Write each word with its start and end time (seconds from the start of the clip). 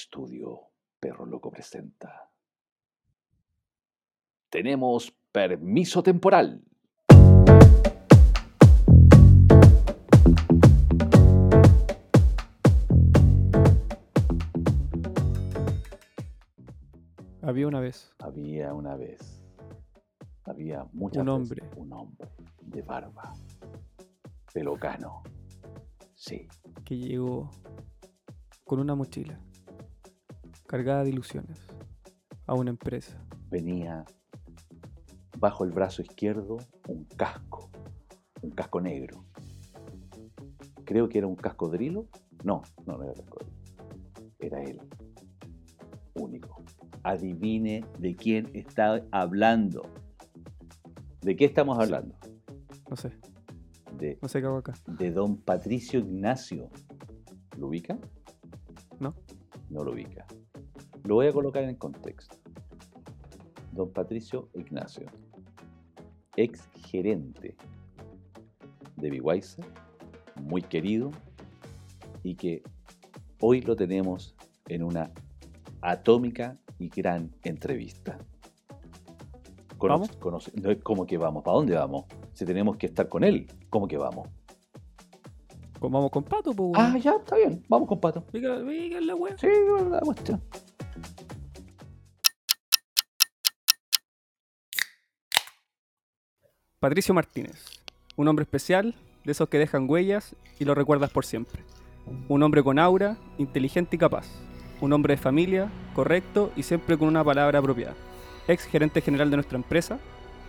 Estudio 0.00 0.70
Perro 0.98 1.26
Loco 1.26 1.50
presenta. 1.50 2.30
Tenemos 4.48 5.14
permiso 5.30 6.02
temporal. 6.02 6.64
Había 17.42 17.66
una 17.66 17.80
vez 17.80 18.10
Había 18.20 18.72
una 18.72 18.96
vez. 18.96 19.44
Había 20.44 20.86
muchas 20.94 21.26
Un 21.26 21.26
veces 21.26 21.62
hombre. 21.62 21.70
Un 21.76 21.92
hombre 21.92 22.28
de 22.62 22.80
barba. 22.80 23.34
Pelocano. 24.54 25.22
Sí. 26.14 26.48
que 26.86 26.96
llegó 26.96 27.50
con 28.64 28.80
una 28.80 28.94
mochila 28.94 29.38
cargada 30.70 31.02
de 31.02 31.10
ilusiones 31.10 31.58
a 32.46 32.54
una 32.54 32.70
empresa. 32.70 33.20
venía 33.50 34.04
bajo 35.36 35.64
el 35.64 35.72
brazo 35.72 36.00
izquierdo 36.00 36.58
un 36.86 37.06
casco, 37.16 37.72
un 38.40 38.52
casco 38.52 38.80
negro. 38.80 39.24
Creo 40.84 41.08
que 41.08 41.18
era 41.18 41.26
un 41.26 41.34
cascodrilo. 41.34 42.06
No, 42.44 42.62
no, 42.86 42.96
no 42.98 43.02
era 43.02 43.14
cascodrilo. 43.14 43.56
Era 44.38 44.62
él. 44.62 44.80
Único. 46.14 46.62
Adivine 47.02 47.84
de 47.98 48.14
quién 48.14 48.48
está 48.54 49.04
hablando. 49.10 49.82
¿De 51.20 51.34
qué 51.34 51.46
estamos 51.46 51.80
hablando? 51.80 52.14
No 52.88 52.94
sé, 52.94 53.10
De, 53.98 54.20
no 54.22 54.28
sé 54.28 54.40
qué 54.40 54.46
hago 54.46 54.58
acá. 54.58 54.74
de 54.86 55.10
don 55.10 55.36
Patricio 55.36 55.98
Ignacio. 55.98 56.70
¿Lo 57.58 57.66
ubica? 57.66 57.98
¿No? 59.00 59.16
No 59.68 59.82
lo 59.82 59.92
ubica. 59.92 60.26
Lo 61.10 61.16
voy 61.16 61.26
a 61.26 61.32
colocar 61.32 61.64
en 61.64 61.74
contexto. 61.74 62.36
Don 63.72 63.90
Patricio 63.90 64.48
Ignacio, 64.54 65.06
ex 66.36 66.68
gerente 66.86 67.56
de 68.94 69.10
Beweiser, 69.10 69.64
muy 70.40 70.62
querido, 70.62 71.10
y 72.22 72.36
que 72.36 72.62
hoy 73.40 73.60
lo 73.60 73.74
tenemos 73.74 74.36
en 74.68 74.84
una 74.84 75.10
atómica 75.80 76.56
y 76.78 76.88
gran 76.90 77.32
entrevista. 77.42 78.16
Cono- 79.78 79.94
¿Vamos? 79.94 80.16
conoce- 80.20 80.52
no 80.62 80.70
es 80.70 80.80
como 80.80 81.06
que 81.06 81.18
vamos, 81.18 81.42
¿para 81.42 81.56
dónde 81.56 81.74
vamos? 81.74 82.04
Si 82.34 82.44
tenemos 82.44 82.76
que 82.76 82.86
estar 82.86 83.08
con 83.08 83.24
él, 83.24 83.48
¿cómo 83.68 83.88
que 83.88 83.96
vamos? 83.96 84.28
Pues 85.80 85.92
vamos 85.92 86.12
con 86.12 86.22
pato, 86.22 86.52
pues. 86.52 86.70
Ah, 86.76 86.96
ya, 86.98 87.16
está 87.16 87.36
bien, 87.36 87.64
vamos 87.68 87.88
con 87.88 87.98
Pato. 87.98 88.22
La 88.32 89.16
wea. 89.16 89.36
Sí, 89.38 89.48
la 89.90 89.98
cuestión. 90.00 90.40
Patricio 96.80 97.12
Martínez, 97.12 97.82
un 98.16 98.26
hombre 98.26 98.44
especial, 98.44 98.94
de 99.24 99.32
esos 99.32 99.50
que 99.50 99.58
dejan 99.58 99.84
huellas 99.86 100.34
y 100.58 100.64
lo 100.64 100.74
recuerdas 100.74 101.10
por 101.10 101.26
siempre. 101.26 101.62
Un 102.26 102.42
hombre 102.42 102.62
con 102.62 102.78
aura, 102.78 103.18
inteligente 103.36 103.96
y 103.96 103.98
capaz. 103.98 104.26
Un 104.80 104.94
hombre 104.94 105.14
de 105.14 105.20
familia, 105.20 105.70
correcto 105.94 106.50
y 106.56 106.62
siempre 106.62 106.96
con 106.96 107.08
una 107.08 107.22
palabra 107.22 107.58
apropiada. 107.58 107.94
Ex 108.48 108.64
gerente 108.64 109.02
general 109.02 109.28
de 109.28 109.36
nuestra 109.36 109.58
empresa, 109.58 109.98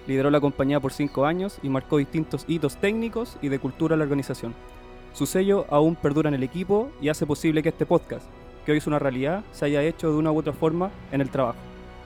lideró 0.07 0.31
la 0.31 0.39
compañía 0.39 0.79
por 0.79 0.93
cinco 0.93 1.25
años 1.25 1.59
y 1.63 1.67
marcó 1.67 1.97
distintos 1.97 2.45
hitos 2.47 2.77
técnicos 2.77 3.35
y 3.41 3.49
de 3.49 3.59
cultura 3.59 3.95
a 3.95 3.97
la 3.97 4.05
organización. 4.05 4.55
Su 5.13 5.25
sello 5.25 5.66
aún 5.69 5.97
perdura 5.97 6.29
en 6.29 6.35
el 6.35 6.43
equipo 6.43 6.93
y 7.01 7.09
hace 7.09 7.25
posible 7.25 7.61
que 7.61 7.69
este 7.69 7.85
podcast, 7.85 8.25
que 8.66 8.71
hoy 8.71 8.77
es 8.77 8.88
una 8.88 8.99
realidad, 8.99 9.43
se 9.51 9.66
haya 9.66 9.83
hecho 9.83 10.09
de 10.09 10.16
una 10.17 10.31
u 10.31 10.38
otra 10.38 10.53
forma 10.53 10.91
en 11.11 11.19
el 11.19 11.29
trabajo, 11.29 11.59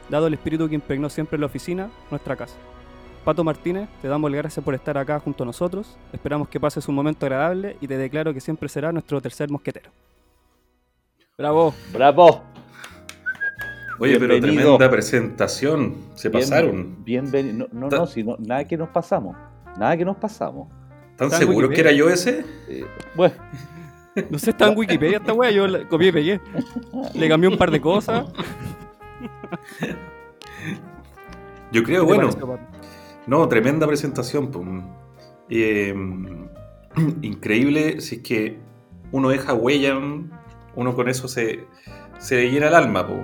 dado 0.09 0.25
el 0.25 0.33
espíritu 0.33 0.67
que 0.67 0.73
impregnó 0.73 1.11
siempre 1.11 1.37
la 1.37 1.45
oficina, 1.45 1.91
nuestra 2.09 2.35
casa. 2.35 2.55
Pato 3.25 3.43
Martínez, 3.43 3.89
te 4.03 4.07
damos 4.07 4.29
las 4.29 4.37
gracias 4.37 4.63
por 4.63 4.75
estar 4.75 4.95
acá 4.99 5.19
junto 5.19 5.41
a 5.43 5.47
nosotros. 5.47 5.97
Esperamos 6.13 6.47
que 6.47 6.59
pases 6.59 6.87
un 6.87 6.93
momento 6.93 7.25
agradable 7.25 7.75
y 7.81 7.87
te 7.87 7.97
declaro 7.97 8.31
que 8.35 8.39
siempre 8.39 8.69
será 8.69 8.91
nuestro 8.91 9.19
tercer 9.19 9.49
mosquetero. 9.49 9.89
¡Bravo! 11.35 11.73
¡Bravo! 11.91 12.43
Oye, 13.99 14.19
pero 14.19 14.39
tremenda 14.39 14.89
presentación. 14.91 15.95
Se 16.13 16.29
Bien- 16.29 16.41
pasaron. 16.43 17.03
Bienvenido. 17.03 17.67
No, 17.71 17.89
no, 17.89 18.05
no, 18.05 18.35
nada 18.39 18.63
que 18.65 18.77
nos 18.77 18.89
pasamos. 18.89 19.35
Nada 19.79 19.97
que 19.97 20.05
nos 20.05 20.17
pasamos. 20.17 20.69
¿Están 21.11 21.31
seguros 21.31 21.71
que 21.71 21.81
era 21.81 21.91
yo 21.91 22.09
ese? 22.09 22.45
Eh, 22.69 22.85
bueno, 23.15 23.33
No 24.29 24.37
sé, 24.37 24.51
está 24.51 24.67
en 24.67 24.77
Wikipedia 24.77 25.17
esta 25.17 25.33
wea, 25.33 25.49
yo 25.49 25.67
la 25.67 25.87
copié 25.87 26.09
y 26.09 26.11
pegué. 26.11 26.41
Le 27.15 27.27
cambié 27.27 27.49
un 27.49 27.57
par 27.57 27.71
de 27.71 27.81
cosas. 27.81 28.27
Yo 31.71 31.83
creo, 31.83 32.05
¿Qué 32.05 32.13
te 32.13 32.17
bueno. 32.19 32.29
No, 33.27 33.47
tremenda 33.47 33.87
presentación. 33.87 34.51
pues. 34.51 34.65
Eh, 35.49 35.93
increíble 37.21 38.01
si 38.01 38.15
es 38.15 38.21
que 38.21 38.57
uno 39.11 39.29
deja 39.29 39.53
huella, 39.53 39.97
uno 40.75 40.95
con 40.95 41.07
eso 41.09 41.27
se, 41.27 41.65
se 42.19 42.35
le 42.35 42.51
llena 42.51 42.67
el 42.67 42.75
alma. 42.75 43.05
pues. 43.07 43.19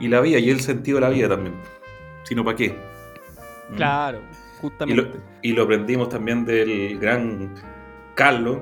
Y 0.00 0.08
la 0.08 0.20
vida, 0.20 0.38
y 0.38 0.50
el 0.50 0.60
sentido 0.60 0.96
de 0.96 1.02
la 1.02 1.08
vida 1.10 1.28
también. 1.28 1.54
Si 2.24 2.34
no, 2.34 2.44
¿para 2.44 2.56
qué? 2.56 2.74
Claro, 3.76 4.18
Y 4.18 4.22
lo, 4.22 4.60
justamente. 4.60 5.20
y 5.42 5.52
lo 5.52 5.62
aprendimos 5.62 6.08
también 6.08 6.44
del 6.44 6.98
gran 6.98 7.54
Carlos. 8.14 8.58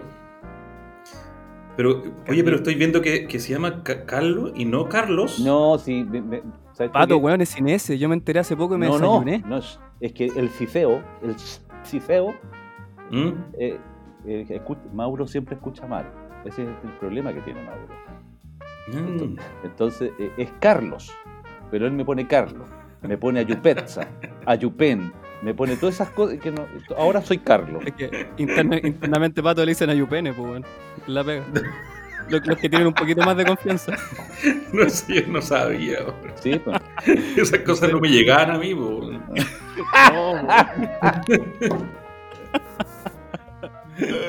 Pero, 1.77 2.03
oye, 2.29 2.45
pero 2.45 2.57
estoy 2.57 2.75
viendo 2.75 3.01
que, 3.01 3.27
que 3.27 3.41
se 3.41 3.53
llama 3.53 3.83
Ca- 3.83 4.05
Carlos 4.05 4.53
y 4.55 4.67
no 4.67 4.89
Carlos. 4.89 5.41
no, 5.41 5.79
si. 5.79 6.05
me- 6.05 6.21
me- 6.21 6.43
¿sabes 6.73 6.91
por 6.91 7.01
Pato, 7.01 7.17
weón, 7.17 7.41
es 7.41 7.49
sin 7.49 7.67
ese. 7.69 7.99
Yo 7.99 8.09
me 8.11 8.15
enteré 8.15 8.41
hace 8.41 8.55
poco 8.57 8.75
y 8.75 8.79
me 8.79 8.87
no, 8.89 8.99
no, 8.99 9.21
desayuné. 9.21 9.39
no, 9.49 9.61
es 10.03 10.13
que 10.13 10.27
el 10.27 10.51
cifeo, 10.51 11.03
el 11.23 11.35
cifeo, 11.85 12.35
¿Mm? 13.11 13.31
eh, 13.59 13.79
eh, 14.27 14.61
Mauro 14.93 15.27
siempre 15.27 15.55
escucha 15.55 15.87
mal. 15.87 16.05
Ese 16.45 16.63
es 16.63 16.69
el 16.69 16.91
problema 17.01 17.33
que 17.33 17.41
tiene 17.41 17.63
Mauro. 17.63 17.89
Mm. 18.89 19.37
Entonces, 19.65 20.11
eh, 20.19 20.33
es 20.37 20.51
Carlos, 20.61 21.11
pero 21.71 21.87
él 21.87 21.93
me 21.93 22.05
pone 22.05 22.27
Carlos, 22.27 22.69
me 23.03 23.17
pone 23.17 23.41
Ayupetza, 23.41 24.09
Ayupen, 24.45 25.13
me 25.43 25.55
pone 25.55 25.77
todas 25.77 25.95
esas 25.97 26.11
cosas 26.11 26.39
que 26.39 26.51
no. 26.51 26.67
Ahora 26.97 27.21
soy 27.23 27.39
Carlos. 27.39 27.83
Es 27.87 27.93
que 27.95 28.29
interna- 28.39 28.81
internamente 28.83 29.43
Pato 29.43 29.65
le 29.65 29.71
dicen 29.71 29.91
a 29.91 29.95
Yupene, 29.95 30.33
pues, 30.33 30.49
weón. 30.49 30.65
La 31.07 31.23
pega. 31.25 31.45
Los, 32.29 32.47
los 32.47 32.57
que 32.59 32.69
tienen 32.69 32.87
un 32.87 32.95
poquito 32.95 33.23
más 33.23 33.37
de 33.37 33.45
confianza. 33.45 33.97
No 34.73 34.89
sé, 34.89 35.23
yo 35.23 35.29
no 35.29 35.43
sabía. 35.43 36.01
bro. 36.03 36.15
Sí, 36.37 36.59
pues. 36.65 36.77
Esas 37.37 37.61
cosas 37.61 37.93
no 37.93 38.01
me 38.01 38.09
llegaban 38.09 38.53
a 38.53 38.59
mí. 38.59 38.75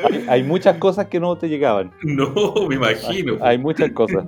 Hay, 0.04 0.26
hay 0.28 0.44
muchas 0.44 0.78
cosas 0.78 1.08
que 1.08 1.20
no 1.20 1.36
te 1.38 1.50
llegaban. 1.50 1.92
No, 2.04 2.54
me 2.68 2.76
imagino. 2.76 3.38
Hay 3.42 3.58
muchas 3.58 3.92
cosas. 3.92 4.26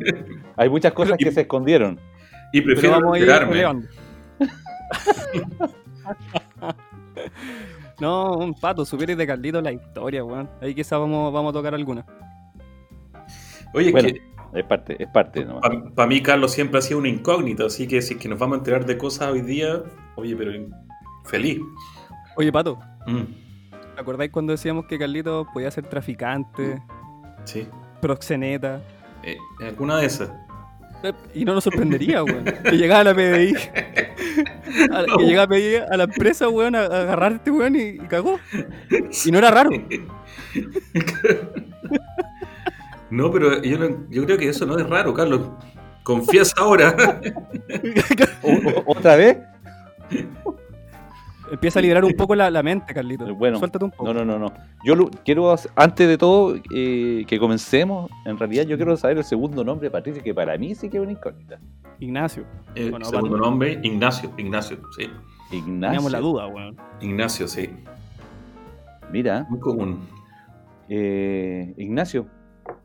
Hay 0.55 0.69
muchas 0.69 0.93
cosas 0.93 1.17
que 1.17 1.31
se 1.31 1.41
escondieron. 1.41 1.99
Y 2.53 2.61
prefiero 2.61 3.01
vamos 3.01 3.17
enterarme. 3.17 3.63
no, 7.99 8.37
un 8.37 8.53
pato, 8.53 8.85
supieres 8.85 9.17
de 9.17 9.27
Carlito 9.27 9.61
la 9.61 9.71
historia, 9.71 10.23
weón. 10.23 10.49
Ahí 10.61 10.73
quizás 10.73 10.99
vamos, 10.99 11.33
vamos 11.33 11.49
a 11.51 11.53
tocar 11.53 11.73
alguna. 11.75 12.05
Oye, 13.73 13.91
Bueno, 13.91 14.07
es 14.07 14.15
es 14.55 14.63
parte, 14.63 14.95
es 15.03 15.09
parte 15.09 15.45
que 15.45 15.51
para 15.95 16.07
mí 16.07 16.21
Carlos 16.21 16.53
siempre 16.53 16.79
ha 16.79 16.81
sido 16.81 16.99
una 16.99 17.09
incógnita, 17.09 17.65
así 17.65 17.87
que 17.87 18.01
si 18.01 18.13
es 18.13 18.19
que 18.19 18.29
nos 18.29 18.39
vamos 18.39 18.55
a 18.55 18.59
enterar 18.59 18.85
de 18.85 18.97
cosas 18.97 19.31
hoy 19.31 19.41
día, 19.41 19.83
oye, 20.15 20.33
pero 20.33 20.53
feliz. 21.25 21.59
Oye, 22.37 22.51
pato, 22.51 22.79
Mm, 23.07 23.21
¿te 23.95 24.01
acordáis 24.01 24.31
cuando 24.31 24.51
decíamos 24.53 24.85
que 24.87 24.97
Carlito 24.97 25.47
podía 25.53 25.69
ser 25.71 25.85
traficante, 25.87 26.81
sí. 27.43 27.67
proxeneta? 28.01 28.81
Eh, 29.23 29.37
¿Alguna 29.61 29.97
de 29.97 30.05
esas? 30.07 30.31
Y 31.35 31.45
no 31.45 31.53
nos 31.53 31.63
sorprendería, 31.63 32.23
weón. 32.23 32.45
Que 32.63 32.77
llegaba 32.77 33.01
a 33.01 33.03
la 33.03 33.13
PDI. 33.13 33.53
a 34.91 35.17
que 35.17 35.23
llegaba 35.23 35.43
a 35.43 35.47
PDI 35.47 35.75
a 35.91 35.97
la 35.97 36.03
empresa, 36.05 36.49
weón, 36.49 36.73
a, 36.75 36.79
a 36.81 36.85
agarrar 37.01 37.33
a 37.33 37.35
este 37.35 37.51
weón 37.51 37.75
y, 37.75 37.79
y 37.89 37.97
cagó. 38.09 38.39
Y 39.25 39.31
no 39.31 39.37
era 39.37 39.51
raro. 39.51 39.69
No, 43.11 43.31
pero 43.31 43.61
yo, 43.61 43.77
no- 43.77 44.07
yo 44.09 44.25
creo 44.25 44.37
que 44.37 44.49
eso 44.49 44.65
no 44.65 44.77
es 44.79 44.89
raro, 44.89 45.13
Carlos. 45.13 45.49
Confías 46.03 46.53
ahora. 46.57 46.95
¿Otra 48.85 49.15
vez? 49.15 49.37
Empieza 51.51 51.79
a 51.79 51.81
liberar 51.81 52.03
un 52.05 52.13
poco 52.13 52.33
la, 52.35 52.49
la 52.49 52.63
mente, 52.63 52.93
Carlito. 52.93 53.33
Bueno, 53.35 53.59
Suéltate 53.59 53.85
un 53.85 53.91
poco. 53.91 54.05
No, 54.05 54.13
no, 54.13 54.25
no, 54.25 54.39
no. 54.39 54.53
Yo 54.83 54.95
lo- 54.95 55.09
quiero, 55.23 55.51
hacer- 55.51 55.71
antes 55.75 56.07
de 56.07 56.17
todo, 56.17 56.55
eh, 56.73 57.23
que 57.27 57.39
comencemos, 57.39 58.09
en 58.25 58.37
realidad 58.37 58.63
yo 58.63 58.77
quiero 58.77 58.95
saber 58.97 59.17
el 59.19 59.23
segundo 59.23 59.63
nombre 59.63 59.87
de 59.87 59.91
Patricia, 59.91 60.23
que 60.23 60.33
para 60.33 60.57
mí 60.57 60.73
sí 60.75 60.89
que 60.89 60.97
es 60.97 61.03
una 61.03 61.11
incógnita. 61.11 61.59
Ignacio. 61.99 62.45
El 62.73 62.91
Bueno, 62.91 63.05
segundo 63.05 63.37
nombre, 63.37 63.79
Ignacio. 63.83 64.31
Ignacio, 64.37 64.77
sí. 64.97 65.03
Ignacio. 65.51 65.81
Teníamos 65.89 66.11
la 66.11 66.19
duda, 66.19 66.47
weón. 66.47 66.75
Ignacio, 67.01 67.47
sí. 67.47 67.69
Mira, 69.11 69.45
Muy 69.49 69.59
común. 69.59 69.99
eh, 70.89 71.73
Ignacio, 71.77 72.27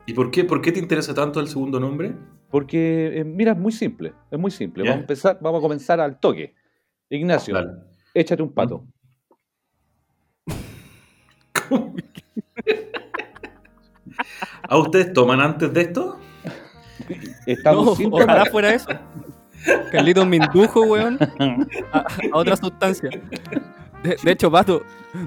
¿Y 0.05 0.13
por 0.13 0.29
qué, 0.29 0.43
por 0.43 0.61
qué 0.61 0.71
te 0.71 0.79
interesa 0.79 1.13
tanto 1.13 1.39
el 1.39 1.47
segundo 1.47 1.79
nombre? 1.79 2.13
Porque, 2.49 3.19
eh, 3.19 3.23
mira, 3.23 3.53
es 3.53 3.57
muy 3.57 3.71
simple, 3.71 4.13
es 4.29 4.37
muy 4.39 4.51
simple. 4.51 4.83
Ya. 4.83 4.91
Vamos, 4.91 4.99
a 4.99 5.01
empezar, 5.03 5.39
vamos 5.41 5.59
a 5.59 5.61
comenzar 5.61 5.99
al 5.99 6.19
toque. 6.19 6.53
Ignacio, 7.09 7.53
Dale. 7.55 7.71
Échate 8.13 8.41
un 8.43 8.53
pato. 8.53 8.85
¿A 14.67 14.77
ustedes 14.77 15.13
toman 15.13 15.41
antes 15.41 15.73
de 15.73 15.81
esto? 15.81 16.17
Estamos 17.45 17.85
No, 17.85 17.95
sin 17.95 18.13
ojalá 18.13 18.45
fuera 18.45 18.73
eso. 18.73 18.89
Carlitos 19.91 20.25
me 20.27 20.37
indujo, 20.37 20.81
weón, 20.83 21.17
a, 21.93 21.99
a 21.99 22.05
otra 22.33 22.55
sustancia. 22.55 23.09
De, 24.03 24.17
de 24.23 24.31
hecho, 24.31 24.49
Pato, 24.51 24.81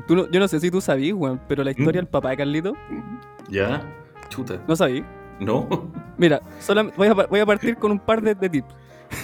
tú 0.08 0.16
no- 0.16 0.30
yo 0.30 0.40
no 0.40 0.48
sé 0.48 0.58
si 0.60 0.70
tú 0.70 0.80
sabías, 0.80 1.14
weón, 1.16 1.40
pero 1.46 1.62
la 1.62 1.70
historia 1.70 2.00
del 2.00 2.08
papá 2.08 2.30
de 2.30 2.36
Carlito, 2.38 2.74
Ya. 3.48 3.82
Chuta. 4.28 4.58
¿no 4.66 4.74
sabías? 4.74 5.04
¿No? 5.38 5.68
Mira, 6.18 6.40
a, 7.08 7.12
voy 7.14 7.40
a 7.40 7.46
partir 7.46 7.76
con 7.76 7.92
un 7.92 7.98
par 8.00 8.22
de, 8.22 8.34
de 8.34 8.48
tips. 8.48 8.74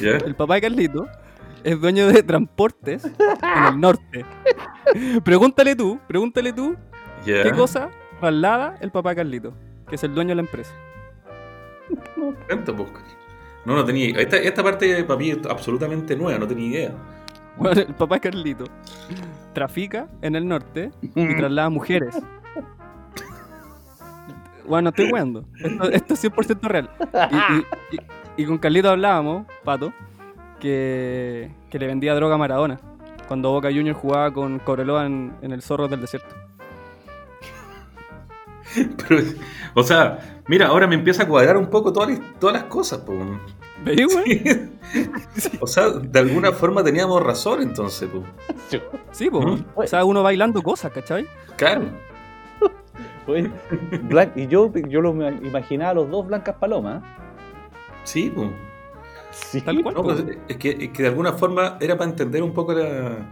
¿Ya? 0.01 0.11
El 0.25 0.35
papá 0.37 0.55
de 0.57 0.61
Carlito 0.63 1.09
es 1.65 1.81
dueño 1.81 2.07
de 2.09 2.23
transportes 2.23 3.05
en 3.05 3.65
el 3.75 3.81
norte. 3.81 4.25
Pregúntale 5.25 5.77
tú, 5.77 5.99
pregúntale 6.09 6.53
tú 6.53 6.75
qué 7.25 7.53
cosa 7.53 7.91
traslada 8.21 8.77
el 8.81 8.91
papá 8.91 9.11
de 9.11 9.17
Carlito, 9.17 9.53
que 9.89 9.95
es 9.97 10.05
el 10.05 10.15
dueño 10.15 10.31
de 10.31 10.35
la 10.37 10.43
empresa. 10.43 10.75
Cuenta, 12.47 12.73
pues. 12.75 12.89
No, 13.65 13.75
no 13.77 13.85
tenía. 13.85 14.19
Esta, 14.19 14.37
esta 14.39 14.63
parte 14.63 15.05
para 15.05 15.19
mí 15.19 15.31
es 15.31 15.39
absolutamente 15.49 16.17
nueva, 16.17 16.39
no 16.39 16.47
tenía 16.49 16.67
idea. 16.67 16.93
Bueno, 17.57 17.81
el 17.81 17.95
papá 17.95 18.15
de 18.17 18.21
Carlito 18.23 18.65
trafica 19.53 20.09
en 20.23 20.35
el 20.35 20.49
norte 20.49 20.91
y 21.03 21.37
traslada 21.37 21.69
mujeres. 21.69 22.19
Bueno, 24.67 24.83
no 24.83 24.89
estoy 24.91 25.11
weando. 25.13 25.45
Esto, 25.59 25.91
esto 25.91 26.15
es 26.15 26.25
100% 26.25 26.61
real. 26.63 26.91
Y, 27.31 27.37
y- 27.37 27.97
y- 27.97 28.43
y 28.43 28.47
con 28.47 28.59
Carlito 28.59 28.89
hablábamos, 28.91 29.47
Pato, 29.65 29.93
que, 30.61 31.51
que 31.71 31.79
le 31.79 31.87
vendía 31.87 32.15
droga 32.15 32.37
a 32.37 32.39
Maradona. 32.39 32.81
Cuando 33.27 33.51
Boca 33.51 33.69
Junior 33.69 33.95
jugaba 33.97 34.33
con 34.33 34.59
Cobreloa 34.61 35.07
en, 35.07 35.33
en 35.43 35.53
el 35.53 35.63
Zorro 35.63 35.89
del 35.89 36.01
Desierto. 36.01 36.35
Pero, 39.09 39.23
o 39.75 39.83
sea, 39.83 40.43
mira, 40.47 40.69
ahora 40.69 40.87
me 40.87 40.95
empieza 40.95 41.25
a 41.25 41.29
cuadrar 41.29 41.57
un 41.57 41.67
poco 41.69 41.93
todas 41.93 42.11
las, 42.11 42.21
todas 42.39 42.55
las 42.55 42.65
cosas, 42.65 43.01
pues. 43.05 43.19
¿Veis? 43.85 44.07
O 45.61 45.67
sea, 45.69 45.89
de 45.91 46.19
alguna 46.19 46.51
forma 46.51 46.83
teníamos 46.83 47.23
razón 47.23 47.63
entonces, 47.63 48.09
pues. 48.13 48.83
Sí, 49.13 49.31
po. 49.31 49.41
¿Mm? 49.41 49.65
O 49.77 49.87
sea, 49.87 50.05
uno 50.05 50.23
bailando 50.23 50.61
cosas, 50.63 50.91
¿cachai? 50.93 51.27
Claro. 51.57 51.83
Oye, 53.29 53.49
Blan- 54.09 54.33
y 54.35 54.49
yo, 54.49 54.73
yo 54.89 55.01
lo 55.01 55.13
me 55.15 55.29
imaginaba 55.29 55.91
a 55.93 55.95
los 55.95 56.11
dos 56.11 56.27
blancas 56.27 56.57
palomas. 56.57 57.03
Sí, 58.03 58.33
pues. 58.35 58.49
Sí. 59.31 59.61
Tal 59.61 59.83
cual. 59.83 59.95
No, 59.95 60.03
po. 60.03 60.09
pues, 60.15 60.25
es, 60.49 60.57
que, 60.57 60.71
es 60.71 60.89
que 60.91 61.03
de 61.03 61.09
alguna 61.09 61.33
forma 61.33 61.77
era 61.81 61.97
para 61.97 62.11
entender 62.11 62.43
un 62.43 62.53
poco 62.53 62.73
la, 62.75 63.31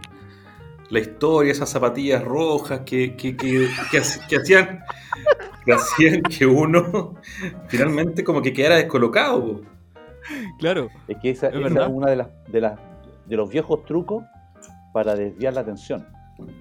la 0.89 0.99
historia, 0.99 1.51
esas 1.51 1.69
zapatillas 1.69 2.23
rojas 2.23 2.81
que, 2.85 3.15
que, 3.15 3.35
que, 3.35 3.67
que 3.91 3.97
hac- 3.99 4.27
que 4.27 4.35
hacían, 4.37 4.79
que 5.65 5.73
hacían 5.73 6.21
que 6.23 6.45
uno 6.45 7.15
finalmente 7.67 8.23
como 8.23 8.41
que 8.41 8.53
quedara 8.53 8.75
descolocado. 8.75 9.41
po. 9.57 9.61
Claro. 10.59 10.89
Es 11.07 11.17
que 11.21 11.31
esa, 11.31 11.47
Es 11.47 11.55
esa 11.55 11.83
es 11.85 11.89
una 11.91 12.09
de 12.09 12.15
las, 12.15 12.27
de 12.47 12.61
las 12.61 12.79
de 13.25 13.35
los 13.37 13.49
viejos 13.49 13.85
trucos 13.85 14.23
para 14.93 15.15
desviar 15.15 15.53
la 15.53 15.61
atención. 15.61 16.07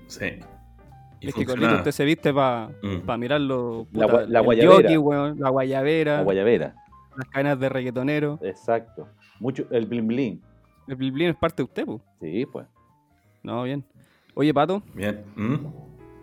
Sí. 0.07 0.39
Y 1.21 1.29
Es 1.29 1.35
que 1.35 1.41
Carlito 1.41 1.53
funcionaba. 1.53 1.79
usted 1.79 1.93
se 1.93 2.05
viste 2.05 2.33
para 2.35 2.69
Mm. 2.83 3.19
mirarlo. 3.21 3.87
La 3.93 4.07
puta, 4.07 4.41
guayabera. 4.41 5.01
weón, 5.01 5.41
la 5.41 5.49
guayabera, 5.51 6.17
La 6.19 6.23
guayabera. 6.25 6.75
las 7.17 7.29
cadenas 7.29 7.59
de 7.59 7.69
reggaetonero. 7.69 8.39
Exacto. 8.43 9.09
Mucho, 9.41 9.67
el 9.71 9.87
bling 9.87 10.07
bling. 10.07 10.41
El 10.89 10.97
blin 10.97 11.29
es 11.29 11.37
parte 11.37 11.57
de 11.63 11.65
usted, 11.65 11.85
po. 11.87 12.01
Sí, 12.21 12.47
pues. 12.51 12.67
No, 13.43 13.63
bien. 13.65 13.85
Oye, 14.35 14.53
Pato, 14.55 14.83
Bien. 14.95 15.23
¿Mm? 15.37 15.55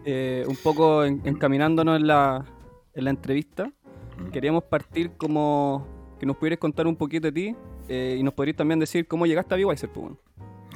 eh, 0.06 0.44
un 0.48 0.56
poco 0.58 1.04
en- 1.04 1.22
encaminándonos 1.26 2.00
en 2.00 2.08
la, 2.08 2.46
en 2.94 3.04
la 3.04 3.10
entrevista, 3.10 3.72
Mm. 4.18 4.30
queríamos 4.32 4.64
partir 4.64 5.12
como 5.18 5.86
que 6.20 6.26
nos 6.26 6.38
pudieras 6.38 6.60
contar 6.60 6.88
un 6.88 6.96
poquito 6.96 7.28
de 7.28 7.32
ti 7.34 7.56
eh, 7.90 8.16
y 8.20 8.24
nos 8.24 8.34
podrías 8.34 8.56
también 8.58 8.80
decir 8.80 9.08
cómo 9.08 9.26
llegaste 9.26 9.54
a 9.54 9.58
weón, 9.58 10.18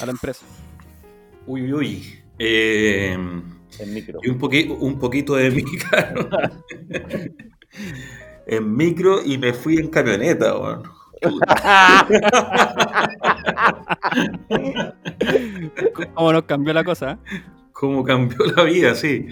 a 0.02 0.06
la 0.06 0.12
empresa. 0.12 0.46
Uy, 1.48 1.64
uy, 1.64 1.74
uy. 1.74 2.04
Eh, 2.38 3.14
En 3.80 3.94
micro. 3.94 4.20
y 4.24 4.30
un, 4.30 4.40
poqui- 4.40 4.76
un 4.80 5.00
poquito 5.00 5.36
de 5.36 5.50
mí, 5.52 5.64
claro. 5.90 6.30
en 8.48 8.76
micro 8.76 9.24
y 9.24 9.38
me 9.38 9.54
fui 9.54 9.78
en 9.78 9.88
camioneta, 9.90 10.58
weón. 10.58 10.84
¿Cómo 16.16 16.34
nos 16.34 16.44
cambió 16.44 16.74
la 16.74 16.84
cosa? 16.84 17.20
cómo 17.80 18.04
cambió 18.04 18.46
la 18.58 18.64
vida, 18.64 18.94
sí. 18.94 19.28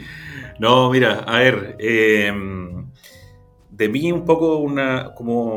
No, 0.58 0.90
mira, 0.90 1.20
a 1.20 1.40
ver, 1.40 1.76
eh, 1.80 2.32
de 3.70 3.90
mí 3.90 4.12
un 4.12 4.24
poco 4.24 4.58
una, 4.58 5.14
como 5.14 5.56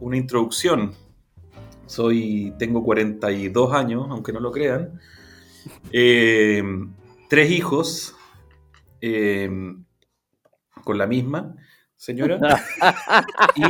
una 0.00 0.16
introducción. 0.16 0.92
Soy, 1.86 2.52
tengo 2.58 2.84
42 2.84 3.72
años, 3.72 4.06
aunque 4.10 4.32
no 4.34 4.40
lo 4.40 4.52
crean. 4.52 5.00
Eh, 5.90 6.62
tres 7.30 7.50
hijos 7.50 8.14
eh, 9.00 9.50
con 10.84 10.98
la 10.98 11.06
misma 11.06 11.56
señora. 11.96 12.38
y, 13.56 13.62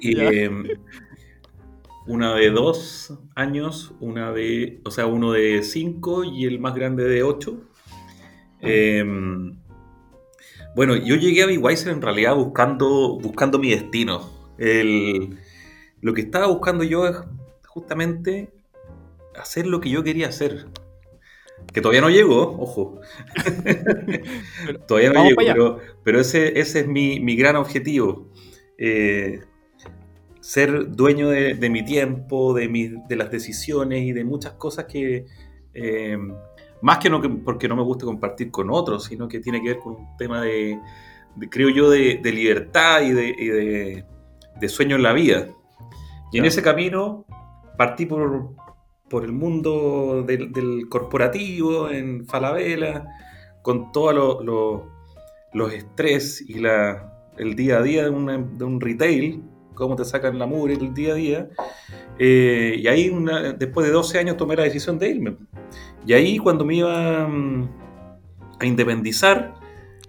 y, 0.00 0.18
eh, 0.20 0.50
una 2.06 2.34
de 2.34 2.50
dos 2.50 3.14
años, 3.34 3.92
una 4.00 4.32
de, 4.32 4.80
o 4.84 4.90
sea, 4.90 5.06
uno 5.06 5.32
de 5.32 5.62
cinco 5.62 6.24
y 6.24 6.44
el 6.46 6.58
más 6.58 6.74
grande 6.74 7.04
de 7.04 7.22
ocho. 7.22 7.60
Eh, 8.60 9.04
bueno, 10.74 10.96
yo 10.96 11.16
llegué 11.16 11.42
a 11.42 11.58
Weiser 11.60 11.92
en 11.92 12.02
realidad 12.02 12.36
buscando, 12.36 13.18
buscando 13.20 13.58
mi 13.58 13.70
destino. 13.70 14.30
El- 14.58 15.38
lo 16.00 16.14
que 16.14 16.22
estaba 16.22 16.46
buscando 16.46 16.84
yo 16.84 17.06
es 17.06 17.16
justamente 17.66 18.50
hacer 19.36 19.66
lo 19.66 19.80
que 19.80 19.90
yo 19.90 20.02
quería 20.02 20.28
hacer. 20.28 20.66
Que 21.72 21.80
todavía 21.80 22.00
no 22.00 22.10
llegó, 22.10 22.56
ojo. 22.58 23.00
Pero 24.66 24.80
todavía 24.86 25.12
no 25.12 25.24
pero, 25.36 25.78
pero 26.02 26.20
ese, 26.20 26.58
ese 26.58 26.80
es 26.80 26.86
mi, 26.88 27.20
mi 27.20 27.36
gran 27.36 27.56
objetivo. 27.56 28.28
Eh, 28.78 29.40
ser 30.40 30.90
dueño 30.90 31.28
de, 31.28 31.54
de 31.54 31.70
mi 31.70 31.84
tiempo, 31.84 32.54
de, 32.54 32.68
mi- 32.68 32.94
de 33.08 33.16
las 33.16 33.30
decisiones 33.30 34.02
y 34.02 34.12
de 34.12 34.24
muchas 34.24 34.52
cosas 34.54 34.86
que, 34.86 35.26
eh, 35.74 36.16
más 36.82 36.98
que 36.98 37.10
no 37.10 37.20
que- 37.20 37.28
porque 37.28 37.68
no 37.68 37.76
me 37.76 37.82
gusta 37.82 38.06
compartir 38.06 38.50
con 38.50 38.70
otros, 38.70 39.04
sino 39.04 39.28
que 39.28 39.40
tiene 39.40 39.60
que 39.62 39.68
ver 39.68 39.78
con 39.78 39.94
un 39.96 40.16
tema 40.16 40.40
de, 40.42 40.78
de, 41.36 41.48
creo 41.50 41.68
yo, 41.68 41.90
de, 41.90 42.20
de 42.22 42.32
libertad 42.32 43.02
y, 43.02 43.12
de, 43.12 43.28
y 43.38 43.46
de- 43.46 44.68
sueño 44.68 44.96
en 44.96 45.02
la 45.02 45.12
vida. 45.12 45.48
Y 46.32 46.38
en 46.38 46.44
ese 46.44 46.62
camino 46.62 47.24
partí 47.78 48.04
por, 48.06 48.50
por 49.08 49.24
el 49.24 49.32
mundo 49.32 50.22
del, 50.26 50.52
del 50.52 50.88
corporativo 50.88 51.88
en 51.90 52.26
Falabella, 52.26 53.04
con 53.62 53.90
todos 53.92 54.14
lo- 54.14 54.42
lo- 54.42 54.86
los 55.52 55.72
estrés 55.72 56.40
y 56.46 56.60
la, 56.60 57.30
el 57.36 57.56
día 57.56 57.78
a 57.78 57.82
día 57.82 58.04
de, 58.04 58.10
una- 58.10 58.38
de 58.38 58.64
un 58.64 58.80
retail, 58.80 59.42
cómo 59.80 59.96
te 59.96 60.04
sacan 60.04 60.38
la 60.38 60.46
mugre 60.46 60.74
el 60.74 60.94
día 60.94 61.12
a 61.12 61.16
día. 61.16 61.48
Eh, 62.18 62.76
y 62.78 62.86
ahí, 62.86 63.12
después 63.58 63.86
de 63.86 63.92
12 63.92 64.18
años, 64.18 64.36
tomé 64.36 64.54
la 64.54 64.62
decisión 64.62 64.98
de 64.98 65.08
irme. 65.08 65.36
Y 66.06 66.12
ahí, 66.12 66.38
cuando 66.38 66.64
me 66.64 66.76
iba 66.76 67.26
mm, 67.26 67.68
a 68.60 68.66
independizar, 68.66 69.54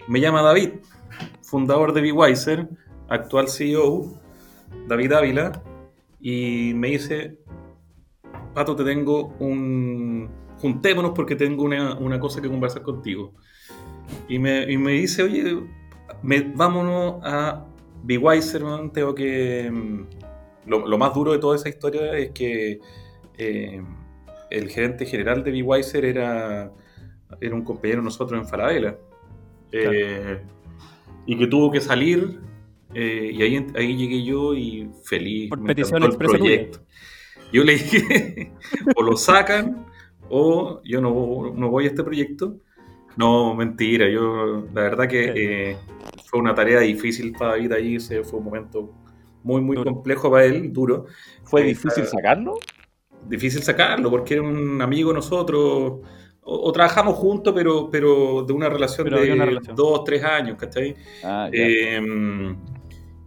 me 0.06 0.20
llama 0.20 0.42
David, 0.42 0.70
fundador 1.42 1.92
de 1.92 2.02
BeWiser, 2.02 2.68
actual 3.08 3.48
CEO, 3.48 4.12
David 4.86 5.12
Ávila, 5.12 5.62
y 6.20 6.72
me 6.74 6.88
dice, 6.88 7.38
Pato, 8.54 8.76
te 8.76 8.84
tengo 8.84 9.34
un... 9.40 10.30
Juntémonos 10.60 11.10
porque 11.12 11.34
tengo 11.34 11.64
una, 11.64 11.98
una 11.98 12.20
cosa 12.20 12.40
que 12.40 12.48
conversar 12.48 12.82
contigo. 12.82 13.32
Y 14.28 14.38
me, 14.38 14.70
y 14.70 14.76
me 14.76 14.92
dice, 14.92 15.24
oye, 15.24 15.56
vámonos 16.54 17.20
a 17.24 17.66
Be 18.02 18.18
Wiser, 18.18 18.62
man, 18.64 18.92
tengo 18.92 19.14
que... 19.14 19.70
mm, 19.70 20.06
Lo, 20.66 20.86
lo 20.86 20.98
más 20.98 21.12
duro 21.14 21.32
de 21.32 21.38
toda 21.38 21.56
esa 21.56 21.68
historia 21.68 22.16
es 22.16 22.30
que 22.30 22.80
eh, 23.38 23.82
el 24.50 24.68
gerente 24.68 25.06
general 25.06 25.42
de 25.42 25.50
Be 25.50 25.62
Wiser 25.62 26.04
era, 26.04 26.70
era 27.40 27.54
un 27.54 27.62
compañero 27.62 28.00
de 28.00 28.04
nosotros 28.04 28.40
en 28.40 28.46
Falabella. 28.46 28.96
Eh, 29.72 30.40
y 31.26 31.38
que 31.38 31.46
tuvo 31.46 31.70
que 31.70 31.80
salir 31.80 32.40
eh, 32.94 33.30
y 33.32 33.42
ahí, 33.42 33.66
ahí 33.74 33.96
llegué 33.96 34.22
yo 34.22 34.54
y 34.54 34.90
feliz. 35.04 35.48
Por 35.48 35.64
petición 35.64 36.02
el 36.02 36.16
tuya. 36.16 36.18
proyecto. 36.18 36.80
Yo 37.52 37.64
le 37.64 37.72
dije, 37.72 38.52
o 38.96 39.02
lo 39.02 39.16
sacan 39.16 39.86
o 40.28 40.80
yo 40.84 41.00
no, 41.00 41.52
no 41.54 41.70
voy 41.70 41.84
a 41.84 41.88
este 41.88 42.04
proyecto. 42.04 42.56
No, 43.16 43.54
mentira. 43.54 44.08
Yo, 44.08 44.66
la 44.72 44.82
verdad 44.82 45.08
que 45.08 45.32
eh, 45.36 45.76
fue 46.26 46.40
una 46.40 46.54
tarea 46.54 46.80
difícil 46.80 47.32
para 47.32 47.52
David 47.52 47.72
allí. 47.72 47.96
Ese 47.96 48.24
fue 48.24 48.38
un 48.38 48.44
momento 48.46 48.90
muy, 49.42 49.60
muy 49.60 49.76
Duro. 49.76 49.92
complejo 49.92 50.30
para 50.30 50.44
él, 50.44 50.72
duro. 50.72 51.06
¿Fue 51.44 51.62
Eh, 51.62 51.64
difícil 51.64 52.06
sacarlo? 52.06 52.58
Difícil 53.28 53.62
sacarlo 53.62 54.10
porque 54.10 54.34
era 54.34 54.42
un 54.42 54.80
amigo 54.82 55.10
de 55.10 55.16
nosotros. 55.16 56.00
O, 56.44 56.68
o 56.68 56.72
trabajamos 56.72 57.14
juntos, 57.14 57.52
pero, 57.54 57.88
pero 57.90 58.42
de 58.42 58.52
una 58.52 58.68
relación 58.68 59.04
Pero 59.04 59.20
de 59.20 59.32
una 59.32 59.44
relación. 59.44 59.76
dos, 59.76 60.02
tres 60.04 60.24
años, 60.24 60.56
¿cachai? 60.58 60.96
Ah. 61.22 61.48
Eh, 61.52 62.00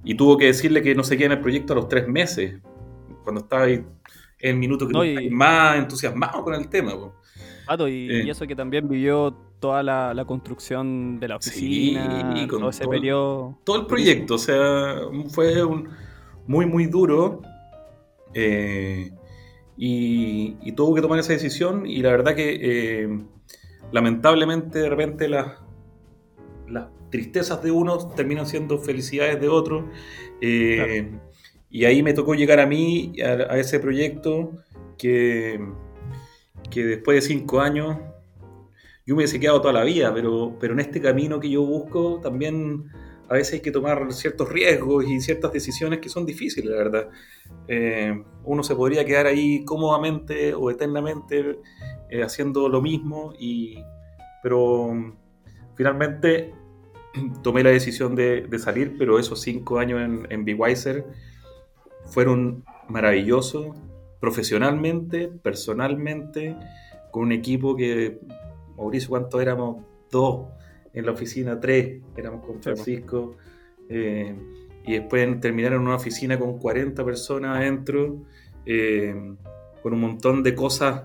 y 0.04 0.16
tuvo 0.16 0.38
que 0.38 0.48
decirle 0.48 0.82
que 0.82 0.94
no 0.96 1.04
seguía 1.04 1.28
en 1.28 1.32
el 1.34 1.40
proyecto 1.40 1.72
a 1.74 1.78
los 1.78 1.88
tres 1.88 2.08
meses, 2.10 2.60
cuando 3.24 3.42
estaba 3.42 3.64
ahí 3.64 3.76
en 4.40 4.50
el 4.52 4.56
minuto 4.58 4.86
que 4.86 4.94
No, 4.94 5.06
y- 5.06 5.30
más 5.30 5.78
entusiasmado 5.78 6.44
con 6.44 6.54
el 6.56 6.68
tema. 6.68 6.92
Pato, 7.66 7.88
y, 7.88 8.10
Eh. 8.12 8.24
y 8.26 8.30
eso 8.30 8.46
que 8.46 8.56
también 8.56 8.88
vivió 8.88 9.36
toda 9.60 9.82
la, 9.84 10.14
la 10.14 10.26
construcción 10.26 11.20
de 11.20 11.28
la 11.28 11.38
Sí, 11.42 11.96
oficina, 11.96 12.48
con 12.48 12.60
todo 12.60 12.70
ese 12.70 12.84
todo 12.84 12.94
el- 12.94 13.00
periodo. 13.00 13.58
Todo 13.64 13.80
el 13.82 13.86
proyecto, 13.88 14.36
o 14.36 14.38
sea, 14.38 14.96
fue 15.30 15.64
un, 15.64 15.90
muy, 16.48 16.66
muy 16.66 16.86
duro. 16.88 17.42
eh, 18.34 19.12
y, 19.78 20.56
y 20.62 20.72
tuvo 20.72 20.96
que 20.96 21.02
tomar 21.02 21.20
esa 21.20 21.34
decisión 21.34 21.86
y 21.86 22.02
la 22.02 22.12
verdad 22.12 22.34
que 22.36 22.60
eh, 23.04 23.20
lamentablemente 23.92 24.80
de 24.80 24.90
repente 24.90 25.28
las, 25.28 25.54
las 26.70 26.88
tristezas 27.10 27.62
de 27.62 27.72
unos 27.72 28.14
terminan 28.16 28.46
siendo 28.46 28.78
felicidades 28.80 29.40
de 29.42 29.50
otros. 29.50 29.86
eh, 30.42 31.12
Y 31.70 31.84
ahí 31.86 32.04
me 32.04 32.14
tocó 32.14 32.36
llegar 32.36 32.60
a 32.62 32.66
mí, 32.66 33.14
a, 33.22 33.54
a 33.54 33.58
ese 33.60 33.80
proyecto 33.82 34.52
que, 34.98 35.60
que 36.70 36.86
después 36.86 37.16
de 37.22 37.22
cinco 37.36 37.60
años 37.60 37.98
yo 39.06 39.14
me 39.16 39.20
hubiese 39.20 39.40
quedado 39.40 39.62
toda 39.62 39.74
la 39.74 39.84
vida, 39.84 40.14
pero, 40.14 40.58
pero 40.60 40.74
en 40.74 40.80
este 40.80 41.00
camino 41.00 41.40
que 41.40 41.50
yo 41.50 41.62
busco 41.64 42.20
también 42.22 42.86
a 43.30 43.34
veces 43.36 43.56
hay 43.56 43.60
que 43.62 43.72
tomar 43.72 44.12
ciertos 44.14 44.50
riesgos 44.50 45.06
y 45.06 45.20
ciertas 45.20 45.52
decisiones 45.52 46.00
que 46.00 46.10
son 46.10 46.26
difíciles, 46.26 46.70
la 46.70 46.78
verdad. 46.78 47.10
Eh, 47.68 48.24
uno 48.44 48.64
se 48.64 48.76
podría 48.76 49.06
quedar 49.06 49.28
ahí 49.28 49.64
cómodamente 49.66 50.54
o 50.54 50.70
eternamente 50.70 51.60
eh, 52.10 52.24
haciendo 52.24 52.70
lo 52.70 52.82
mismo, 52.82 53.34
y, 53.40 53.78
pero 54.44 54.94
mm, 54.94 55.14
finalmente 55.76 56.54
tomé 57.44 57.64
la 57.64 57.72
decisión 57.72 58.16
de, 58.16 58.48
salir, 58.60 58.96
pero 58.98 59.20
esos 59.20 59.42
cinco 59.42 59.80
años 59.80 60.02
en, 60.02 60.28
en 60.30 60.60
Wiser 60.60 61.06
fueron 62.06 62.64
maravillosos, 62.88 63.76
profesionalmente, 64.20 65.28
personalmente, 65.28 66.56
con 67.12 67.24
un 67.24 67.32
equipo 67.32 67.76
que, 67.76 68.20
Mauricio, 68.78 69.10
¿cuántos 69.10 69.42
éramos? 69.42 69.84
Dos 70.12 70.48
en 70.94 71.06
la 71.06 71.12
oficina, 71.12 71.60
tres, 71.60 72.02
éramos 72.16 72.46
con 72.46 72.62
Francisco, 72.62 73.36
eh, 73.90 74.36
y 74.86 74.94
después 74.94 75.40
terminar 75.42 75.74
en 75.74 75.82
una 75.82 75.96
oficina 75.96 76.38
con 76.40 76.58
40 76.60 77.04
personas 77.04 77.58
adentro, 77.58 78.18
eh, 78.66 79.36
con 79.84 79.94
un 79.94 80.00
montón 80.00 80.42
de 80.44 80.56
cosas 80.56 81.04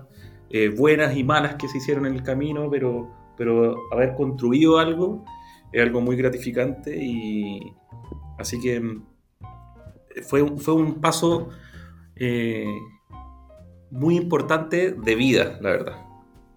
eh, 0.49 0.69
buenas 0.69 1.15
y 1.15 1.23
malas 1.23 1.55
que 1.55 1.67
se 1.67 1.77
hicieron 1.79 2.05
en 2.05 2.13
el 2.15 2.23
camino, 2.23 2.69
pero, 2.69 3.09
pero 3.37 3.75
haber 3.91 4.15
construido 4.15 4.77
algo 4.79 5.23
es 5.71 5.81
algo 5.81 6.01
muy 6.01 6.15
gratificante 6.15 6.95
y 7.01 7.59
así 8.37 8.59
que 8.59 8.79
mm, 8.79 9.05
fue, 10.23 10.41
un- 10.41 10.59
fue 10.59 10.73
un 10.73 10.95
paso 11.01 11.49
eh, 12.15 12.65
muy 13.89 14.15
importante 14.17 14.91
de 14.93 15.15
vida, 15.15 15.57
la 15.61 15.69
verdad, 15.71 16.05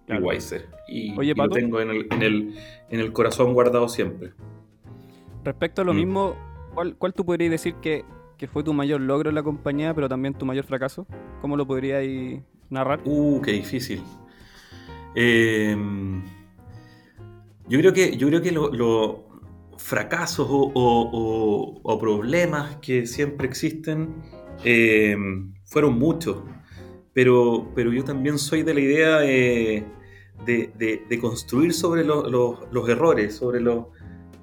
Claro. 0.05 0.25
Weiser. 0.25 0.67
Y, 0.87 1.17
Oye, 1.17 1.31
y 1.31 1.33
lo 1.35 1.49
tengo 1.49 1.81
en 1.81 1.89
el, 1.89 2.07
en, 2.11 2.21
el, 2.21 2.55
en 2.89 2.99
el 2.99 3.11
corazón 3.11 3.53
guardado 3.53 3.89
siempre. 3.89 4.33
Respecto 5.43 5.81
a 5.81 5.85
lo 5.85 5.93
Mm. 5.93 5.97
mismo, 5.97 6.35
¿cuál, 6.73 6.95
cuál 6.95 7.13
tú 7.13 7.25
podrías 7.25 7.51
decir 7.51 7.75
que, 7.81 8.03
que 8.37 8.47
fue 8.47 8.63
tu 8.63 8.73
mayor 8.73 9.01
logro 9.01 9.29
en 9.29 9.35
la 9.35 9.43
compañía, 9.43 9.93
pero 9.93 10.07
también 10.09 10.33
tu 10.33 10.45
mayor 10.45 10.65
fracaso? 10.65 11.07
¿Cómo 11.41 11.55
lo 11.57 11.65
podrías 11.65 12.03
narrar? 12.69 12.99
Uh, 13.05 13.41
qué 13.41 13.51
difícil. 13.53 14.01
Eh, 15.15 15.75
yo 17.67 17.79
creo 17.79 17.93
que, 17.93 18.15
yo 18.17 18.27
creo 18.27 18.41
que 18.41 18.51
los 18.51 18.75
lo 18.75 19.25
fracasos 19.77 20.47
o, 20.49 20.71
o- 20.73 21.09
o- 21.11 21.79
o 21.83 21.99
problemas 21.99 22.77
que 22.77 23.05
siempre 23.05 23.47
existen 23.47 24.15
eh, 24.63 25.15
fueron 25.65 25.97
muchos. 25.97 26.37
Pero, 27.13 27.71
pero 27.75 27.93
yo 27.93 28.03
también 28.03 28.37
soy 28.37 28.63
de 28.63 28.73
la 28.73 28.79
idea 28.81 29.17
de, 29.19 29.85
de- 30.45 31.19
construir 31.21 31.73
sobre 31.73 32.03
lo- 32.03 32.29
lo- 32.29 32.67
los 32.71 32.89
errores, 32.89 33.35
sobre 33.35 33.59
los. 33.61 33.85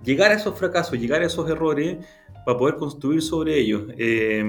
llegar 0.05 0.33
a 0.33 0.35
esos 0.35 0.59
fracasos, 0.59 0.99
llegar 0.99 1.23
a 1.23 1.27
esos 1.27 1.49
errores 1.49 1.99
para 2.45 2.59
poder 2.59 2.77
construir 2.77 3.23
sobre 3.23 3.59
ellos. 3.59 3.85
Eh, 3.99 4.45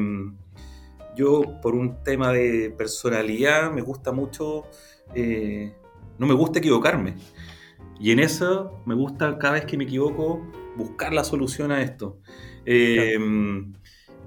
yo, 1.15 1.43
por 1.61 1.75
un 1.75 2.03
tema 2.03 2.31
de 2.31 2.73
personalidad, 2.75 3.71
me 3.71 3.81
gusta 3.81 4.11
mucho, 4.11 4.63
eh, 5.13 5.71
no 6.17 6.25
me 6.25 6.33
gusta 6.33 6.57
equivocarme. 6.59 7.15
Y 7.99 8.09
en 8.11 8.19
eso 8.19 8.81
me 8.85 8.95
gusta 8.95 9.37
cada 9.37 9.53
vez 9.53 9.65
que 9.65 9.77
me 9.77 9.83
equivoco 9.83 10.41
buscar 10.75 11.13
la 11.13 11.23
solución 11.23 11.71
a 11.71 11.81
esto. 11.83 12.17
Eh, 12.65 13.17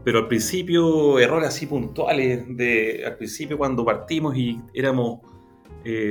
Pero 0.04 0.20
al 0.20 0.28
principio, 0.28 1.18
errores 1.18 1.48
así 1.48 1.66
puntuales, 1.66 2.44
al 3.04 3.16
principio 3.16 3.58
cuando 3.58 3.84
partimos 3.84 4.36
y 4.36 4.60
éramos 4.72 5.18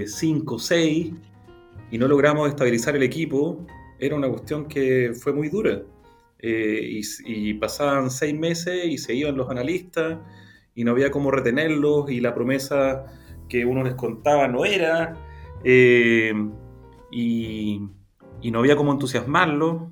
5 0.06 0.56
o 0.56 0.60
6 0.60 1.14
y 1.92 1.98
no 1.98 2.08
logramos 2.08 2.50
estabilizar 2.50 2.96
el 2.96 3.04
equipo, 3.04 3.66
era 4.00 4.16
una 4.16 4.30
cuestión 4.30 4.68
que 4.68 5.14
fue 5.14 5.34
muy 5.34 5.50
dura. 5.50 5.82
Eh, 6.40 7.02
y, 7.26 7.54
pasaban 7.56 8.12
seis 8.12 8.38
meses 8.38 8.86
y 8.86 8.98
se 8.98 9.16
iban 9.16 9.36
los 9.36 9.50
analistas 9.50 10.20
y 10.76 10.84
no 10.84 10.92
había 10.92 11.10
cómo 11.10 11.32
retenerlos 11.32 12.12
y 12.12 12.20
la 12.20 12.36
promesa 12.36 13.06
que 13.50 13.66
uno 13.66 13.84
les 13.84 13.96
contaba 13.96 14.48
no 14.48 14.66
era 14.66 15.16
eh, 15.64 16.34
y, 17.12 17.82
no 18.44 18.60
había 18.60 18.76
cómo 18.76 18.92
entusiasmarlos 18.92 19.84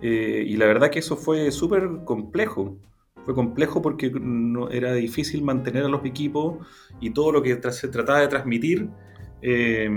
eh, 0.00 0.44
y 0.46 0.56
la 0.56 0.66
verdad 0.66 0.88
que 0.88 1.00
eso 1.00 1.16
fue 1.16 1.50
súper 1.50 2.04
complejo 2.06 2.78
fue 3.26 3.34
complejo 3.34 3.82
porque 3.82 4.12
era 4.70 4.94
difícil 4.94 5.42
mantener 5.42 5.84
a 5.84 5.88
los 5.88 6.04
equipos 6.06 6.66
y 7.00 7.10
todo 7.10 7.32
lo 7.32 7.42
que 7.42 7.60
se 7.70 7.88
trataba 7.88 8.20
de 8.20 8.28
transmitir 8.28 8.88
eh, 9.42 9.90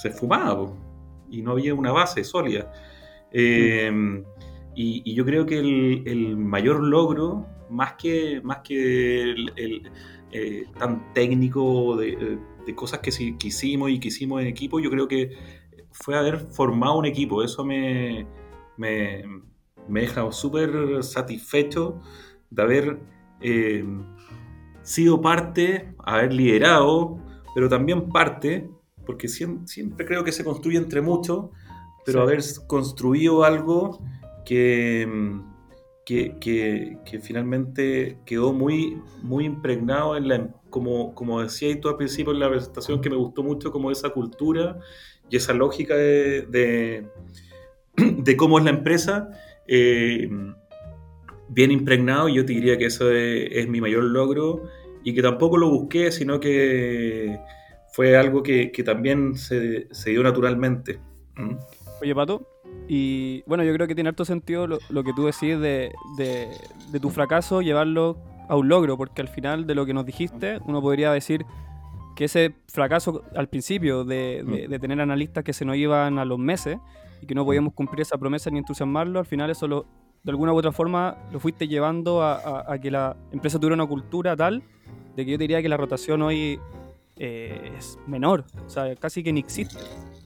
se 0.00 0.10
fumaba 0.10 0.72
y 1.30 1.42
no 1.42 1.52
había 1.52 1.74
una 1.74 1.92
base 1.92 2.24
sólida 2.24 2.72
eh, 3.32 3.90
y, 4.74 5.14
yo 5.14 5.24
creo 5.24 5.46
que 5.46 5.58
el, 5.58 6.36
mayor 6.36 6.82
logro 6.82 7.46
más 7.70 7.94
que, 7.94 8.40
más 8.42 8.58
que 8.58 9.34
eh, 10.32 10.64
tan 10.78 11.12
técnico 11.12 11.96
de, 11.96 12.38
de 12.66 12.74
cosas 12.74 13.00
que, 13.00 13.10
que, 13.38 13.48
hicimos 13.48 13.90
y 13.90 14.00
que 14.00 14.08
hicimos 14.08 14.40
en 14.40 14.48
equipo, 14.48 14.80
yo 14.80 14.90
creo 14.90 15.06
que 15.06 15.30
fue 15.92 16.16
haber 16.18 16.38
formado 16.38 16.98
un 16.98 17.06
equipo. 17.06 17.42
Eso 17.42 17.64
me, 17.64 18.26
me, 18.76 19.22
me 19.88 20.02
deja 20.02 20.30
súper 20.32 21.02
satisfecho 21.02 22.00
de 22.50 22.62
haber 22.62 23.00
eh, 23.40 23.84
sido 24.82 25.20
parte, 25.20 25.94
haber 25.98 26.32
liderado, 26.32 27.18
pero 27.54 27.68
también 27.68 28.10
parte, 28.10 28.68
porque 29.06 29.28
siempre, 29.28 29.66
siempre 29.66 30.06
creo 30.06 30.24
que 30.24 30.32
se 30.32 30.44
construye 30.44 30.78
entre 30.78 31.00
muchos, 31.00 31.46
pero 32.04 32.20
sí. 32.20 32.22
haber 32.22 32.42
construido 32.66 33.44
algo 33.44 34.00
que, 34.44 35.08
que, 36.04 36.36
que, 36.40 36.98
que, 37.04 37.20
finalmente 37.20 38.18
quedó 38.26 38.52
muy, 38.52 39.00
muy 39.22 39.44
impregnado 39.44 40.16
en 40.16 40.28
la, 40.28 40.48
como, 40.70 41.14
como 41.14 41.40
decía 41.40 41.80
tú 41.80 41.88
al 41.88 41.96
principio 41.96 42.32
en 42.32 42.40
la 42.40 42.50
presentación, 42.50 43.00
que 43.00 43.10
me 43.10 43.16
gustó 43.16 43.42
mucho 43.42 43.70
como 43.70 43.90
esa 43.90 44.10
cultura 44.10 44.78
y 45.30 45.36
esa 45.36 45.54
lógica 45.54 45.94
de, 45.94 46.42
de, 46.42 47.06
de 47.96 48.36
cómo 48.36 48.58
es 48.58 48.64
la 48.64 48.70
empresa, 48.70 49.30
eh, 49.66 50.28
bien 51.48 51.70
impregnado, 51.70 52.28
y 52.28 52.34
yo 52.34 52.44
te 52.44 52.52
diría 52.52 52.76
que 52.76 52.86
eso 52.86 53.10
es, 53.10 53.48
es, 53.52 53.68
mi 53.68 53.80
mayor 53.80 54.04
logro, 54.04 54.64
y 55.04 55.14
que 55.14 55.22
tampoco 55.22 55.58
lo 55.58 55.68
busqué, 55.68 56.10
sino 56.10 56.40
que 56.40 57.38
fue 57.92 58.16
algo 58.16 58.42
que, 58.42 58.72
que 58.72 58.82
también 58.82 59.36
se, 59.36 59.86
se, 59.94 60.10
dio 60.10 60.22
naturalmente. 60.22 60.98
¿Mm? 61.36 61.56
Oye, 62.02 62.14
Pato, 62.14 62.48
y 62.88 63.42
bueno, 63.46 63.62
yo 63.64 63.72
creo 63.74 63.86
que 63.86 63.94
tiene 63.94 64.08
harto 64.08 64.24
sentido 64.24 64.66
lo, 64.66 64.78
lo 64.88 65.04
que 65.04 65.12
tú 65.12 65.26
decís 65.26 65.60
de, 65.60 65.92
de, 66.16 66.48
de, 66.90 67.00
tu 67.00 67.10
fracaso, 67.10 67.60
llevarlo 67.60 68.18
a 68.48 68.56
un 68.56 68.68
logro, 68.68 68.96
porque 68.96 69.22
al 69.22 69.28
final 69.28 69.66
de 69.66 69.74
lo 69.74 69.86
que 69.86 69.94
nos 69.94 70.06
dijiste, 70.06 70.58
uno 70.66 70.80
podría 70.80 71.12
decir 71.12 71.44
que 72.16 72.24
ese 72.24 72.54
fracaso 72.68 73.22
al 73.36 73.48
principio 73.48 74.04
de, 74.04 74.42
de, 74.46 74.68
de 74.68 74.78
tener 74.78 75.00
analistas 75.00 75.44
que 75.44 75.52
se 75.52 75.64
nos 75.64 75.76
iban 75.76 76.18
a 76.18 76.24
los 76.24 76.38
meses 76.38 76.78
y 77.20 77.26
que 77.26 77.34
no 77.34 77.44
podíamos 77.44 77.74
cumplir 77.74 78.02
esa 78.02 78.16
promesa 78.16 78.50
ni 78.50 78.58
entusiasmarlo, 78.58 79.18
al 79.18 79.26
final 79.26 79.50
eso 79.50 79.68
lo, 79.68 79.86
de 80.24 80.30
alguna 80.30 80.52
u 80.52 80.56
otra 80.56 80.72
forma 80.72 81.16
lo 81.30 81.38
fuiste 81.38 81.68
llevando 81.68 82.22
a, 82.22 82.34
a, 82.34 82.72
a, 82.72 82.78
que 82.78 82.90
la 82.90 83.14
empresa 83.30 83.58
tuviera 83.58 83.74
una 83.74 83.86
cultura 83.86 84.34
tal 84.36 84.62
de 85.14 85.24
que 85.24 85.30
yo 85.30 85.38
diría 85.38 85.62
que 85.62 85.68
la 85.68 85.76
rotación 85.76 86.22
hoy 86.22 86.58
eh, 87.16 87.72
es 87.78 87.98
menor, 88.06 88.44
o 88.66 88.68
sea, 88.68 88.94
casi 88.96 89.22
que 89.22 89.32
ni 89.32 89.40
existe. 89.40 89.78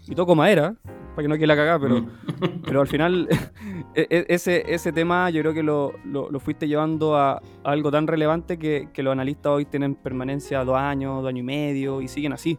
Y 0.06 0.14
toco 0.14 0.34
madera, 0.34 0.74
para 1.14 1.22
que 1.22 1.28
no 1.28 1.34
quede 1.34 1.46
la 1.48 1.56
cagada, 1.56 1.78
pero, 1.78 2.00
Mm. 2.00 2.08
pero 2.64 2.80
al 2.80 2.86
final 2.86 3.28
e- 3.94 4.06
e- 4.08 4.24
ese, 4.28 4.64
ese 4.72 4.92
tema 4.92 5.28
yo 5.30 5.42
creo 5.42 5.52
que 5.52 5.62
lo, 5.62 5.92
lo- 6.04 6.30
lo 6.30 6.40
fuiste 6.40 6.66
llevando 6.68 7.16
a, 7.16 7.32
a 7.32 7.40
algo 7.64 7.90
tan 7.90 8.06
relevante 8.06 8.58
que, 8.58 8.88
que 8.94 9.02
los 9.02 9.12
analistas 9.12 9.50
hoy 9.50 9.64
tienen 9.66 9.94
permanencia 9.96 10.64
dos 10.64 10.76
años, 10.78 11.20
dos 11.22 11.28
años 11.28 11.40
y 11.40 11.42
medio 11.42 12.00
y 12.00 12.08
siguen 12.08 12.32
así. 12.32 12.58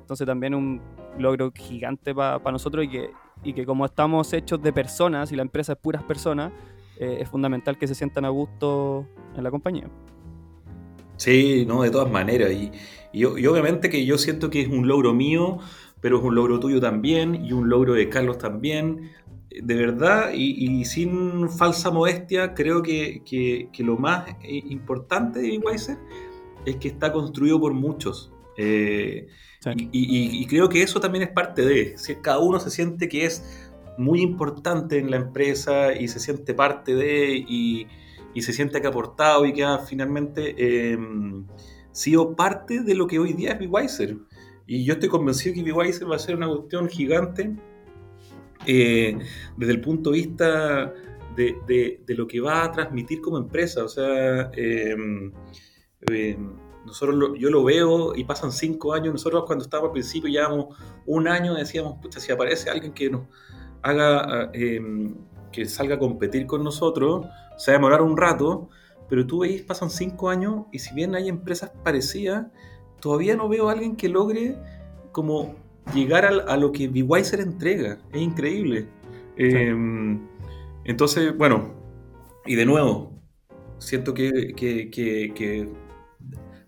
Entonces 0.00 0.26
también 0.26 0.54
un 0.54 0.80
logro 1.18 1.52
gigante 1.54 2.14
para 2.14 2.40
nosotros 2.50 2.84
y 2.86 2.88
que, 2.88 3.10
y 3.44 3.52
que 3.52 3.64
como 3.66 3.84
estamos 3.84 4.32
hechos 4.32 4.60
de 4.62 4.72
personas 4.72 5.30
y 5.30 5.36
la 5.36 5.42
empresa 5.42 5.74
es 5.74 5.78
puras 5.78 6.02
personas, 6.02 6.50
eh, 7.00 7.18
es 7.20 7.28
fundamental 7.28 7.78
que 7.78 7.86
se 7.86 7.94
sientan 7.94 8.24
a 8.24 8.28
gusto 8.28 9.06
en 9.36 9.42
la 9.44 9.50
compañía. 9.50 9.88
Sí, 11.16 11.64
no, 11.66 11.82
de 11.82 11.90
todas 11.90 12.10
maneras. 12.10 12.52
Y, 12.52 12.70
y, 13.12 13.20
y 13.22 13.46
obviamente 13.46 13.90
que 13.90 14.04
yo 14.04 14.18
siento 14.18 14.50
que 14.50 14.60
es 14.62 14.68
un 14.68 14.86
logro 14.86 15.12
mío, 15.14 15.58
pero 16.00 16.18
es 16.18 16.24
un 16.24 16.34
logro 16.34 16.60
tuyo 16.60 16.80
también 16.80 17.44
y 17.44 17.52
un 17.52 17.68
logro 17.68 17.94
de 17.94 18.08
Carlos 18.08 18.38
también. 18.38 19.10
De 19.50 19.74
verdad, 19.74 20.30
y, 20.34 20.64
y 20.80 20.84
sin 20.84 21.48
falsa 21.48 21.90
modestia, 21.90 22.54
creo 22.54 22.82
que, 22.82 23.22
que- 23.24 23.68
que 23.72 23.82
lo 23.82 23.96
más 23.96 24.28
eh, 24.42 24.62
importante 24.68 25.40
de 25.40 25.58
Weiser 25.58 25.96
es 26.66 26.76
que 26.76 26.88
está 26.88 27.12
construido 27.12 27.58
por 27.60 27.72
muchos. 27.74 28.32
Eh, 28.56 29.26
Sí. 29.60 29.70
y, 29.90 29.98
y- 30.38 30.42
y 30.42 30.46
creo 30.46 30.68
que 30.68 30.82
eso 30.82 31.00
también 31.00 31.24
es 31.24 31.30
parte 31.30 31.62
de, 31.62 31.98
si 31.98 32.14
cada 32.16 32.38
uno 32.38 32.60
se 32.60 32.70
siente 32.70 33.08
que 33.08 33.24
es 33.24 33.67
muy 33.98 34.22
importante 34.22 34.98
en 34.98 35.10
la 35.10 35.16
empresa 35.18 35.92
y 35.94 36.08
se 36.08 36.20
siente 36.20 36.54
parte 36.54 36.94
de 36.94 37.34
y, 37.36 37.86
y 38.34 38.42
se 38.42 38.52
siente 38.52 38.80
que 38.80 38.86
ha 38.86 38.90
aportado 38.90 39.44
y 39.44 39.52
que 39.52 39.64
ha 39.64 39.78
finalmente 39.80 40.54
eh, 40.56 40.98
sido 41.92 42.34
parte 42.36 42.80
de 42.82 42.94
lo 42.94 43.06
que 43.06 43.18
hoy 43.18 43.32
día 43.34 43.52
es 43.52 43.58
BeWiser. 43.58 44.16
Y 44.66 44.84
yo 44.84 44.94
estoy 44.94 45.08
convencido 45.08 45.54
que 45.54 45.62
BeWiser 45.62 46.10
va 46.10 46.16
a 46.16 46.18
ser 46.18 46.36
una 46.36 46.46
cuestión 46.48 46.88
gigante 46.88 47.56
eh, 48.66 49.18
desde 49.56 49.72
el 49.72 49.80
punto 49.80 50.10
de 50.10 50.16
vista 50.18 50.92
de, 51.36 51.56
de- 51.66 52.14
lo 52.14 52.26
que 52.26 52.40
va 52.40 52.64
a 52.64 52.72
transmitir 52.72 53.20
como 53.20 53.38
empresa. 53.38 53.84
O 53.84 53.88
sea, 53.88 54.50
eh, 54.54 54.96
eh, 56.10 56.38
nosotros 56.84 57.16
lo- 57.16 57.34
yo 57.36 57.50
lo 57.50 57.64
veo 57.64 58.14
y 58.14 58.24
pasan 58.24 58.52
cinco 58.52 58.92
años. 58.92 59.12
Nosotros 59.12 59.44
cuando 59.46 59.64
estábamos 59.64 59.88
al 59.90 59.92
principio, 59.92 60.28
llevamos 60.30 60.76
un 61.06 61.28
año, 61.28 61.54
decíamos, 61.54 61.94
pucha, 62.02 62.20
si 62.20 62.32
aparece 62.32 62.68
alguien 62.70 62.92
que 62.92 63.08
nos 63.10 63.22
haga, 63.82 64.50
eh, 64.54 64.80
que 65.52 65.64
salga 65.66 65.96
a 65.96 65.98
competir 65.98 66.46
con 66.46 66.62
nosotros, 66.64 67.26
se 67.56 67.70
va 67.70 67.76
a 67.76 67.78
demorar 67.78 68.02
un 68.02 68.16
rato, 68.16 68.68
pero 69.08 69.26
tú 69.26 69.40
veis, 69.40 69.62
pasan 69.62 69.90
cinco 69.90 70.28
años 70.30 70.66
y 70.72 70.78
si 70.80 70.94
bien 70.94 71.14
hay 71.14 71.28
empresas 71.28 71.70
parecidas, 71.82 72.46
todavía 73.00 73.36
no 73.36 73.48
veo 73.48 73.68
a 73.68 73.72
alguien 73.72 73.96
que 73.96 74.08
logre 74.08 74.56
como 75.12 75.54
llegar 75.94 76.26
al- 76.26 76.44
a, 76.48 76.56
lo 76.56 76.72
que 76.72 76.88
BeWiser 76.88 77.40
entrega. 77.40 77.98
Es 78.12 78.20
increíble. 78.20 78.86
Eh, 79.36 79.74
entonces, 80.84 81.36
bueno, 81.36 81.74
y 82.44 82.54
de 82.54 82.66
nuevo, 82.66 83.12
siento 83.78 84.12
que, 84.14 84.52
que- 84.56 84.90
que- 84.90 85.32
que 85.34 85.68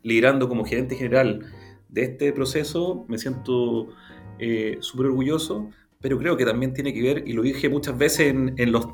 liderando 0.03 0.49
como 0.49 0.65
gerente 0.65 0.95
general 0.97 1.41
de 1.89 2.05
este 2.05 2.33
proceso, 2.33 3.05
me 3.09 3.19
siento 3.19 3.89
eh, 4.39 4.79
súper 4.81 5.07
orgulloso, 5.07 5.69
pero 6.01 6.19
creo 6.19 6.37
que 6.37 6.45
también 6.45 6.73
tiene 6.73 6.93
que 6.95 7.03
ver, 7.03 7.25
y 7.27 7.33
lo 7.33 7.43
dije 7.43 7.69
muchas 7.69 7.97
veces 7.97 8.29
en, 8.29 8.55
en 8.57 8.73
los 8.73 8.87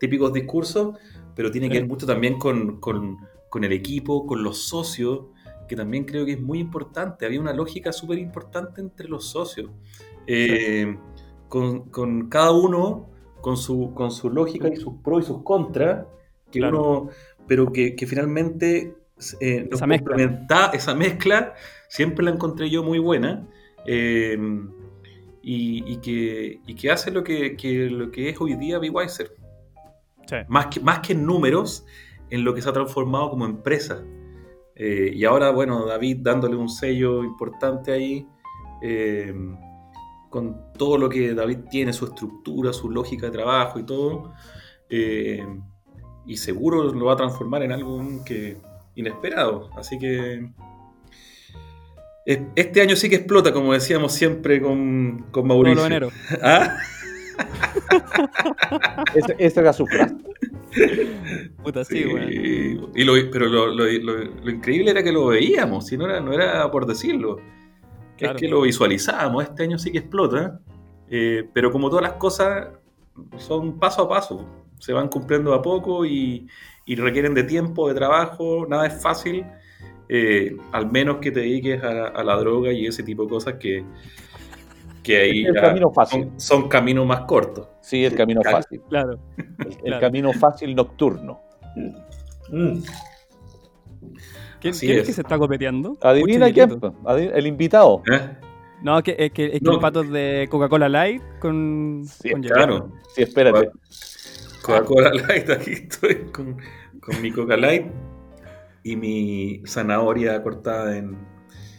típicos 0.00 0.32
discursos, 0.32 0.96
pero 1.34 1.50
tiene 1.50 1.68
que 1.68 1.78
ver 1.80 1.88
mucho 1.88 2.06
también 2.06 2.38
con, 2.38 2.78
con- 2.80 3.18
con 3.48 3.64
el 3.64 3.72
equipo, 3.72 4.26
con 4.26 4.42
los 4.42 4.58
socios, 4.68 5.26
que 5.68 5.76
también 5.76 6.04
creo 6.04 6.26
que 6.26 6.32
es 6.32 6.40
muy 6.40 6.58
importante. 6.58 7.24
Había 7.24 7.40
una 7.40 7.52
lógica 7.52 7.92
súper 7.92 8.18
importante 8.18 8.80
entre 8.80 9.08
los 9.08 9.24
socios, 9.26 9.70
Eh, 10.26 10.96
con, 11.48 11.90
con 11.90 12.28
cada 12.30 12.50
uno 12.50 13.10
con 13.42 13.56
su, 13.58 13.92
con 13.94 14.10
su 14.10 14.30
lógica 14.30 14.68
y 14.68 14.76
sus 14.76 14.94
pros 15.04 15.24
y 15.24 15.26
sus 15.26 15.42
contras, 15.42 16.06
que 16.50 16.60
Claro. 16.60 16.78
uno, 17.02 17.10
pero 17.46 17.70
que, 17.72 17.94
que 17.94 18.06
finalmente 18.06 18.94
eh, 19.40 19.64
nos 19.70 19.74
Esa 19.78 19.86
mezcla. 19.86 20.16
complementa- 20.16 20.70
esa 20.72 20.94
mezcla 20.94 21.52
siempre 21.88 22.24
la 22.24 22.30
encontré 22.32 22.70
yo 22.70 22.82
muy 22.82 22.98
buena. 22.98 23.46
eh, 23.86 24.38
y, 25.44 25.84
y 25.92 25.96
que, 25.98 26.60
y 26.66 26.74
que 26.74 26.90
hace 26.90 27.10
lo 27.10 27.22
que, 27.22 27.56
que 27.56 27.90
lo 27.90 28.10
que 28.10 28.30
es 28.30 28.40
hoy 28.40 28.54
día 28.54 28.78
BeWiser. 28.78 29.30
Sí. 30.26 30.36
Más 30.48 30.66
que, 30.66 30.80
más 30.80 31.00
que 31.00 31.12
en 31.12 31.26
números, 31.26 31.84
en 32.30 32.44
lo 32.44 32.54
que 32.54 32.62
se 32.62 32.68
ha 32.70 32.72
transformado 32.72 33.30
como 33.30 33.44
empresa. 33.44 34.02
Eh, 34.74 35.12
y 35.14 35.24
ahora, 35.24 35.50
bueno, 35.50 35.84
David 35.84 36.18
dándole 36.22 36.56
un 36.56 36.70
sello 36.70 37.22
importante 37.22 37.92
ahí, 37.92 38.26
eh, 38.82 39.34
con 40.30 40.72
todo 40.78 40.96
lo 40.96 41.08
que 41.08 41.34
David 41.34 41.58
tiene, 41.70 41.92
su 41.92 42.06
estructura, 42.06 42.72
su 42.72 42.90
lógica 42.90 43.26
de 43.26 43.32
trabajo 43.32 43.78
y 43.78 43.84
todo. 43.84 44.32
eh, 44.88 45.44
y 46.26 46.36
seguro 46.36 46.84
lo 46.84 47.04
va 47.04 47.12
a 47.12 47.16
transformar 47.16 47.62
en 47.62 47.72
algo 47.72 48.02
que 48.24 48.56
inesperado. 48.94 49.68
Así 49.76 49.98
que 49.98 50.50
este 52.26 52.80
año 52.80 52.96
sí 52.96 53.08
que 53.10 53.16
explota, 53.16 53.52
como 53.52 53.72
decíamos 53.72 54.12
siempre 54.12 54.60
con, 54.60 55.26
con 55.30 55.46
Mauricio. 55.46 55.76
los 55.76 55.86
enero. 55.86 56.08
¿Ah? 56.42 56.76
Esa 59.38 59.60
era 59.60 59.72
su 59.72 59.86
frase. 59.86 60.14
Puta, 61.62 61.84
sí, 61.84 62.02
Sí, 62.02 62.80
y 62.94 63.04
lo- 63.04 63.30
pero 63.30 63.46
lo, 63.46 63.66
lo- 63.68 63.84
lo- 63.86 64.24
lo 64.24 64.50
increíble 64.50 64.90
era 64.90 65.02
que 65.02 65.12
lo 65.12 65.26
veíamos, 65.26 65.86
si 65.86 65.96
no 65.96 66.06
era, 66.06 66.20
no 66.20 66.32
era 66.32 66.70
por 66.70 66.86
decirlo. 66.86 67.38
Claro. 68.16 68.34
Es 68.36 68.40
que 68.40 68.48
lo 68.48 68.62
visualizábamos, 68.62 69.44
este 69.44 69.64
año 69.64 69.78
sí 69.78 69.90
que 69.92 69.98
explota, 69.98 70.60
eh, 71.10 71.48
pero 71.52 71.70
como 71.72 71.90
todas 71.90 72.02
las 72.04 72.12
cosas 72.14 72.68
son 73.38 73.78
paso 73.78 74.02
a 74.02 74.08
paso, 74.08 74.46
se 74.78 74.92
van 74.92 75.08
cumpliendo 75.08 75.52
a 75.54 75.62
poco 75.62 76.04
y, 76.04 76.48
y 76.86 76.94
requieren 76.96 77.34
de 77.34 77.44
tiempo, 77.44 77.88
de 77.88 77.94
trabajo, 77.94 78.66
nada 78.68 78.86
es 78.86 79.00
fácil, 79.02 79.44
eh, 80.08 80.56
al 80.72 80.90
menos 80.90 81.18
que 81.18 81.30
te 81.30 81.40
dediques 81.40 81.82
a, 81.82 82.08
a 82.08 82.24
la 82.24 82.36
droga 82.36 82.72
y 82.72 82.86
ese 82.86 83.02
tipo 83.02 83.22
de 83.24 83.28
cosas 83.28 83.54
que, 83.54 83.84
que 85.02 85.16
ahí 85.18 85.42
Es 85.42 85.48
el 85.48 85.54
ya 85.54 85.60
camino 85.62 85.90
fácil. 85.92 86.22
son, 86.24 86.40
son 86.40 86.68
caminos 86.68 87.06
más 87.06 87.20
cortos. 87.22 87.68
Sí, 87.80 88.04
el 88.04 88.14
camino 88.14 88.40
Claro. 88.42 88.56
fácil. 88.58 88.80
Claro. 88.88 89.18
El, 89.36 89.44
el 89.66 89.76
Claro. 89.76 90.00
camino 90.00 90.32
fácil 90.32 90.74
nocturno. 90.74 91.40
Mm. 92.50 92.78
¿Quién, 94.60 94.72
es 94.74 94.82
es. 94.82 95.06
que 95.06 95.12
se 95.12 95.20
está 95.20 95.38
copeteando? 95.38 95.96
Adivina 96.02 96.50
quién, 96.52 96.80
el 97.34 97.46
invitado. 97.46 98.02
¿Eh? 98.10 98.20
No, 98.82 99.02
que, 99.02 99.14
es 99.18 99.32
que, 99.32 99.46
es 99.46 99.52
que 99.52 99.58
No. 99.62 99.72
el 99.74 99.78
pato 99.80 100.02
es 100.02 100.10
de 100.10 100.46
Coca-Cola 100.50 100.88
Light 100.88 101.22
con, 101.40 102.02
Sí, 102.06 102.30
con. 102.30 102.42
Claro. 102.42 102.92
Sí, 103.14 103.22
espérate. 103.22 103.70
Coca-Cola 104.62 105.10
Light, 105.12 105.50
aquí 105.50 105.72
estoy 105.72 106.14
con, 106.32 106.56
con 107.00 107.20
mi 107.22 107.30
Coca 107.30 107.56
Light 107.56 107.86
y 108.84 108.94
mi 108.96 109.62
zanahoria 109.66 110.40
cortada 110.42 110.96
en, 110.96 111.16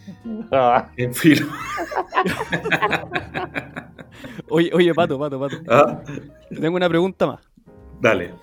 Ah, 0.52 0.90
en 0.96 1.14
filo. 1.14 1.46
Oye, 4.48 4.70
oye, 4.74 4.94
pato, 4.94 5.18
pato, 5.18 5.40
pato. 5.40 5.56
Ah, 5.68 6.02
Tengo 6.50 6.76
una 6.76 6.88
pregunta 6.88 7.26
más. 7.26 7.40
Dale. 8.00 8.34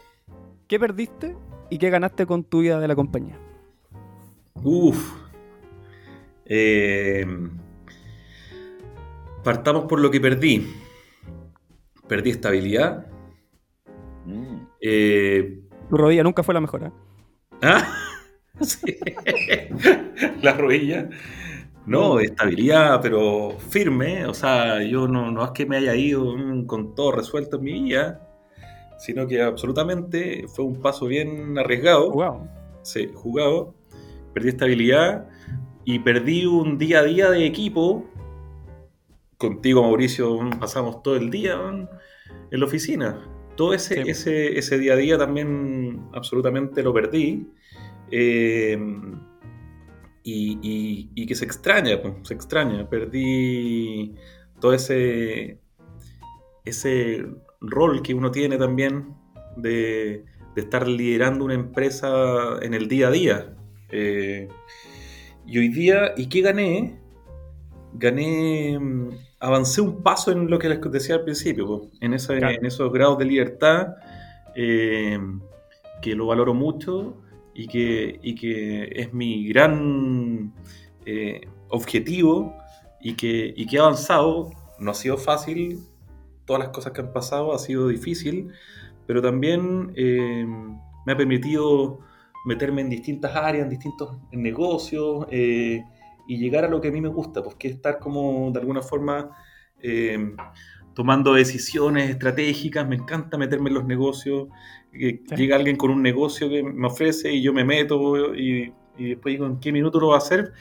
¿Qué 0.67 0.80
perdiste 0.80 1.36
y 1.69 1.78
qué 1.78 1.89
ganaste 1.89 2.26
con 2.26 2.43
tu 2.43 2.62
vida 2.62 2.80
de 2.80 2.88
la 2.88 2.95
compañía? 2.95 3.38
Uf. 4.63 5.13
Eh, 6.45 7.26
partamos 9.43 9.86
por 9.86 9.99
lo 9.99 10.10
que 10.12 10.19
perdí. 10.21 10.67
Perdí 12.08 12.32
estabilidad. 12.32 13.08
mm. 14.26 14.58
Eh, 14.82 15.62
Tu 15.89 15.97
rodilla 15.97 16.23
nunca 16.23 16.43
fue 16.43 16.54
la 16.54 16.62
mejor, 16.62 16.84
¿eh? 16.84 16.91
¿Ah? 17.62 17.86
Sí. 18.62 18.98
La 20.42 20.54
rodilla. 20.54 21.10
No, 21.86 22.20
estabilidad, 22.20 23.02
pero 23.02 23.58
firme. 23.60 24.26
O 24.26 24.34
sea, 24.34 24.84
yo 24.84 25.08
no, 25.08 25.32
no 25.32 25.44
es 25.46 25.52
que 25.52 25.66
me 25.66 25.78
haya 25.78 25.96
ido 25.96 26.38
mm, 26.38 26.66
con 26.66 26.96
todo 26.96 27.12
resuelto 27.13 27.58
en 27.58 27.63
mi 27.63 27.74
vida, 27.74 28.22
sino 28.98 29.28
que 29.28 29.42
absolutamente 29.42 30.48
fue 30.48 30.66
un 30.66 30.82
paso 30.82 31.08
bien 31.08 31.58
arriesgado. 31.58 32.12
Jugado. 32.12 32.48
Sí, 32.84 33.10
jugado. 33.13 33.76
Perdí 34.34 34.50
estabilidad 34.50 35.28
y 35.86 36.00
perdí 36.00 36.46
un 36.46 36.78
día 36.78 37.00
a 37.00 37.04
día 37.04 37.30
de 37.32 37.46
equipo. 37.46 38.06
Contigo, 39.38 39.82
Mauricio, 39.84 40.42
mm, 40.42 40.60
pasamos 40.60 41.04
todo 41.04 41.16
el 41.18 41.30
día 41.30 41.58
mm, 41.58 41.88
en 42.52 42.60
la 42.60 42.66
oficina. 42.66 43.30
Todo 43.56 43.74
ese, 43.74 44.04
Sí. 44.04 44.10
ese, 44.10 44.58
ese 44.58 44.78
día 44.80 44.94
a 44.94 44.96
día 44.98 45.18
también 45.18 46.10
absolutamente 46.13 46.82
lo 46.84 46.94
perdí. 46.94 47.52
Eh, 48.12 48.78
y, 50.24 50.58
y- 50.62 51.10
y 51.16 51.26
que 51.26 51.36
se 51.36 51.46
extraña, 51.46 52.02
pues, 52.02 52.13
se 52.24 52.34
extraña. 52.34 52.88
Perdí 52.89 54.16
todo 54.60 54.74
ese, 54.74 55.60
ese 56.66 57.26
rol 57.60 58.02
que 58.02 58.13
uno 58.13 58.32
tiene 58.32 58.58
también 58.58 59.13
de, 59.58 60.24
de 60.56 60.62
estar 60.62 60.88
liderando 60.88 61.44
una 61.46 61.54
empresa 61.56 62.58
en 62.62 62.74
el 62.74 62.88
día 62.88 63.08
a 63.08 63.12
día. 63.12 63.56
Eh, 63.89 64.48
y 65.46 65.58
hoy 65.58 65.68
día, 65.70 66.13
¿y 66.16 66.28
qué 66.30 66.42
gané? 66.42 67.00
Gané 67.96 68.80
mm, 68.80 69.10
avancé 69.39 69.82
un 69.82 70.02
paso 70.02 70.32
en 70.32 70.50
lo 70.50 70.58
que 70.58 70.70
les 70.70 70.80
decía 70.89 71.16
al 71.16 71.24
principio, 71.26 71.68
po, 71.68 71.92
en, 72.00 72.13
esa- 72.13 72.38
Claro. 72.38 72.56
en 72.56 72.66
esos 72.66 72.92
grados 72.94 73.18
de 73.18 73.26
libertad 73.26 73.96
eh, 74.56 75.20
que 76.02 76.16
lo 76.16 76.28
valoro 76.28 76.54
mucho 76.54 77.18
y 77.54 77.68
que, 77.68 78.20
y 78.22 78.36
que 78.36 78.89
es 78.96 79.13
mi 79.13 79.48
gran 79.48 80.54
eh, 81.06 81.48
objetivo 81.70 82.58
y 83.00 83.13
que, 83.16 83.54
y 83.56 83.66
que 83.66 83.78
he 83.78 83.80
avanzado. 83.80 84.52
No 84.80 84.92
ha 84.92 84.94
sido 84.94 85.18
fácil, 85.18 85.80
todas 86.46 86.62
las 86.62 86.70
cosas 86.70 86.94
que 86.94 87.02
han 87.02 87.13
pasado 87.13 87.54
ha 87.54 87.60
sido 87.60 87.88
difícil, 87.88 88.52
pero 89.06 89.22
también 89.22 89.94
eh, 89.96 90.46
me 91.06 91.13
ha 91.13 91.18
permitido 91.18 92.00
meterme 92.46 92.82
en 92.82 92.89
distintas 92.89 93.36
áreas, 93.36 93.63
en 93.63 93.70
distintos 93.70 94.18
negocios 94.32 95.26
eh, 95.32 95.84
y 96.28 96.38
llegar 96.38 96.66
a 96.66 96.70
lo 96.70 96.82
que 96.82 96.89
a 96.89 96.92
mí 96.92 97.02
me 97.02 97.10
gusta, 97.10 97.44
pues 97.44 97.56
que 97.56 97.70
es 97.70 97.76
estar 97.76 98.00
como 98.00 98.52
de 98.52 98.60
alguna 98.60 98.82
forma 98.82 99.32
tomando 100.94 101.34
decisiones 101.34 102.10
estratégicas, 102.10 102.88
me 102.88 102.96
encanta 102.96 103.38
meterme 103.38 103.70
en 103.70 103.76
los 103.76 103.86
negocios, 103.86 104.48
Sí. 105.30 105.36
llega 105.36 105.56
alguien 105.56 105.78
con 105.78 105.92
un 105.92 106.02
negocio 106.04 106.50
que 106.50 106.64
me 106.64 106.88
ofrece 106.88 107.34
y 107.34 107.42
yo 107.44 107.54
me 107.54 107.66
meto 107.66 108.36
y, 108.36 108.74
y 108.98 109.10
después 109.10 109.34
digo 109.34 109.46
en 109.48 109.60
qué 109.60 109.72
minuto 109.72 110.00
lo 110.00 110.10
va 110.10 110.16
a 110.16 110.20
hacer, 110.20 110.54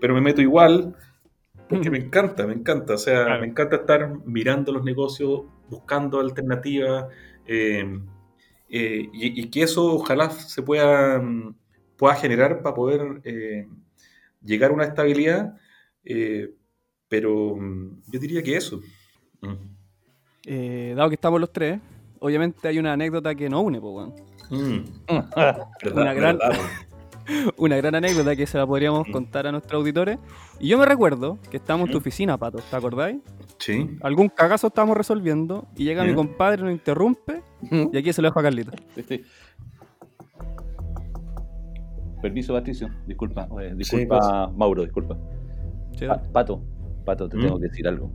pero 0.00 0.14
me 0.14 0.20
meto 0.20 0.40
igual. 0.42 0.96
Porque 1.68 1.90
me 1.90 1.98
encanta, 2.00 2.46
me 2.46 2.54
encanta. 2.54 2.94
O 2.94 2.98
sea, 2.98 3.24
Claro. 3.24 3.40
me 3.40 3.46
encanta 3.46 3.76
estar 3.76 4.10
mirando 4.26 4.72
los 4.72 4.84
negocios, 4.84 5.42
buscando 5.68 6.20
alternativas, 6.20 7.06
eh, 7.46 7.84
eh, 8.68 9.08
y, 9.12 9.42
y 9.42 9.50
que 9.50 9.62
eso 9.62 9.86
ojalá 9.94 10.30
se 10.30 10.62
pueda, 10.62 11.22
pueda 11.96 12.14
generar 12.16 12.62
para 12.62 12.74
poder 12.74 13.20
eh, 13.24 13.66
llegar 14.42 14.70
a 14.70 14.74
una 14.74 14.84
estabilidad. 14.84 15.56
eh, 16.04 16.54
pero 17.08 17.56
yo 18.06 18.20
diría 18.20 18.42
que 18.42 18.56
eso. 18.56 18.80
Mm. 19.42 19.54
Dado 20.96 21.08
que 21.10 21.14
estamos 21.14 21.40
los 21.40 21.52
tres, 21.52 21.80
obviamente 22.20 22.68
hay 22.68 22.78
una 22.78 22.92
anécdota 22.92 23.34
que 23.34 23.48
nos 23.48 23.62
une, 23.62 23.80
pues, 23.80 23.94
weón. 23.94 24.14
Mm. 24.50 24.84
Una 25.94 26.14
gran-. 26.14 26.38
Una 27.58 27.76
gran 27.76 27.94
anécdota 27.94 28.34
que 28.34 28.46
se 28.46 28.56
la 28.56 28.66
podríamos 28.66 29.06
Mm. 29.06 29.12
contar 29.12 29.46
a 29.46 29.52
nuestros 29.52 29.78
auditores. 29.80 30.18
Y 30.60 30.68
yo 30.68 30.78
me 30.78 30.86
recuerdo 30.86 31.38
que 31.50 31.58
estábamos 31.58 31.88
en 31.88 31.92
tu 31.92 31.98
Mm. 31.98 32.00
oficina, 32.00 32.38
Pato, 32.38 32.58
¿te 32.70 32.74
acordáis? 32.76 33.18
Sí. 33.58 33.98
Algún 34.02 34.28
cagazo 34.30 34.68
estábamos 34.68 34.96
resolviendo 34.96 35.66
y 35.76 35.84
llega 35.84 36.04
mi 36.04 36.14
compadre, 36.14 36.62
nos 36.62 36.72
interrumpe 36.72 37.42
y 37.92 37.96
aquí 37.98 38.12
se 38.12 38.22
lo 38.22 38.28
dejo 38.28 38.40
a 38.40 38.42
Carlito. 38.44 38.70
Este- 38.96 39.24
Permiso, 42.22 42.52
Patricio. 42.54 42.88
Disculpa. 43.06 43.48
eh, 43.60 43.70
Sí, 43.72 43.76
disculpa, 43.76 44.18
pasa. 44.18 44.46
Mauro, 44.48 44.82
disculpa. 44.82 45.16
¿sí? 45.98 46.06
Pa- 46.06 46.22
Pato, 46.32 46.62
Pato, 47.04 47.28
te 47.28 47.36
¿Mm? 47.36 47.40
tengo 47.42 47.58
que 47.60 47.68
decir 47.68 47.86
algo. 47.86 48.10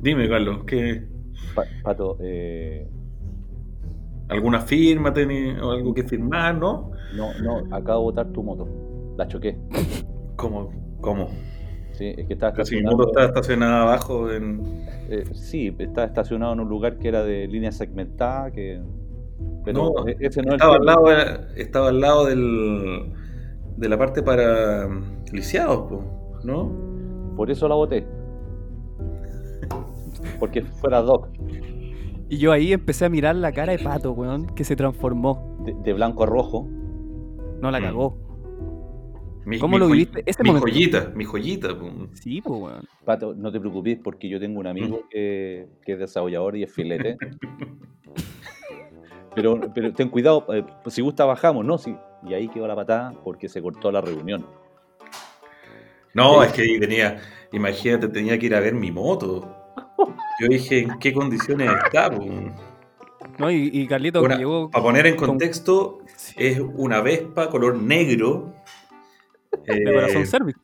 Dime, 0.00 0.28
Carlos, 0.28 0.64
¿qué, 0.66 1.06
Pa- 1.54 1.64
Pato, 1.82 2.16
eh, 2.20 2.86
¿alguna 4.28 4.60
firma 4.60 5.12
tenés, 5.12 5.60
o 5.60 5.70
algo 5.72 5.92
que 5.94 6.04
firmar, 6.04 6.56
no? 6.56 6.92
no, 7.16 7.30
no, 7.42 7.74
acabo 7.74 8.00
de 8.00 8.04
botar 8.04 8.32
tu 8.32 8.42
moto. 8.42 8.68
La 9.16 9.26
choqué. 9.26 9.56
¿Cómo? 10.36 10.70
¿Cómo? 11.00 11.28
Sí, 11.92 12.14
es 12.16 12.26
que 12.26 12.34
estaba 12.34 12.50
estacionado. 12.50 12.96
moto 12.96 13.08
está 13.10 13.24
estacionada 13.26 13.82
abajo 13.82 14.30
en... 14.30 14.86
eh, 15.10 15.24
sí, 15.34 15.74
estaba 15.78 16.06
estacionado 16.06 16.52
en 16.54 16.60
un 16.60 16.68
lugar 16.68 16.98
que 16.98 17.08
era 17.08 17.24
de 17.24 17.46
línea 17.48 17.72
segmentada, 17.72 18.50
que. 18.50 18.80
Pero 19.64 19.92
No, 19.94 20.08
e- 20.08 20.16
ese 20.20 20.40
no 20.42 20.50
es 20.50 20.54
Estaba 20.54 20.76
el 20.76 20.80
al 20.80 20.86
lado, 20.86 21.04
de- 21.08 21.62
estaba 21.62 21.88
al 21.88 22.00
lado 22.00 22.26
del, 22.26 23.12
de 23.76 23.88
la 23.88 23.98
parte 23.98 24.22
para 24.22 24.86
mm, 24.88 25.24
lisiados, 25.32 25.90
¿no? 26.44 26.70
Por 27.36 27.50
eso 27.50 27.68
la 27.68 27.74
boté. 27.74 28.06
Porque 30.40 30.62
fuera 30.62 31.00
Doc, 31.02 31.28
Y 32.28 32.38
yo 32.38 32.50
ahí 32.52 32.72
empecé 32.72 33.04
a 33.04 33.08
mirar 33.08 33.36
la 33.36 33.52
cara 33.52 33.72
de 33.72 33.78
Pato, 33.78 34.12
weón, 34.12 34.46
que 34.54 34.64
se 34.64 34.74
transformó. 34.74 35.56
de, 35.64 35.74
de 35.84 35.92
blanco 35.92 36.22
a 36.22 36.26
rojo. 36.26 36.66
No 37.60 37.70
la 37.70 37.78
Mm. 37.78 37.82
cagó. 37.82 38.18
Mi- 39.44 39.58
¿Cómo 39.58 39.76
mi 39.76 39.80
lo 39.80 39.88
viviste 39.88 40.22
ese 40.26 40.42
mi 40.42 40.48
momento? 40.50 40.66
joyita, 40.68 41.12
mi 41.14 41.24
joyita. 41.24 41.68
Sí, 42.14 42.40
pues, 42.40 42.60
weón. 42.60 42.84
Pato, 43.04 43.34
no 43.34 43.50
te 43.52 43.58
preocupes 43.60 43.98
porque 44.02 44.28
yo 44.28 44.38
tengo 44.40 44.60
un 44.60 44.66
amigo 44.66 45.02
que, 45.10 45.66
que 45.84 45.92
es 45.92 45.98
desarrollador 45.98 46.56
y 46.56 46.62
es 46.62 46.72
filete. 46.72 47.16
Pero, 49.34 49.60
pero 49.74 49.92
ten 49.92 50.08
cuidado, 50.08 50.44
eh, 50.52 50.64
pues 50.82 50.94
si 50.94 51.02
gusta 51.02 51.24
bajamos, 51.24 51.64
¿no? 51.64 51.78
Sí. 51.78 51.94
Y 52.26 52.34
ahí 52.34 52.48
quedó 52.48 52.66
la 52.66 52.74
patada 52.76 53.12
porque 53.24 53.48
se 53.48 53.62
cortó 53.62 53.90
la 53.92 54.00
reunión. 54.00 54.44
No, 56.14 56.42
es 56.42 56.52
que 56.52 56.62
ahí 56.62 56.80
tenía, 56.80 57.18
imagínate, 57.52 58.08
tenía 58.08 58.38
que 58.38 58.46
ir 58.46 58.54
a 58.54 58.60
ver 58.60 58.74
mi 58.74 58.90
moto. 58.90 59.56
Yo 60.40 60.48
dije, 60.48 60.80
¿en 60.80 60.98
qué 60.98 61.12
condiciones 61.12 61.70
está? 61.84 62.10
No, 63.38 63.50
y, 63.50 63.70
y 63.72 63.86
Carlito 63.86 64.20
Una- 64.22 64.34
que 64.34 64.38
llegó. 64.40 64.70
Para 64.70 64.82
poner 64.84 65.06
en 65.06 65.16
con- 65.16 65.28
contexto, 65.28 65.98
Sí, 66.16 66.34
es 66.36 66.60
una 66.60 67.00
Vespa 67.00 67.48
color 67.50 67.76
negro. 67.76 68.52
de 69.66 69.74
eh, 69.76 69.84
corazón 69.94 70.26
service, 70.26 70.58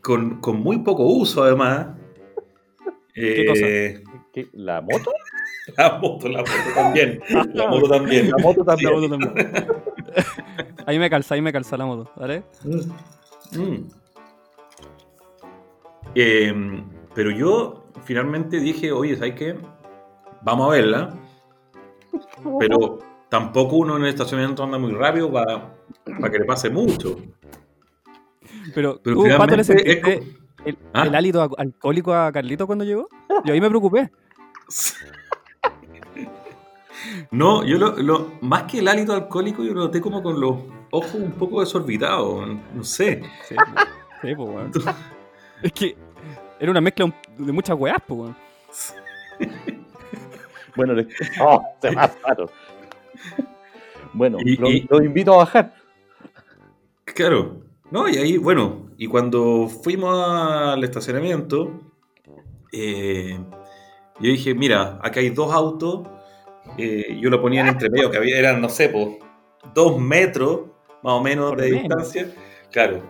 con, 0.00 0.40
con 0.40 0.60
muy 0.60 0.78
poco 0.78 1.04
uso 1.04 1.42
además. 1.44 1.88
¿Qué 3.14 3.46
cosa? 3.46 3.60
Eh, 3.66 4.04
¿Qué? 4.32 4.48
¿La 4.52 4.80
moto? 4.80 5.12
La 5.78 5.98
moto, 5.98 6.28
la 6.28 6.40
moto 6.40 6.52
también. 6.74 7.20
La 7.54 7.66
moto 7.68 7.88
también. 7.88 8.30
La 8.30 8.36
moto 8.36 8.60
La 8.60 8.66
también. 8.76 8.92
moto 8.92 9.08
también. 9.08 9.66
ahí 10.86 10.98
me 10.98 11.08
calza, 11.08 11.34
ahí 11.36 11.40
me 11.40 11.52
calza 11.52 11.76
la 11.78 11.86
moto, 11.86 12.10
¿vale? 12.16 12.42
Mm. 13.52 13.86
Eh, 16.14 16.82
pero 17.14 17.30
yo 17.30 17.83
finalmente 18.02 18.58
dije, 18.60 18.92
oye, 18.92 19.16
¿sabes 19.16 19.34
qué? 19.34 19.56
Vamos 20.42 20.68
a 20.68 20.70
verla. 20.72 21.14
Pero 22.58 22.98
tampoco 23.28 23.76
uno 23.76 23.96
en 23.96 24.02
el 24.02 24.08
estacionamiento 24.08 24.62
anda 24.62 24.78
muy 24.78 24.92
rápido 24.92 25.32
para 25.32 25.72
que 26.30 26.38
le 26.38 26.44
pase 26.44 26.70
mucho. 26.70 27.16
Pero, 28.74 29.00
Pero 29.02 29.16
¿tú, 29.16 29.28
Pato, 29.38 29.54
le 29.56 29.60
es 29.62 29.66
sentiste 29.66 30.36
el, 30.64 30.78
¿Ah? 30.92 31.04
el 31.04 31.14
hálito 31.14 31.42
al- 31.42 31.50
alcohólico 31.58 32.14
a 32.14 32.32
Carlito 32.32 32.66
cuando 32.66 32.84
llegó? 32.84 33.08
Yo 33.44 33.52
ahí 33.52 33.60
me 33.60 33.68
preocupé. 33.68 34.10
No, 37.30 37.64
yo 37.64 37.76
lo, 37.78 37.96
lo- 37.96 38.32
más 38.40 38.62
que 38.64 38.78
el 38.78 38.88
hálito 38.88 39.12
alcohólico, 39.12 39.62
yo 39.62 39.74
lo 39.74 39.82
noté 39.82 40.00
como 40.00 40.22
con 40.22 40.40
los 40.40 40.56
ojos 40.90 41.14
un 41.14 41.32
poco 41.32 41.60
desorbitados, 41.60 42.46
no 42.74 42.84
sé. 42.84 43.22
Sí, 43.46 43.54
sí 44.22 44.34
pues, 44.34 44.38
weón. 44.38 44.70
Es 45.62 45.72
que 45.72 45.96
era 46.64 46.70
una 46.72 46.80
mezcla 46.80 47.12
de 47.38 47.52
muchas 47.52 47.78
weas, 47.78 47.98
pues, 48.06 48.20
weón. 48.20 48.36
Bueno, 50.76 50.92
le- 50.94 51.06
oh, 51.40 51.62
se 51.80 51.92
pasaron. 51.92 52.50
Bueno, 54.12 54.38
Y- 54.40 54.56
lo, 54.56 54.68
y- 54.70 54.86
lo 54.90 55.02
invito 55.04 55.32
a 55.34 55.36
bajar. 55.38 55.72
Claro. 57.04 57.60
No, 57.92 58.08
y 58.08 58.16
ahí, 58.16 58.38
bueno, 58.38 58.88
y 58.96 59.06
cuando 59.06 59.68
fuimos 59.68 60.12
al 60.18 60.82
estacionamiento, 60.82 61.80
eh, 62.72 63.38
yo 64.18 64.30
dije, 64.30 64.52
mira, 64.54 64.98
acá 65.00 65.20
hay 65.20 65.30
dos 65.30 65.52
autos, 65.54 66.08
eh, 66.76 67.18
yo 67.20 67.30
lo 67.30 67.40
ponía 67.40 67.60
en 67.60 67.68
entre 67.68 67.88
medio, 67.90 68.10
que 68.10 68.16
había, 68.16 68.36
eran, 68.38 68.60
no 68.60 68.68
sé, 68.68 68.88
pues, 68.88 69.08
dos 69.74 70.00
metros 70.00 70.62
más 71.04 71.12
o 71.12 71.20
menos 71.22 71.50
Por 71.50 71.60
de 71.60 71.70
menos. 71.70 71.82
distancia. 72.12 72.34
Claro. 72.72 73.00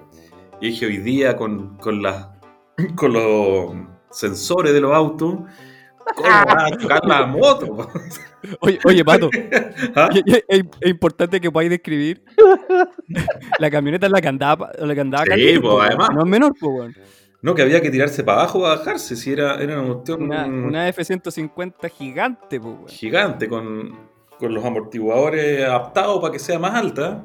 Y 0.61 0.67
dije, 0.69 0.85
hoy 0.87 0.99
día 0.99 1.35
con, 1.37 1.79
con, 1.79 2.03
la- 2.03 2.34
con 2.96 3.12
los 3.12 3.72
sensores 4.10 4.72
de 4.72 4.80
los 4.80 4.92
autos, 4.92 5.34
¿cómo 6.16 6.28
va 6.28 6.66
a 6.66 6.70
chocar 6.76 7.04
la 7.06 7.26
moto? 7.26 7.90
Oye, 8.60 8.78
oye, 8.84 9.02
Pato, 9.04 9.30
¿Ah? 9.96 10.10
es, 10.12 10.44
es 10.48 10.90
importante 10.90 11.40
que 11.40 11.50
podáis 11.50 11.70
describir 11.70 12.22
la 13.58 13.70
camioneta 13.70 14.04
en 14.04 14.12
la 14.12 14.20
que 14.20 14.28
andaba, 14.28 14.70
la 14.78 14.94
que 14.94 15.00
andaba 15.00 15.24
Sí, 15.34 15.58
pues, 15.58 15.87
además. 15.88 16.10
No 16.14 16.20
es 16.20 16.26
menor, 16.26 16.52
pues, 16.60 16.72
weón. 16.78 16.94
No, 17.40 17.54
que 17.54 17.62
había 17.62 17.80
que 17.80 17.90
tirarse 17.90 18.22
para 18.22 18.40
abajo 18.40 18.60
para 18.60 18.76
bajarse, 18.76 19.16
si 19.16 19.32
era, 19.32 19.54
era 19.62 19.80
una 19.80 19.94
cuestión... 19.94 20.22
Una, 20.24 20.44
una 20.44 20.88
F-150 20.88 21.90
gigante, 21.90 22.60
pues, 22.60 22.74
weón. 22.74 22.88
gigante 22.88 23.48
con, 23.48 23.98
con 24.38 24.52
los 24.52 24.62
amortiguadores 24.62 25.64
adaptados 25.64 26.20
para 26.20 26.32
que 26.32 26.38
sea 26.38 26.58
más 26.58 26.74
alta. 26.74 27.24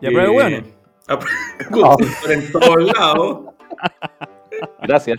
Y 0.00 0.06
a 0.06 0.10
prueba 0.10 0.26
Eh, 0.26 0.32
bueno. 0.32 0.66
a 1.08 1.18
prueba- 1.18 1.96
con 2.24 2.32
en 2.32 2.50
todos 2.52 2.92
lados. 2.98 3.40
Gracias. 4.82 5.18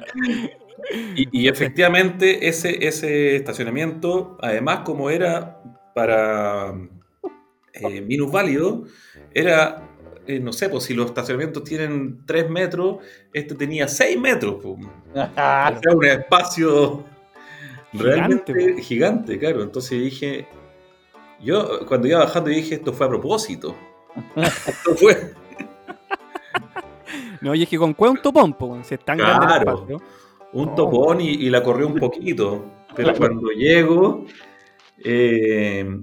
Y, 1.16 1.44
y 1.44 1.48
efectivamente 1.48 2.48
ese, 2.48 2.88
ese 2.88 3.36
estacionamiento, 3.36 4.38
además 4.42 4.80
como 4.86 5.10
era 5.10 5.62
para 5.94 6.74
eh, 7.74 8.02
minusválido, 8.02 8.86
era, 9.34 9.84
eh, 10.26 10.40
no 10.40 10.54
sé, 10.54 10.70
pues 10.70 10.86
si 10.86 10.94
los 10.94 11.08
estacionamientos 11.08 11.64
tienen 11.64 12.26
3 12.26 12.50
metros, 12.50 12.98
este 13.34 13.56
tenía 13.56 13.88
6 13.88 14.20
metros. 14.20 14.58
pues. 14.62 14.88
Sea, 15.14 15.80
un 15.94 16.06
espacio 16.06 17.04
realmente 17.94 18.54
Gigante, 18.54 18.82
gigante, 18.82 19.40
claro. 19.40 19.64
Entonces 19.64 20.00
dije, 20.02 20.48
yo 21.42 21.86
cuando 21.88 22.08
iba 22.08 22.20
bajando 22.20 22.50
dije, 22.50 22.76
esto 22.76 22.94
fue 22.94 23.06
a 23.06 23.10
propósito. 23.10 23.76
esto 24.36 24.96
fue, 24.96 25.34
No, 27.42 27.54
y 27.56 27.64
es 27.64 27.70
que 27.70 27.78
con 27.78 27.94
cuál 27.94 28.12
un 28.12 28.18
topón, 28.22 28.54
pues, 28.54 28.72
weón. 28.72 28.84
Si 28.84 28.94
es 28.96 29.04
tan 29.06 29.18
grande 29.18 29.46
el 29.46 29.52
espacio. 29.60 30.02
un 30.54 30.76
topón 30.76 31.22
y, 31.22 31.30
y 31.30 31.50
la 31.50 31.62
corrió 31.64 31.88
un 31.88 31.96
poquito. 31.96 32.66
Pero 32.96 33.14
cuando 33.16 33.50
llego, 33.52 34.26
eh, 35.04 36.00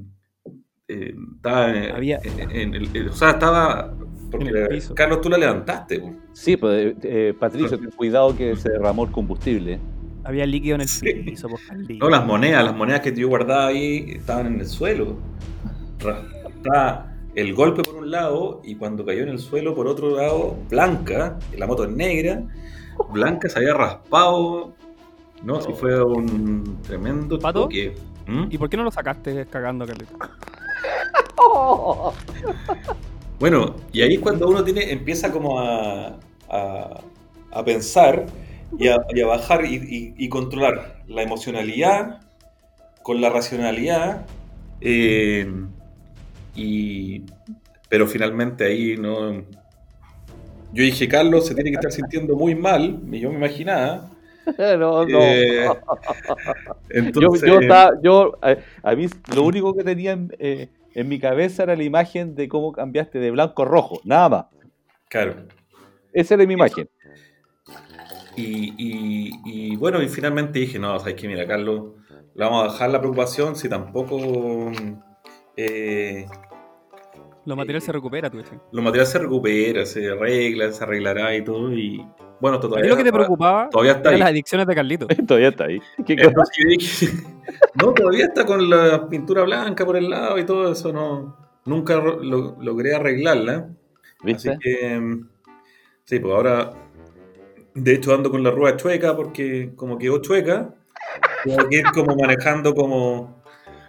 eh, 0.89 1.15
estaba 1.37 1.71
en, 1.77 1.95
Había- 1.97 2.21
en 2.25 3.09
o 3.09 3.13
sea, 3.13 3.31
estaba. 3.31 3.95
Porque 4.31 4.49
En 4.49 4.57
el 4.57 4.69
piso. 4.69 4.95
Carlos, 4.95 5.21
tú 5.21 5.29
la 5.29 5.39
levantaste. 5.39 6.01
po. 6.01 6.13
Sí, 6.33 6.57
pues, 6.57 6.95
eh, 7.03 7.35
Patricio, 7.39 7.79
ten 7.79 7.91
cuidado 7.91 8.37
que 8.37 8.57
se 8.57 8.69
derramó 8.71 9.05
el 9.05 9.13
combustible. 9.13 9.79
Había 10.25 10.45
líquido 10.47 10.75
en 10.77 10.81
el 10.83 10.89
Sí. 10.89 11.13
piso, 11.25 11.49
por 11.49 11.61
Carlito. 11.65 12.05
No, 12.05 12.11
las 12.11 12.27
monedas, 12.27 12.65
las 12.65 12.75
monedas 12.75 13.01
que 13.01 13.15
yo 13.15 13.29
guardaba 13.29 13.67
ahí 13.69 14.07
estaban 14.17 14.47
en 14.47 14.61
el 14.61 14.67
suelo. 14.67 15.19
Estaba 16.57 17.14
el 17.35 17.55
golpe 17.55 17.83
por 17.83 17.97
un 17.97 18.11
lado 18.11 18.61
y 18.65 18.77
cuando 18.77 19.05
cayó 19.05 19.23
en 19.23 19.29
el 19.31 19.39
suelo 19.39 19.75
por 19.75 19.87
otro 19.89 20.17
lado, 20.17 20.57
Blanca, 20.71 21.39
la 21.57 21.67
moto 21.67 21.85
es 21.85 21.91
negra, 21.91 22.43
Blanca 23.11 23.49
se 23.49 23.59
había 23.59 23.75
raspado. 23.75 24.73
No, 25.43 25.61
sí 25.61 25.73
fue 25.75 26.03
un 26.03 26.79
tremendo 26.83 27.39
¿Pato? 27.39 27.63
toque. 27.63 27.95
¿Mm? 28.27 28.45
¿Y 28.51 28.57
por 28.59 28.71
qué 28.71 28.77
no 28.77 28.85
lo 28.85 28.91
sacaste 28.91 29.45
cagando, 29.47 29.87
Carlito? 29.87 30.17
Bueno, 33.39 33.75
y 33.93 34.03
ahí 34.03 34.15
es 34.15 34.21
cuando 34.21 34.49
uno 34.49 34.63
tiene, 34.65 34.91
empieza 34.93 35.31
como 35.33 35.59
a, 35.61 36.17
a, 36.49 37.01
a 37.53 37.65
pensar 37.65 38.27
y 38.79 38.89
a, 38.89 38.97
y 39.13 39.21
a 39.21 39.27
bajar 39.27 39.65
y, 39.67 39.75
y- 39.75 40.15
y 40.17 40.29
controlar 40.29 41.03
la 41.09 41.23
emocionalidad 41.23 42.21
con 43.03 43.21
la 43.21 43.31
racionalidad. 43.31 44.25
eh, 44.81 45.53
y, 46.55 47.23
pero 47.89 48.07
finalmente 48.07 48.65
ahí 48.65 48.97
no... 48.97 49.33
Yo 50.73 50.83
dije, 50.83 51.09
Carlos 51.09 51.47
se 51.47 51.55
tiene 51.55 51.71
que 51.71 51.77
estar 51.77 51.93
sintiendo 51.93 52.35
muy 52.37 52.55
mal, 52.57 52.99
y 53.13 53.21
yo 53.21 53.31
me 53.31 53.37
imaginaba. 53.37 54.11
no, 54.59 55.05
no. 55.07 55.07
Eh, 55.07 55.69
yo, 56.95 57.01
entonces, 57.01 57.49
yo, 57.49 57.59
estaba- 57.61 57.93
yo, 58.03 58.33
a, 58.43 58.57
a 58.83 58.95
mí 58.97 59.07
lo 59.35 59.45
único 59.45 59.75
que 59.75 59.85
tenía 59.85 60.13
en, 60.13 60.35
eh, 60.39 60.69
en 60.95 61.09
mi 61.09 61.19
cabeza 61.21 61.63
era 61.63 61.77
la 61.77 61.85
imagen 61.85 62.35
de 62.35 62.49
cómo 62.49 62.73
cambiaste 62.73 63.19
de 63.19 63.31
blanco 63.31 63.63
a 63.63 63.67
rojo, 63.67 64.01
nada 64.05 64.29
más. 64.29 64.47
claro. 65.09 65.37
Esa 66.13 66.35
era 66.35 66.47
mi 66.47 66.55
imagen. 66.55 66.89
Y, 68.37 68.75
y- 68.79 69.41
y 69.45 69.77
bueno, 69.77 70.03
y 70.03 70.09
finalmente 70.09 70.59
dije, 70.59 70.79
no, 70.79 70.99
sabes 70.99 71.15
que 71.15 71.29
mira, 71.29 71.47
Carlos, 71.47 71.93
le 72.35 72.45
vamos 72.45 72.65
a 72.69 72.73
dejar 72.73 72.91
la 72.91 72.99
preocupación 73.01 73.55
si 73.55 73.69
tampoco 73.69 74.73
eh, 75.57 76.27
Lo 77.45 77.57
material 77.57 77.83
se 77.83 77.93
recupera, 77.93 78.31
tú 78.31 78.39
dices. 78.39 78.59
los 78.73 78.85
materiales 78.85 79.11
se 79.11 79.19
recupera, 79.19 79.85
se 79.87 80.11
arregla, 80.11 80.73
se 80.73 80.83
arreglará 80.85 81.35
y 81.37 81.45
todo. 81.45 81.73
Y 81.73 81.99
bueno, 82.41 82.57
esto 82.57 82.67
¿A 82.67 82.71
todavía, 82.71 82.83
ti 82.85 82.89
lo 82.89 82.97
que 82.97 83.05
te 83.05 83.13
preocupaba 83.13 83.69
todavía 83.71 83.93
está 83.93 84.09
eran 84.09 84.15
ahí. 84.15 84.21
las 84.21 84.29
adicciones 84.31 84.67
de 84.67 84.75
Carlito? 84.75 85.07
Todavía 85.27 85.49
está 85.49 85.65
ahí. 85.65 85.81
¿Qué 86.07 86.17
cosa? 86.17 86.29
Entonces 86.29 86.57
yo 86.59 86.69
dije, 86.69 87.09
no, 87.83 87.93
todavía 87.93 88.25
está 88.27 88.45
con 88.47 88.69
la 88.71 89.09
pintura 89.09 89.43
blanca 89.43 89.85
por 89.85 89.97
el 89.97 90.11
lado 90.11 90.39
y 90.39 90.45
todo 90.47 90.73
eso, 90.73 90.93
no, 90.93 91.37
nunca 91.65 91.97
lo- 91.97 92.57
logré 92.61 92.95
arreglarla. 92.95 93.69
Así 94.35 94.49
¿Viste? 94.49 94.59
que, 94.61 94.99
mm, 94.99 95.29
sí, 96.05 96.19
pues 96.19 96.35
ahora, 96.35 96.73
de 97.75 97.93
hecho 97.95 98.15
ando 98.15 98.31
con 98.31 98.43
la 98.43 98.51
rueda 98.51 98.77
chueca 98.77 99.15
porque 99.17 99.73
como 99.77 99.99
quedó 99.99 100.21
chueca, 100.23 100.75
tengo 101.45 101.69
que 101.69 101.77
ir 101.77 101.85
como 101.93 102.17
manejando 102.17 102.75
como, 102.75 103.43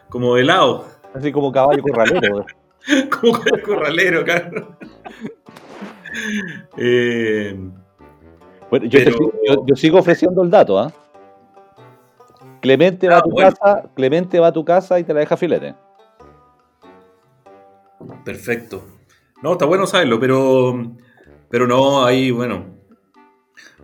como 0.09 0.35
de 0.35 0.43
lado, 0.43 0.85
Así 1.15 1.31
como 1.31 1.51
caballo 1.51 1.81
corralero. 1.81 2.45
como 3.21 3.39
el 3.53 3.61
corralero, 3.63 4.23
claro. 4.23 4.77
Eh, 6.77 7.57
Bueno, 8.69 8.85
yo, 8.87 8.99
Pero- 8.99 9.11
sigo- 9.17 9.33
yo- 9.47 9.65
yo 9.67 9.75
sigo 9.75 9.99
ofreciendo 9.99 10.41
el 10.43 10.49
dato, 10.49 10.77
¿ah? 10.79 10.91
Clemente 12.61 13.07
va 13.07 13.15
Ah, 13.17 13.19
a 13.19 13.21
tu 13.23 13.29
bueno. 13.29 13.49
casa, 13.51 13.83
Clemente 13.95 14.39
va 14.39 14.47
a 14.47 14.51
tu 14.53 14.65
casa 14.65 14.99
y 14.99 15.03
te 15.03 15.13
la 15.13 15.19
deja 15.21 15.37
filete. 15.37 15.75
perfecto. 18.23 18.83
No, 19.43 19.53
está 19.53 19.65
bueno 19.65 19.85
saberlo, 19.85 20.19
pero, 20.19 20.73
pero 21.49 21.67
no, 21.67 22.03
ahí, 22.05 22.31
bueno, 22.31 22.65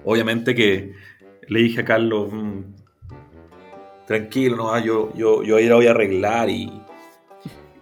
obviamente 0.04 0.56
que 0.56 0.94
le 1.48 1.60
dije 1.60 1.82
a 1.82 1.86
Carlos, 1.86 2.30
mm, 2.32 2.60
tranquilo, 4.08 4.56
no, 4.58 4.80
yo, 4.80 5.14
yo, 5.14 5.44
yo 5.44 5.58
ahí 5.58 5.68
la 5.68 5.76
voy 5.76 5.88
a 5.88 5.92
arreglar 5.92 6.50
y... 6.50 6.72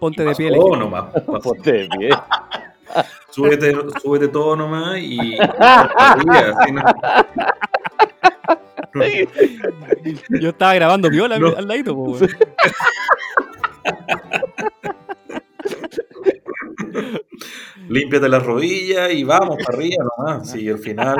Ponte 0.00 0.24
de 0.24 0.34
pie. 0.34 0.50
todo 0.54 0.76
nomás. 0.76 1.04
Ponte 1.42 1.72
de 1.72 1.88
pie. 1.88 2.10
Súbete, 3.30 3.72
súbete 4.02 4.28
todo 4.28 4.56
nomás 4.56 4.98
y. 4.98 5.36
Yo 10.40 10.48
estaba 10.50 10.74
grabando 10.74 11.08
viola 11.10 11.38
No. 11.38 11.48
al 11.56 11.68
ladito, 11.68 11.94
po. 11.94 12.16
Límpiate 17.88 18.28
las 18.28 18.44
rodillas 18.44 19.12
y 19.12 19.24
vamos 19.24 19.56
para 19.64 19.78
arriba 19.78 20.04
nomás. 20.16 20.50
Sí, 20.50 20.68
al 20.68 20.78
final. 20.78 21.16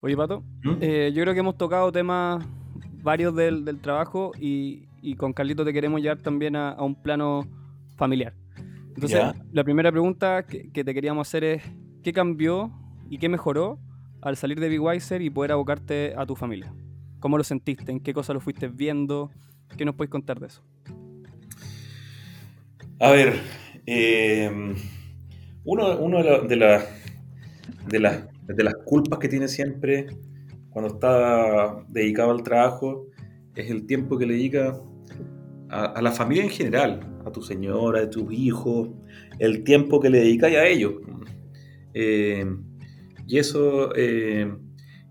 Oye, 0.00 0.16
Pato, 0.16 0.42
¿Mm? 0.62 0.76
eh, 0.80 1.12
yo 1.14 1.22
creo 1.22 1.34
que 1.34 1.40
hemos 1.40 1.56
tocado 1.58 1.90
temas 1.90 2.44
varios 3.06 3.34
del, 3.36 3.64
del 3.64 3.78
trabajo 3.80 4.32
y, 4.38 4.88
y 5.00 5.14
con 5.14 5.32
Carlito 5.32 5.64
te 5.64 5.72
queremos 5.72 6.02
llevar 6.02 6.18
también 6.18 6.56
a, 6.56 6.70
a 6.72 6.82
un 6.82 6.94
plano 7.00 7.46
familiar. 7.96 8.34
Entonces, 8.88 9.18
Ya. 9.20 9.32
la 9.52 9.62
primera 9.62 9.92
pregunta 9.92 10.44
que, 10.44 10.70
que 10.72 10.82
te 10.82 10.92
queríamos 10.92 11.28
hacer 11.28 11.44
es, 11.44 11.62
¿qué 12.02 12.12
cambió 12.12 12.72
y 13.08 13.18
qué 13.18 13.28
mejoró 13.28 13.78
al 14.22 14.36
salir 14.36 14.58
de 14.58 14.68
Big 14.68 14.80
Wiser 14.82 15.22
y 15.22 15.30
poder 15.30 15.52
abocarte 15.52 16.14
a 16.16 16.26
tu 16.26 16.34
familia? 16.34 16.74
¿Cómo 17.20 17.38
lo 17.38 17.44
sentiste? 17.44 17.92
¿En 17.92 18.00
qué 18.00 18.12
cosas 18.12 18.34
lo 18.34 18.40
fuiste 18.40 18.66
viendo? 18.68 19.30
¿Qué 19.76 19.84
nos 19.84 19.94
puedes 19.94 20.10
contar 20.10 20.40
de 20.40 20.48
eso? 20.48 20.62
A 22.98 23.10
ver. 23.12 23.34
eh, 23.86 24.50
uno 25.64 25.98
uno 25.98 26.18
de, 26.22 26.24
la- 26.30 26.40
de, 26.40 26.56
la- 26.56 26.84
de 27.86 27.98
las, 28.00 28.24
de 28.48 28.64
las 28.64 28.74
culpas 28.84 29.18
que 29.20 29.28
tiene 29.28 29.46
siempre 29.46 30.06
cuando 30.76 30.92
está 30.92 31.86
dedicado 31.88 32.32
al 32.32 32.42
trabajo 32.42 33.06
es 33.54 33.70
el 33.70 33.86
tiempo 33.86 34.18
que 34.18 34.26
le 34.26 34.34
dedica 34.34 34.78
a, 35.70 36.02
la 36.02 36.12
familia 36.12 36.44
en 36.44 36.50
general, 36.50 37.18
a 37.24 37.32
tu 37.32 37.40
señora, 37.40 38.02
a 38.02 38.10
tus 38.10 38.30
hijos, 38.30 38.90
el 39.38 39.64
tiempo 39.64 40.00
que 40.00 40.10
le 40.10 40.18
dedicas 40.18 40.52
a 40.52 40.66
ellos. 40.66 40.96
Eh, 41.94 42.44
y 43.26 43.38
eso, 43.38 43.90
eh, 43.96 44.54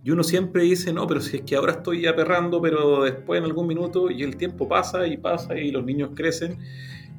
y 0.03 0.11
uno 0.11 0.21
siempre 0.23 0.61
dice, 0.61 0.93
no, 0.93 1.07
pero 1.07 1.19
si 1.19 1.37
es 1.37 1.41
que 1.41 1.55
ahora 1.55 1.71
estoy 1.71 2.05
aperrando, 2.05 2.61
pero 2.61 3.01
después 3.01 3.39
en 3.39 3.45
algún 3.45 3.65
minuto, 3.65 4.11
y 4.11 4.21
el 4.21 4.37
tiempo 4.37 4.67
pasa 4.67 5.07
y 5.07 5.17
pasa 5.17 5.57
y 5.57 5.71
los 5.71 5.83
niños 5.83 6.11
crecen, 6.13 6.59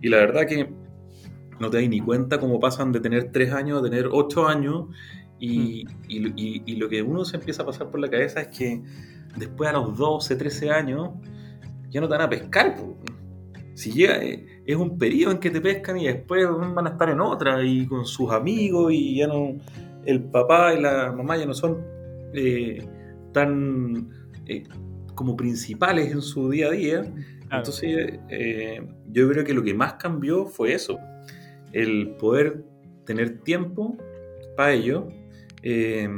y 0.00 0.08
la 0.08 0.18
verdad 0.18 0.46
que 0.46 0.72
no 1.58 1.68
te 1.68 1.80
das 1.80 1.88
ni 1.88 1.98
cuenta 1.98 2.38
cómo 2.38 2.60
pasan 2.60 2.92
de 2.92 3.00
tener 3.00 3.32
3 3.32 3.52
años 3.52 3.80
a 3.80 3.82
tener 3.82 4.08
8 4.08 4.46
años, 4.46 4.84
y, 5.38 5.84
y- 6.08 6.32
y- 6.36 6.62
y 6.66 6.76
lo 6.76 6.88
que 6.88 7.02
uno 7.02 7.24
se 7.24 7.36
empieza 7.36 7.62
a 7.62 7.66
pasar 7.66 7.90
por 7.90 8.00
la 8.00 8.08
cabeza 8.08 8.40
es 8.42 8.48
que 8.56 8.80
después 9.36 9.68
a 9.68 9.72
los 9.74 9.96
12, 9.96 10.36
13 10.36 10.70
años, 10.70 11.10
ya 11.90 12.00
no 12.00 12.08
te 12.08 12.12
van 12.12 12.22
a 12.22 12.28
pescar. 12.30 12.74
po. 12.76 12.96
Si 13.74 13.92
llega, 13.92 14.22
eh, 14.24 14.46
es 14.64 14.76
un 14.76 14.96
periodo 14.98 15.32
en 15.32 15.38
que 15.38 15.50
te 15.50 15.60
pescan 15.60 15.98
y 15.98 16.06
después 16.06 16.46
van 16.48 16.86
a 16.86 16.90
estar 16.90 17.10
en 17.10 17.20
otra 17.20 17.62
y 17.62 17.86
con 17.86 18.06
sus 18.06 18.30
amigos 18.32 18.92
y 18.92 19.16
ya 19.18 19.26
no, 19.26 19.54
el 20.06 20.22
papá 20.24 20.72
y 20.74 20.80
la 20.80 21.12
mamá 21.12 21.36
ya 21.36 21.44
no 21.46 21.52
son 21.52 21.84
eh, 22.32 22.78
tan 23.32 24.08
eh, 24.46 24.62
como 25.14 25.36
principales 25.36 26.10
en 26.10 26.22
su 26.22 26.48
día 26.48 26.68
a 26.68 26.70
día. 26.70 27.12
Entonces 27.58 28.18
eh, 28.30 28.80
yo 29.12 29.28
creo 29.30 29.44
que 29.44 29.52
lo 29.54 29.62
que 29.62 29.74
más 29.74 29.94
cambió 29.94 30.46
fue 30.46 30.72
eso, 30.72 30.98
el 31.72 32.14
poder 32.18 32.64
tener 33.04 33.40
tiempo 33.40 33.96
para 34.56 34.72
ello. 34.72 35.06
Eh, 35.68 36.08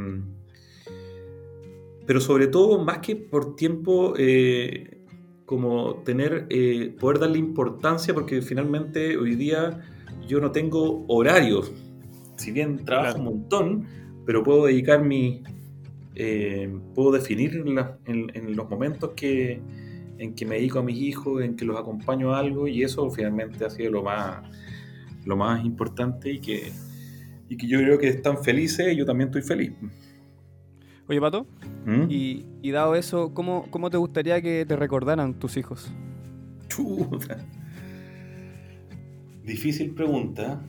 pero 2.06 2.20
sobre 2.20 2.46
todo, 2.46 2.82
más 2.82 2.98
que 2.98 3.16
por 3.16 3.54
tiempo, 3.54 4.14
eh, 4.16 4.98
como 5.44 5.96
tener, 6.04 6.46
eh, 6.50 6.94
poder 6.98 7.18
darle 7.18 7.38
importancia, 7.38 8.14
porque 8.14 8.40
finalmente 8.42 9.16
hoy 9.16 9.34
día 9.34 9.80
yo 10.26 10.40
no 10.40 10.50
tengo 10.50 11.04
horarios. 11.08 11.72
Si 12.36 12.50
bien 12.52 12.84
trabajo 12.84 13.14
Claro. 13.16 13.18
un 13.18 13.24
montón, 13.40 13.86
pero 14.24 14.42
puedo 14.42 14.66
dedicar 14.66 15.02
mi. 15.04 15.42
eh, 16.20 16.68
puedo 16.96 17.12
definir 17.12 17.54
en, 17.64 17.74
la- 17.76 17.96
en- 18.06 18.30
en 18.34 18.56
los 18.56 18.68
momentos 18.68 19.10
que, 19.14 19.60
en 20.18 20.34
que 20.34 20.44
me 20.46 20.56
dedico 20.56 20.80
a 20.80 20.82
mis 20.82 20.96
hijos, 21.00 21.42
en 21.42 21.54
que 21.54 21.64
los 21.64 21.78
acompaño 21.78 22.34
a 22.34 22.40
algo, 22.40 22.66
y 22.66 22.82
eso 22.82 23.08
finalmente 23.10 23.64
ha 23.64 23.70
sido 23.70 23.92
lo 23.92 24.02
más, 24.02 24.42
lo 25.24 25.36
más 25.36 25.64
importante 25.64 26.32
y 26.32 26.40
que, 26.40 26.72
y 27.48 27.56
que 27.56 27.66
yo 27.66 27.78
creo 27.78 27.98
que 27.98 28.08
están 28.08 28.42
felices, 28.42 28.96
yo 28.96 29.04
también 29.04 29.28
estoy 29.28 29.42
feliz. 29.42 29.72
Oye, 31.06 31.20
Pato, 31.20 31.46
¿Mm? 31.86 32.10
y, 32.10 32.44
y 32.60 32.70
dado 32.70 32.94
eso, 32.94 33.32
¿cómo, 33.32 33.66
¿cómo 33.70 33.88
te 33.88 33.96
gustaría 33.96 34.42
que 34.42 34.66
te 34.66 34.76
recordaran 34.76 35.38
tus 35.38 35.56
hijos? 35.56 35.90
Chuta. 36.68 37.38
Difícil 39.44 39.94
pregunta. 39.94 40.60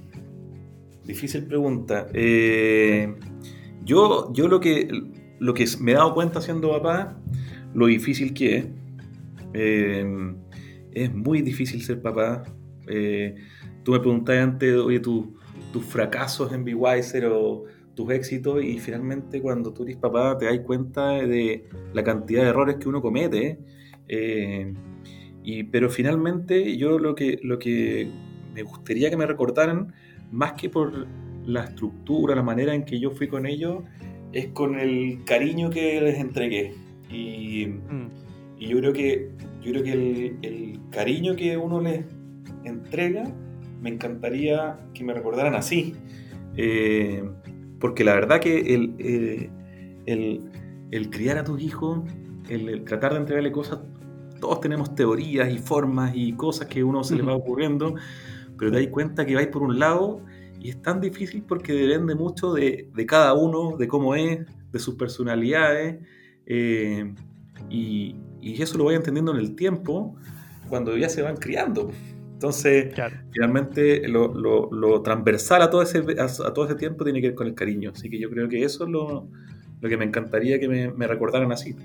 Difícil 1.05 1.43
pregunta. 1.45 2.07
Eh, 2.13 3.13
Yo, 3.83 4.31
yo 4.31 4.47
lo, 4.47 4.59
que, 4.59 4.87
lo 5.39 5.53
que 5.53 5.65
me 5.81 5.91
he 5.91 5.95
dado 5.95 6.13
cuenta 6.13 6.39
siendo 6.39 6.69
papá, 6.71 7.17
lo 7.73 7.87
difícil 7.87 8.33
que 8.33 8.57
es. 8.57 8.65
Eh, 9.53 10.33
es 10.93 11.13
muy 11.13 11.41
difícil 11.41 11.81
ser 11.81 12.01
papá. 12.01 12.43
Eh, 12.87 13.35
tú 13.83 13.91
me 13.91 13.99
preguntabas 13.99 14.43
antes, 14.43 14.75
oye, 14.75 15.01
tus 15.71 15.85
fracasos 15.85 16.51
en 16.53 16.65
Wiser 16.75 17.25
o 17.25 17.65
tus 17.95 18.11
éxitos, 18.11 18.63
y 18.63 18.79
finalmente 18.79 19.41
cuando 19.41 19.73
tú 19.73 19.83
eres 19.83 19.97
papá 19.97 20.37
te 20.37 20.45
das 20.45 20.59
cuenta 20.61 21.11
de 21.11 21.65
la 21.93 22.03
cantidad 22.03 22.43
de 22.43 22.49
errores 22.49 22.77
que 22.77 22.87
uno 22.87 23.01
comete. 23.01 23.59
Eh, 24.07 24.73
y, 25.43 25.63
pero 25.63 25.89
finalmente 25.89 26.77
yo 26.77 26.99
lo 26.99 27.15
que, 27.15 27.39
lo 27.43 27.59
que 27.59 28.09
me 28.53 28.63
gustaría 28.63 29.09
que 29.09 29.17
me 29.17 29.25
recordaran, 29.25 29.93
más 30.31 30.53
que 30.53 30.69
por 30.69 31.07
la 31.45 31.63
estructura, 31.63 32.35
la 32.35 32.43
manera 32.43 32.73
en 32.73 32.85
que 32.85 32.99
yo 32.99 33.11
fui 33.11 33.27
con 33.27 33.45
ellos, 33.45 33.83
es 34.33 34.47
con 34.47 34.79
el 34.79 35.23
cariño 35.25 35.69
que 35.69 35.99
les 36.01 36.19
entregué. 36.19 36.73
Y, 37.09 37.65
mm. 37.67 38.09
y 38.59 38.67
yo 38.67 38.77
creo 38.77 38.93
que, 38.93 39.29
yo 39.61 39.71
creo 39.71 39.83
que 39.83 39.91
el, 39.91 40.37
el, 40.41 40.79
cariño 40.91 41.35
que 41.35 41.57
uno 41.57 41.81
les 41.81 42.05
entrega, 42.63 43.23
me 43.81 43.89
encantaría 43.89 44.79
que 44.93 45.03
me 45.03 45.13
recordaran 45.13 45.55
así. 45.55 45.95
Eh, 46.55 47.23
porque 47.79 48.03
la 48.03 48.13
verdad 48.13 48.39
que 48.39 48.75
el, 48.75 48.95
eh, 48.99 49.49
el, 50.05 50.49
el, 50.91 51.09
criar 51.09 51.37
a 51.37 51.43
tus 51.43 51.61
hijos, 51.61 52.01
el, 52.49 52.83
tratar 52.83 53.13
de 53.13 53.19
entregarle 53.19 53.51
cosas, 53.51 53.79
todos 54.39 54.59
tenemos 54.61 54.95
teorías 54.95 55.51
y 55.51 55.57
formas 55.57 56.11
y 56.15 56.33
cosas 56.33 56.67
que 56.67 56.81
a 56.81 56.85
uno 56.85 57.03
se 57.03 57.15
le 57.15 57.23
va 57.23 57.35
ocurriendo, 57.35 57.95
pero 58.57 58.71
te 58.71 58.79
das 58.81 58.87
cuenta 58.87 59.25
que 59.25 59.35
vais 59.35 59.47
por 59.47 59.63
un 59.63 59.79
lado 59.79 60.21
y 60.59 60.69
es 60.69 60.81
tan 60.81 60.99
difícil 60.99 61.43
porque 61.43 61.73
depende 61.73 62.15
mucho 62.15 62.53
de, 62.53 62.89
de 62.93 63.05
cada 63.05 63.33
uno, 63.33 63.77
de 63.77 63.87
cómo 63.87 64.15
es, 64.15 64.39
de 64.71 64.79
sus 64.79 64.95
personalidades. 64.95 65.97
Eh, 66.45 67.13
y, 67.69 68.15
y, 68.41 68.61
eso 68.61 68.77
lo 68.77 68.85
voy 68.85 68.95
entendiendo 68.95 69.31
en 69.31 69.37
el 69.37 69.55
tiempo 69.55 70.15
cuando 70.67 70.97
ya 70.97 71.07
se 71.07 71.21
van 71.21 71.37
criando. 71.37 71.91
Entonces, 72.39 72.95
finalmente 73.33 74.07
lo, 74.07 74.33
lo, 74.33 74.71
lo, 74.71 75.01
transversal 75.01 75.61
a 75.61 75.69
todo, 75.69 75.81
ese, 75.81 75.99
a, 76.17 76.53
todo 76.53 76.63
ese 76.63 76.75
tiempo 76.75 77.03
tiene 77.03 77.19
que 77.19 77.27
ver 77.27 77.35
con 77.35 77.47
el 77.47 77.53
cariño. 77.53 77.91
Así 77.93 78.09
que 78.09 78.17
yo 78.17 78.29
creo 78.29 78.47
que 78.47 78.63
eso 78.63 78.85
es 78.85 78.89
lo, 78.89 79.27
lo 79.81 79.89
que 79.89 79.97
me 79.97 80.05
encantaría 80.05 80.57
que 80.57 80.69
me, 80.69 80.89
me, 80.89 81.05
recordaran 81.05 81.51
así. 81.51 81.75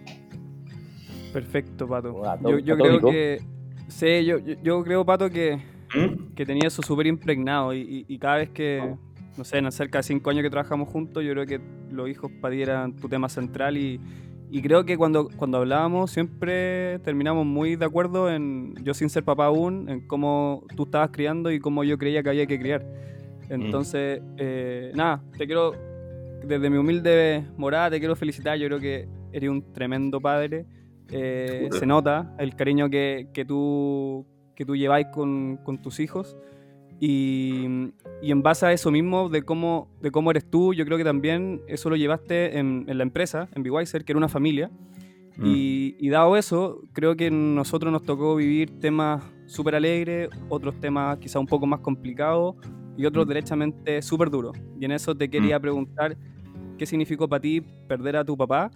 Perfecto, 1.32 1.88
Pato. 1.88 2.22
yo, 2.48 2.60
yo 2.60 2.76
creo 2.76 3.00
que... 3.00 3.42
Sí, 3.88 4.24
yo, 4.24 4.38
yo, 4.38 4.84
creo, 4.84 5.04
Pato, 5.04 5.28
que, 5.28 5.56
¿Mm? 5.92 6.34
que 6.36 6.46
tenía 6.46 6.68
eso 6.68 6.82
súper 6.82 7.08
impregnado 7.08 7.74
y, 7.74 8.04
y, 8.06 8.18
cada 8.18 8.36
vez 8.36 8.50
que, 8.50 8.94
no 9.36 9.42
sé, 9.42 9.58
en 9.58 9.72
cerca 9.72 9.98
de 9.98 10.04
cinco 10.04 10.30
años 10.30 10.44
que 10.44 10.50
trabajamos 10.50 10.88
juntos, 10.88 11.24
yo 11.24 11.32
creo 11.32 11.46
que 11.46 11.60
los 11.90 12.08
hijos 12.08 12.30
para 12.40 12.54
ti 12.54 12.62
eran 12.62 12.94
tu 12.94 13.08
tema 13.08 13.28
central 13.28 13.76
y, 13.76 14.00
y 14.54 14.62
creo 14.62 14.84
que 14.84 14.96
cuando, 14.96 15.30
cuando 15.36 15.58
hablábamos 15.58 16.12
siempre 16.12 17.00
terminamos 17.00 17.44
muy 17.44 17.74
de 17.74 17.86
acuerdo 17.86 18.30
en, 18.30 18.76
yo 18.84 18.94
sin 18.94 19.10
ser 19.10 19.24
papá 19.24 19.46
aún, 19.46 19.88
en 19.88 20.06
cómo 20.06 20.64
tú 20.76 20.84
estabas 20.84 21.10
criando 21.10 21.50
y 21.50 21.58
cómo 21.58 21.82
yo 21.82 21.98
creía 21.98 22.22
que 22.22 22.28
había 22.28 22.46
que 22.46 22.60
criar. 22.60 22.86
Entonces, 23.48 24.22
eh, 24.36 24.92
nada, 24.94 25.24
te 25.36 25.46
quiero, 25.46 25.72
desde 26.46 26.70
mi 26.70 26.76
humilde 26.76 27.44
morada, 27.56 27.90
te 27.90 27.98
quiero 27.98 28.14
felicitar. 28.14 28.56
Yo 28.56 28.68
creo 28.68 28.78
que 28.78 29.08
eres 29.32 29.50
un 29.50 29.72
tremendo 29.72 30.20
padre. 30.20 30.66
Eh, 31.10 31.68
se 31.72 31.84
nota 31.84 32.32
el 32.38 32.54
cariño 32.54 32.88
que, 32.88 33.30
que, 33.34 33.44
tú, 33.44 34.24
que 34.54 34.64
tú 34.64 34.76
lleváis 34.76 35.08
con, 35.08 35.56
con 35.64 35.82
tus 35.82 35.98
hijos. 35.98 36.36
Y, 37.00 37.90
en 38.30 38.42
base 38.42 38.66
a 38.66 38.72
eso 38.72 38.90
mismo, 38.90 39.28
de 39.28 39.42
cómo, 39.42 39.88
de 40.00 40.10
cómo 40.10 40.30
eres 40.30 40.48
tú, 40.48 40.74
yo 40.74 40.84
creo 40.84 40.98
que 40.98 41.04
también 41.04 41.62
eso 41.66 41.90
lo 41.90 41.96
llevaste 41.96 42.58
en, 42.58 42.84
la 42.86 43.02
empresa, 43.02 43.48
en 43.54 43.62
BeWiser, 43.62 44.04
que 44.04 44.12
era 44.12 44.18
una 44.18 44.28
familia. 44.28 44.70
Mm. 45.36 45.44
Y, 45.46 46.08
dado 46.08 46.36
eso, 46.36 46.80
creo 46.92 47.16
que 47.16 47.30
nosotros 47.30 47.92
nos 47.92 48.02
tocó 48.04 48.36
vivir 48.36 48.78
temas 48.78 49.22
súper 49.46 49.74
alegres, 49.74 50.28
otros 50.48 50.78
temas 50.80 51.18
quizá 51.18 51.38
un 51.38 51.46
poco 51.46 51.66
más 51.66 51.80
complicados 51.80 52.54
y 52.96 53.04
otros 53.06 53.26
mm. 53.26 53.28
derechamente 53.28 54.02
súper 54.02 54.30
duros. 54.30 54.56
Y 54.80 54.84
en 54.84 54.92
eso 54.92 55.14
te 55.14 55.28
quería 55.28 55.58
mm. 55.58 55.62
preguntar 55.62 56.16
qué 56.78 56.86
significó 56.86 57.28
para 57.28 57.40
ti 57.40 57.60
perder 57.88 58.16
a 58.16 58.24
tu 58.24 58.36
papá, 58.36 58.70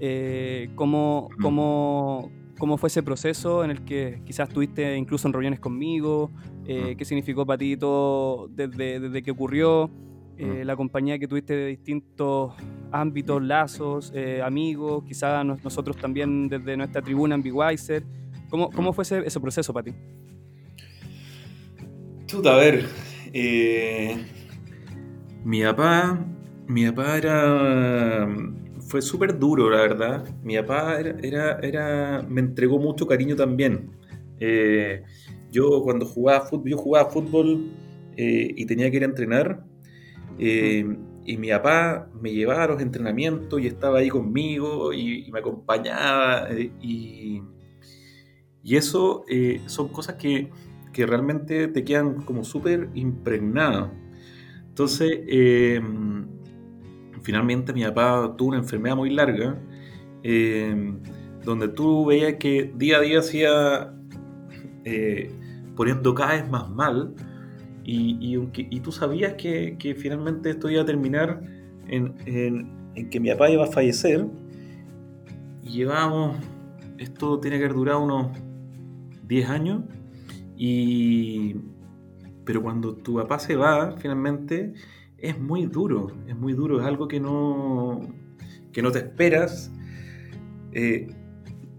eh, 0.00 0.70
cómo, 0.74 1.28
cómo, 1.42 2.30
cómo 2.58 2.78
fue 2.78 2.88
ese 2.88 3.02
proceso 3.02 3.64
en 3.64 3.70
el 3.70 3.84
que 3.84 4.20
quizás 4.24 4.48
estuviste 4.48 4.96
incluso 4.96 5.28
en 5.28 5.32
reuniones 5.32 5.60
conmigo, 5.60 6.30
eh, 6.66 6.94
qué 6.96 7.04
significó 7.04 7.44
para 7.46 7.58
ti 7.58 7.76
todo 7.76 8.48
desde, 8.48 9.00
desde 9.00 9.22
que 9.22 9.30
ocurrió, 9.30 9.90
eh, 10.38 10.64
la 10.64 10.76
compañía 10.76 11.18
que 11.18 11.28
tuviste 11.28 11.54
de 11.54 11.66
distintos 11.66 12.54
ámbitos, 12.92 13.42
lazos, 13.42 14.12
eh, 14.14 14.42
amigos, 14.42 15.04
quizás 15.04 15.44
nosotros 15.44 15.96
también 15.96 16.48
desde 16.48 16.76
nuestra 16.76 17.02
tribuna 17.02 17.34
en 17.34 17.42
Wiser. 17.52 18.04
¿Cómo, 18.50 18.70
¿Cómo 18.70 18.92
fue 18.92 19.02
ese, 19.02 19.26
ese 19.26 19.40
proceso 19.40 19.72
para 19.72 19.84
ti? 19.84 19.94
Chuta, 22.26 22.54
a 22.54 22.58
ver, 22.58 22.84
mi 25.44 25.62
papá, 25.62 26.18
mi 26.66 26.86
papá 26.90 27.18
era 27.18 28.26
fue 28.96 29.02
súper 29.02 29.38
duro, 29.38 29.68
la 29.68 29.82
verdad. 29.82 30.24
Mi 30.42 30.56
papá 30.56 30.98
era, 30.98 31.58
era, 31.60 32.24
me 32.26 32.40
entregó 32.40 32.78
mucho 32.78 33.06
cariño 33.06 33.36
también. 33.36 33.90
Eh, 34.40 35.02
yo 35.50 35.82
cuando 35.82 36.06
jugaba 36.06 36.46
fútbol, 36.46 36.70
yo 36.70 36.78
jugaba 36.78 37.10
fútbol 37.10 37.72
eh, 38.16 38.54
y 38.56 38.64
tenía 38.64 38.90
que 38.90 38.96
ir 38.96 39.02
a 39.02 39.06
entrenar. 39.06 39.66
Eh, 40.38 40.96
y 41.26 41.36
mi 41.36 41.50
papá 41.50 42.08
me 42.18 42.32
llevaba 42.32 42.64
a 42.64 42.68
los 42.68 42.80
entrenamientos 42.80 43.60
y 43.60 43.66
estaba 43.66 43.98
ahí 43.98 44.08
conmigo 44.08 44.94
y, 44.94 45.30
me 45.30 45.40
acompañaba. 45.40 46.48
y, 46.80 47.42
y, 48.62 48.76
eso 48.76 49.26
son 49.66 49.88
cosas 49.88 50.14
que, 50.14 50.50
que, 50.94 51.04
realmente 51.04 51.68
te 51.68 51.84
quedan 51.84 52.22
como 52.22 52.44
súper 52.44 52.88
impregnadas. 52.94 53.90
Entonces, 54.68 55.18
finalmente 57.26 57.72
mi 57.72 57.82
papá 57.82 58.36
tuvo 58.38 58.50
una 58.50 58.58
enfermedad 58.58 58.94
muy 58.94 59.10
larga, 59.10 59.58
eh, 60.22 60.94
donde 61.44 61.66
tú 61.66 62.06
veías 62.06 62.34
que 62.34 62.72
día 62.76 62.98
a 62.98 63.00
día 63.00 63.18
hacía 63.18 63.92
eh, 64.84 65.32
poniendo 65.74 66.14
cada 66.14 66.34
vez 66.34 66.48
más 66.48 66.70
mal, 66.70 67.14
y, 67.82 68.36
tú 68.80 68.92
sabías 68.92 69.34
que, 69.34 69.96
finalmente 69.98 70.50
esto 70.50 70.70
iba 70.70 70.82
a 70.82 70.84
terminar 70.84 71.40
en, 71.88 72.14
que 73.10 73.18
mi 73.18 73.30
papá 73.30 73.50
iba 73.50 73.64
a 73.64 73.72
fallecer, 73.72 74.24
y 75.64 75.70
llevábamos, 75.70 76.36
esto 76.98 77.40
tiene 77.40 77.58
que 77.58 77.64
haber 77.64 77.76
durado 77.76 78.04
unos 78.04 78.38
10 79.26 79.50
años, 79.50 79.82
y, 80.56 81.56
pero 82.44 82.62
cuando 82.62 82.94
tu 82.94 83.16
papá 83.16 83.40
se 83.40 83.56
va, 83.56 83.96
finalmente, 83.98 84.74
es 85.18 85.38
muy 85.38 85.66
duro, 85.66 86.12
es 86.26 86.36
muy 86.36 86.52
duro, 86.52 86.80
es 86.80 86.86
algo 86.86 87.08
que 87.08 87.20
no, 87.20 88.00
que 88.72 88.82
no 88.82 88.90
te 88.92 88.98
esperas, 89.00 89.72
eh, 90.72 91.08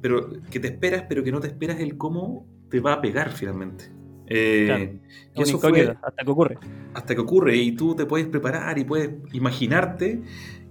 pero 0.02 0.30
que 0.50 0.60
te 0.60 0.68
esperas, 0.70 1.06
pero 1.08 1.24
que 1.24 1.32
no 1.32 1.40
te 1.40 1.48
esperas 1.48 1.80
el 1.80 1.98
cómo 1.98 2.46
te 2.70 2.80
va 2.80 2.94
a 2.94 3.02
pegar 3.02 3.32
finalmente. 3.32 3.92
Eh, 4.30 5.00
y 5.36 5.42
eso 5.42 5.58
fue, 5.58 5.96
hasta 6.02 6.24
que 6.24 6.32
ocurre. 6.32 6.58
Hasta 6.94 7.16
que 7.16 7.22
ocurre 7.22 7.56
y 7.56 7.72
tú 7.74 7.96
te 7.96 8.06
puedes 8.06 8.28
preparar 8.28 8.78
y 8.78 8.84
puedes 8.84 9.12
imaginarte 9.32 10.22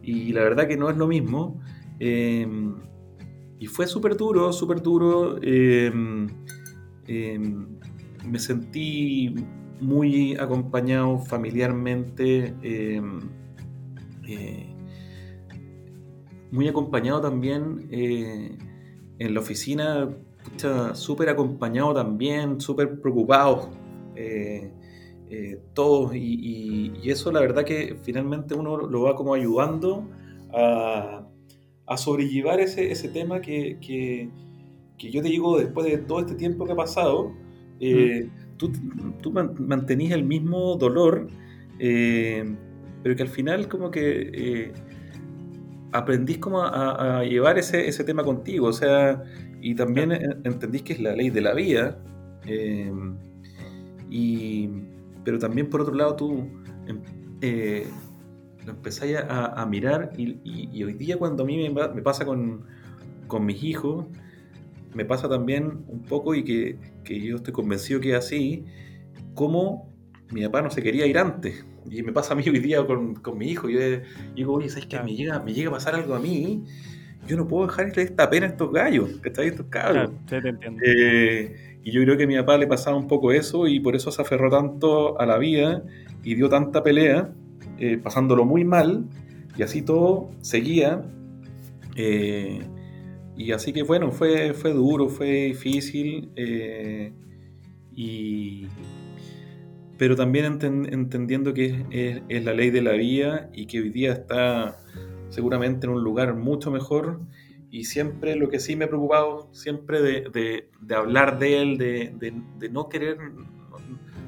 y 0.03 0.33
la 0.33 0.43
verdad 0.43 0.69
que 0.69 0.77
no 0.77 0.91
es 0.91 0.97
lo 0.97 1.07
mismo. 1.07 1.61
Eh, 1.99 2.47
y 3.59 3.67
fue 3.67 3.87
súper 3.87 4.17
duro, 4.17 4.53
súper 4.53 4.83
duro. 4.83 5.39
me 7.07 8.39
sentí 8.39 9.35
muy 9.81 10.37
acompañado 10.37 11.19
familiarmente, 11.19 12.55
em, 12.63 13.21
eh, 14.27 14.75
muy 16.51 16.69
acompañado 16.69 17.21
también 17.21 17.89
eh, 17.91 18.57
en 19.19 19.35
la 19.35 19.41
oficina, 19.41 20.09
súper 20.95 21.29
acompañado 21.29 21.93
también, 21.93 22.61
súper 22.61 23.01
preocupado 23.01 23.71
eh, 24.15 24.73
todos 25.75 26.15
y, 26.15 26.93
eso 27.05 27.31
la 27.33 27.41
verdad 27.41 27.65
que 27.65 27.97
finalmente 28.03 28.55
uno 28.55 28.77
lo 28.77 29.03
va 29.03 29.17
como 29.17 29.35
ayudando 29.35 30.09
a, 30.53 31.27
sobrellevar 31.97 32.61
ese, 32.61 32.91
ese 32.91 33.09
tema 33.09 33.41
que, 33.41 33.79
que, 33.81 34.31
yo 35.11 35.23
te 35.23 35.29
digo 35.29 35.59
después 35.59 35.87
de 35.87 35.99
todo 35.99 36.21
este 36.21 36.35
tiempo 36.35 36.65
que 36.65 36.73
ha 36.73 36.77
pasado. 36.77 37.31
Mm 37.81 38.46
tú, 38.57 38.73
tú 39.23 39.33
mantenís 39.33 40.13
el 40.13 40.25
mismo 40.25 40.77
dolor, 40.77 41.29
eh, 41.79 42.45
pero 43.03 43.17
que 43.17 43.23
al 43.23 43.29
final 43.29 43.69
como 43.69 43.91
que 43.91 44.31
eh, 44.35 44.73
aprendís 45.93 46.39
como 46.39 46.63
a, 46.63 47.25
llevar 47.25 47.59
ese, 47.59 47.89
ese, 47.89 48.05
tema 48.05 48.25
contigo, 48.25 48.69
o 48.69 48.73
sea, 48.73 49.23
y 49.61 49.75
también 49.75 50.13
entendís 50.45 50.83
que 50.83 50.93
es 50.95 51.01
la 51.01 51.15
ley 51.15 51.31
de 51.31 51.41
la 51.41 51.55
vida, 51.55 51.99
eh, 52.47 52.93
y, 54.11 54.69
pero 55.25 55.39
también 55.39 55.69
por 55.69 55.81
otro 55.81 55.95
lado 55.95 56.17
tú 56.17 56.49
em, 56.87 57.01
lo 58.65 58.73
empezáis 58.73 59.17
a, 59.17 59.47
a 59.61 59.67
mirar 59.67 60.13
y, 60.17 60.39
y- 60.45 60.69
y 60.73 60.85
hoy 60.85 60.95
día 60.95 61.17
cuando 61.19 61.45
a 61.45 61.47
mí 61.47 61.69
me, 61.69 61.89
me 61.89 62.03
pasa 62.03 62.25
con, 62.25 62.65
con 63.27 63.45
mis 63.47 63.63
hijos, 63.63 64.07
me 64.95 65.05
pasa 65.05 65.29
también 65.29 65.85
un 65.89 66.03
poco 66.03 66.35
y 66.35 66.45
que, 66.45 66.79
que 67.05 67.21
yo 67.21 67.37
estoy 67.37 67.53
convencido 67.53 68.01
que 68.01 68.11
es 68.11 68.17
así, 68.17 68.65
como 69.35 69.93
mi 70.33 70.43
papá 70.45 70.63
no 70.63 70.71
se 70.71 70.83
quería 70.83 71.07
ir 71.07 71.19
antes. 71.19 71.65
Y 71.89 72.03
me 72.03 72.13
pasa 72.13 72.35
a 72.35 72.37
mí 72.37 72.43
hoy 72.49 72.59
día 72.59 72.85
con, 72.85 73.15
con 73.15 73.39
mi 73.39 73.47
hijo. 73.49 73.69
Yo 73.69 73.79
digo, 74.35 74.55
oye, 74.55 74.69
¿sabes 74.69 74.87
qué? 74.87 74.99
Me 75.01 75.15
llega, 75.15 75.39
me 75.41 75.53
llega 75.53 75.69
a 75.69 75.73
pasar 75.73 75.95
algo 75.95 76.15
a 76.15 76.19
mí. 76.19 76.65
Yo 77.29 77.37
no 77.37 77.47
puedo 77.47 77.67
dejarle 77.67 78.03
esta 78.03 78.29
pena 78.29 78.47
a 78.47 78.49
estos 78.51 78.73
gallos, 78.73 79.21
que 79.23 79.29
están 79.29 79.45
estos 79.47 79.67
cabros. 79.67 80.11
Claro, 80.11 80.13
sí, 80.29 80.43
te 80.43 80.49
entiendo. 80.49 80.83
Eh, 80.85 81.79
y 81.85 81.93
yo 81.93 82.03
creo 82.03 82.17
que 82.17 82.25
a 82.25 82.27
mi 82.27 82.37
papá 82.37 82.59
le 82.59 82.67
pasaba 82.67 82.97
un 82.97 83.07
poco 83.07 83.31
eso 83.33 83.69
y 83.69 83.79
por 83.79 83.95
eso 83.95 84.11
se 84.11 84.21
aferró 84.23 84.51
tanto 84.51 85.21
a 85.21 85.27
la 85.27 85.39
vida 85.39 85.85
y 86.25 86.35
dio 86.35 86.49
tanta 86.49 86.83
pelea, 86.83 87.33
eh, 87.79 87.99
pasándolo 87.99 88.45
muy 88.45 88.65
mal, 88.65 89.05
y 89.57 89.63
así 89.63 89.83
todo 89.83 90.31
seguía. 90.41 91.05
eh, 91.95 92.61
y 93.37 93.53
así 93.53 93.73
que 93.73 93.83
bueno, 93.83 94.11
fue, 94.13 94.55
fue 94.55 94.73
duro, 94.73 95.09
fue 95.09 95.27
difícil, 95.47 96.31
eh, 96.37 97.13
y, 97.95 98.67
pero 99.99 100.15
también 100.17 100.59
enten- 100.59 100.93
entendiendo 100.93 101.55
que 101.55 101.67
es, 101.67 101.75
es- 101.91 102.23
es 102.29 102.45
la 102.45 102.55
ley 102.55 102.71
de 102.71 102.83
la 102.83 102.93
vida 102.93 103.51
y 103.55 103.67
que 103.67 103.81
hoy 103.81 103.91
día 103.91 104.13
está 104.13 104.79
seguramente 105.31 105.87
en 105.87 105.93
un 105.93 106.03
lugar 106.05 106.35
mucho 106.35 106.71
mejor 106.71 107.21
y 107.71 107.85
siempre 107.85 108.37
lo 108.37 108.49
que 108.49 108.61
sí 108.61 108.77
me 108.77 108.85
ha 108.85 108.89
preocupado, 108.89 109.49
siempre 109.53 110.01
de, 110.03 110.29
de- 110.33 110.71
de 110.81 110.95
hablar 110.95 111.39
de 111.39 111.61
él, 111.63 111.79
de, 111.79 112.13
de- 112.19 112.69
no 112.71 112.89
querer, 112.89 113.19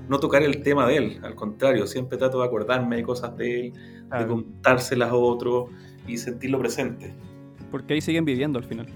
no, 0.08 0.18
tocar 0.20 0.42
el 0.42 0.62
tema 0.62 0.86
de 0.86 0.96
él, 0.96 1.20
al 1.22 1.34
contrario, 1.34 1.86
siempre 1.86 2.16
trato 2.18 2.40
de 2.40 2.46
acordarme 2.46 2.96
de 2.96 3.02
cosas 3.02 3.36
de 3.36 3.60
él, 3.66 3.72
de 4.18 4.26
contárselas 4.26 5.10
a 5.10 5.14
otros 5.14 5.70
y 6.06 6.16
sentirlo 6.16 6.58
presente. 6.58 7.14
Porque 7.70 7.94
ahí 7.94 8.00
siguen 8.00 8.24
viviendo 8.24 8.58
al 8.58 8.64
final. 8.64 8.86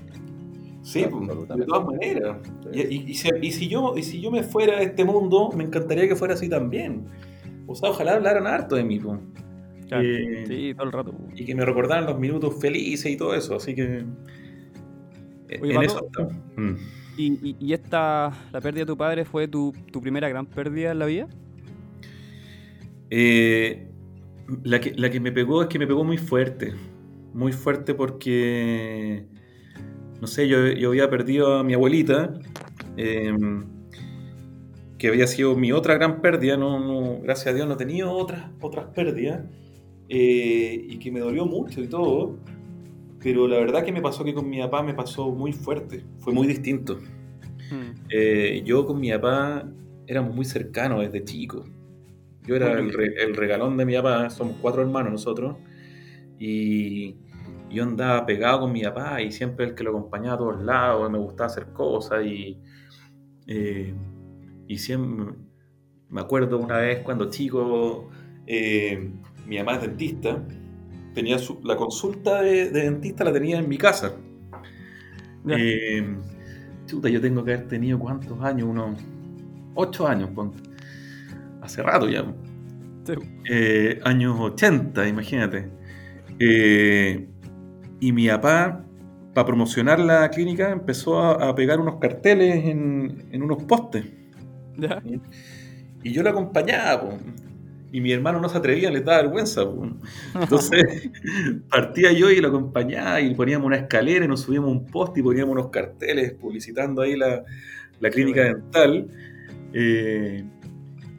Sí, 0.83 1.05
pues, 1.09 1.29
de 1.49 1.65
todas 1.65 1.87
maneras. 1.87 2.39
Y, 2.73 2.81
y- 2.81 3.05
y 3.11 3.15
si, 3.15 3.29
y 3.41 3.53
si 3.53 3.69
yo, 3.69 3.95
y 3.97 4.03
si 4.03 4.21
yo 4.21 4.31
me 4.33 4.43
fuera 4.43 4.79
de 4.79 4.85
este 4.85 5.05
mundo, 5.05 5.51
me 5.57 5.63
encantaría 5.65 6.09
que 6.09 6.17
fuera 6.17 6.35
así 6.35 6.49
también. 6.49 7.05
O 7.69 7.75
sea, 7.77 7.91
ojalá 7.91 8.15
hablaran 8.15 8.47
harto 8.49 8.75
de 8.75 8.83
mí. 8.85 8.99
pues. 8.99 9.21
Claro, 9.89 10.05
Eh, 10.05 10.45
Sí, 10.49 10.75
todo 10.75 10.87
el 10.87 10.93
rato. 10.93 11.15
y 11.37 11.45
que 11.45 11.55
me 11.55 11.65
recordaran 11.65 12.07
los 12.07 12.19
minutos 12.19 12.59
felices 12.61 13.13
y 13.13 13.17
todo 13.17 13.35
eso. 13.35 13.55
Así 13.57 13.75
que. 13.77 14.05
eh, 15.51 15.59
Oye, 15.63 15.75
en 15.75 15.81
Pato, 15.83 16.09
eso. 16.19 16.29
Mm. 16.57 16.75
¿Y, 17.17 17.27
y, 17.51 17.57
y 17.61 17.73
esta, 17.75 18.33
la 18.53 18.61
pérdida 18.61 18.81
de 18.83 18.87
tu 18.87 18.97
padre 18.97 19.25
fue 19.25 19.47
tu, 19.47 19.73
tu 19.93 20.01
primera 20.01 20.29
gran 20.31 20.47
pérdida 20.47 20.91
en 20.93 20.99
la 20.99 21.07
vida? 21.07 21.29
Eh, 23.11 23.87
la, 24.65 24.81
que, 24.81 24.93
la 24.97 25.11
que 25.11 25.21
me 25.21 25.31
pegó 25.33 25.63
es 25.63 25.69
que 25.69 25.79
me 25.79 25.87
pegó 25.87 26.05
muy 26.05 26.17
fuerte. 26.19 26.73
Muy 27.35 27.53
fuerte 27.53 27.95
porque. 27.95 29.25
No 30.21 30.27
sé, 30.27 30.47
yo, 30.49 30.69
yo 30.69 30.91
había 30.91 31.11
perdido 31.11 31.55
a 31.59 31.65
mi 31.65 31.75
abuelita. 31.75 32.35
eh, 32.97 33.35
que 34.99 35.09
había 35.09 35.27
sido 35.27 35.57
mi 35.57 35.73
otra 35.73 35.95
gran 35.95 36.21
pérdida. 36.21 36.57
No, 36.57 36.79
no- 36.79 37.21
gracias 37.23 37.49
a 37.49 37.55
Dios 37.55 37.67
no 37.67 37.77
tenido 37.77 38.13
otras, 38.13 38.51
otras 38.61 38.87
pérdidas. 38.95 39.41
eh, 40.09 40.85
y 40.91 40.99
que 40.99 41.11
me 41.11 41.21
dolió 41.21 41.47
mucho 41.47 41.81
y 41.81 41.89
todo. 41.89 42.37
Pero 43.23 43.49
la 43.49 43.57
verdad 43.59 43.83
que 43.85 43.93
me 43.93 44.03
pasó 44.03 44.25
que 44.25 44.35
con 44.35 44.49
mi 44.51 44.59
papá 44.61 44.83
me 44.83 44.93
pasó 44.95 45.31
muy 45.31 45.53
fuerte. 45.53 46.05
Fue 46.19 46.33
muy 46.35 46.47
distinto. 46.47 46.99
Mm, 47.71 47.95
Eh, 48.11 48.63
yo 48.65 48.85
con 48.85 49.01
mi 49.01 49.11
papá 49.11 49.67
éramos 50.07 50.35
muy 50.35 50.45
cercanos 50.45 51.01
desde 51.01 51.25
chico. 51.25 51.65
Yo 52.47 52.57
era 52.57 52.73
el, 52.79 52.93
re- 52.93 53.15
el 53.25 53.35
regalón 53.35 53.77
de 53.79 53.87
mi 53.87 53.95
papá, 53.95 54.29
somos 54.29 54.57
cuatro 54.61 54.83
hermanos 54.83 55.13
nosotros, 55.13 55.57
y 56.45 57.17
yo 57.71 57.85
andaba 57.85 58.27
pegado 58.27 58.61
con 58.61 58.73
mi 58.73 58.83
papá 58.83 59.23
y 59.23 59.33
siempre 59.33 59.65
el 59.67 59.75
que 59.75 59.85
lo 59.85 59.91
acompañaba 59.91 60.35
a 60.35 60.39
todos 60.39 60.63
lados, 60.63 61.11
me 61.11 61.19
gustaba 61.19 61.47
hacer 61.49 61.67
cosas 61.73 62.25
y, 62.27 62.59
eh, 63.47 63.95
y 64.69 64.79
siempre 64.79 65.35
me 66.11 66.21
acuerdo 66.21 66.59
una 66.59 66.79
vez 66.79 67.01
cuando 67.03 67.31
chico, 67.31 68.11
eh, 68.47 69.11
mi 69.47 69.59
mamá 69.59 69.75
es 69.77 69.83
dentista, 69.83 70.43
tenía 71.15 71.39
su- 71.39 71.61
la 71.65 71.77
consulta 71.77 72.43
de, 72.43 72.71
de 72.71 72.83
dentista 72.83 73.25
la 73.25 73.33
tenía 73.33 73.59
en 73.59 73.69
mi 73.69 73.79
casa. 73.79 74.15
Eh, 75.49 76.05
chuta, 76.87 77.09
yo 77.09 77.21
tengo 77.21 77.45
que 77.45 77.55
haber 77.55 77.69
tenido 77.69 77.99
cuántos 77.99 78.41
años, 78.43 78.69
unos 78.69 78.99
ocho 79.75 80.07
años, 80.07 80.31
hace 81.61 81.83
rato 81.83 82.09
ya. 82.09 82.25
sí. 83.05 83.15
Años 84.05 84.37
80, 84.41 85.09
imagínate. 85.09 85.69
Eh, 86.45 87.29
y 88.01 88.13
mi 88.13 88.27
papá, 88.27 88.85
para 89.33 89.47
promocionar 89.47 90.01
la 90.01 90.29
clínica, 90.31 90.71
empezó 90.71 91.21
a, 91.21 91.51
a 91.51 91.55
pegar 91.55 91.79
unos 91.79 92.01
carteles 92.01 92.65
en, 92.65 93.29
en 93.31 93.43
unos 93.43 93.63
postes. 93.63 94.05
¿Ya? 94.77 95.01
Y 96.03 96.13
yo 96.13 96.25
lo 96.25 96.31
acompañaba, 96.31 97.01
po. 97.01 97.19
y 97.93 98.01
mi 98.01 98.11
hermano 98.11 98.41
no 98.41 98.49
se 98.49 98.59
atrevía, 98.59 98.91
le 98.91 99.03
daba 99.03 99.23
vergüenza. 99.23 99.65
po. 99.65 99.89
Entonces 100.35 101.11
partía 101.71 102.11
yo 102.11 102.29
y 102.29 102.41
lo 102.41 102.49
acompañaba 102.49 103.21
y 103.21 103.33
poníamos 103.37 103.67
una 103.67 103.77
escalera 103.77 104.25
y 104.25 104.29
nos 104.29 104.41
subíamos 104.41 104.69
a 104.69 104.73
un 104.73 104.87
poste 104.87 105.21
y 105.21 105.23
poníamos 105.23 105.53
unos 105.53 105.69
carteles 105.69 106.33
publicitando 106.33 107.03
ahí 107.03 107.17
la, 107.17 107.45
la 108.01 108.11
clínica 108.11 108.43
bueno. 108.43 108.59
dental. 108.59 109.09
Eh, 109.75 110.45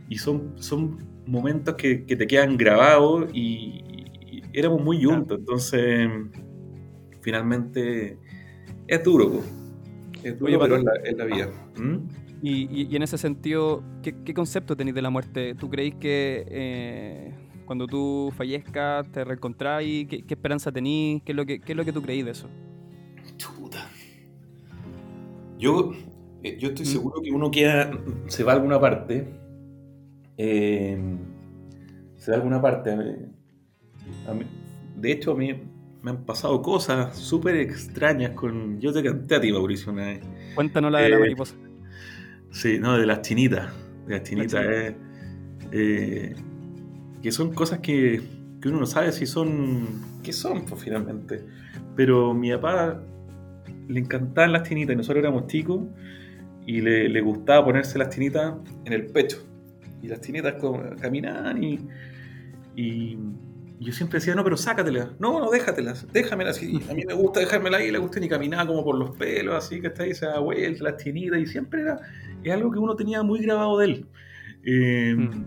y 0.10 0.18
son, 0.18 0.54
son 0.58 0.98
momentos 1.26 1.76
que, 1.76 2.04
que 2.06 2.18
te 2.18 2.28
quedan 2.28 2.58
grabados 2.58 3.30
y 3.34 3.83
éramos 4.54 4.82
muy 4.82 5.04
juntos. 5.04 5.40
Entonces, 5.40 6.10
finalmente, 7.22 8.18
es 8.88 9.04
duro, 9.04 9.32
po. 9.32 9.42
Es 10.24 10.38
duro, 10.40 10.50
Oye, 10.52 10.60
pero 10.60 10.78
es 10.78 10.84
la, 10.84 10.92
es 11.04 11.18
la 11.18 11.26
vida. 11.26 11.50
¿Mm? 11.78 11.98
Y, 12.42 12.82
y- 12.82 12.88
y 12.92 12.96
en 12.96 13.04
ese 13.04 13.18
sentido, 13.18 13.84
¿qué, 14.02 14.16
qué 14.24 14.34
concepto 14.34 14.76
tenéis 14.76 14.96
de 14.96 15.02
la 15.02 15.10
muerte? 15.10 15.56
¿Tú 15.56 15.70
creéis 15.70 15.96
que 15.96 16.46
eh, 16.50 17.34
cuando 17.66 17.88
tú 17.88 18.32
fallezcas 18.36 19.10
te 19.12 19.24
reencontráis? 19.24 20.08
¿Qué, 20.08 20.24
qué 20.24 20.34
esperanza 20.34 20.72
tenéis? 20.72 21.22
¿Qué 21.24 21.32
es, 21.32 21.36
lo 21.36 21.46
que, 21.46 21.60
¿Qué 21.60 21.72
es 21.74 21.78
lo 21.78 21.86
que 21.86 21.94
tú 21.94 22.02
creéis 22.02 22.26
de 22.26 22.32
eso? 22.32 22.50
Chuta. 23.38 23.90
Yo, 25.58 25.94
eh, 26.44 26.58
yo 26.60 26.70
estoy 26.70 26.86
¿Mm? 26.86 26.90
seguro 26.90 27.22
que 27.22 27.32
uno 27.32 27.50
queda, 27.52 27.92
se 28.28 28.44
va 28.44 28.52
a 28.52 28.56
alguna 28.56 28.80
parte. 28.80 29.26
eh, 30.38 30.98
se 32.18 32.32
va 32.32 32.38
a 32.38 32.40
alguna 32.40 32.62
parte. 32.62 33.30
Mí- 34.34 34.46
de 34.96 35.12
hecho, 35.12 35.32
a 35.32 35.36
mí 35.36 35.54
me 36.02 36.12
han 36.12 36.24
pasado 36.26 36.62
cosas 36.62 37.18
súper 37.18 37.56
extrañas 37.58 38.32
con... 38.32 38.80
Yo 38.80 38.92
te 38.94 39.04
canté 39.04 39.36
a 39.36 39.42
ti, 39.42 39.52
Mauricio, 39.52 39.92
una 39.92 40.06
vez. 40.08 40.22
Cuéntanos 40.56 40.92
la 40.92 41.00
de 41.02 41.10
la 41.10 41.16
Eh, 41.16 41.20
mariposa. 41.20 41.56
Sí, 42.52 42.78
no, 42.80 42.98
de 42.98 43.06
las 43.06 43.22
chinitas. 43.22 43.72
De 44.08 44.14
las 44.16 44.24
chinitas. 44.24 44.64
eh, 44.66 44.96
eh, 45.72 46.36
que 47.22 47.32
son 47.32 47.54
cosas 47.54 47.80
que, 47.80 48.22
que 48.62 48.70
uno 48.70 48.82
no 48.82 48.86
sabe 48.86 49.12
si 49.12 49.26
son. 49.26 49.88
¿Qué 50.22 50.34
son, 50.34 50.66
pues, 50.66 50.84
finalmente? 50.84 51.42
Pero 51.96 52.34
mi 52.34 52.52
papá 52.52 53.02
le 53.88 54.00
encantaban 54.00 54.52
las 54.52 54.68
chinitas 54.68 54.94
y 54.94 54.98
nosotros 54.98 55.24
éramos 55.24 55.48
chicos 55.48 55.82
y 56.66 56.82
le, 56.82 57.10
le 57.10 57.22
gustaba 57.22 57.66
ponerse 57.66 57.98
las 57.98 58.10
chinitas 58.10 58.54
en 58.86 58.94
el 58.94 59.08
pecho. 59.08 59.38
Y 60.02 60.08
las 60.10 60.20
chinitas 60.22 60.56
caminaban 61.02 61.64
y, 61.64 61.80
y 62.76 63.18
yo 63.84 63.94
siempre 63.94 64.20
decía, 64.20 64.36
no, 64.36 64.44
pero 64.44 64.58
sácatelas. 64.58 65.10
No, 65.20 65.40
no, 65.40 65.50
déjatelas, 65.52 66.08
déjamelas. 66.14 66.62
Y 66.62 66.82
a 66.90 66.94
mí 66.94 67.04
me 67.06 67.14
gusta 67.14 67.40
dejármela 67.40 67.78
ahí, 67.78 67.92
le 67.92 67.98
gusta 68.00 68.20
ni 68.20 68.28
caminaba 68.30 68.68
como 68.68 68.84
por 68.84 68.98
los 68.98 69.16
pelos, 69.18 69.56
así 69.56 69.82
que 69.82 69.88
está 69.88 70.04
ahí, 70.04 70.14
se 70.14 70.26
da 70.26 70.40
vuelta, 70.40 70.84
las 70.84 70.98
chinitas, 71.04 71.40
y 71.40 71.46
siempre 71.46 71.82
era, 71.82 72.00
es 72.44 72.52
algo 72.54 72.72
que 72.72 72.80
uno 72.80 72.96
tenía 72.96 73.24
muy 73.24 73.40
grabado 73.42 73.78
de 73.80 73.86
él. 73.86 74.06
Eh, 74.66 75.16
Mm. 75.18 75.44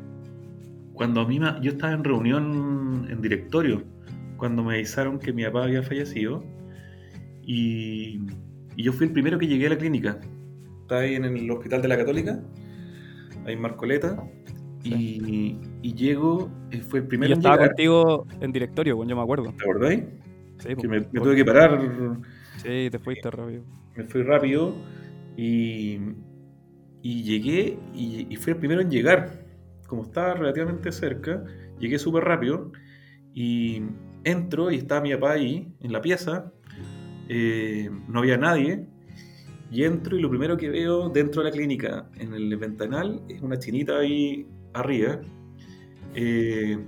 Cuando 0.95 1.21
a 1.21 1.29
mí, 1.29 1.39
me- 1.39 1.61
yo 1.61 1.73
estaba 1.73 1.93
en 1.93 2.03
reunión 2.05 3.07
en 3.11 3.21
directorio, 3.21 3.83
cuando 4.39 4.65
me 4.65 4.75
avisaron 4.77 5.19
que 5.19 5.31
mi 5.33 5.45
papá 5.45 5.65
había 5.65 5.83
fallecido, 5.83 6.43
y, 7.43 8.21
y 8.77 8.83
yo 8.83 8.93
fui 8.93 9.07
el 9.07 9.13
primero 9.13 9.39
que 9.39 9.47
llegué 9.47 9.67
a 9.67 9.71
la 9.71 9.79
clínica. 9.79 10.19
Estaba 10.83 11.03
ahí 11.03 11.15
en 11.15 11.25
el 11.25 11.51
hospital 11.51 11.83
de 11.83 11.89
la 11.89 11.97
Católica, 11.99 12.41
ahí 13.45 13.53
en 13.55 13.61
Marcoleta, 13.61 14.23
y, 14.85 15.59
y 15.83 15.95
llego, 15.95 16.51
eh, 16.71 16.81
fue 16.81 17.01
el 17.01 17.07
primero 17.07 17.31
yo 17.31 17.35
estaba 17.35 17.57
llegar. 17.57 17.69
contigo 17.69 18.27
en 18.41 18.53
directorio, 18.53 18.97
bueno, 18.97 19.11
yo 19.11 19.17
me 19.17 19.23
acuerdo. 19.23 19.55
¿Te 19.57 19.65
acordáis? 19.65 20.05
Sí, 20.59 20.77
Que 20.77 20.89
me, 20.89 21.01
me 21.13 21.21
tuve 21.21 21.37
que 21.37 21.45
parar, 21.45 21.79
Sí, 22.57 22.89
te 22.91 22.99
fuiste 22.99 23.31
rápido. 23.31 23.65
me 23.95 24.05
fui 24.05 24.23
rápido 24.23 24.75
y, 25.37 25.99
y 27.03 27.23
llegué 27.23 27.79
y, 27.95 28.27
y 28.33 28.37
fui 28.37 28.53
el 28.53 28.59
primero 28.59 28.81
en 28.81 28.91
llegar. 28.91 29.47
Como 29.87 30.03
estaba 30.03 30.35
relativamente 30.35 30.91
cerca, 30.93 31.45
llegué 31.79 31.99
súper 31.99 32.25
rápido 32.25 32.73
y 33.35 33.83
entro 34.25 34.71
y 34.71 34.77
estaba 34.77 35.01
mi 35.03 35.13
papá 35.15 35.33
ahí 35.33 35.75
en 35.81 35.93
la 35.93 36.01
pieza. 36.01 36.53
eh, 37.29 37.91
no 38.09 38.21
había 38.21 38.37
nadie. 38.39 38.87
Y 39.71 39.85
entro 39.85 40.17
y 40.17 40.23
lo 40.23 40.31
primero 40.31 40.57
que 40.57 40.71
veo 40.71 41.09
dentro 41.11 41.43
de 41.43 41.51
la 41.51 41.55
clínica, 41.57 42.09
en 42.17 42.35
el 42.35 42.57
ventanal, 42.57 43.23
es 43.29 43.43
una 43.43 43.59
chinita 43.59 43.99
ahí 43.99 44.47
arriba. 44.75 45.21
Eh, 46.17 46.79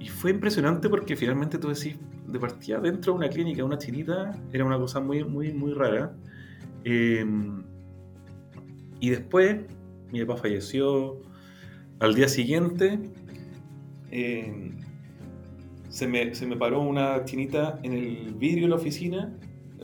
y 0.00 0.08
fue 0.08 0.30
impresionante 0.30 0.88
porque 0.88 1.14
finalmente 1.14 1.58
tú 1.58 1.68
decís, 1.68 1.96
de 2.26 2.38
partida 2.40 2.80
dentro 2.80 3.12
de 3.12 3.18
una 3.18 3.28
clínica, 3.28 3.62
una 3.62 3.78
chinita, 3.78 4.32
era 4.52 4.64
una 4.64 4.78
cosa 4.78 5.00
muy, 5.00 5.22
muy, 5.22 5.52
muy 5.52 5.74
rara. 5.74 6.14
Eh, 6.84 7.24
y 9.00 9.10
después, 9.10 9.60
mi 10.10 10.24
papá 10.24 10.40
falleció. 10.40 11.20
Al 12.00 12.14
día 12.14 12.26
siguiente, 12.26 12.98
eh, 14.10 14.72
se, 15.88 16.08
me, 16.08 16.34
se 16.34 16.46
me 16.46 16.56
paró 16.56 16.80
una 16.80 17.24
chinita 17.24 17.78
en 17.82 17.92
el 17.92 18.34
vidrio 18.34 18.64
de 18.64 18.70
la 18.70 18.76
oficina, 18.76 19.36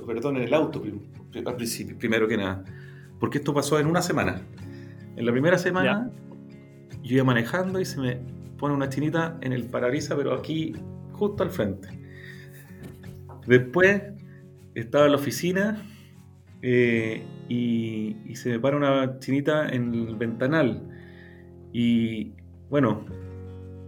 perdón, 0.05 0.39
en 0.39 0.45
el 0.45 0.55
auto, 0.55 0.83
al 1.47 1.57
principio, 1.57 1.97
primero 1.97 2.27
que 2.27 2.37
nada. 2.39 2.65
Porque 3.21 3.39
esto 3.39 3.53
pasó 3.53 3.79
en 3.79 3.87
una 3.87 4.03
semana. 4.03 4.43
En 5.17 5.27
la 5.27 5.33
primera 5.33 5.59
semana, 5.59 6.11
yo 7.03 7.17
iba 7.17 7.25
manejando 7.25 7.79
y 7.81 7.85
se 7.85 8.01
me 8.01 8.38
pone 8.59 8.75
una 8.75 8.89
chinita 8.89 9.39
en 9.41 9.53
el 9.53 9.65
parabrisas, 9.65 10.17
pero 10.17 10.35
aquí, 10.35 10.75
justo 11.13 11.43
al 11.43 11.51
frente. 11.51 11.89
Después, 13.47 14.03
estaba 14.75 15.07
en 15.07 15.13
la 15.13 15.19
oficina 15.19 15.87
eh, 16.63 17.23
y, 17.49 18.17
y 18.27 18.37
se 18.37 18.51
me 18.51 18.61
para 18.61 18.77
una 18.77 19.19
chinita 19.19 19.69
en 19.69 19.95
el 19.95 20.17
ventanal. 20.17 20.83
Y 21.73 22.33
bueno, 22.71 23.05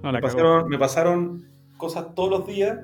No, 0.02 0.12
me, 0.12 0.20
pasaron, 0.20 0.68
me 0.68 0.78
pasaron 0.78 1.44
cosas 1.76 2.14
todos 2.14 2.30
los 2.30 2.46
días 2.46 2.78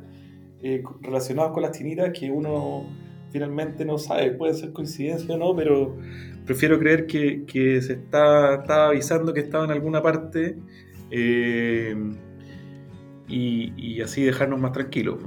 eh, 0.62 0.82
relacionadas 1.02 1.52
con 1.52 1.62
las 1.62 1.76
chinitas 1.76 2.12
que 2.18 2.30
uno 2.30 2.86
finalmente 3.30 3.84
no 3.84 3.98
sabe. 3.98 4.32
Puede 4.32 4.54
ser 4.54 4.72
coincidencia 4.72 5.34
o 5.34 5.38
no, 5.38 5.54
pero 5.54 5.96
prefiero 6.44 6.78
creer 6.78 7.06
que, 7.06 7.44
que 7.44 7.80
se 7.82 7.94
está, 7.94 8.56
estaba 8.56 8.88
avisando 8.88 9.32
que 9.32 9.40
estaba 9.40 9.64
en 9.64 9.70
alguna 9.70 10.02
parte 10.02 10.56
eh, 11.10 11.94
y, 13.28 13.72
y 13.76 14.00
así 14.00 14.22
dejarnos 14.22 14.60
más 14.60 14.72
tranquilos. 14.72 15.18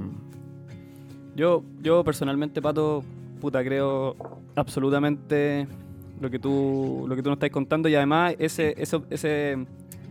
Yo, 1.36 1.62
yo 1.82 2.02
personalmente, 2.04 2.60
Pato, 2.60 3.02
puta, 3.40 3.62
creo 3.64 4.16
absolutamente 4.56 5.66
lo 6.20 6.30
que 6.30 6.38
tú, 6.38 7.04
lo 7.08 7.16
que 7.16 7.22
tú 7.22 7.30
nos 7.30 7.36
estás 7.36 7.50
contando 7.50 7.88
y 7.88 7.94
además 7.94 8.34
ese, 8.38 8.74
eso, 8.76 9.04
ese 9.10 9.56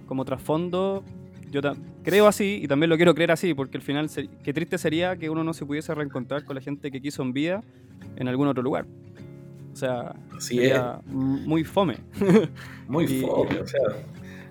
como 0.08 0.26
trasfondo, 0.26 1.04
yo 1.52 1.62
creo 2.04 2.26
así 2.28 2.60
y 2.64 2.68
también 2.68 2.90
lo 2.90 2.96
quiero 2.96 3.14
creer 3.14 3.32
así, 3.32 3.54
porque 3.54 3.78
al 3.78 3.84
final, 3.84 4.10
se- 4.10 4.28
qué 4.44 4.54
triste 4.54 4.78
sería 4.78 5.16
que 5.18 5.30
uno 5.30 5.44
no 5.44 5.54
se 5.54 5.66
pudiese 5.66 5.94
reencontrar 5.94 6.46
con 6.46 6.56
la 6.56 6.62
gente 6.62 6.90
que 6.90 7.02
quiso 7.02 7.22
en 7.22 7.34
vida 7.34 7.64
en 8.16 8.28
algún 8.28 8.48
otro 8.48 8.64
lugar. 8.64 8.86
O 9.72 9.76
sea, 9.76 10.16
Así 10.36 10.56
sería 10.56 11.00
m- 11.08 11.42
muy 11.46 11.64
fome. 11.64 11.98
Muy 12.88 13.06
Y- 13.10 13.22
fome, 13.22 13.60
o 13.60 13.68
sea. 13.68 13.82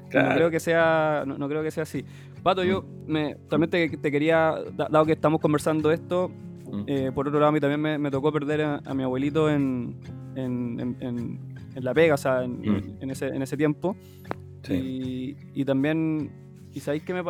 No 0.09 0.21
claro. 0.21 0.35
creo 0.35 0.51
que 0.51 0.61
sea, 0.61 1.25
no, 1.27 1.37
no 1.39 1.49
creo 1.49 1.63
que 1.63 1.71
sea 1.71 1.83
así. 1.83 2.05
Pato, 2.43 2.65
yo 2.65 2.85
me, 3.07 3.35
también 3.49 3.71
te, 3.71 3.89
te 3.97 4.11
quería, 4.11 4.55
da- 4.77 4.89
dado 4.91 5.05
que 5.05 5.13
estamos 5.13 5.41
conversando 5.41 5.91
esto, 5.93 6.31
Mm. 6.71 6.83
eh, 6.87 7.13
por 7.15 7.27
otro 7.29 7.41
lado, 7.41 7.49
a 7.49 7.53
mí 7.53 7.61
también 7.61 7.81
me, 7.81 7.97
me 7.99 8.11
tocó 8.11 8.31
perder 8.33 8.61
a, 8.63 8.81
a 8.85 8.95
mi 8.95 9.03
abuelito 9.03 9.49
en, 9.51 9.97
en, 10.35 10.79
en- 10.81 10.97
en- 11.01 11.39
en 11.75 11.85
La 11.85 11.93
Vega, 11.95 12.15
o 12.15 12.19
sea, 12.19 12.45
en, 12.45 12.61
Mm. 12.61 13.11
ese, 13.11 13.29
en 13.29 13.43
ese 13.43 13.57
tiempo. 13.57 13.97
Sí. 14.63 14.75
Y, 14.75 15.61
y 15.61 15.65
también, 15.65 16.31
y 16.75 16.81
sabéis 16.81 17.03
que 17.05 17.15
me, 17.15 17.23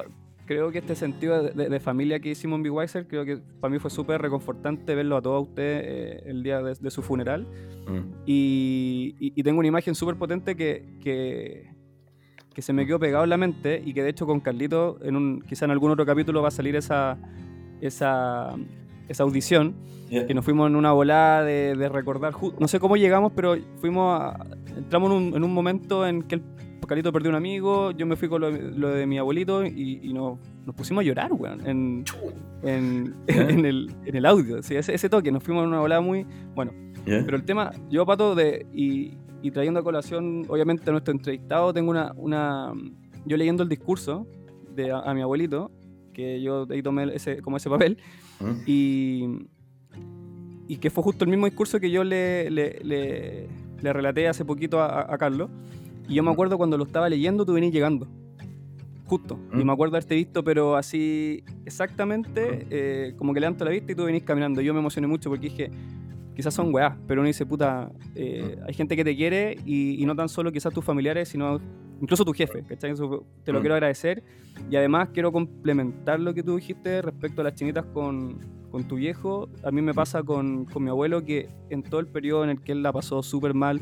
creo 0.45 0.71
que 0.73 0.79
este 0.79 0.95
sentido 0.95 1.43
de, 1.43 1.51
de- 1.53 1.69
de 1.69 1.81
familia 1.81 2.19
que 2.21 2.31
hicimos 2.31 2.57
en 2.59 2.63
Big 2.65 2.73
Weiser, 2.73 3.07
creo 3.07 3.25
que 3.25 3.39
para 3.61 3.71
mí 3.71 3.79
fue 3.79 3.91
súper 3.91 4.21
reconfortante 4.21 4.95
verlo 4.95 5.17
a 5.17 5.23
todos 5.23 5.49
ustedes 5.49 5.83
eh, 5.87 6.23
el 6.27 6.43
día 6.43 6.61
de, 6.63 6.75
de 6.75 6.91
su 6.91 7.03
funeral. 7.03 7.47
Mm. 7.87 8.13
Y, 8.27 9.15
y- 9.21 9.33
y 9.37 9.43
tengo 9.43 9.59
una 9.61 9.69
imagen 9.69 9.95
súper 9.95 10.17
potente 10.17 10.57
que, 10.57 10.85
que, 11.03 11.71
que 12.59 12.63
se 12.63 12.73
me 12.73 12.85
quedó 12.85 12.99
pegado 12.99 13.23
en 13.23 13.31
la 13.31 13.37
mente 13.37 13.81
y 13.87 13.95
que 13.95 14.03
de 14.03 14.09
hecho 14.11 14.27
con 14.27 14.41
Carlito, 14.41 14.99
en 15.05 15.15
un, 15.15 15.41
quizá 15.43 15.65
en 15.67 15.71
algún 15.71 15.93
otro 15.93 16.05
capítulo 16.05 16.43
va 16.43 16.49
a 16.49 16.51
salir 16.51 16.75
esa, 16.75 17.17
esa, 17.81 18.53
esa 19.09 19.23
audición, 19.23 19.77
Ya. 20.11 20.27
que 20.27 20.35
nos 20.35 20.45
fuimos 20.45 20.69
en 20.69 20.75
una 20.75 20.91
volada 20.91 21.45
de, 21.45 21.77
de 21.77 21.89
recordar, 21.89 22.33
no 22.59 22.67
sé 22.67 22.81
cómo 22.81 22.97
llegamos, 22.97 23.31
pero 23.37 23.55
fuimos 23.77 24.21
a- 24.21 24.45
entramos 24.77 25.13
en 25.13 25.17
un, 25.19 25.37
en 25.37 25.45
un 25.45 25.55
momento 25.55 26.05
en 26.05 26.23
que 26.23 26.35
el 26.35 26.43
Carlito 26.89 27.13
perdió 27.13 27.31
un 27.31 27.37
amigo, 27.37 27.93
yo 27.93 28.07
me 28.07 28.17
fui 28.17 28.29
con 28.29 28.41
lo, 28.41 28.51
lo 28.51 28.89
de 28.89 29.07
mi 29.07 29.19
abuelito 29.19 29.65
y, 29.65 30.01
y 30.03 30.13
nos, 30.13 30.39
nos 30.67 30.75
pusimos 30.75 31.03
a 31.03 31.05
llorar, 31.05 31.33
weón, 31.33 31.65
en, 31.65 32.05
en, 32.65 33.15
¿Ya? 33.29 33.35
en 33.51 33.65
el, 33.67 33.95
en 34.05 34.17
el 34.17 34.27
audio, 34.27 34.63
sí, 34.65 34.75
ese, 34.75 34.95
ese 34.95 35.09
toque, 35.09 35.31
nos 35.31 35.45
fuimos 35.45 35.63
en 35.63 35.69
una 35.69 35.79
volada 35.79 36.01
muy, 36.01 36.27
bueno, 36.57 36.73
¿Ya? 37.07 37.23
pero 37.25 37.37
el 37.37 37.45
tema, 37.45 37.71
yo 37.89 38.05
Pato, 38.05 38.35
de, 38.35 38.67
y, 38.75 39.17
y 39.43 39.51
trayendo 39.51 39.81
a 39.81 39.83
colación, 39.83 40.45
obviamente, 40.49 40.89
a 40.89 40.93
nuestro 40.93 41.13
entrevistado, 41.13 41.73
tengo 41.73 41.91
una, 41.91 42.13
una 42.17 42.73
yo 43.25 43.37
leyendo 43.37 43.63
el 43.63 43.69
discurso 43.69 44.27
de 44.75 44.91
a, 44.93 44.99
a 45.01 45.15
mi 45.15 45.21
abuelito, 45.23 45.71
que 46.13 46.41
yo 46.43 46.67
ahí 46.71 46.83
tomé 46.83 47.15
ese, 47.15 47.41
como 47.43 47.57
ese 47.57 47.71
papel, 47.71 47.99
Mm. 48.41 48.53
y, 48.67 49.25
y 50.69 50.77
que 50.77 50.91
fue 50.91 51.03
justo 51.03 51.25
el 51.25 51.31
mismo 51.31 51.47
discurso 51.47 51.81
que 51.81 51.91
yo 51.91 52.05
le, 52.05 52.51
le, 52.51 52.79
le- 52.85 53.49
le 53.81 53.93
relaté 53.93 54.29
hace 54.29 54.45
poquito 54.45 54.81
a, 54.81 55.13
a 55.13 55.19
Carlos, 55.19 55.51
y 56.09 56.15
yo 56.15 56.23
me 56.23 56.31
Mm. 56.31 56.33
acuerdo 56.33 56.57
cuando 56.59 56.77
lo 56.79 56.85
estaba 56.85 57.09
leyendo, 57.09 57.45
tú 57.47 57.53
venís 57.55 57.73
llegando. 57.73 58.07
Justo. 59.07 59.39
Y 59.55 59.57
Mm. 59.57 59.67
me 59.67 59.73
acuerdo 59.73 59.97
haberte 59.97 60.15
visto, 60.15 60.45
pero 60.45 60.77
así 60.77 61.43
exactamente, 61.65 62.67
eh, 62.71 63.15
como 63.17 63.33
que 63.35 63.41
levanto 63.41 63.65
la 63.65 63.71
vista 63.71 63.93
y 63.93 63.95
tú 63.95 64.05
venís 64.05 64.23
caminando. 64.23 64.61
Yo 64.61 64.75
me 64.75 64.81
emocioné 64.81 65.07
mucho 65.07 65.31
porque 65.31 65.49
dije, 65.49 65.71
quizás 66.39 66.55
son 66.55 66.73
weás, 66.73 66.97
pero 67.09 67.21
uno 67.21 67.27
dice, 67.27 67.45
puta, 67.45 67.91
eh, 68.15 68.57
hay 68.65 68.73
gente 68.73 68.95
que 68.95 69.03
te 69.03 69.17
quiere 69.17 69.57
y, 69.67 70.01
y 70.01 70.07
no 70.07 70.15
tan 70.15 70.29
solo 70.29 70.53
quizás 70.53 70.73
tus 70.73 70.85
familiares, 70.85 71.29
sino 71.29 71.61
incluso 72.01 72.25
tu 72.25 72.33
jefe, 72.33 72.63
¿cachai? 72.63 72.93
Eso 72.93 73.27
te 73.43 73.51
lo 73.53 73.59
Mm. 73.59 73.63
quiero 73.63 73.75
agradecer. 73.75 74.23
Y 74.71 74.77
además 74.77 75.09
quiero 75.13 75.33
complementar 75.33 76.21
lo 76.21 76.33
que 76.33 76.45
tú 76.45 76.55
dijiste 76.55 77.03
respecto 77.03 77.41
a 77.41 77.45
las 77.45 77.55
chinitas 77.57 77.85
con, 77.87 78.39
con 78.71 78.85
tu 78.87 78.95
viejo. 78.95 79.49
A 79.65 79.73
mí 79.73 79.83
me 79.83 79.93
pasa 79.93 80.23
con, 80.23 80.65
con 80.67 80.85
mi 80.85 80.91
abuelo 80.91 81.25
que 81.25 81.49
en 81.71 81.83
todo 81.83 81.99
el 81.99 82.07
periodo 82.07 82.45
en 82.45 82.51
el 82.51 82.61
que 82.63 82.71
él 82.71 82.85
la 82.85 82.93
pasó 82.93 83.21
súper 83.25 83.53
mal, 83.53 83.81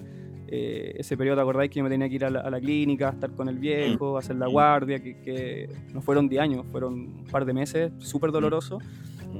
eh, 0.49 0.95
ese 0.97 1.15
periodo, 1.19 1.37
¿te 1.37 1.43
acordáis 1.43 1.71
que 1.71 1.81
yo 1.81 1.85
me 1.85 1.91
tenía 1.91 2.09
que 2.09 2.15
ir 2.15 2.25
a 2.25 2.31
la, 2.31 2.41
a 2.41 2.49
la 2.49 2.59
clínica, 2.59 3.11
a 3.11 3.13
estar 3.13 3.33
con 3.33 3.51
el 3.51 3.59
viejo, 3.59 4.17
a 4.17 4.21
hacer 4.21 4.37
la 4.37 4.47
guardia, 4.47 4.99
que, 5.03 5.21
que 5.21 5.69
no 5.93 6.01
fueron 6.01 6.27
10 6.27 6.41
años, 6.41 6.65
fueron 6.73 6.95
un 6.95 7.25
par 7.31 7.45
de 7.45 7.53
meses, 7.53 7.93
súper 7.99 8.31
doloroso, 8.33 8.79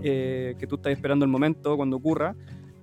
eh, 0.03 0.55
que 0.59 0.67
tú 0.67 0.75
estás 0.75 0.93
esperando 0.93 1.25
el 1.25 1.31
momento 1.31 1.77
cuando 1.79 1.97
ocurra. 1.97 2.35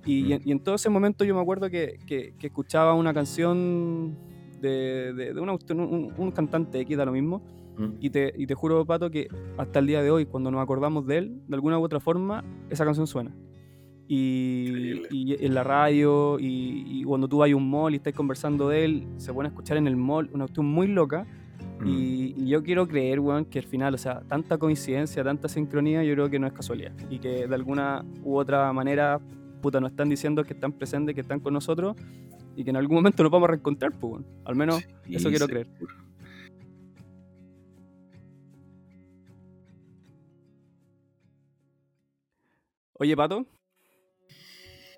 Y, 0.06 0.26
y 0.26 0.32
en- 0.34 0.42
y 0.44 0.52
en 0.52 0.60
todo 0.60 0.74
ese 0.74 0.88
momento 0.90 1.24
yo 1.24 1.34
me 1.34 1.40
acuerdo 1.40 1.70
que, 1.70 1.98
que- 2.06 2.34
que 2.38 2.46
escuchaba 2.48 2.94
una 2.94 3.14
canción 3.14 4.16
de, 4.60 5.12
de- 5.14 5.34
de 5.34 5.40
una- 5.40 5.52
un, 5.54 6.12
un 6.16 6.30
cantante 6.30 6.80
X, 6.80 6.96
da 6.96 7.04
lo 7.04 7.12
mismo, 7.12 7.42
Mm. 7.76 7.96
y 8.00 8.10
te, 8.10 8.32
y 8.36 8.46
te 8.46 8.54
juro, 8.54 8.84
Pato, 8.86 9.10
que 9.10 9.26
hasta 9.58 9.80
el 9.80 9.86
día 9.88 10.00
de 10.02 10.10
hoy, 10.10 10.26
cuando 10.26 10.50
nos 10.50 10.62
acordamos 10.62 11.06
de 11.06 11.18
él, 11.18 11.40
de 11.48 11.56
alguna 11.56 11.76
u 11.78 11.82
otra 11.82 11.98
forma, 11.98 12.44
esa 12.70 12.84
canción 12.84 13.06
suena. 13.08 13.34
Y, 14.06 15.02
y 15.10 15.44
en 15.44 15.54
la 15.54 15.64
radio, 15.64 16.38
y, 16.38 16.84
y 16.86 17.04
cuando 17.04 17.26
tú 17.26 17.38
vas 17.38 17.50
a 17.50 17.56
un 17.56 17.68
mall 17.68 17.92
y 17.94 17.96
estás 17.96 18.12
conversando 18.12 18.68
de 18.68 18.84
él, 18.84 19.06
se 19.16 19.32
pone 19.32 19.48
a 19.48 19.50
escuchar 19.50 19.76
en 19.76 19.86
el 19.86 19.96
mall, 19.96 20.28
una 20.32 20.44
cuestión 20.44 20.66
muy 20.66 20.86
loca. 20.86 21.26
Mm. 21.80 21.88
Y, 21.88 22.34
y 22.36 22.46
yo 22.48 22.62
quiero 22.62 22.86
creer, 22.86 23.18
weón, 23.20 23.44
que 23.46 23.58
al 23.58 23.64
final, 23.64 23.94
o 23.94 23.98
sea, 23.98 24.20
tanta 24.28 24.58
coincidencia, 24.58 25.24
tanta 25.24 25.48
sincronía, 25.48 26.04
yo 26.04 26.12
creo 26.14 26.30
que 26.30 26.38
no 26.38 26.46
es 26.46 26.52
casualidad. 26.52 26.92
Y 27.10 27.18
que 27.18 27.46
de 27.48 27.54
alguna 27.54 28.04
u 28.22 28.36
otra 28.36 28.72
manera, 28.72 29.20
puta, 29.64 29.80
nos 29.80 29.90
están 29.92 30.10
diciendo 30.10 30.44
que 30.44 30.52
están 30.52 30.72
presentes, 30.72 31.14
que 31.14 31.22
están 31.22 31.40
con 31.40 31.54
nosotros, 31.54 31.96
y 32.54 32.64
que 32.64 32.70
en 32.70 32.76
algún 32.76 32.96
momento 32.96 33.22
nos 33.22 33.32
vamos 33.32 33.48
a 33.48 33.52
reencontrar, 33.52 33.92
pues. 33.98 34.22
Al 34.44 34.54
menos 34.56 34.76
Sí, 35.06 35.16
eso 35.16 35.30
quiero 35.30 35.46
creer. 35.48 35.66
Oye, 42.94 43.16
Pato. 43.16 43.46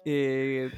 eh, 0.04 0.70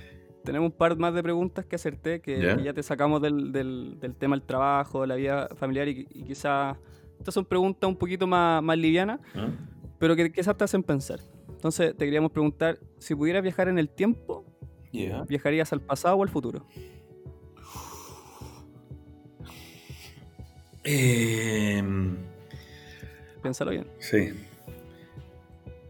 tenemos 0.44 0.70
un 0.70 0.76
par 0.76 0.96
más 0.96 1.12
de 1.14 1.22
preguntas 1.22 1.64
que 1.66 1.76
hacerte, 1.76 2.20
que 2.20 2.40
Ya. 2.40 2.56
que 2.56 2.62
ya 2.62 2.72
te 2.72 2.82
sacamos 2.82 3.20
del, 3.20 3.52
del- 3.52 3.98
del 4.00 4.14
tema 4.14 4.36
del 4.36 4.46
trabajo, 4.46 5.02
de 5.02 5.06
la 5.08 5.16
vida 5.16 5.48
familiar, 5.56 5.88
y, 5.88 6.06
y 6.10 6.22
quizás 6.22 6.76
estas 7.18 7.34
son 7.34 7.44
preguntas 7.44 7.88
un 7.88 7.96
poquito 7.96 8.26
más, 8.26 8.62
más 8.62 8.78
livianas, 8.78 9.20
¿Ah? 9.34 9.50
pero 9.98 10.14
que 10.16 10.30
quizás 10.32 10.56
te 10.56 10.64
hacen 10.64 10.82
pensar. 10.82 11.20
Entonces, 11.58 11.96
te 11.96 12.04
queríamos 12.04 12.30
preguntar, 12.30 12.78
si 12.98 13.16
pudieras 13.16 13.42
viajar 13.42 13.66
en 13.68 13.78
el 13.80 13.88
tiempo. 13.88 14.44
¿viajarías 15.28 15.72
al 15.72 15.80
pasado 15.80 16.16
o 16.16 16.22
al 16.22 16.28
futuro? 16.28 16.64
Em, 20.84 22.16
Piénsalo 23.42 23.70
bien. 23.72 23.86
Sí. 23.98 24.30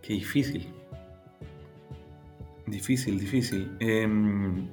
Qué 0.03 0.15
difícil. 0.15 0.67
Difícil, 2.67 3.19
difícil. 3.21 3.71
Em, 3.81 4.67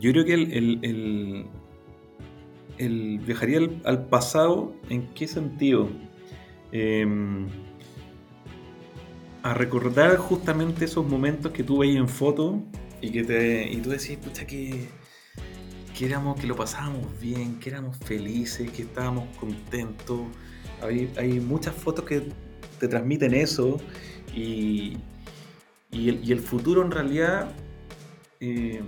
yo 0.00 0.12
creo 0.12 0.24
que 0.24 0.34
el, 0.34 0.52
el- 0.52 0.78
el- 0.82 1.46
el 2.78 3.18
viajaría 3.20 3.58
al, 3.58 3.80
al 3.84 4.06
pasado, 4.06 4.74
¿en 4.90 5.06
qué 5.14 5.26
sentido? 5.28 5.88
Em, 6.72 7.48
a 9.44 9.52
recordar 9.52 10.16
justamente 10.16 10.86
esos 10.86 11.06
momentos 11.06 11.52
que 11.52 11.62
tú 11.62 11.78
veías 11.78 11.98
en 11.98 12.08
foto 12.08 12.62
y 13.02 13.10
que 13.10 13.24
te 13.24 13.70
y 13.70 13.76
tú 13.76 13.90
decís, 13.90 14.16
pucha, 14.16 14.46
que, 14.46 14.88
que 15.96 16.06
éramos, 16.06 16.40
que 16.40 16.46
lo 16.46 16.56
pasábamos 16.56 17.20
bien, 17.20 17.60
que 17.60 17.68
éramos 17.68 17.98
felices, 17.98 18.70
que 18.70 18.82
estábamos 18.82 19.36
contentos, 19.36 20.20
Hay, 20.80 21.12
hay 21.18 21.40
muchas 21.40 21.74
fotos 21.74 22.06
que 22.06 22.32
te 22.80 22.88
transmiten 22.88 23.34
eso 23.34 23.76
y, 24.34 24.96
y, 25.92 26.08
el, 26.08 26.24
y 26.26 26.32
el 26.32 26.40
futuro 26.40 26.82
en 26.82 26.90
realidad, 26.90 27.52
eh, 28.40 28.80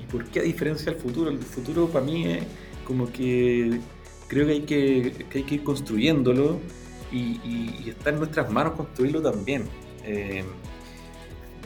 ¿y 0.00 0.12
por 0.12 0.26
qué 0.26 0.38
a 0.38 0.42
diferencia 0.44 0.92
del 0.92 1.00
futuro? 1.00 1.28
El 1.28 1.38
futuro 1.38 1.88
para 1.88 2.04
mí 2.04 2.24
es 2.24 2.44
como 2.86 3.10
que 3.10 3.80
creo 4.28 4.46
que 4.46 4.52
hay 4.52 4.62
que, 4.62 5.26
hay 5.34 5.42
que 5.42 5.54
ir 5.56 5.64
construyéndolo 5.64 6.60
y 7.10 7.88
está 7.88 8.10
en 8.10 8.18
nuestras 8.18 8.48
manos 8.52 8.74
construirlo 8.74 9.20
también. 9.20 9.64
Eh, 10.08 10.42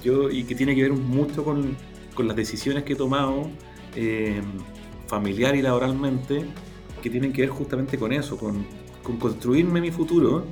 yo, 0.02 0.30
y 0.30 0.44
que 0.44 0.54
tiene 0.54 0.74
que 0.74 0.82
ver 0.82 0.92
mucho 0.92 1.44
con, 1.44 1.76
con 2.14 2.26
las 2.26 2.36
decisiones 2.36 2.84
que 2.84 2.94
he 2.94 2.96
tomado 2.96 3.48
eh, 3.94 4.40
familiar 5.06 5.54
y 5.54 5.62
laboralmente, 5.62 6.44
que 7.02 7.10
tienen 7.10 7.32
que 7.32 7.42
ver 7.42 7.50
justamente 7.50 7.98
con 7.98 8.12
eso, 8.12 8.36
con, 8.36 8.64
con 9.02 9.18
construirme 9.18 9.80
mi 9.80 9.90
futuro 9.90 10.46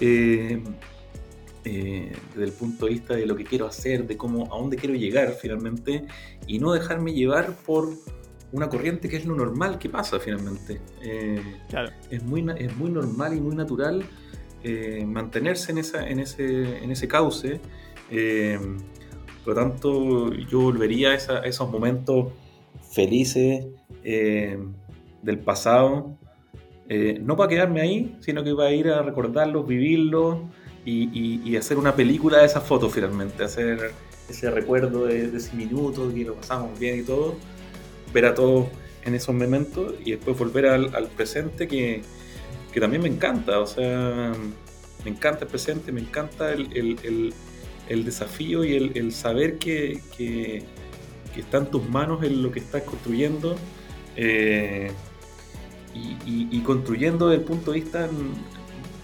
eh, 0.00 0.62
eh, 1.64 2.12
desde 2.30 2.44
el 2.44 2.52
punto 2.52 2.86
de 2.86 2.92
vista 2.92 3.14
de 3.14 3.26
lo 3.26 3.36
que 3.36 3.44
quiero 3.44 3.66
hacer, 3.66 4.06
de 4.06 4.16
cómo, 4.16 4.52
a 4.52 4.58
dónde 4.58 4.76
quiero 4.76 4.94
llegar 4.94 5.36
finalmente, 5.40 6.04
y 6.46 6.58
no 6.58 6.72
dejarme 6.72 7.12
llevar 7.12 7.54
por 7.64 7.90
una 8.52 8.68
corriente 8.68 9.08
que 9.08 9.16
es 9.16 9.24
lo 9.24 9.36
normal 9.36 9.78
que 9.78 9.88
pasa 9.88 10.18
finalmente. 10.18 10.80
Claro. 11.68 11.90
es 12.10 12.22
muy, 12.24 12.44
es 12.58 12.76
muy 12.76 12.90
normal 12.90 13.36
y 13.36 13.40
muy 13.40 13.54
natural 13.54 14.04
eh, 14.64 15.04
mantenerse 15.06 15.72
en, 15.72 15.78
esa, 15.78 16.08
en, 16.08 16.20
ese, 16.20 16.78
en 16.84 16.90
ese 16.90 17.08
cauce. 17.08 17.60
eh, 18.10 18.58
por 19.44 19.54
lo 19.56 19.62
tanto, 19.62 20.32
yo 20.34 20.60
volvería 20.60 21.10
a, 21.10 21.14
esa- 21.14 21.38
a 21.38 21.44
esos 21.46 21.70
momentos 21.70 22.28
felices 22.92 23.66
eh, 24.04 24.58
del 25.22 25.38
pasado, 25.38 26.16
eh, 26.88 27.18
no 27.22 27.36
para 27.36 27.48
quedarme 27.48 27.80
ahí, 27.80 28.16
sino 28.20 28.42
que 28.44 28.54
para 28.54 28.72
ir 28.72 28.88
a 28.88 29.02
recordarlos, 29.02 29.66
vivirlos 29.66 30.38
y, 30.84 31.08
y- 31.18 31.42
y 31.44 31.56
hacer 31.56 31.78
una 31.78 31.94
película 31.94 32.38
de 32.38 32.46
esas 32.46 32.64
fotos 32.64 32.92
finalmente, 32.92 33.42
hacer 33.44 33.92
ese 34.28 34.50
recuerdo 34.50 35.06
de, 35.06 35.30
de 35.30 35.38
ese 35.38 35.54
minuto 35.56 36.12
que 36.12 36.24
lo 36.24 36.34
pasamos 36.34 36.78
bien 36.78 37.00
y 37.00 37.02
todo, 37.02 37.36
ver 38.12 38.26
a 38.26 38.34
todos 38.34 38.66
en 39.04 39.14
esos 39.14 39.34
momentos 39.34 39.94
y 40.04 40.10
después 40.12 40.36
volver 40.38 40.66
al, 40.66 40.94
al 40.94 41.06
presente 41.08 41.66
que, 41.68 42.02
que 42.72 42.80
también 42.80 43.02
me 43.02 43.08
encanta, 43.08 43.58
o 43.60 43.66
sea, 43.66 44.32
me 45.04 45.10
encanta 45.10 45.44
el 45.44 45.50
presente, 45.50 45.92
me 45.92 46.00
encanta 46.00 46.52
el, 46.52 46.68
el- 46.76 47.34
el- 47.88 48.04
desafío 48.04 48.64
y 48.64 48.74
el, 48.94 49.12
saber 49.12 49.58
que, 49.58 50.00
que- 50.16 50.62
que 51.34 51.40
está 51.40 51.58
en 51.58 51.66
tus 51.70 51.88
manos 51.88 52.22
en 52.22 52.42
lo 52.42 52.50
que 52.52 52.60
estás 52.60 52.82
construyendo 52.82 53.56
eh, 54.16 54.90
y, 55.94 56.60
construyendo 56.60 57.28
desde 57.28 57.42
el 57.42 57.46
punto 57.48 57.72
de 57.72 57.80
vista, 57.80 58.08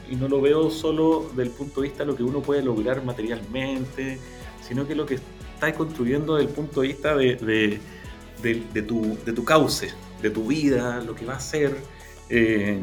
y 0.08 0.14
no 0.16 0.28
lo 0.28 0.40
veo 0.40 0.70
solo 0.70 1.28
del 1.34 1.50
punto 1.50 1.80
de 1.80 1.88
vista 1.88 2.04
de 2.04 2.10
lo 2.12 2.16
que 2.16 2.22
uno 2.22 2.40
puede 2.42 2.62
lograr 2.62 3.04
materialmente, 3.04 4.18
sino 4.66 4.86
que 4.86 4.94
lo 4.94 5.04
que 5.06 5.14
estás 5.54 5.72
construyendo 5.74 6.36
desde 6.36 6.48
el 6.48 6.54
punto 6.54 6.82
de 6.82 6.88
vista 6.88 7.16
de, 7.16 7.34
de- 7.36 7.80
de- 8.42 8.62
de 9.24 9.32
tu 9.32 9.44
cauce, 9.44 9.88
de 10.22 10.30
tu 10.30 10.46
vida, 10.46 11.00
lo 11.02 11.14
que 11.16 11.24
va 11.26 11.34
a 11.36 11.40
ser. 11.40 11.76
eh, 12.28 12.78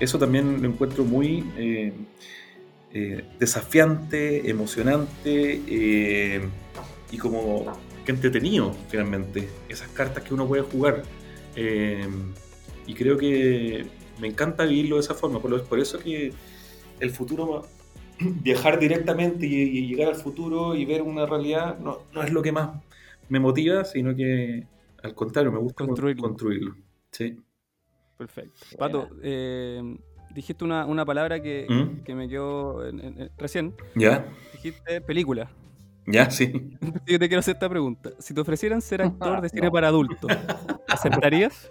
eso 0.00 0.18
también 0.18 0.62
lo 0.62 0.68
encuentro 0.68 1.04
muy 1.04 1.44
eh, 1.56 1.92
eh, 2.92 3.24
desafiante, 3.38 4.48
emocionante 4.50 5.62
eh, 5.66 6.48
y 7.10 7.18
como 7.18 7.66
que 8.04 8.12
entretenido 8.12 8.74
finalmente. 8.88 9.48
Esas 9.68 9.88
cartas 9.88 10.24
que 10.24 10.34
uno 10.34 10.46
puede 10.46 10.62
jugar. 10.62 11.02
Y 12.86 12.94
creo 12.94 13.16
que 13.18 13.86
me 14.20 14.28
encanta 14.28 14.64
vivirlo 14.64 14.96
de 14.96 15.00
esa 15.02 15.14
forma. 15.14 15.40
Por, 15.40 15.50
lo- 15.50 15.64
por 15.64 15.78
eso 15.80 15.98
que 15.98 16.32
el 17.00 17.10
futuro, 17.10 17.62
viajar 18.20 18.78
directamente 18.78 19.46
y, 19.46 19.54
y 19.62 19.86
llegar 19.88 20.08
al 20.10 20.16
futuro 20.16 20.74
y 20.76 20.84
ver 20.84 21.02
una 21.02 21.26
realidad, 21.26 21.78
no, 21.78 22.08
no 22.12 22.22
es 22.22 22.32
lo 22.32 22.42
que 22.42 22.52
más 22.52 22.82
me 23.28 23.40
motiva, 23.40 23.84
sino 23.84 24.14
que 24.14 24.68
al 25.02 25.14
contrario, 25.14 25.52
me 25.52 25.58
gusta 25.58 25.84
Construirlo. 25.84 26.22
construirlo. 26.22 26.76
Sí. 27.12 27.36
Perfecto. 28.16 28.60
Pato, 28.78 29.08
eh, 29.22 29.82
dijiste 30.34 30.64
una, 30.64 30.86
una 30.86 31.04
palabra 31.04 31.40
que, 31.42 31.66
¿Mm? 31.68 32.02
que 32.04 32.14
me 32.14 32.28
quedó 32.28 32.86
en- 32.86 33.00
en- 33.00 33.20
en- 33.22 33.30
recién. 33.36 33.74
¿Ya? 33.94 34.26
Dijiste 34.52 35.00
película. 35.02 35.50
¿Ya? 36.06 36.30
Sí. 36.30 36.70
Yo 37.06 37.18
te 37.18 37.26
quiero 37.28 37.40
hacer 37.40 37.54
esta 37.54 37.68
pregunta. 37.68 38.10
Si 38.20 38.32
te 38.32 38.40
ofrecieran 38.40 38.80
ser 38.80 39.02
actor 39.02 39.40
de 39.40 39.48
cine 39.48 39.62
No. 39.66 39.72
para 39.72 39.88
adultos, 39.88 40.30
¿aceptarías? 40.88 41.68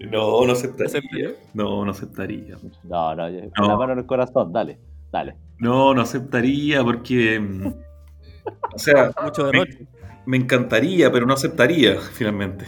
No, 0.00 0.46
no 0.46 0.52
aceptaría. 0.52 0.86
¿Aceptaría? 0.86 1.30
No, 1.54 1.84
no 1.84 1.90
aceptaría. 1.90 2.56
No, 2.84 3.14
no, 3.14 3.28
yo- 3.28 3.40
con 3.40 3.66
No. 3.66 3.68
la 3.68 3.76
mano 3.76 3.92
en 3.92 3.98
el 4.00 4.06
corazón, 4.06 4.52
dale, 4.52 4.78
dale. 5.12 5.36
No, 5.58 5.92
no 5.94 6.02
aceptaría 6.02 6.82
porque. 6.82 7.38
mm, 7.38 7.66
O 8.74 8.78
sea, 8.78 9.12
Mucho 9.22 9.44
me, 9.44 9.50
derroche. 9.52 9.78
me 9.99 9.99
encantaría, 10.36 11.10
pero 11.10 11.26
no 11.26 11.34
aceptaría, 11.34 11.98
finalmente. 12.00 12.66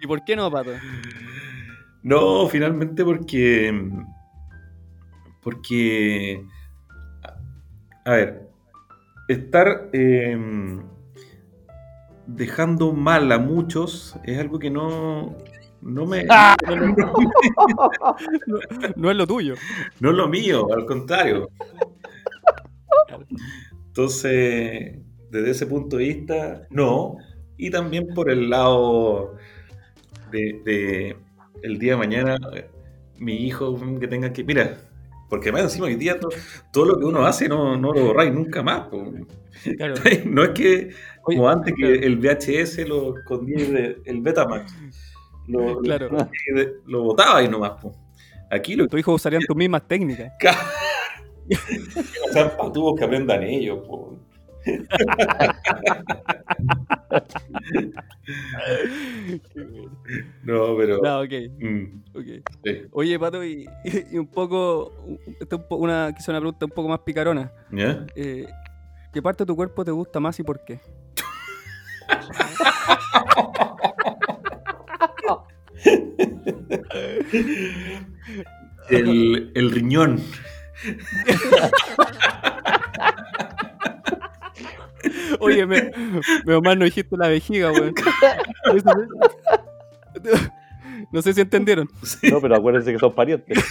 ¿Y 0.00 0.06
por 0.06 0.24
qué 0.24 0.36
no, 0.36 0.50
Pato? 0.50 0.72
No, 2.02 2.48
finalmente 2.48 3.04
porque. 3.04 3.90
Porque. 5.42 6.44
A 8.04 8.10
ver. 8.12 8.48
Estar 9.28 9.90
eh, 9.92 10.38
dejando 12.26 12.92
mal 12.92 13.30
a 13.30 13.38
muchos 13.38 14.16
es 14.24 14.38
algo 14.38 14.58
que 14.58 14.70
no. 14.70 15.36
No 15.80 16.06
me. 16.06 16.26
No, 18.46 18.58
no 18.96 19.10
es 19.10 19.16
lo 19.16 19.26
tuyo. 19.26 19.54
No 20.00 20.10
es 20.10 20.16
lo 20.16 20.28
mío, 20.28 20.72
al 20.72 20.86
contrario. 20.86 21.50
Entonces, 23.86 24.98
desde 25.30 25.50
ese 25.50 25.66
punto 25.66 25.96
de 25.96 26.04
vista, 26.04 26.66
no. 26.70 27.16
Y 27.56 27.70
también 27.70 28.08
por 28.14 28.30
el 28.30 28.48
lado 28.50 29.34
de, 30.30 30.60
de 30.64 31.16
el 31.62 31.78
día 31.78 31.92
de 31.92 31.98
mañana, 31.98 32.38
eh, 32.54 32.68
mi 33.18 33.34
hijo 33.46 33.78
que 33.98 34.06
tenga 34.06 34.32
que. 34.32 34.44
Mira, 34.44 34.78
porque 35.28 35.50
más 35.52 35.62
encima 35.62 35.86
hoy 35.86 35.96
día 35.96 36.18
to- 36.20 36.28
todo, 36.72 36.84
lo 36.86 36.98
que 36.98 37.04
uno 37.04 37.26
hace 37.26 37.48
no, 37.48 37.76
no 37.76 37.92
lo 37.92 38.06
borráis 38.06 38.32
nunca 38.32 38.62
más. 38.62 38.88
Claro. 39.76 39.94
No 40.24 40.44
es 40.44 40.50
que 40.50 40.90
Oye, 41.24 41.36
como 41.36 41.48
antes 41.48 41.74
que 41.76 41.94
el 41.94 42.16
VHS 42.18 42.88
lo 42.88 43.18
escondía 43.18 43.94
el 44.04 44.20
Betamax. 44.22 44.72
Lo, 45.48 45.78
Claro. 45.80 46.08
lo, 46.10 46.28
lo 46.86 47.02
botaba 47.02 47.42
y 47.42 47.48
nomás. 47.48 47.72
po. 47.82 47.92
Aquí 48.50 48.76
lo 48.76 48.86
Tus 48.86 49.00
hijos 49.00 49.16
usarían 49.16 49.42
tus 49.42 49.56
mismas 49.56 49.86
técnicas. 49.88 50.32
o 52.28 52.32
sea, 52.32 52.56
patubos 52.56 52.98
que 52.98 53.04
aprendan 53.04 53.42
ellos. 53.42 53.80
po. 53.86 54.18
No, 60.42 60.76
pero. 60.76 61.00
No, 61.02 61.20
ok, 61.20 61.32
mm, 61.58 62.02
ok. 62.14 62.24
sí. 62.64 62.82
Oye, 62.92 63.18
Pato, 63.18 63.44
y, 63.44 63.66
y 64.12 64.18
un 64.18 64.26
poco, 64.26 64.92
una, 65.70 66.12
quizá 66.14 66.32
una 66.32 66.40
pregunta 66.40 66.66
un 66.66 66.72
poco 66.72 66.88
más 66.88 67.00
picarona. 67.00 67.52
¿Ya? 67.72 68.06
Eh, 68.14 68.46
¿Qué 69.12 69.22
parte 69.22 69.44
de 69.44 69.46
tu 69.46 69.56
cuerpo 69.56 69.84
te 69.84 69.90
gusta 69.90 70.20
más 70.20 70.38
y 70.38 70.42
por 70.42 70.64
qué? 70.64 70.80
El, 78.90 79.52
el 79.54 79.70
riñón. 79.70 80.20
Oye, 85.40 85.66
me, 85.66 85.90
menos 86.44 86.62
mal 86.62 86.78
no 86.78 86.84
dijiste 86.84 87.16
la 87.16 87.28
vejiga, 87.28 87.72
weón. 87.72 87.94
No 91.12 91.22
sé 91.22 91.32
si 91.32 91.40
entendieron. 91.40 91.88
Sí. 92.02 92.28
No, 92.28 92.40
pero 92.40 92.56
acuérdense 92.56 92.92
que 92.92 92.98
son 92.98 93.14
parientes. 93.14 93.62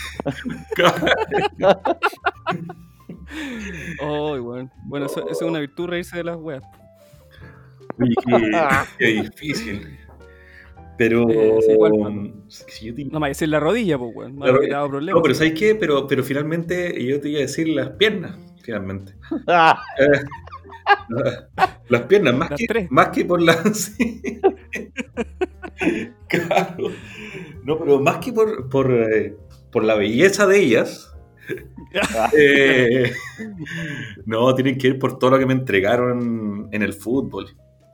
Oh, 4.02 4.40
weón. 4.40 4.72
Bueno, 4.86 5.08
eso, 5.08 5.30
eso 5.30 5.44
es 5.44 5.50
una 5.50 5.60
virtud, 5.60 5.88
reírse 5.88 6.16
de 6.16 6.24
las 6.24 6.38
weas. 6.38 6.64
Oye, 8.00 8.16
qué, 8.26 8.52
qué 8.98 9.06
difícil. 9.22 10.00
Pero. 10.98 11.30
Eh, 11.30 11.60
sí, 11.66 11.72
igual, 11.72 11.92
Pato. 11.92 12.32
si 12.48 12.86
yo 12.88 12.94
te- 12.96 13.06
No 13.06 13.24
a 13.24 13.28
decir 13.28 13.50
la 13.50 13.60
rodilla, 13.60 13.98
pues, 13.98 14.16
weón. 14.16 14.40
La 14.40 14.52
Más 14.52 14.90
problemas. 14.90 15.16
No, 15.16 15.22
pero 15.22 15.36
¿sabes 15.36 15.54
qué? 15.54 15.76
Pero, 15.76 16.08
pero 16.08 16.24
finalmente 16.24 17.04
yo 17.06 17.20
te 17.22 17.30
iba 17.30 17.40
a 17.40 17.42
decir 17.42 17.68
las 17.70 17.90
piernas, 17.92 18.36
finalmente. 18.64 19.14
Ah, 19.48 19.82
Eh, 20.00 20.20
las 21.90 22.02
piernas, 22.04 22.34
más, 22.36 22.50
Las 22.52 22.60
que, 22.60 22.66
tres. 22.68 22.88
más 22.92 23.10
que 23.10 23.26
por 23.26 23.42
las... 23.42 23.58
sí. 23.98 24.22
claro. 26.28 26.92
No, 27.64 27.78
pero 27.78 28.00
más 28.00 28.18
que 28.18 28.32
por, 28.32 28.70
por, 28.70 28.92
eh, 28.92 29.36
por 29.72 29.84
la 29.84 29.96
belleza 29.96 30.48
de 30.48 30.60
ellas. 30.60 31.14
eh, 32.38 33.12
no, 34.26 34.54
tienen 34.56 34.78
que 34.78 34.88
ir 34.88 35.00
por 35.00 35.18
todo 35.20 35.32
lo 35.32 35.40
que 35.40 35.46
me 35.46 35.54
entregaron 35.54 36.70
en 36.72 36.82
el 36.82 36.94
fútbol. 36.94 37.48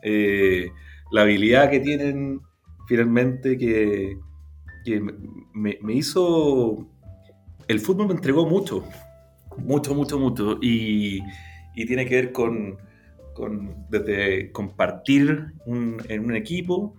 eh, 0.03 0.69
la 1.11 1.21
habilidad 1.21 1.69
que 1.69 1.79
tienen 1.79 2.41
finalmente 2.87 3.57
que, 3.57 4.17
que 4.85 5.01
me, 5.53 5.77
me 5.81 5.93
hizo... 5.93 6.87
El 7.67 7.79
fútbol 7.79 8.07
me 8.07 8.13
entregó 8.13 8.45
mucho, 8.45 8.83
mucho, 9.57 9.95
mucho, 9.95 10.19
mucho. 10.19 10.57
Y, 10.61 11.21
y 11.75 11.85
tiene 11.85 12.05
que 12.05 12.15
ver 12.15 12.31
con, 12.33 12.77
con 13.33 13.85
desde 13.89 14.51
compartir 14.51 15.53
un- 15.65 16.01
en 16.09 16.25
un 16.25 16.35
equipo 16.35 16.95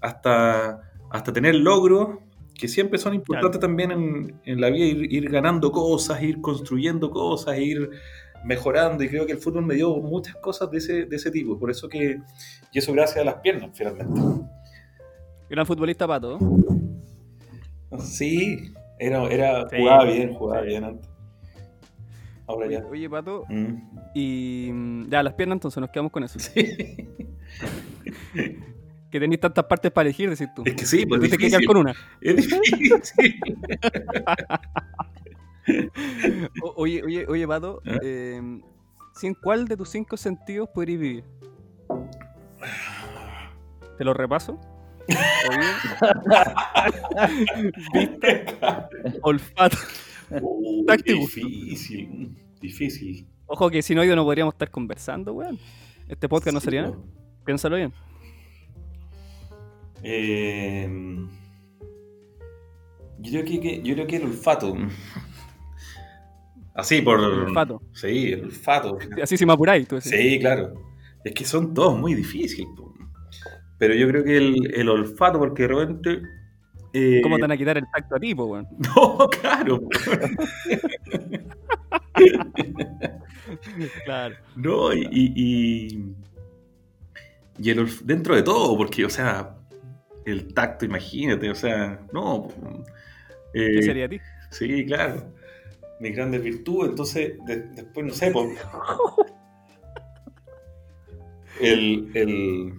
hasta, 0.00 0.80
hasta 1.10 1.32
tener 1.32 1.54
logros 1.54 2.18
que 2.58 2.66
siempre 2.66 2.98
son 2.98 3.14
importantes 3.14 3.60
también 3.60 3.92
en, 3.92 4.40
en 4.44 4.60
la 4.60 4.70
vida, 4.70 4.84
ir, 4.86 5.12
ir 5.12 5.30
ganando 5.30 5.70
cosas, 5.70 6.20
ir 6.20 6.40
construyendo 6.40 7.10
cosas, 7.12 7.56
ir 7.60 7.88
mejorando. 8.44 9.04
Y 9.04 9.08
creo 9.08 9.24
que 9.24 9.32
el 9.32 9.38
fútbol 9.38 9.64
me 9.64 9.76
dio 9.76 9.96
muchas 9.98 10.34
cosas 10.36 10.68
de 10.72 10.78
ese, 10.78 11.04
de 11.06 11.14
ese 11.16 11.30
tipo. 11.30 11.56
Por 11.56 11.70
eso 11.70 11.88
que, 11.88 12.20
y 12.72 12.78
eso 12.80 12.92
gracias 12.92 13.18
a 13.20 13.24
las 13.24 13.36
piernas, 13.36 13.70
finalmente. 13.72 14.20
Gran 15.50 15.66
futbolista 15.66 16.06
pato. 16.06 16.38
Sí, 17.98 18.72
era, 18.98 19.24
era, 19.28 19.68
Sí, 19.68 19.76
jugaba 19.78 20.04
bien, 20.04 20.34
jugaba 20.34 20.62
sí. 20.62 20.68
bien 20.68 20.84
antes. 20.84 21.08
Ahora 22.46 22.66
Oye, 22.66 22.78
ya. 22.80 22.86
oye, 22.86 23.10
pato, 23.10 23.44
Mm. 23.48 23.74
y 24.14 24.70
mm, 24.72 25.08
ya 25.10 25.22
las 25.22 25.34
piernas 25.34 25.56
entonces 25.56 25.80
nos 25.80 25.90
quedamos 25.90 26.12
con 26.12 26.24
eso. 26.24 26.38
Sí. 26.38 27.08
Que 29.10 29.18
tenéis 29.18 29.40
tantas 29.40 29.64
partes 29.64 29.90
para 29.90 30.06
elegir, 30.06 30.28
decís 30.28 30.48
tú. 30.54 30.62
Es 30.66 30.74
que 30.74 30.84
sí, 30.84 31.06
pues 31.06 31.18
que 31.22 31.28
quedar 31.30 31.40
difícil. 31.62 31.66
con 31.66 31.78
una. 31.78 31.94
Es 32.20 32.36
difícil. 32.36 33.00
O- 36.62 36.74
oye, 36.76 37.02
oye, 37.02 37.26
oye, 37.26 37.48
pato, 37.48 37.80
¿Eh? 37.86 37.98
eh, 38.02 38.60
¿sin 39.14 39.32
cuál 39.34 39.66
de 39.66 39.76
tus 39.78 39.88
cinco 39.90 40.16
sentidos 40.18 40.68
podrías 40.74 41.00
vivir? 41.00 41.24
¿Te 43.96 44.04
lo 44.04 44.12
repaso? 44.14 44.58
Oído, 45.48 45.72
vista, 47.94 48.88
olfato. 49.22 49.76
Táctico. 50.86 51.18
difícil, 51.20 52.36
difícil. 52.60 53.26
Ojo 53.46 53.70
que 53.70 53.80
sin 53.82 53.98
oído 53.98 54.14
no 54.14 54.24
podríamos 54.24 54.54
estar 54.54 54.70
conversando, 54.70 55.32
weón. 55.32 55.58
Este 56.08 56.28
podcast 56.28 56.54
no 56.54 56.60
sería 56.60 56.82
nada. 56.82 56.96
Piénsalo 57.44 57.76
bien. 57.76 57.92
Eh, 60.02 60.88
yo, 63.18 63.30
creo 63.30 63.44
que, 63.44 63.60
que- 63.60 63.82
yo 63.82 63.94
creo 63.94 64.06
que 64.06 64.16
el 64.16 64.24
olfato. 64.24 64.76
Así, 66.74 67.00
por. 67.02 67.18
El 67.18 67.24
olfato. 67.26 67.82
Sí, 67.94 68.32
el 68.32 68.44
olfato. 68.44 68.98
Así 69.22 69.36
si 69.36 69.46
me 69.46 69.52
apuráis, 69.54 69.88
tú 69.88 69.96
decís. 69.96 70.10
Sí, 70.12 70.38
claro. 70.38 70.74
Es 71.24 71.32
que 71.34 71.44
son 71.44 71.74
todos 71.74 71.98
muy 71.98 72.14
difíciles. 72.14 72.68
po. 72.76 72.94
Pero 73.78 73.94
yo 73.94 74.08
creo 74.08 74.24
que 74.24 74.36
el, 74.36 74.74
el 74.74 74.88
olfato, 74.88 75.38
porque 75.38 75.62
de 75.62 75.68
repente. 75.68 76.22
eh, 76.92 77.20
¿Cómo 77.22 77.36
te 77.36 77.42
van 77.42 77.52
a 77.52 77.56
quitar 77.56 77.78
el 77.78 77.84
tacto 77.92 78.16
a 78.16 78.18
ti, 78.20 78.34
po, 78.34 78.44
weón? 78.46 78.66
No, 78.96 79.28
claro. 79.40 79.80
Claro. 84.04 84.34
No, 84.56 84.92
y, 84.92 85.08
y, 85.10 86.14
y- 87.58 87.70
el 87.70 87.78
olf- 87.80 88.02
dentro 88.02 88.34
de 88.36 88.42
todo, 88.42 88.76
porque, 88.76 89.04
o 89.04 89.10
sea, 89.10 89.56
el 90.26 90.52
tacto, 90.52 90.84
imagínate, 90.84 91.48
o 91.50 91.54
sea, 91.54 92.00
no. 92.12 92.48
po. 92.48 92.84
Eh, 93.54 93.76
¿Qué 93.76 93.82
sería 93.82 94.04
a 94.04 94.08
ti? 94.08 94.20
Sí, 94.50 94.84
claro. 94.86 95.32
Mis 96.00 96.14
grandes 96.14 96.42
virtudes, 96.42 96.90
entonces, 96.90 97.32
de- 97.46 97.62
después, 97.74 98.06
no 98.06 98.12
sé, 98.12 98.30
po. 98.30 98.48
El, 101.60 102.10
el, 102.14 102.72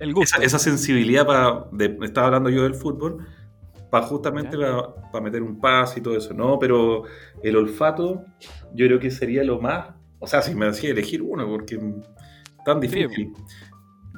El 0.00 0.12
gusto. 0.14 0.36
esa, 0.36 0.44
esa 0.44 0.58
sensibilidad 0.58 1.26
para. 1.26 1.66
Estaba 2.02 2.26
hablando 2.26 2.50
yo 2.50 2.64
del 2.64 2.74
fútbol, 2.74 3.26
para 3.90 4.06
justamente 4.06 4.56
para 5.12 5.22
meter 5.24 5.42
un 5.42 5.60
pase 5.60 6.00
y 6.00 6.02
todo 6.02 6.16
eso, 6.16 6.34
¿no? 6.34 6.58
Pero 6.58 7.04
el 7.42 7.56
olfato, 7.56 8.24
yo 8.74 8.86
creo 8.86 8.98
que 8.98 9.10
sería 9.10 9.44
lo 9.44 9.60
más. 9.60 9.90
O 10.18 10.26
sea, 10.26 10.42
si 10.42 10.54
me 10.54 10.66
hacía 10.66 10.90
elegir 10.90 11.22
uno, 11.22 11.46
porque 11.48 11.76
es 11.76 12.64
tan 12.64 12.80
difícil. 12.80 13.32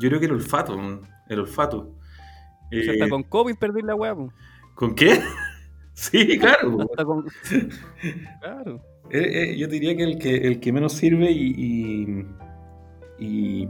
Yo 0.01 0.09
creo 0.09 0.18
que 0.20 0.26
el 0.26 0.33
olfato, 0.33 0.74
el 1.28 1.39
olfato. 1.41 1.95
Sea, 2.70 2.93
hasta 2.93 3.05
Eh, 3.05 3.09
con 3.11 3.22
COVID 3.24 3.57
perdí 3.57 3.83
la 3.83 3.95
weá, 3.95 4.14
po. 4.14 4.33
¿Con 4.74 4.95
qué? 4.95 5.20
sí, 5.93 6.39
claro. 6.41 6.78
Hasta 6.80 7.05
con... 7.05 7.26
Claro. 8.41 8.83
Eh, 9.11 9.53
eh, 9.53 9.59
yo 9.59 9.68
diría 9.68 9.95
que 9.97 10.05
el 10.05 10.18
que, 10.18 10.37
el 10.37 10.59
que 10.61 10.72
menos 10.72 10.95
sirve 10.95 11.30
y, 11.30 11.55
y, 11.59 12.26
y- 13.18 13.68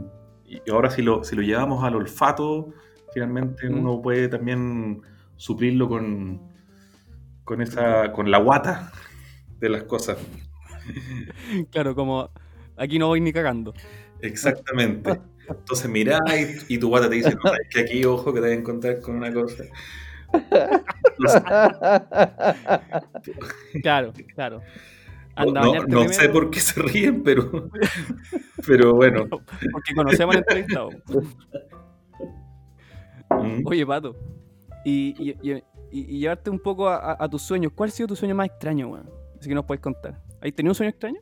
y 0.65 0.71
ahora 0.71 0.89
si 0.89 1.01
lo, 1.01 1.23
si 1.23 1.35
lo 1.35 1.41
llevamos 1.41 1.83
al 1.83 1.95
olfato, 1.95 2.69
finalmente 3.13 3.69
Mm. 3.69 3.79
uno 3.79 4.01
puede 4.01 4.27
también 4.27 5.01
suplirlo 5.35 5.87
con, 5.87 6.41
con, 7.43 7.61
esa, 7.61 8.11
con 8.11 8.29
la 8.31 8.37
guata 8.39 8.91
de 9.59 9.69
las 9.69 9.83
cosas. 9.83 10.17
Claro, 11.71 11.95
como 11.95 12.29
aquí 12.75 12.99
no 12.99 13.07
voy 13.07 13.21
ni 13.21 13.31
cagando. 13.31 13.73
Exactamente. 14.21 15.19
Entonces 15.47 15.89
mirá 15.89 16.19
y, 16.37 16.75
y 16.75 16.77
tu 16.77 16.87
guata 16.89 17.09
te 17.09 17.15
dice, 17.15 17.35
no, 17.43 17.53
es 17.53 17.67
que 17.69 17.81
aquí 17.81 18.03
ojo 18.05 18.33
que 18.33 18.39
te 18.39 18.47
vas 18.47 18.55
a 18.55 18.59
encontrar 18.59 18.99
con 19.01 19.15
una 19.15 19.31
cosa. 19.33 19.63
Entonces, 21.17 21.43
Claro, 23.81 24.13
claro. 24.33 24.61
No, 25.87 26.09
sé 26.09 26.29
por 26.29 26.49
qué 26.49 26.59
se 26.59 26.81
ríen, 26.81 27.23
pero, 27.23 27.69
pero 28.67 28.93
bueno. 28.93 29.25
Porque 29.71 29.93
conocemos 29.95 30.35
al 30.35 30.39
entrevistado. 30.41 30.89
Mm. 33.29 33.61
Oye, 33.65 33.85
Pato. 33.85 34.15
Y, 34.85 35.15
y, 35.17 35.29
y- 35.51 35.63
y- 35.91 36.15
y 36.15 36.19
llevarte 36.19 36.49
un 36.49 36.59
poco 36.59 36.87
a, 36.89 37.27
tus 37.29 37.41
sueños. 37.41 37.71
¿Cuál 37.75 37.89
ha 37.89 37.93
sido 37.93 38.07
tu 38.07 38.15
sueño 38.15 38.35
más 38.35 38.47
extraño, 38.47 38.89
weón? 38.89 39.09
Así 39.39 39.49
que 39.49 39.55
nos 39.55 39.65
puedes 39.65 39.81
contar. 39.81 40.19
¿Has 40.41 40.53
tenido 40.53 40.71
un 40.71 40.75
sueño 40.75 40.89
extraño? 40.89 41.19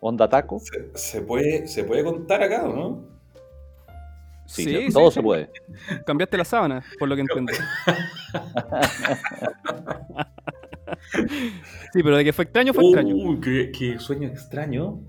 ¿Onda 0.00 0.28
taco? 0.28 0.58
Se, 0.60 0.90
se 0.94 1.22
puede, 1.22 1.66
se 1.68 1.84
puede 1.84 2.02
contar 2.04 2.42
acá, 2.42 2.64
¿o 2.64 2.74
no? 2.74 3.12
Sí, 4.46 4.88
todo 4.92 5.10
se 5.10 5.22
puede. 5.22 5.50
Cambiaste 6.04 6.36
la 6.36 6.44
sábana, 6.44 6.84
por 6.98 7.08
lo 7.08 7.14
que 7.14 7.22
entiendo. 7.22 7.52
sí, 11.92 12.02
pero 12.02 12.16
de 12.16 12.24
que 12.24 12.32
fue 12.32 12.44
extraño, 12.44 12.72
fue 12.74 12.84
extraño. 12.84 13.14
Uy, 13.14 13.40
qué, 13.40 13.72
qué 13.76 13.98
sueño 13.98 14.28
extraño. 14.28 15.00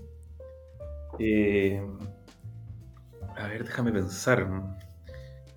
Eh, 1.18 1.80
a 3.36 3.46
ver, 3.48 3.64
déjame 3.64 3.92
pensar. 3.92 4.46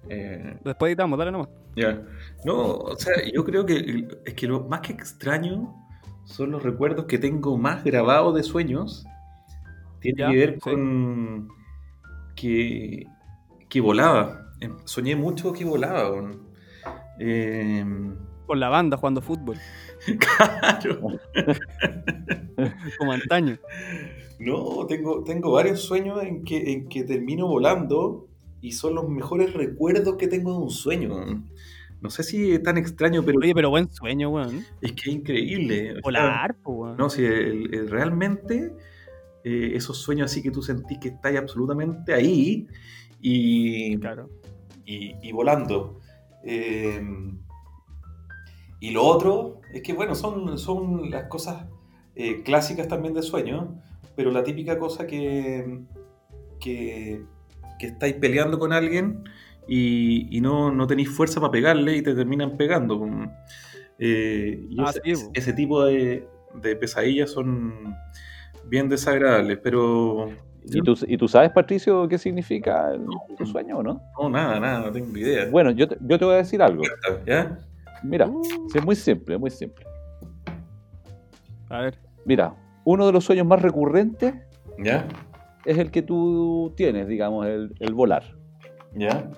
Eh, 0.10 0.58
Después 0.64 0.90
editamos, 0.90 1.18
dale 1.20 1.32
nomás. 1.32 1.50
ya. 1.76 2.02
No, 2.46 2.78
o 2.78 2.96
sea, 2.96 3.14
yo 3.34 3.44
creo 3.44 3.66
que 3.66 4.08
es 4.26 4.34
que 4.34 4.48
lo 4.48 4.64
más 4.66 4.82
que 4.82 4.94
extraño 4.94 5.76
son 6.26 6.52
los 6.52 6.64
recuerdos 6.64 7.06
que 7.06 7.18
tengo 7.18 7.58
más 7.58 7.84
grabados 7.84 8.36
de 8.36 8.44
sueños. 8.44 9.06
Tiene 10.00 10.26
que 10.30 10.38
ver 10.38 10.54
sí. 10.54 10.60
con 10.60 11.50
que, 12.36 13.08
que 13.70 13.82
volaba. 13.82 14.52
Eh, 14.62 14.70
Soñé 14.86 15.16
mucho 15.16 15.52
que 15.54 15.66
volaba. 15.66 16.32
Eh, 17.20 17.84
Con 18.48 18.60
la 18.60 18.70
banda 18.70 18.98
jugando 18.98 19.22
fútbol, 19.22 19.58
claro. 20.20 21.20
como 22.98 23.12
antaño. 23.12 23.58
No, 24.40 24.86
tengo, 24.88 25.24
tengo 25.24 25.52
varios 25.52 25.82
sueños 25.82 26.24
en 26.24 26.44
que, 26.44 26.72
en 26.72 26.88
que 26.90 27.04
termino 27.04 27.46
volando 27.48 28.28
y 28.62 28.72
son 28.72 28.96
los 28.96 29.08
mejores 29.10 29.54
recuerdos 29.54 30.16
que 30.16 30.28
tengo 30.28 30.54
de 30.54 30.58
un 30.60 30.70
sueño. 30.70 31.44
No 32.00 32.10
sé 32.10 32.24
si 32.24 32.52
es 32.52 32.64
tan 32.64 32.78
extraño, 32.78 33.24
pero 33.24 33.40
Oye, 33.40 33.54
pero 33.54 33.70
buen 33.70 33.92
sueño, 33.92 34.30
weón. 34.30 34.64
es 34.82 34.92
que 34.94 35.10
es 35.10 35.16
increíble. 35.16 36.00
Volar, 36.02 36.56
weón. 36.64 36.96
no, 36.98 37.10
si 37.10 37.26
el- 37.26 37.74
el- 37.74 37.90
realmente 37.90 38.72
eh, 39.44 39.72
esos 39.76 39.98
sueños 39.98 40.32
así 40.32 40.42
que 40.42 40.52
tú 40.52 40.62
sentís 40.62 41.00
que 41.00 41.10
estás 41.10 41.36
absolutamente 41.36 42.14
ahí 42.14 42.68
y, 43.22 43.98
Claro. 43.98 44.30
y, 44.86 45.16
y 45.22 45.32
volando. 45.32 46.00
Eh, 46.44 47.02
y 48.80 48.92
lo 48.92 49.04
otro 49.04 49.62
es 49.74 49.82
que, 49.82 49.94
bueno, 49.94 50.16
son, 50.16 50.58
son 50.58 51.10
las 51.10 51.24
cosas 51.26 51.66
eh, 52.16 52.44
clásicas 52.44 52.88
también 52.88 53.14
de 53.14 53.22
sueño, 53.22 53.76
pero 54.16 54.32
la 54.32 54.44
típica 54.44 54.78
cosa 54.80 55.06
que, 55.08 55.80
que, 56.60 57.22
que 57.80 57.88
estáis 57.88 58.16
peleando 58.16 58.58
con 58.60 58.74
alguien 58.74 59.24
y, 59.68 60.36
y 60.36 60.42
no, 60.42 60.72
no 60.72 60.88
tenéis 60.88 61.10
fuerza 61.10 61.40
para 61.40 61.52
pegarle 61.52 61.98
y 61.98 62.02
te 62.02 62.14
terminan 62.16 62.58
pegando. 62.58 63.06
Eh, 64.00 64.66
y 64.70 64.78
Ah, 64.80 64.90
ese, 64.90 65.02
sí, 65.04 65.14
po. 65.26 65.32
ese 65.34 65.54
tipo 65.54 65.84
de, 65.86 66.28
de 66.62 66.76
pesadillas 66.76 67.32
son 67.32 67.96
bien 68.66 68.90
desagradables, 68.90 69.60
pero... 69.64 70.30
¿Y 70.70 70.82
tú, 70.82 70.96
¿Y 71.08 71.18
tú 71.18 71.28
sabes, 71.30 71.52
Patricio, 71.52 72.08
qué 72.10 72.18
significa 72.18 72.92
el- 72.94 73.06
tu 73.38 73.46
sueño 73.46 73.78
o 73.78 73.84
no? 73.84 74.02
No, 74.20 74.30
nada, 74.30 74.60
nada, 74.60 74.80
no 74.88 74.92
tengo 74.92 75.16
idea. 75.18 75.48
Bueno, 75.50 75.72
yo 75.72 75.88
te, 75.88 75.98
yo 76.02 76.20
te 76.20 76.26
voy 76.26 76.34
a 76.34 76.38
decir 76.38 76.62
algo. 76.62 76.84
¿Ya? 77.26 77.58
Mira, 78.04 78.28
Uh, 78.28 78.44
sí, 78.70 78.78
es 78.78 78.86
muy 78.86 78.96
simple, 78.96 79.38
muy 79.38 79.50
simple. 79.50 79.86
a 81.70 81.82
ver. 81.82 82.00
Mira, 82.26 82.56
uno 82.86 83.06
de 83.06 83.12
los 83.14 83.24
sueños 83.26 83.46
más 83.48 83.62
recurrentes 83.62 84.34
¿Ya? 84.80 85.08
es 85.66 85.78
el 85.78 85.92
que 85.92 86.02
tú 86.02 86.74
tienes, 86.76 87.08
digamos, 87.08 87.46
el, 87.48 87.74
el 87.80 87.94
volar. 87.94 88.24
¿Ya? 88.94 89.30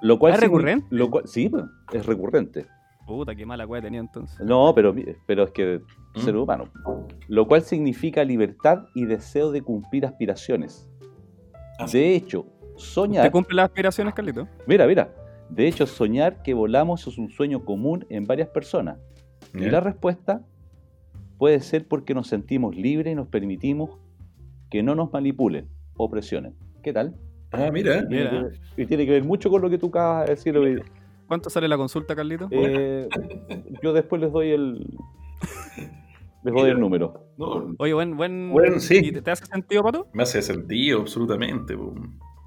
Lo 0.00 0.18
cual 0.18 0.34
¿Es 0.34 0.40
recurrente? 0.40 0.86
Lo 0.90 1.10
cual, 1.10 1.26
sí, 1.26 1.48
pues, 1.48 1.64
es 1.92 2.06
recurrente. 2.06 2.66
Puta, 3.06 3.34
qué 3.34 3.46
mala 3.46 3.66
weá 3.66 3.80
tenía 3.80 4.00
entonces. 4.00 4.38
No, 4.40 4.72
pero, 4.74 4.94
pero 5.26 5.44
es 5.44 5.50
que 5.52 5.80
¿Mm? 6.16 6.20
ser 6.20 6.36
humano. 6.36 6.64
Lo 7.28 7.46
cual 7.46 7.62
significa 7.62 8.24
libertad 8.24 8.84
y 8.94 9.04
deseo 9.04 9.52
de 9.52 9.62
cumplir 9.62 10.04
aspiraciones. 10.06 10.90
Ah. 11.78 11.86
De 11.90 12.14
hecho, 12.16 12.46
soñar. 12.76 13.24
¿Te 13.24 13.30
cumple 13.30 13.56
las 13.56 13.66
aspiraciones, 13.66 14.12
Carlito? 14.14 14.48
Mira, 14.66 14.86
mira. 14.86 15.08
De 15.50 15.68
hecho, 15.68 15.86
soñar 15.86 16.42
que 16.42 16.54
volamos 16.54 17.06
es 17.06 17.18
un 17.18 17.30
sueño 17.30 17.64
común 17.64 18.04
en 18.08 18.24
varias 18.24 18.48
personas. 18.48 18.98
Y 19.54 19.60
¿Ya? 19.62 19.70
la 19.72 19.80
respuesta 19.80 20.42
puede 21.38 21.60
ser 21.60 21.86
porque 21.86 22.14
nos 22.14 22.28
sentimos 22.28 22.74
libres 22.76 23.12
y 23.12 23.14
nos 23.14 23.28
permitimos 23.28 23.90
que 24.70 24.82
no 24.82 24.94
nos 24.94 25.12
manipulen 25.12 25.68
o 25.96 26.10
presionen. 26.10 26.54
¿Qué 26.82 26.92
tal? 26.92 27.14
Ah, 27.52 27.70
mira. 27.72 28.06
Tiene 28.08 28.30
Mira. 28.30 28.50
que 28.74 28.82
y 28.82 28.86
tiene 28.86 29.06
que 29.06 29.12
ver 29.12 29.24
mucho 29.24 29.50
con 29.50 29.62
lo 29.62 29.70
que 29.70 29.78
tú 29.78 29.86
acabas 29.88 30.26
de 30.26 30.34
decir. 30.34 30.56
hoy. 30.56 30.82
¿Cuánto 31.26 31.50
sale 31.50 31.68
la 31.68 31.76
consulta, 31.76 32.14
Carlito? 32.14 32.48
Eh, 32.50 33.08
yo 33.82 33.92
después 33.92 34.20
les 34.20 34.32
doy 34.32 34.50
el 34.50 34.86
les 36.44 36.54
doy 36.54 36.70
el 36.70 36.78
número. 36.78 37.28
No, 37.36 37.74
Oye, 37.78 37.92
buen, 37.92 38.16
buen. 38.16 38.50
Bueno, 38.52 38.78
sí. 38.78 39.00
¿Y 39.02 39.12
te, 39.12 39.30
hace 39.30 39.46
sentido, 39.46 39.82
Pato? 39.82 40.08
me 40.12 40.22
hace 40.22 40.42
sentido, 40.42 41.00
absolutamente. 41.00 41.76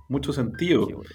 Mucho 0.08 0.32
sentido. 0.32 0.86
Sí, 0.88 0.94
güey. 0.94 1.08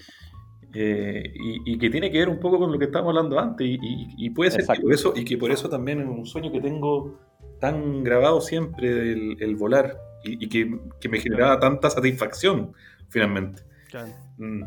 Eh, 0.75 1.33
y, 1.33 1.73
y 1.73 1.77
que 1.77 1.89
tiene 1.89 2.11
que 2.11 2.19
ver 2.19 2.29
un 2.29 2.39
poco 2.39 2.59
con 2.59 2.71
lo 2.71 2.77
que 2.77 2.85
estábamos 2.85 3.11
hablando 3.15 3.39
antes. 3.39 3.65
Y, 3.65 3.73
y- 3.81 4.07
y 4.17 4.29
puede 4.31 4.51
ser 4.51 4.65
que 4.67 4.81
por 4.81 4.93
eso, 4.93 5.13
y 5.15 5.23
que 5.25 5.37
por 5.37 5.51
eso 5.51 5.69
también 5.69 6.01
es 6.01 6.07
un 6.07 6.25
sueño 6.25 6.51
que 6.51 6.59
tengo 6.61 7.17
tan 7.59 8.03
grabado 8.03 8.41
siempre 8.41 8.89
el, 9.13 9.37
el 9.39 9.55
volar. 9.55 9.97
Y, 10.23 10.43
y 10.45 10.49
que, 10.49 10.79
que 10.99 11.07
me 11.09 11.19
generaba 11.19 11.59
tanta 11.59 11.89
satisfacción, 11.89 12.73
finalmente. 13.09 13.61
Claro. 13.89 14.09
Mm. 14.37 14.63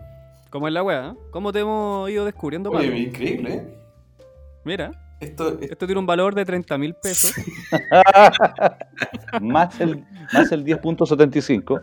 ¿Cómo 0.51 0.67
es 0.69 0.73
la 0.75 0.83
weá? 0.83 1.09
¿eh? 1.11 1.19
¿Cómo 1.31 1.53
te 1.53 1.59
hemos 1.61 2.09
ido 2.11 2.25
descubriendo, 2.25 2.71
Pato? 2.71 2.85
Oye, 2.87 2.99
increíble, 2.99 3.55
¿eh? 3.55 3.75
Mira, 4.65 4.91
Esto, 5.21 5.59
esto 5.61 5.85
tiene 5.87 5.99
un 5.99 6.07
valor 6.07 6.35
de 6.35 6.45
30 6.45 6.79
mil 6.79 6.95
pesos. 6.95 7.35
más 9.41 9.81
el, 9.81 10.05
más 10.33 10.53
el 10.53 10.65
10.75. 10.65 11.83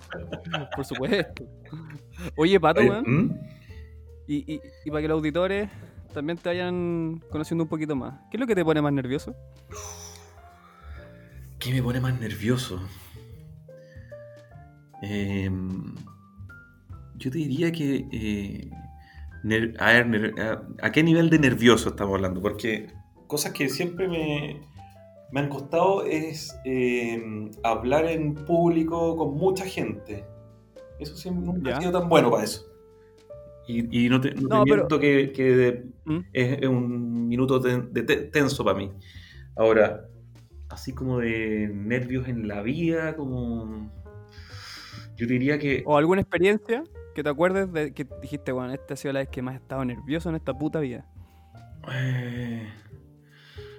Por 0.76 0.86
supuesto. 0.86 1.44
Oye, 2.38 2.60
Pato, 2.60 2.80
Oye, 2.80 2.90
weón. 2.90 3.04
¿mm? 3.06 3.40
Y, 4.28 4.54
y- 4.54 4.62
y 4.86 4.90
para 4.90 5.02
que 5.02 5.08
los 5.08 5.18
auditores 5.18 5.70
también 6.14 6.38
te 6.38 6.50
vayan 6.50 7.22
conociendo 7.30 7.64
un 7.66 7.70
poquito 7.70 7.96
más. 7.96 8.14
¿Qué 8.32 8.38
es 8.38 8.42
lo 8.42 8.48
que 8.48 8.56
te 8.56 8.64
pone 8.66 8.82
más 8.82 8.94
nervioso? 8.94 9.36
¿Qué 11.60 11.72
me 11.74 11.82
pone 11.84 12.00
más 12.00 12.20
nervioso? 12.20 12.80
Em, 15.02 15.96
yo 17.18 17.32
te 17.32 17.38
diría 17.38 17.72
que... 17.72 18.06
eh, 18.12 18.70
a, 19.80 19.86
ver, 20.04 20.34
a- 20.40 20.64
¿a 20.88 20.92
qué 20.92 21.04
nivel 21.04 21.30
de 21.30 21.40
nervioso 21.40 21.90
estamos 21.90 22.16
hablando? 22.16 22.42
Porque 22.42 22.88
cosas 23.28 23.52
que 23.54 23.70
siempre 23.70 24.08
me, 24.08 24.62
me 25.32 25.40
han 25.42 25.50
costado 25.50 26.04
es 26.06 26.56
em, 26.66 27.52
hablar 27.64 28.06
en 28.06 28.34
público 28.36 29.16
con 29.18 29.36
mucha 29.36 29.66
gente. 29.66 30.26
Eso 31.00 31.16
siempre 31.16 31.46
nunca 31.46 31.72
ha 31.78 31.82
sido 31.82 32.00
tan 32.00 32.10
bueno 32.10 32.32
para 32.32 32.44
eso. 32.44 32.66
Y, 33.68 34.06
y 34.06 34.10
no 34.10 34.22
te, 34.22 34.30
no 34.36 34.42
te 34.42 34.48
No, 34.56 34.64
pero- 34.64 34.76
miento 34.88 35.00
que, 35.00 35.86
¿Mm? 36.06 36.20
es, 36.34 36.68
un 36.68 37.28
minuto 37.28 37.60
ten- 37.60 37.92
de 37.92 38.04
te- 38.04 38.18
tenso 38.26 38.64
para 38.64 38.78
mí. 38.78 38.92
Ahora, 39.56 40.06
así 40.70 40.94
como 40.94 41.20
de 41.20 41.70
nervios 41.74 42.28
en 42.28 42.48
la 42.48 42.62
vida, 42.62 43.16
como... 43.16 43.92
Yo 45.18 45.26
diría 45.28 45.58
que... 45.58 45.82
¿O 45.86 45.98
alguna 45.98 46.22
experiencia 46.22 46.84
que 47.16 47.24
te 47.24 47.30
acuerdes 47.30 47.72
de 47.72 47.94
que 47.94 48.06
dijiste, 48.22 48.52
bueno, 48.52 48.74
esta 48.74 48.94
ha 48.96 48.98
sido 48.98 49.14
la 49.14 49.20
vez 49.22 49.30
que 49.30 49.42
más 49.42 49.54
he 49.56 49.58
estado 49.58 49.86
nervioso 49.86 50.30
en 50.30 50.36
esta 50.36 50.54
puta 50.58 50.80
vida? 50.82 51.06
eh, 51.92 52.68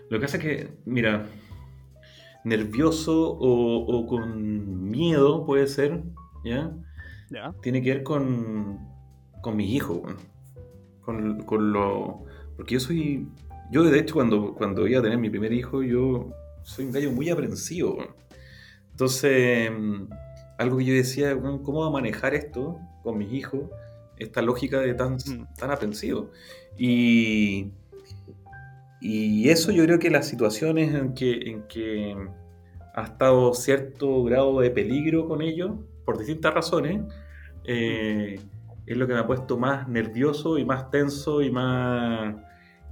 lo 0.09 0.18
que 0.18 0.22
pasa 0.24 0.37
es 0.39 0.43
que, 0.43 0.68
mira, 0.87 1.26
nervioso 2.45 3.32
o, 3.32 3.78
o 3.84 4.07
con 4.07 4.89
miedo 4.89 5.45
puede 5.45 5.66
ser, 5.66 6.03
¿ya? 6.45 6.72
Ya. 7.30 7.53
Tiene 7.61 7.82
que 7.82 7.91
ver 7.95 8.03
con, 8.05 8.78
con 9.47 9.57
mis 9.57 9.70
hijos, 9.70 10.01
con, 11.03 11.40
con 11.44 11.72
lo... 11.72 12.24
Porque 12.57 12.74
yo 12.74 12.80
soy... 12.80 13.28
Yo, 13.70 13.84
de 13.84 13.97
hecho, 13.97 14.14
cuando, 14.14 14.55
cuando 14.55 14.88
iba 14.88 14.99
a 14.99 15.03
tener 15.05 15.18
mi 15.18 15.30
primer 15.30 15.53
hijo, 15.53 15.84
yo 15.84 16.30
soy 16.64 16.86
un 16.86 16.90
gallo 16.90 17.12
muy 17.12 17.30
aprensivo. 17.30 17.94
weón. 17.94 18.09
Entonces, 18.90 19.70
mm, 19.70 20.09
algo 20.59 20.78
que 20.78 20.84
yo 20.84 20.94
decía, 20.94 21.36
¿cómo 21.40 21.82
va 21.82 21.86
a 21.86 21.90
manejar 21.90 22.34
esto 22.34 22.80
con 23.05 23.18
mis 23.18 23.32
hijos? 23.32 23.61
Esta 24.18 24.42
lógica 24.42 24.80
de 24.80 24.94
tan, 24.94 25.14
Mm. 25.14 25.47
tan 25.57 25.70
aprensivo. 25.70 26.32
Y, 26.76 27.70
y 29.01 29.49
eso 29.49 29.70
yo 29.70 29.84
creo 29.84 30.01
que 30.01 30.11
las 30.11 30.26
situaciones 30.26 30.92
en 30.92 31.14
que, 31.14 31.32
en 31.51 31.62
que 31.68 32.16
ha 32.94 33.03
estado 33.05 33.55
cierto 33.55 34.24
grado 34.24 34.59
de 34.59 34.70
peligro 34.72 35.28
con 35.28 35.40
ellos, 35.40 35.70
por 36.05 36.18
distintas 36.18 36.53
razones, 36.53 37.01
eh, 37.64 38.40
es 38.87 38.97
lo 38.97 39.07
que 39.07 39.14
me 39.14 39.20
ha 39.20 39.26
puesto 39.26 39.59
más 39.59 39.89
nervioso 39.89 40.59
y 40.59 40.64
más 40.64 40.91
tenso 40.91 41.43
y 41.43 41.51
más 41.51 42.37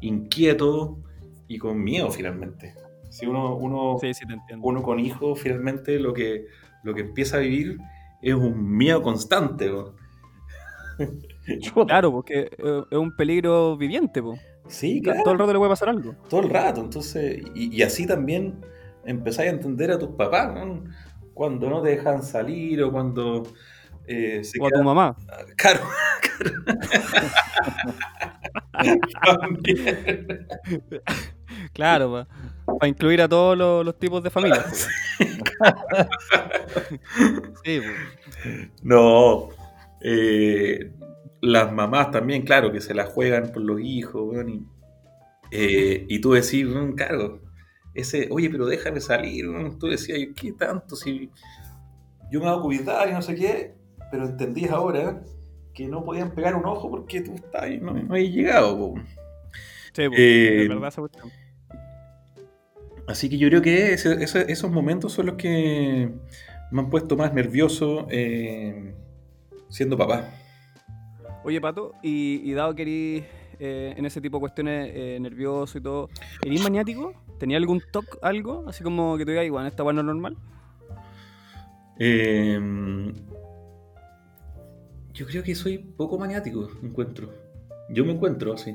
inquieto 0.00 0.98
y 1.48 1.58
con 1.58 1.82
miedo 1.82 2.10
finalmente. 2.10 2.74
Si 3.10 3.26
uno, 3.26 3.54
uno, 3.56 3.96
Sí, 4.00 4.12
sí, 4.12 4.26
te 4.26 4.34
entiendo. 4.34 4.66
uno 4.66 4.82
con 4.82 4.98
hijos 4.98 5.38
finalmente 5.40 5.98
lo 6.00 6.12
que, 6.12 6.46
lo 6.82 6.94
que 6.94 7.02
empieza 7.02 7.36
a 7.36 7.40
vivir 7.40 7.78
es 8.22 8.34
un 8.34 8.76
miedo 8.76 9.02
constante. 9.02 9.70
Chuta. 11.60 11.84
Claro, 11.86 12.10
porque 12.12 12.48
eh, 12.56 12.82
es 12.90 12.98
un 12.98 13.14
peligro 13.16 13.76
viviente, 13.76 14.22
po. 14.22 14.34
Sí, 14.66 15.02
Todo 15.02 15.12
claro. 15.14 15.32
el 15.32 15.38
rato 15.40 15.52
le 15.52 15.58
puede 15.58 15.70
pasar 15.70 15.88
algo. 15.90 16.14
todo 16.28 16.40
el 16.40 16.48
rato. 16.50 16.80
Entonces, 16.80 17.42
y, 17.54 17.76
y 17.76 17.82
así 17.82 18.06
también 18.06 18.54
empezáis 19.04 19.50
a 19.50 19.54
entender 19.54 19.90
a 19.90 19.98
tus 19.98 20.10
papás, 20.10 20.54
¿no? 20.54 20.84
cuando 21.34 21.68
no 21.68 21.82
te 21.82 21.90
dejan 21.90 22.22
salir 22.22 22.80
o 22.82 22.92
cuando 22.92 23.42
eh, 24.06 24.42
se 24.44 24.60
O 24.60 24.66
a 24.66 24.70
tu 24.70 24.82
mamá. 24.82 25.16
Claro, 31.72 31.72
claro. 31.72 32.26
Para 32.78 32.88
incluir 32.88 33.22
a 33.22 33.28
todos 33.28 33.56
los, 33.56 33.84
los 33.84 33.98
tipos 33.98 34.22
de. 34.22 34.30
Sí, 37.64 37.80
po. 37.80 37.86
No. 38.82 39.48
eh, 40.00 40.92
las 41.40 41.72
mamás 41.72 42.10
también, 42.10 42.42
claro, 42.42 42.72
que 42.72 42.80
se 42.80 42.94
la 42.94 43.06
juegan 43.06 43.52
por 43.52 43.62
los 43.62 43.80
hijos, 43.80 44.34
y, 44.48 44.64
eh, 45.50 46.06
y 46.08 46.20
tú 46.20 46.32
decís, 46.32 46.66
claro, 46.96 47.40
ese, 47.94 48.28
oye, 48.30 48.48
pero 48.50 48.66
déjame 48.66 49.00
salir, 49.00 49.48
weón". 49.48 49.78
tú 49.78 49.88
decías, 49.88 50.18
¿qué 50.34 50.52
tanto? 50.52 50.96
Si 50.96 51.30
yo 52.30 52.40
me 52.40 52.48
hago 52.48 52.62
cuidar 52.62 53.08
y 53.08 53.12
no 53.12 53.22
sé 53.22 53.34
qué, 53.34 53.74
pero 54.14 54.26
entendías 54.28 54.70
ahora 54.70 55.20
que 55.72 55.88
no 55.88 56.04
podían 56.04 56.30
pegar 56.36 56.54
un 56.54 56.64
ojo 56.66 56.88
porque 56.88 57.20
tú 57.20 57.34
estás 57.34 57.64
ahí, 57.64 57.80
no, 57.80 57.92
no 57.92 58.14
habías 58.14 58.32
llegado. 58.32 58.78
po. 58.78 58.94
Sí, 59.92 60.08
po. 60.08 60.14
Eh, 60.16 60.66
verdad 60.68 60.86
esa 60.86 61.00
cuestión. 61.00 61.32
Así 63.08 63.28
que 63.28 63.36
yo 63.38 63.48
creo 63.48 63.60
que 63.60 63.92
ese- 63.92 64.22
ese- 64.22 64.50
esos 64.52 64.70
momentos 64.70 65.12
son 65.12 65.26
los 65.26 65.34
que 65.34 66.10
me 66.70 66.80
han 66.80 66.90
puesto 66.90 67.16
más 67.16 67.34
nervioso 67.34 68.06
eh, 68.08 68.94
siendo 69.68 69.98
papá. 69.98 70.30
Oye, 71.42 71.60
Pato, 71.60 71.92
y, 72.04 72.40
y 72.44 72.52
dado 72.52 72.72
que 72.76 72.82
eres 72.82 73.24
eh, 73.58 73.94
en 73.96 74.06
ese 74.06 74.20
tipo 74.20 74.36
de 74.36 74.42
cuestiones 74.42 74.90
eh, 74.94 75.18
nervioso 75.20 75.76
y 75.76 75.80
todo, 75.80 76.08
¿eres 76.44 76.62
maniático? 76.62 77.12
¿Tenía 77.40 77.56
algún 77.56 77.82
toque, 77.92 78.16
algo? 78.22 78.64
Así 78.68 78.84
como 78.84 79.18
que 79.18 79.24
te 79.24 79.32
digas, 79.32 79.44
igual, 79.44 79.66
esta 79.66 79.82
bueno 79.82 80.04
normal. 80.04 80.36
Eh, 81.98 82.60
yo 85.14 85.26
creo 85.26 85.42
que 85.42 85.54
soy 85.54 85.78
poco 85.78 86.18
maniático, 86.18 86.68
encuentro. 86.82 87.30
Yo 87.90 88.04
me 88.04 88.12
encuentro 88.12 88.52
así. 88.54 88.74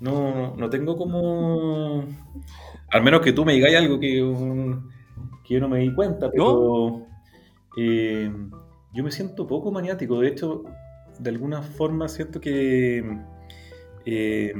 No, 0.00 0.54
no 0.56 0.68
tengo 0.70 0.96
como. 0.96 2.04
Al 2.90 3.02
menos 3.02 3.20
que 3.20 3.32
tú 3.32 3.44
me 3.44 3.54
digáis 3.54 3.76
algo 3.76 3.98
que, 4.00 4.22
um, 4.22 4.88
que 5.46 5.54
yo 5.54 5.60
no 5.60 5.68
me 5.68 5.78
di 5.80 5.94
cuenta, 5.94 6.30
pero. 6.30 7.06
eh, 7.76 8.30
yo 8.94 9.02
me 9.04 9.10
siento 9.10 9.46
poco 9.46 9.70
maniático. 9.70 10.20
De 10.20 10.28
hecho, 10.28 10.64
de 11.18 11.30
alguna 11.30 11.62
forma 11.62 12.08
siento 12.08 12.40
que. 12.40 13.18
eh, 14.04 14.52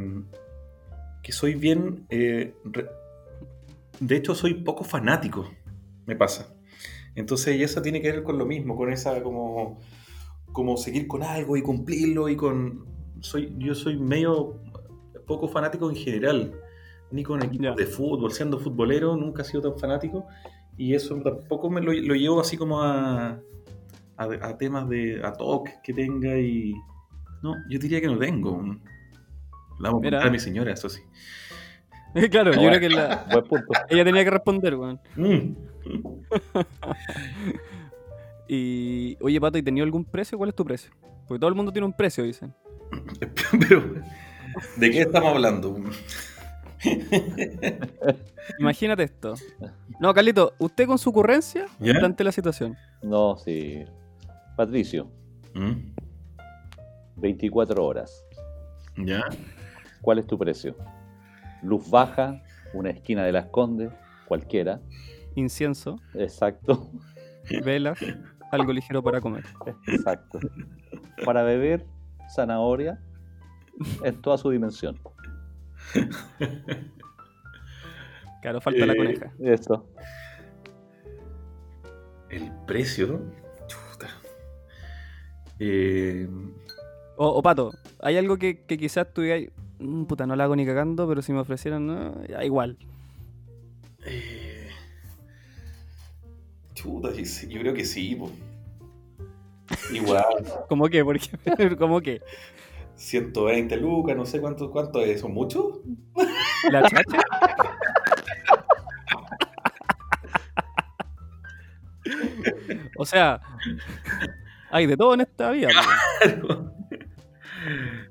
que 1.22 1.32
soy 1.32 1.54
bien. 1.54 2.06
eh, 2.08 2.54
re- 2.64 2.88
de 4.00 4.16
hecho, 4.16 4.34
soy 4.34 4.54
poco 4.54 4.84
fanático. 4.84 5.48
Me 6.06 6.16
pasa. 6.16 6.54
Entonces, 7.14 7.56
y 7.56 7.62
eso 7.62 7.82
tiene 7.82 8.00
que 8.00 8.10
ver 8.10 8.22
con 8.22 8.38
lo 8.38 8.46
mismo, 8.46 8.76
con 8.76 8.92
esa 8.92 9.22
como, 9.22 9.78
como 10.53 10.76
seguir 10.76 11.07
con 11.09 11.22
algo 11.22 11.57
y 11.57 11.62
cumplirlo 11.62 12.28
y 12.28 12.36
con... 12.36 12.84
Soy, 13.20 13.55
yo 13.59 13.74
soy 13.74 13.96
medio 13.98 14.61
poco 15.26 15.48
fanático 15.48 15.88
en 15.88 15.96
general, 15.96 16.53
ni 17.11 17.22
con 17.22 17.42
equipos 17.42 17.66
Ya. 17.66 17.74
de 17.74 17.86
fútbol, 17.86 18.32
siendo 18.32 18.59
futbolero 18.59 19.16
nunca 19.16 19.42
he 19.42 19.44
sido 19.44 19.62
tan 19.62 19.78
fanático 19.78 20.26
y 20.76 20.94
eso 20.94 21.14
tampoco 21.22 21.70
me 21.70 21.80
lo, 21.80 21.92
lo 21.92 22.14
llevo 22.14 22.40
así 22.40 22.57
como 22.57 22.82
a, 22.82 23.38
a, 24.16 24.24
a 24.24 24.59
temas 24.59 24.88
de 24.88 25.20
a 25.24 25.32
TOC 25.32 25.68
que 25.82 25.92
tenga 25.92 26.36
y. 26.38 26.74
No, 27.42 27.55
yo 27.68 27.78
diría 27.78 28.00
que 28.00 28.07
no 28.07 28.18
tengo. 28.18 28.62
La 29.80 29.90
vamos 29.90 30.00
a 30.00 30.05
Mira. 30.05 30.18
contar 30.18 30.28
a 30.28 30.30
mi 30.32 30.38
señora, 30.38 30.72
eso 30.72 30.88
sí. 30.88 31.03
claro, 32.30 32.53
yo 32.53 32.61
creo 32.68 32.80
que 32.80 32.88
la- 32.90 33.26
Buen 33.30 33.44
punto. 33.44 33.66
ella 33.88 34.05
tenía 34.05 34.24
que 34.24 34.30
responder, 34.30 34.74
weón. 34.76 35.00
Mm. 35.16 35.55
Y, 38.55 39.16
oye, 39.22 39.40
Pato, 39.40 39.57
¿y 39.57 39.62
tenía 39.62 39.82
algún 39.82 40.05
precio? 40.05 40.36
¿Cuál 40.36 40.50
es 40.50 40.55
tu 40.55 40.62
precio? 40.62 40.92
Porque 41.26 41.40
todo 41.40 41.48
el 41.48 41.55
mundo 41.57 41.72
tiene 41.72 41.86
un 41.86 41.92
precio, 41.94 42.22
dicen. 42.22 42.55
Pero, 43.59 43.94
¿de 44.76 44.90
qué 44.90 45.00
estamos 45.00 45.30
hablando? 45.30 45.80
Imagínate 48.59 49.05
esto. 49.05 49.36
No, 49.98 50.12
Carlito, 50.12 50.53
usted 50.59 50.86
con 50.86 50.98
su 50.98 51.09
ocurrencia 51.09 51.64
plantee 51.78 52.24
la 52.24 52.32
situación. 52.32 52.76
No, 53.03 53.38
sí. 53.38 53.84
Patricio, 54.55 55.11
Mm, 55.55 55.94
24 57.16 57.84
horas. 57.84 58.24
¿Ya? 58.98 59.22
¿Cuál 60.03 60.18
es 60.18 60.26
tu 60.26 60.38
precio? 60.38 60.76
Luz 61.62 61.88
baja, 61.88 62.42
una 62.74 62.90
esquina 62.90 63.24
de 63.24 63.32
las 63.32 63.46
Condes, 63.46 63.90
cualquiera. 64.26 64.80
Incienso, 65.36 65.96
Exacto, 66.14 66.90
velas, 67.64 67.98
algo 68.53 68.72
ligero 68.72 69.03
para 69.03 69.20
comer. 69.20 69.44
exacto. 69.86 70.38
Para 71.24 71.42
beber, 71.42 71.84
zanahoria 72.34 73.00
en 74.05 74.20
toda 74.22 74.38
su 74.38 74.50
dimensión. 74.50 74.98
Claro, 78.42 78.61
falta 78.61 78.86
la 78.86 78.92
Eh, 78.92 78.96
coneja. 78.96 79.32
Eso. 79.40 79.86
El 82.28 82.50
precio. 82.66 83.20
Chuta. 83.66 84.09
Eh, 85.59 86.28
O, 87.16 87.26
o, 87.28 87.42
Pato, 87.42 87.72
¿hay 88.00 88.16
algo 88.16 88.36
que, 88.38 88.64
que 88.64 88.78
quizás 88.78 89.12
tú 89.12 89.20
digas, 89.20 89.42
"Mm, 89.78 90.05
puta, 90.05 90.26
no 90.26 90.34
la 90.34 90.44
hago 90.44 90.57
ni 90.57 90.64
cagando, 90.66 91.07
pero 91.07 91.22
si 91.22 91.32
me 91.32 91.38
ofrecieran, 91.40 91.86
no, 91.86 92.24
ya, 92.26 92.42
igual? 92.42 92.78
Chuta, 96.83 97.11
yo 97.12 97.61
creo 97.61 97.74
que 97.74 97.85
sí. 97.85 98.16
po. 98.16 98.30
Igual, 99.93 100.45
¿Cómo 100.68 100.89
qué? 100.89 101.05
Porque, 101.05 101.28
¿Cómo 101.78 102.01
qué? 102.01 102.20
120 102.97 103.76
lucas, 103.78 104.16
no 104.16 104.26
sé 104.26 104.41
cuánto, 104.41 104.70
cuánto 104.70 105.01
es, 105.01 105.20
¿son 105.20 105.33
muchos? 105.33 105.80
¿La 106.70 106.83
chacha? 106.83 107.20
o 112.97 113.05
sea, 113.07 113.41
hay 114.70 114.87
de 114.87 114.97
todo 114.97 115.14
en 115.14 115.22
esta 115.22 115.51
vida. 115.51 115.70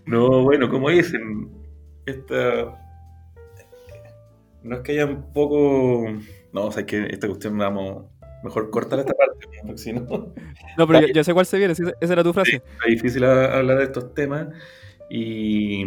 No, 0.05 0.43
bueno, 0.43 0.69
como 0.69 0.89
dicen, 0.89 1.49
esta. 2.05 2.77
No 4.63 4.75
es 4.75 4.81
que 4.81 4.91
haya 4.93 5.05
un 5.05 5.31
poco. 5.31 6.05
No, 6.51 6.65
o 6.65 6.71
sea, 6.71 6.81
es 6.81 6.87
que 6.87 7.05
esta 7.05 7.27
cuestión 7.27 7.57
vamos. 7.57 8.10
Mejor 8.43 8.69
cortar 8.71 8.99
esta 8.99 9.13
parte, 9.13 9.47
porque 9.61 9.77
si 9.77 9.93
no. 9.93 10.33
No, 10.77 10.87
pero 10.87 11.01
yo, 11.01 11.07
yo 11.07 11.23
sé 11.23 11.33
cuál 11.33 11.45
se 11.45 11.57
viene, 11.57 11.73
esa 11.73 12.13
era 12.13 12.23
tu 12.23 12.33
frase. 12.33 12.61
Es 12.85 12.91
difícil 12.91 13.23
hablar 13.23 13.77
de 13.77 13.83
estos 13.83 14.13
temas. 14.13 14.47
Y. 15.09 15.85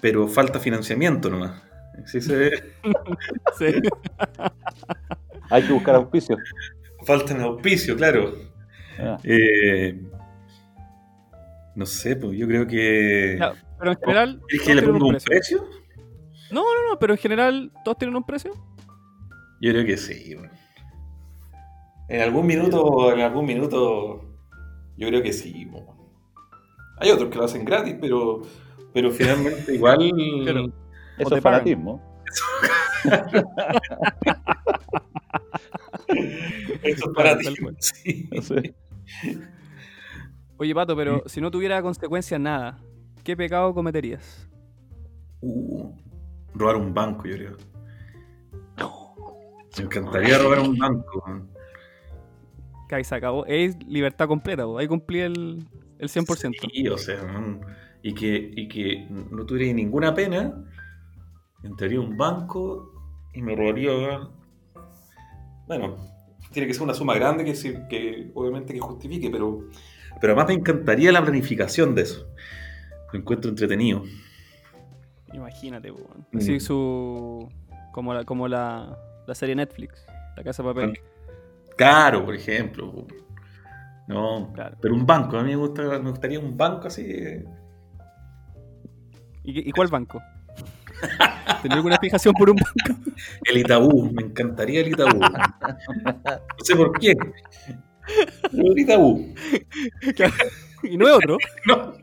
Pero 0.00 0.26
falta 0.28 0.58
financiamiento 0.58 1.28
nomás. 1.30 1.62
Sí 2.06 2.20
se 2.20 2.50
Sí. 3.58 3.66
Hay 5.50 5.62
que 5.64 5.72
buscar 5.72 5.96
auspicio. 5.96 6.36
Falta 7.04 7.34
en 7.34 7.42
auspicio, 7.42 7.96
claro. 7.96 8.34
Ah, 8.98 9.18
Eh, 9.24 10.00
no 11.74 11.84
sé, 11.86 12.16
pues 12.16 12.36
yo 12.38 12.46
creo 12.46 12.66
que. 12.66 13.38
Pero 13.78 13.92
en 13.92 13.98
general. 13.98 14.40
¿Quieres 14.48 14.64
todos 14.66 14.66
que 14.66 14.74
le 14.74 14.82
ponga 14.82 15.04
un 15.06 15.10
precio. 15.12 15.30
precio? 15.30 15.82
No, 16.50 16.62
no, 16.62 16.90
no, 16.90 16.98
pero 16.98 17.14
en 17.14 17.18
general, 17.18 17.72
¿todos 17.84 17.98
tienen 17.98 18.16
un 18.16 18.24
precio? 18.24 18.52
Yo 19.60 19.70
creo 19.72 19.84
que 19.84 19.96
sí. 19.96 20.34
bueno. 20.34 20.52
En 22.12 22.20
algún 22.20 22.46
minuto, 22.46 23.10
en 23.10 23.20
algún 23.20 23.46
minuto, 23.46 24.22
yo 24.98 25.08
creo 25.08 25.22
que 25.22 25.32
sí. 25.32 25.64
bueno. 25.64 25.96
Hay 26.98 27.10
otros 27.10 27.30
que 27.30 27.38
lo 27.38 27.44
hacen 27.44 27.64
gratis, 27.64 27.96
pero, 27.98 28.42
pero 28.92 29.10
finalmente 29.10 29.74
igual. 29.74 30.12
Claro. 30.42 30.66
Eso 31.18 31.36
es 31.36 31.42
fanatismo. 31.42 32.02
Eso 36.82 37.06
es 37.08 37.14
para 37.16 37.38
Tal 37.38 37.54
ti. 37.54 37.62
cual. 37.62 37.76
Sí. 37.80 38.28
Sí. 38.42 38.74
Oye, 40.58 40.74
Pato, 40.74 40.94
pero 40.94 41.22
si 41.24 41.40
no 41.40 41.50
tuviera 41.50 41.80
consecuencias 41.80 42.38
nada, 42.38 42.78
¿qué 43.24 43.34
pecado 43.34 43.72
cometerías? 43.72 44.50
Uh, 45.40 45.90
robar 46.54 46.76
un 46.76 46.92
banco, 46.92 47.24
yo 47.26 47.36
creo. 47.36 47.56
Me 49.78 49.84
encantaría 49.84 50.36
robar 50.36 50.60
un 50.60 50.76
banco. 50.76 51.24
Que 52.92 52.96
ahí 52.96 53.04
se 53.04 53.14
acabó. 53.14 53.46
Es 53.46 53.82
libertad 53.86 54.28
completa, 54.28 54.66
po. 54.66 54.76
ahí 54.76 54.86
cumplí 54.86 55.20
el, 55.20 55.66
el 55.98 56.08
100%. 56.10 56.70
Sí, 56.70 56.88
o 56.88 56.98
sea, 56.98 57.22
man, 57.22 57.58
y 58.02 58.12
que, 58.12 58.52
y 58.54 58.68
que 58.68 59.06
no 59.08 59.46
tuviera 59.46 59.72
ninguna 59.72 60.14
pena, 60.14 60.62
entraría 61.62 61.96
a 61.96 62.02
un 62.02 62.18
banco 62.18 62.92
y 63.32 63.40
me 63.40 63.56
robaría. 63.56 64.28
Bueno, 65.66 65.96
tiene 66.52 66.68
que 66.68 66.74
ser 66.74 66.82
una 66.82 66.92
suma 66.92 67.14
grande 67.14 67.46
que, 67.46 67.54
que 67.88 68.30
obviamente 68.34 68.74
que 68.74 68.80
justifique, 68.80 69.30
pero, 69.30 69.68
pero 70.20 70.34
además 70.34 70.48
me 70.48 70.54
encantaría 70.60 71.12
la 71.12 71.22
planificación 71.22 71.94
de 71.94 72.02
eso. 72.02 72.26
Lo 73.10 73.20
encuentro 73.20 73.48
entretenido. 73.48 74.02
Imagínate. 75.32 75.90
Mm. 75.90 76.36
Así 76.36 76.60
su. 76.60 77.48
Como 77.94 78.12
la, 78.12 78.24
como 78.26 78.48
la, 78.48 78.98
la 79.26 79.34
serie 79.34 79.54
Netflix, 79.54 80.04
La 80.36 80.44
Casa 80.44 80.62
de 80.62 80.68
Papel. 80.68 81.00
Caro, 81.76 82.24
por 82.24 82.34
ejemplo. 82.34 83.06
No, 84.06 84.52
Claro. 84.52 84.76
pero 84.80 84.94
un 84.94 85.06
banco, 85.06 85.38
a 85.38 85.42
mí 85.42 85.50
me, 85.50 85.56
gusta, 85.56 85.82
me 86.00 86.10
gustaría 86.10 86.38
un 86.38 86.56
banco 86.56 86.88
así. 86.88 87.04
¿Y, 89.44 89.70
cuál 89.72 89.88
banco? 89.88 90.22
¿Tenía 91.62 91.76
alguna 91.78 91.98
fijación 91.98 92.34
por 92.34 92.50
un 92.50 92.56
banco? 92.56 93.00
El 93.44 93.58
Itaú, 93.58 94.10
me 94.12 94.22
encantaría 94.22 94.80
el 94.80 94.88
Itaú. 94.88 95.18
No 95.20 96.64
sé 96.64 96.76
por 96.76 96.98
qué. 96.98 97.16
El 98.52 98.78
Itaú. 98.78 99.34
y 100.82 100.96
no 100.96 101.08
es 101.08 101.14
otro. 101.14 101.38
No. 101.66 101.94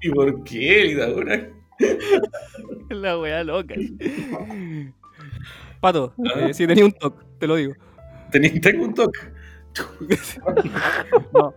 ¿Y 0.00 0.10
por 0.10 0.44
qué 0.44 0.82
el 0.82 0.90
Itaú? 0.92 1.24
La 2.90 3.18
weá 3.18 3.44
loca. 3.44 3.74
Pato, 5.82 6.14
eh, 6.36 6.54
si 6.54 6.66
tenía 6.66 6.84
un 6.86 6.92
toque, 6.92 7.22
te 7.38 7.46
lo 7.46 7.56
digo. 7.56 7.74
Tenía- 8.30 8.58
Tengo 8.60 8.84
un 8.84 8.94
toque. 8.94 9.18
No. 11.34 11.52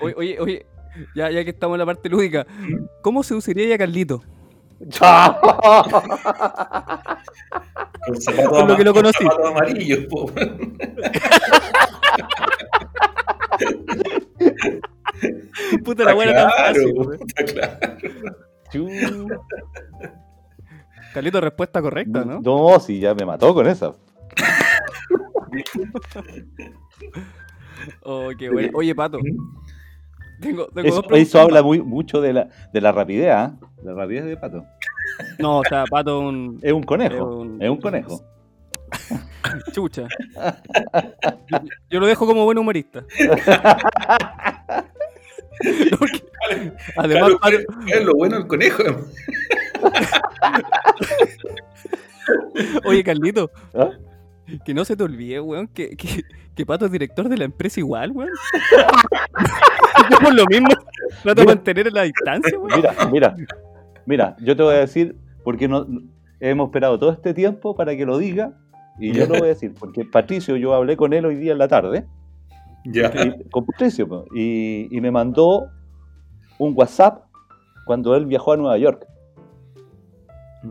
Oye, 0.00 0.14
oye, 0.16 0.40
oye, 0.40 0.66
ya, 1.14 1.30
ya 1.30 1.44
que 1.44 1.50
estamos 1.50 1.74
en 1.74 1.80
la 1.80 1.86
parte 1.86 2.08
lúdica, 2.08 2.46
¿cómo 3.02 3.22
seduciría 3.22 3.74
a 3.74 3.78
Carlito? 3.78 4.22
Con 4.78 4.88
Con 8.48 8.68
lo 8.68 8.76
que 8.76 8.84
lo 8.84 8.92
con 8.94 9.02
conocí. 9.02 9.24
zapatos 9.24 9.50
amarillos, 9.50 10.04
po. 10.08 10.30
Puta 15.84 16.04
la 16.04 16.14
weá 16.14 16.30
era 16.30 16.34
tan 16.34 16.50
claro, 16.50 17.04
fácil. 17.04 17.26
está 17.26 17.44
claro. 17.44 17.96
Carlito, 21.16 21.40
respuesta 21.40 21.80
correcta, 21.80 22.26
¿no? 22.26 22.42
No, 22.42 22.78
sí, 22.78 23.00
ya 23.00 23.14
me 23.14 23.24
mató 23.24 23.54
con 23.54 23.66
esa. 23.66 23.92
Oh, 28.02 28.28
qué 28.38 28.50
bueno. 28.50 28.70
Oye, 28.74 28.94
Pato, 28.94 29.18
tengo, 30.40 30.66
tengo 30.66 30.88
Eso, 30.88 30.96
dos 30.96 31.06
preguntas 31.06 31.28
eso 31.28 31.40
habla 31.40 31.62
muy, 31.62 31.80
mucho 31.80 32.20
de 32.20 32.34
la, 32.34 32.48
de 32.72 32.80
la 32.82 32.92
rapidez, 32.92 33.30
¿ah? 33.32 33.56
La 33.82 33.94
rapidez 33.94 34.26
de 34.26 34.36
Pato. 34.36 34.66
No, 35.38 35.60
o 35.60 35.64
sea, 35.64 35.84
Pato 35.86 36.20
un 36.20 36.58
Es 36.62 36.72
un 36.74 36.82
conejo. 36.82 37.14
Es 37.14 37.22
un- 37.22 37.62
Es 37.62 37.70
un 37.70 37.80
conejo. 37.80 38.22
chucha. 39.72 40.06
Yo, 41.50 41.58
yo 41.90 42.00
lo 42.00 42.06
dejo 42.06 42.26
como 42.26 42.44
buen 42.44 42.58
humorista. 42.58 43.04
Además, 46.96 47.28
Claro, 47.30 47.38
Pato, 47.40 47.56
es 47.86 48.04
lo 48.04 48.14
bueno 48.14 48.36
del 48.36 48.46
conejo. 48.46 48.82
oye, 52.84 53.04
Carlito, 53.04 53.50
¿Ah? 53.74 53.90
que 54.64 54.74
no 54.74 54.84
se 54.84 54.96
te 54.96 55.02
olvide, 55.02 55.40
weón, 55.40 55.68
que, 55.68 55.96
que, 55.96 56.22
que 56.54 56.66
Pato 56.66 56.86
es 56.86 56.92
director 56.92 57.28
de 57.28 57.36
la 57.36 57.44
empresa 57.44 57.80
igual, 57.80 58.12
weón. 58.12 58.30
Por 60.22 60.34
lo 60.34 60.44
mismo 60.46 60.68
trato 61.22 61.40
de 61.40 61.46
mantener 61.46 61.92
la 61.92 62.02
distancia, 62.02 62.58
weón. 62.58 62.76
Mira, 62.76 62.94
mira, 63.10 63.36
mira, 64.06 64.36
yo 64.40 64.56
te 64.56 64.62
voy 64.62 64.74
a 64.74 64.78
decir, 64.78 65.16
porque 65.44 65.68
no, 65.68 65.86
hemos 66.40 66.68
esperado 66.68 66.98
todo 66.98 67.10
este 67.12 67.34
tiempo 67.34 67.74
para 67.74 67.96
que 67.96 68.06
lo 68.06 68.18
diga, 68.18 68.52
Y 68.98 69.12
yo 69.12 69.22
lo 69.26 69.34
voy 69.34 69.42
a 69.42 69.54
decir, 69.54 69.74
porque 69.78 70.04
Patricio, 70.04 70.56
yo 70.56 70.74
hablé 70.74 70.96
con 70.96 71.12
él 71.12 71.26
hoy 71.26 71.36
día 71.36 71.52
en 71.52 71.58
la 71.58 71.68
tarde, 71.68 72.06
Ya. 72.84 73.10
y- 73.14 73.48
con 73.50 73.66
Patricio, 73.66 74.24
y 74.34 74.88
me 75.00 75.10
mandó 75.10 75.66
un 76.58 76.72
WhatsApp 76.76 77.24
cuando 77.84 78.14
él 78.16 78.26
viajó 78.26 78.52
a 78.52 78.56
Nueva 78.56 78.78
York. 78.78 79.06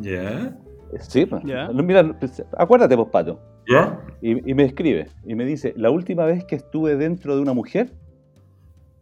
Ya. 0.02 0.58
Sí, 1.00 1.26
pues. 1.26 1.44
Ya. 1.46 1.68
No, 1.70 1.84
Mira, 1.84 2.18
pues, 2.20 2.44
acuérdate, 2.58 2.96
pues, 2.96 3.10
Pato. 3.10 3.40
Ya. 3.68 4.00
Y, 4.22 4.50
y 4.50 4.54
me 4.54 4.64
escribe, 4.64 5.08
y 5.26 5.36
me 5.36 5.46
dice, 5.46 5.74
la 5.76 5.90
última 5.90 6.26
vez 6.26 6.44
que 6.46 6.56
estuve 6.56 6.96
dentro 6.96 7.36
de 7.36 7.42
una 7.42 7.54
mujer 7.54 7.92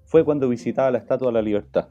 fue 0.05 0.23
cuando 0.23 0.47
visitaba 0.47 0.91
la 0.91 0.99
Estatua 0.99 1.27
de 1.27 1.33
la 1.33 1.41
Libertad. 1.41 1.89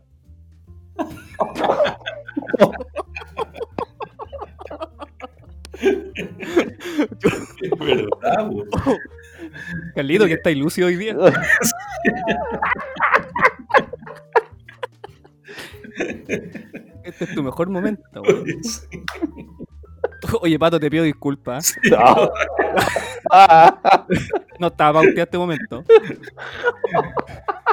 Es 7.60 7.70
verdad. 7.78 8.50
Carlito, 9.94 10.26
que 10.26 10.34
está 10.34 10.50
ilusión 10.50 10.88
hoy 10.88 10.96
día. 10.96 11.16
Este 17.12 17.24
es 17.24 17.34
tu 17.34 17.42
mejor 17.42 17.68
momento, 17.70 18.22
weón. 18.22 18.44
Sí. 18.62 18.86
Oye, 20.40 20.58
Pato, 20.58 20.78
te 20.80 20.88
pido 20.90 21.04
disculpas. 21.04 21.74
No. 21.90 22.30
No 24.58 24.66
estaba 24.68 25.00
pauteado 25.00 25.22
este 25.24 25.38
momento. 25.38 25.82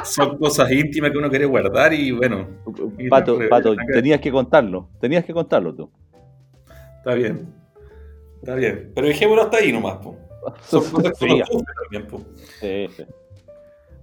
Son 0.04 0.38
cosas 0.38 0.70
íntimas 0.72 1.10
que 1.12 1.18
uno 1.18 1.28
quiere 1.30 1.44
guardar 1.44 1.92
y 1.92 2.10
bueno, 2.10 2.48
Pato, 3.08 3.40
Y- 3.44 3.48
Pato, 3.48 3.76
tenías 3.92 4.20
que 4.20 4.32
contarlo, 4.32 4.88
tenías 5.00 5.24
que 5.24 5.32
contarlo 5.32 5.74
tú. 5.74 5.90
está 6.98 7.14
bien. 7.14 7.52
Está 8.42 8.54
bien. 8.56 8.90
Pero 8.94 9.06
dejémoslo 9.06 9.42
hasta 9.42 9.58
ahí 9.58 9.72
nomás, 9.72 9.98
po. 9.98 10.16
Son 10.62 10.82
cosas 10.90 11.12
que 11.18 11.26
Sí, 11.28 11.32
uno 11.34 11.44
sufre 11.46 11.74
también, 11.82 12.06
po. 12.08 12.22
sí, 12.60 12.88
sí. 12.96 13.04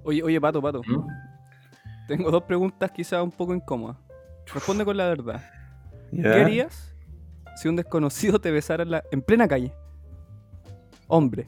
Oye, 0.03 0.23
oye, 0.23 0.39
Pato, 0.39 0.61
Pato. 0.61 0.81
¿Mm? 0.85 1.07
Tengo 2.07 2.31
dos 2.31 2.43
preguntas 2.43 2.89
quizás 2.91 3.21
un 3.23 3.31
poco 3.31 3.53
incómodas. 3.53 3.97
Responde 4.53 4.85
con 4.85 4.97
la 4.97 5.05
verdad. 5.07 5.41
Ya. 6.11 6.23
¿Qué 6.33 6.41
harías 6.41 6.95
si 7.55 7.67
un 7.67 7.75
desconocido 7.75 8.39
te 8.39 8.51
besara 8.51 8.83
en, 8.83 8.91
la- 8.91 9.03
en 9.11 9.21
plena 9.21 9.47
calle? 9.47 9.73
Hombre. 11.07 11.47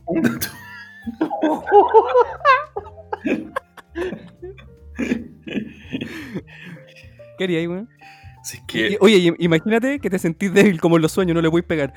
¿Qué 7.38 7.44
harías, 7.44 7.68
weón? 7.68 7.90
Si 8.44 8.66
que, 8.66 8.98
Oye, 9.02 9.34
imagínate 9.40 10.00
que 10.00 10.10
te 10.10 10.18
sentís 10.20 10.54
débil 10.54 10.80
como 10.80 10.96
en 10.96 11.02
los 11.02 11.12
sueños, 11.12 11.36
no 11.36 11.42
le 11.42 11.48
voy 11.50 11.62
a 11.62 11.68
pegar. 11.68 11.94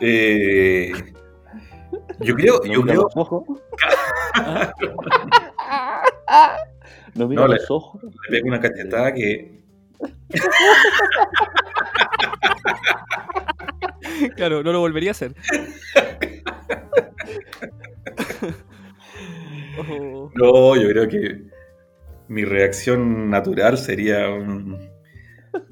eh, 0.00 0.92
yo 2.18 2.34
creo, 2.34 2.60
No 2.64 2.72
yo 2.72 2.82
mira 2.82 2.94
creo, 2.94 3.02
los 3.02 3.16
ojos. 3.16 3.44
No 7.14 7.28
mira 7.28 7.42
No, 7.42 7.48
le- 7.48 7.56
los 7.56 7.70
ojos. 7.70 8.02
le 8.02 8.10
pego 8.30 8.48
una 8.48 8.60
cachetada 8.60 9.12
que 9.12 9.60
Claro, 14.36 14.62
no 14.62 14.72
lo 14.72 14.80
volvería 14.80 15.10
a 15.10 15.12
hacer. 15.12 15.34
Oh. 19.78 20.30
No, 20.34 20.76
yo 20.76 20.88
creo 20.88 21.08
que 21.08 21.42
mi 22.28 22.44
reacción 22.44 23.30
natural 23.30 23.78
sería 23.78 24.28
un- 24.28 24.78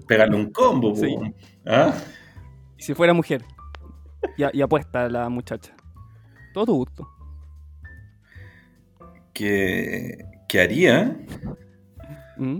pegarle 0.06 0.36
un 0.36 0.50
combo. 0.52 0.94
Sí. 0.96 1.14
¿Ah? 1.66 1.92
Y 2.76 2.82
si 2.82 2.94
fuera 2.94 3.12
mujer. 3.12 3.44
Y 4.36 4.62
apuesta 4.62 5.08
la 5.08 5.28
muchacha. 5.28 5.74
Todo 6.58 6.66
tu 6.66 6.74
gusto. 6.74 7.06
¿Qué, 9.32 10.24
qué 10.48 10.60
haría? 10.60 11.16
¿Mm? 12.36 12.58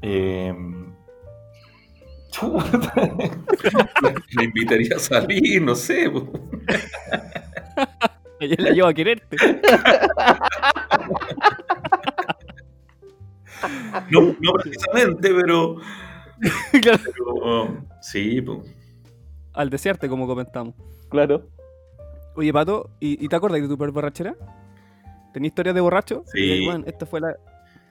Eh, 0.00 0.54
me 4.36 4.44
invitaría 4.44 4.96
a 4.96 4.98
salir, 4.98 5.60
no 5.60 5.74
sé. 5.74 6.04
Ella 8.40 8.56
la 8.58 8.70
lleva 8.70 8.88
a 8.88 8.94
quererte. 8.94 9.36
No, 14.10 14.20
no 14.40 14.52
precisamente, 14.62 15.30
pero, 15.32 15.76
Claro. 16.82 16.98
pero, 17.04 17.86
sí, 18.02 18.40
po. 18.42 18.62
Al 19.54 19.70
desearte, 19.70 20.08
como 20.08 20.26
comentamos. 20.26 20.74
Claro. 21.08 21.48
Oye, 22.36 22.52
Pato, 22.52 22.90
¿y, 23.00 23.24
y 23.24 23.28
te 23.28 23.36
acuerdas 23.36 23.60
de 23.60 23.68
tu 23.68 23.78
peor 23.78 23.92
borrachera? 23.92 24.34
¿Tenías 25.32 25.50
historias 25.50 25.74
de 25.74 25.80
borracho? 25.80 26.24
Sí. 26.26 26.40
Y, 26.40 26.64
bueno, 26.66 26.84
esta 26.86 27.06
fue 27.06 27.20
la... 27.20 27.36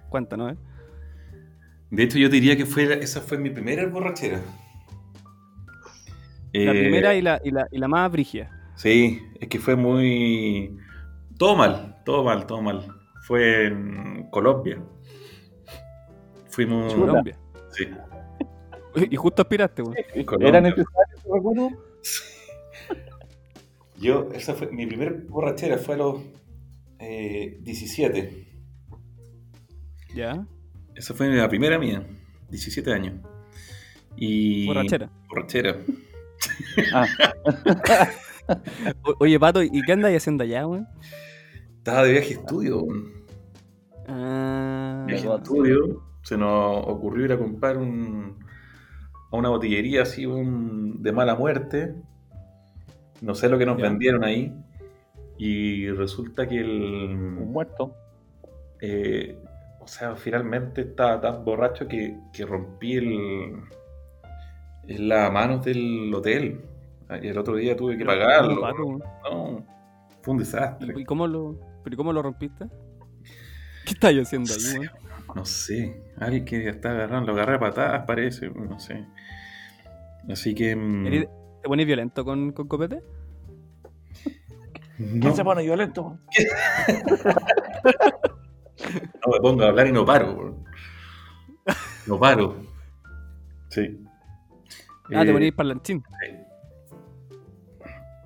Cuéntanos, 0.10 0.54
¿eh? 0.54 0.58
De 1.92 2.04
hecho, 2.04 2.18
yo 2.18 2.30
diría 2.30 2.56
que 2.58 2.66
fue, 2.66 3.04
esa 3.04 3.22
fue 3.22 3.38
mi 3.38 3.50
primera 3.50 3.86
borrachera. 3.88 4.40
La 6.54 6.72
Eh, 6.72 6.80
primera 6.80 7.16
y 7.16 7.22
la, 7.22 7.42
y, 7.44 7.52
la, 7.52 7.68
y 7.72 7.78
la 7.78 7.88
más 7.88 8.12
brigia. 8.12 8.50
Sí, 8.76 9.22
es 9.40 9.48
que 9.48 9.60
fue 9.60 9.76
muy... 9.76 10.78
Todo 11.38 11.56
mal, 11.56 11.98
todo 12.06 12.24
mal, 12.24 12.46
todo 12.46 12.62
mal. 12.62 12.86
Fue 13.22 13.68
en 13.68 14.30
Colombia. 14.30 14.82
Fuimos... 16.50 16.94
Colombia. 16.94 17.38
Sí, 17.72 17.88
Y 19.10 19.16
justo 19.16 19.42
aspiraste. 19.42 19.82
Colombia. 20.26 20.50
¿Era 20.50 20.62
necesario 20.62 21.16
recuerdo? 21.34 21.70
Yo, 24.04 24.30
esa 24.34 24.54
fue 24.54 24.70
mi 24.72 24.86
primera 24.86 25.14
borrachera, 25.30 25.78
fue 25.78 25.96
a 25.96 25.98
los 25.98 26.22
eh, 27.00 27.58
17. 27.62 28.48
Ya. 30.16 30.46
Esa 30.96 31.14
fue 31.14 31.28
la 31.34 31.48
primera 31.50 31.80
mía, 31.80 32.06
17 32.50 32.92
años. 32.94 33.16
Y... 34.16 34.68
Borrachera. 34.68 35.10
Borrachera. 35.30 35.78
Ah, 36.94 37.06
O- 39.06 39.16
oye, 39.20 39.40
Pato, 39.40 39.64
¿y 39.64 39.82
qué 39.86 39.94
andáis 39.94 40.18
haciendo 40.18 40.44
allá, 40.44 40.68
weón? 40.68 40.88
Estaba 41.78 42.04
de 42.04 42.12
viaje 42.12 42.34
estudio. 42.34 42.86
Ah, 44.08 45.06
Viaje 45.08 45.26
no, 45.26 45.38
estudio. 45.38 46.04
Se 46.24 46.38
nos 46.38 46.84
ocurrió 46.88 47.26
ir 47.26 47.32
a 47.34 47.38
comprar 47.38 47.78
un, 47.78 48.38
a 49.32 49.38
una 49.38 49.50
botillería 49.50 50.02
así 50.02 50.26
un- 50.26 51.02
de 51.02 51.12
mala 51.14 51.36
muerte. 51.36 51.96
No 53.24 53.34
sé 53.36 53.50
lo 53.50 53.58
que 53.58 53.66
nos 53.66 53.78
Ya. 53.78 53.84
vendieron 53.90 54.24
ahí. 54.24 54.54
Y 55.38 55.90
resulta 55.90 56.48
que 56.48 56.62
un 56.64 56.70
el... 56.70 57.16
muerto. 57.48 57.96
eh, 58.82 59.38
o 59.80 59.88
sea, 59.88 60.16
finalmente 60.16 60.82
estaba 60.82 61.20
tan 61.20 61.44
borracho 61.44 61.88
que, 61.88 62.18
que 62.32 62.46
rompí 62.46 62.94
el, 62.94 63.54
el 64.88 65.10
lavamanos 65.10 65.66
del 65.66 66.14
hotel. 66.14 66.62
Y 67.22 67.28
el 67.28 67.38
otro 67.38 67.56
día 67.56 67.76
tuve 67.76 67.98
que 67.98 68.06
Pero, 68.06 68.20
pagarlo. 68.22 69.00
No, 69.30 69.66
fue 70.22 70.32
un 70.34 70.38
desastre. 70.38 70.94
¿Y, 70.98 71.04
cómo 71.06 71.28
lo, 71.28 71.60
pero 71.84 71.94
¿y 71.94 71.98
cómo 71.98 72.14
lo 72.14 72.22
rompiste? 72.22 72.66
¿Qué 73.86 73.92
estáis 73.94 74.22
haciendo 74.22 74.54
ahí? 74.54 74.88
No 75.36 75.44
sé, 75.46 76.02
alguien 76.18 76.46
que 76.46 76.70
está 76.70 76.92
agarrando, 76.92 77.28
lo 77.28 77.34
agarré 77.34 77.56
a 77.56 77.60
patadas 77.60 78.06
parece, 78.06 78.50
no 78.52 78.80
sé. 78.80 79.06
Así 80.30 80.56
que... 80.56 80.76
mm, 81.64 81.64
¿Eres- 81.64 81.64
¿Te 81.64 81.68
pones 81.70 81.86
violento 81.86 82.26
con, 82.26 82.52
con 82.52 82.68
copete? 82.68 83.02
no, 85.00 85.20
¿Quién 85.22 85.36
se 85.36 85.44
pone 85.44 85.64
violento? 85.64 86.20
no 89.26 89.32
me 89.32 89.40
pongo 89.42 89.64
a 89.64 89.68
hablar 89.70 89.88
y 89.88 89.92
no 89.92 90.06
paro. 90.06 90.36
bro. 90.36 90.58
No 92.08 92.20
paro. 92.20 92.56
Sí. 93.70 94.00
Ah, 95.14 95.24
te 95.24 95.30
Eh, 95.30 95.34
ponéis 95.34 95.54
parlanchín. 95.54 96.04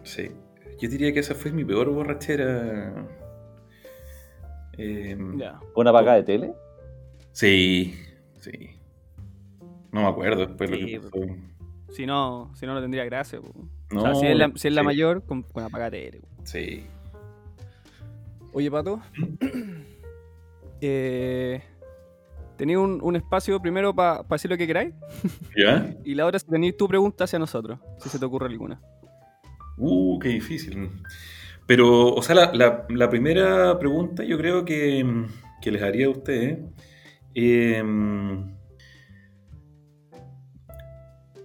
Sí. 0.03 0.31
Yo 0.79 0.89
diría 0.89 1.11
que 1.13 1.19
esa 1.19 1.35
fue 1.35 1.51
mi 1.51 1.63
peor 1.65 1.89
borrachera. 1.91 3.07
Eh, 4.77 5.17
Ya. 5.37 5.59
¿Una 5.75 5.89
apagada 5.91 6.17
de 6.17 6.23
tele? 6.23 6.53
Sí, 7.31 7.95
sí. 8.39 8.79
No 9.91 10.01
me 10.01 10.07
acuerdo 10.07 10.45
después 10.45 10.69
lo 10.69 10.77
Sí, 10.77 10.85
que 10.85 10.99
pasó. 10.99 11.11
Si 11.91 12.05
no, 12.05 12.51
si 12.55 12.65
no, 12.65 12.73
no 12.73 12.81
tendría 12.81 13.05
gracia. 13.05 13.39
No, 13.91 13.99
o 13.99 14.01
sea, 14.03 14.15
si 14.15 14.25
es 14.27 14.37
la, 14.37 14.51
si 14.55 14.67
es 14.67 14.73
la 14.73 14.81
sí, 14.81 14.85
mayor, 14.85 15.23
con, 15.25 15.43
con 15.43 15.63
apagatele. 15.63 16.19
po. 16.19 16.27
Sí. 16.43 16.85
Oye, 18.53 18.69
Pato. 18.71 18.99
eh, 20.81 21.61
Tenéis 22.57 22.79
un, 22.79 22.99
un 23.03 23.15
espacio 23.15 23.59
primero 23.61 23.93
para 23.93 24.23
decir 24.29 24.49
lo 24.49 24.57
que 24.57 24.65
queráis. 24.65 24.93
¿Ya? 25.55 25.93
Y 26.03 26.15
la 26.15 26.25
otra, 26.25 26.39
si 26.39 26.47
tenéis 26.47 26.75
tu 26.75 26.87
pregunta 26.87 27.25
hacia 27.25 27.37
nosotros, 27.37 27.79
si 27.99 28.09
se 28.09 28.17
te 28.17 28.25
ocurre 28.25 28.47
alguna. 28.47 28.81
Uh, 29.77 30.17
qué 30.19 30.29
difícil. 30.29 30.89
Pero, 31.67 32.13
o 32.15 32.21
sea, 32.23 32.33
la, 32.35 32.51
la- 32.53 32.85
la 32.89 33.09
primera 33.09 33.77
pregunta 33.77 34.23
yo 34.23 34.37
creo 34.39 34.65
que, 34.65 35.05
que 35.61 35.71
les 35.71 35.83
haría 35.83 36.07
a 36.07 36.09
ustedes 36.09 36.59
Eh, 37.35 37.83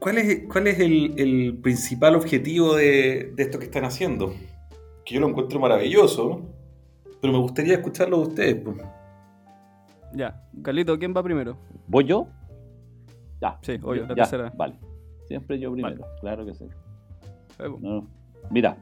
¿Cuál 0.03 0.19
es, 0.19 0.43
cuál 0.51 0.67
es 0.67 0.81
el, 0.81 1.15
el 1.17 1.59
principal 1.63 2.17
objetivo 2.17 2.75
de, 2.75 3.33
de 3.37 3.43
esto 3.45 3.61
que 3.61 3.67
están 3.67 3.85
haciendo? 3.85 4.35
Que 5.05 5.15
yo 5.15 5.21
lo 5.21 5.29
encuentro 5.29 5.61
maravilloso, 5.61 6.43
pero 7.21 7.33
me 7.33 7.39
gustaría 7.39 7.75
escucharlo 7.75 8.17
de 8.19 8.23
ustedes. 8.27 8.55
pues. 8.57 8.77
Ya, 10.13 10.43
Carlito, 10.61 10.99
¿quién 10.99 11.15
va 11.17 11.23
primero? 11.23 11.57
¿Voy 11.87 12.05
yo? 12.05 12.27
Ya. 13.41 13.59
Sí, 13.63 13.79
obvio, 13.81 14.03
la 14.03 14.09
Ya, 14.09 14.15
tercera. 14.15 14.53
Vale. 14.57 14.75
Siempre 15.29 15.61
yo 15.61 15.71
primero, 15.73 16.05
claro 16.21 16.45
que 16.45 16.55
sí. 16.55 16.67
Po. 17.57 17.79
No, 17.81 18.01
no. 18.01 18.09
Mira, 18.51 18.77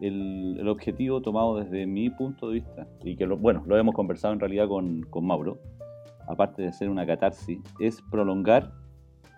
el, 0.00 0.56
el 0.58 0.68
objetivo 0.68 1.22
tomado 1.22 1.60
desde 1.60 1.86
mi 1.86 2.10
punto 2.10 2.48
de 2.48 2.54
vista, 2.54 2.86
y 3.04 3.14
que 3.14 3.26
lo, 3.26 3.36
bueno, 3.36 3.62
lo 3.64 3.78
hemos 3.78 3.94
conversado 3.94 4.34
en 4.34 4.40
realidad 4.40 4.66
con, 4.66 5.02
con 5.02 5.24
Mauro, 5.24 5.60
aparte 6.26 6.62
de 6.62 6.72
ser 6.72 6.90
una 6.90 7.06
catarsis, 7.06 7.60
es 7.78 8.02
prolongar 8.10 8.72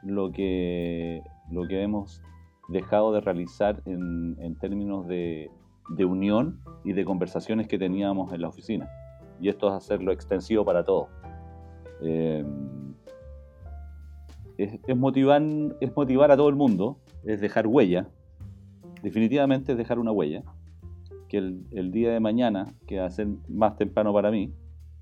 lo 0.02 0.32
que, 0.32 1.22
lo 1.50 1.66
que 1.66 1.82
hemos 1.82 2.22
dejado 2.68 3.12
de 3.12 3.20
realizar 3.20 3.82
en, 3.86 4.36
en 4.40 4.56
términos 4.56 5.06
de, 5.06 5.50
de 5.90 6.04
unión 6.04 6.60
y 6.84 6.92
de 6.92 7.04
conversaciones 7.04 7.66
que 7.66 7.78
teníamos 7.78 8.32
en 8.32 8.42
la 8.42 8.48
oficina. 8.48 8.88
Y 9.40 9.48
esto 9.48 9.68
es 9.68 9.74
hacerlo 9.74 10.12
extensivo 10.12 10.64
para 10.64 10.84
todos. 10.84 11.08
Eh, 12.02 12.44
es, 14.58 14.96
motivar, 14.96 15.42
es 15.80 15.96
motivar 15.96 16.30
a 16.30 16.36
todo 16.36 16.48
el 16.48 16.56
mundo, 16.56 16.98
es 17.24 17.40
dejar 17.40 17.66
huella, 17.66 18.08
definitivamente 19.02 19.72
es 19.72 19.78
dejar 19.78 19.98
una 19.98 20.12
huella, 20.12 20.42
que 21.28 21.38
el, 21.38 21.90
día 21.92 22.12
de 22.12 22.20
mañana, 22.20 22.74
que 22.86 22.98
va 22.98 23.08
más 23.48 23.76
temprano 23.76 24.12
para 24.12 24.30
mí, 24.30 24.52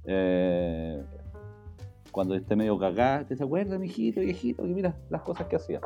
eh, 0.04 1.02
cuando 2.12 2.34
esté 2.34 2.56
medio 2.56 2.78
cagada, 2.78 3.26
te 3.26 3.42
acuerdas, 3.42 3.78
mijito, 3.78 4.20
viejito, 4.20 4.62
que 4.62 4.68
mira 4.68 4.96
las 5.10 5.22
cosas 5.22 5.46
que 5.46 5.56
hacía. 5.56 5.80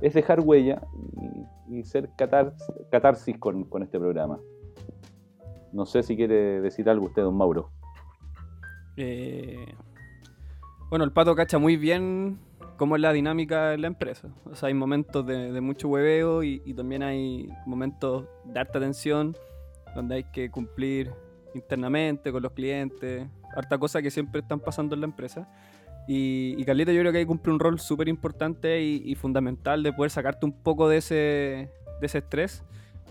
Es 0.00 0.14
dejar 0.14 0.40
huella 0.40 0.82
y, 1.68 1.82
ser 1.84 2.10
catar- 2.16 2.54
catarsis 2.90 3.38
con, 3.38 3.66
este 3.82 3.98
programa. 3.98 4.38
No 5.72 5.86
sé 5.86 6.02
si 6.02 6.16
quiere 6.16 6.60
decir 6.60 6.88
algo 6.88 7.06
usted, 7.06 7.22
don 7.22 7.36
Mauro. 7.36 7.70
Eh, 8.96 9.66
bueno, 10.90 11.04
el 11.04 11.12
pato 11.12 11.34
cacha 11.34 11.58
muy 11.58 11.76
bien 11.76 12.38
cómo 12.76 12.96
es 12.96 13.02
la 13.02 13.12
dinámica 13.12 13.74
en 13.74 13.82
la 13.82 13.86
empresa. 13.88 14.28
O 14.44 14.54
sea, 14.54 14.68
hay 14.68 14.74
momentos 14.74 15.26
de, 15.26 15.52
de 15.52 15.60
mucho 15.60 15.88
hueveo 15.88 16.42
y, 16.42 16.62
y 16.64 16.74
también 16.74 17.02
hay 17.02 17.48
momentos 17.66 18.24
de 18.44 18.60
harta 18.60 18.78
tensión 18.80 19.36
donde 19.94 20.16
hay 20.16 20.24
que 20.24 20.50
cumplir 20.50 21.10
internamente 21.54 22.30
con 22.30 22.42
los 22.42 22.52
clientes, 22.52 23.26
harta 23.56 23.78
cosa 23.78 24.02
que 24.02 24.10
siempre 24.10 24.42
están 24.42 24.60
pasando 24.60 24.94
en 24.94 25.00
la 25.00 25.06
empresa. 25.06 25.48
Y, 26.06 26.54
y 26.56 26.64
Carlito 26.64 26.92
yo 26.92 27.00
creo 27.00 27.12
que 27.12 27.18
ahí 27.18 27.26
cumple 27.26 27.52
un 27.52 27.58
rol 27.58 27.80
súper 27.80 28.08
importante 28.08 28.80
y, 28.80 29.02
y 29.04 29.14
fundamental 29.16 29.82
de 29.82 29.92
poder 29.92 30.10
sacarte 30.10 30.46
un 30.46 30.52
poco 30.52 30.88
de 30.88 30.98
ese, 30.98 31.14
de 31.14 32.06
ese 32.06 32.18
estrés 32.18 32.64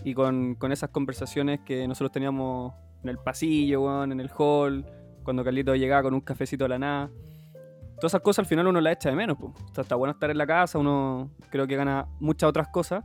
y 0.03 0.13
con, 0.13 0.55
con 0.55 0.71
esas 0.71 0.89
conversaciones 0.91 1.59
que 1.65 1.87
nosotros 1.87 2.11
teníamos 2.11 2.73
en 3.03 3.09
el 3.09 3.17
pasillo, 3.17 3.83
weón, 3.83 4.11
en 4.11 4.19
el 4.19 4.29
hall, 4.37 4.85
cuando 5.23 5.43
Carlito 5.43 5.75
llegaba 5.75 6.03
con 6.03 6.13
un 6.13 6.21
cafecito 6.21 6.63
de 6.65 6.69
la 6.69 6.79
nada. 6.79 7.09
Todas 7.99 8.11
esas 8.11 8.21
cosas 8.21 8.39
al 8.39 8.45
final 8.45 8.67
uno 8.67 8.81
las 8.81 8.93
echa 8.93 9.09
de 9.09 9.15
menos. 9.15 9.37
po. 9.37 9.47
O 9.47 9.73
sea, 9.73 9.81
está 9.81 9.95
bueno 9.95 10.13
estar 10.13 10.29
en 10.29 10.37
la 10.37 10.47
casa, 10.47 10.77
uno 10.77 11.31
creo 11.49 11.67
que 11.67 11.75
gana 11.75 12.07
muchas 12.19 12.49
otras 12.49 12.67
cosas, 12.69 13.03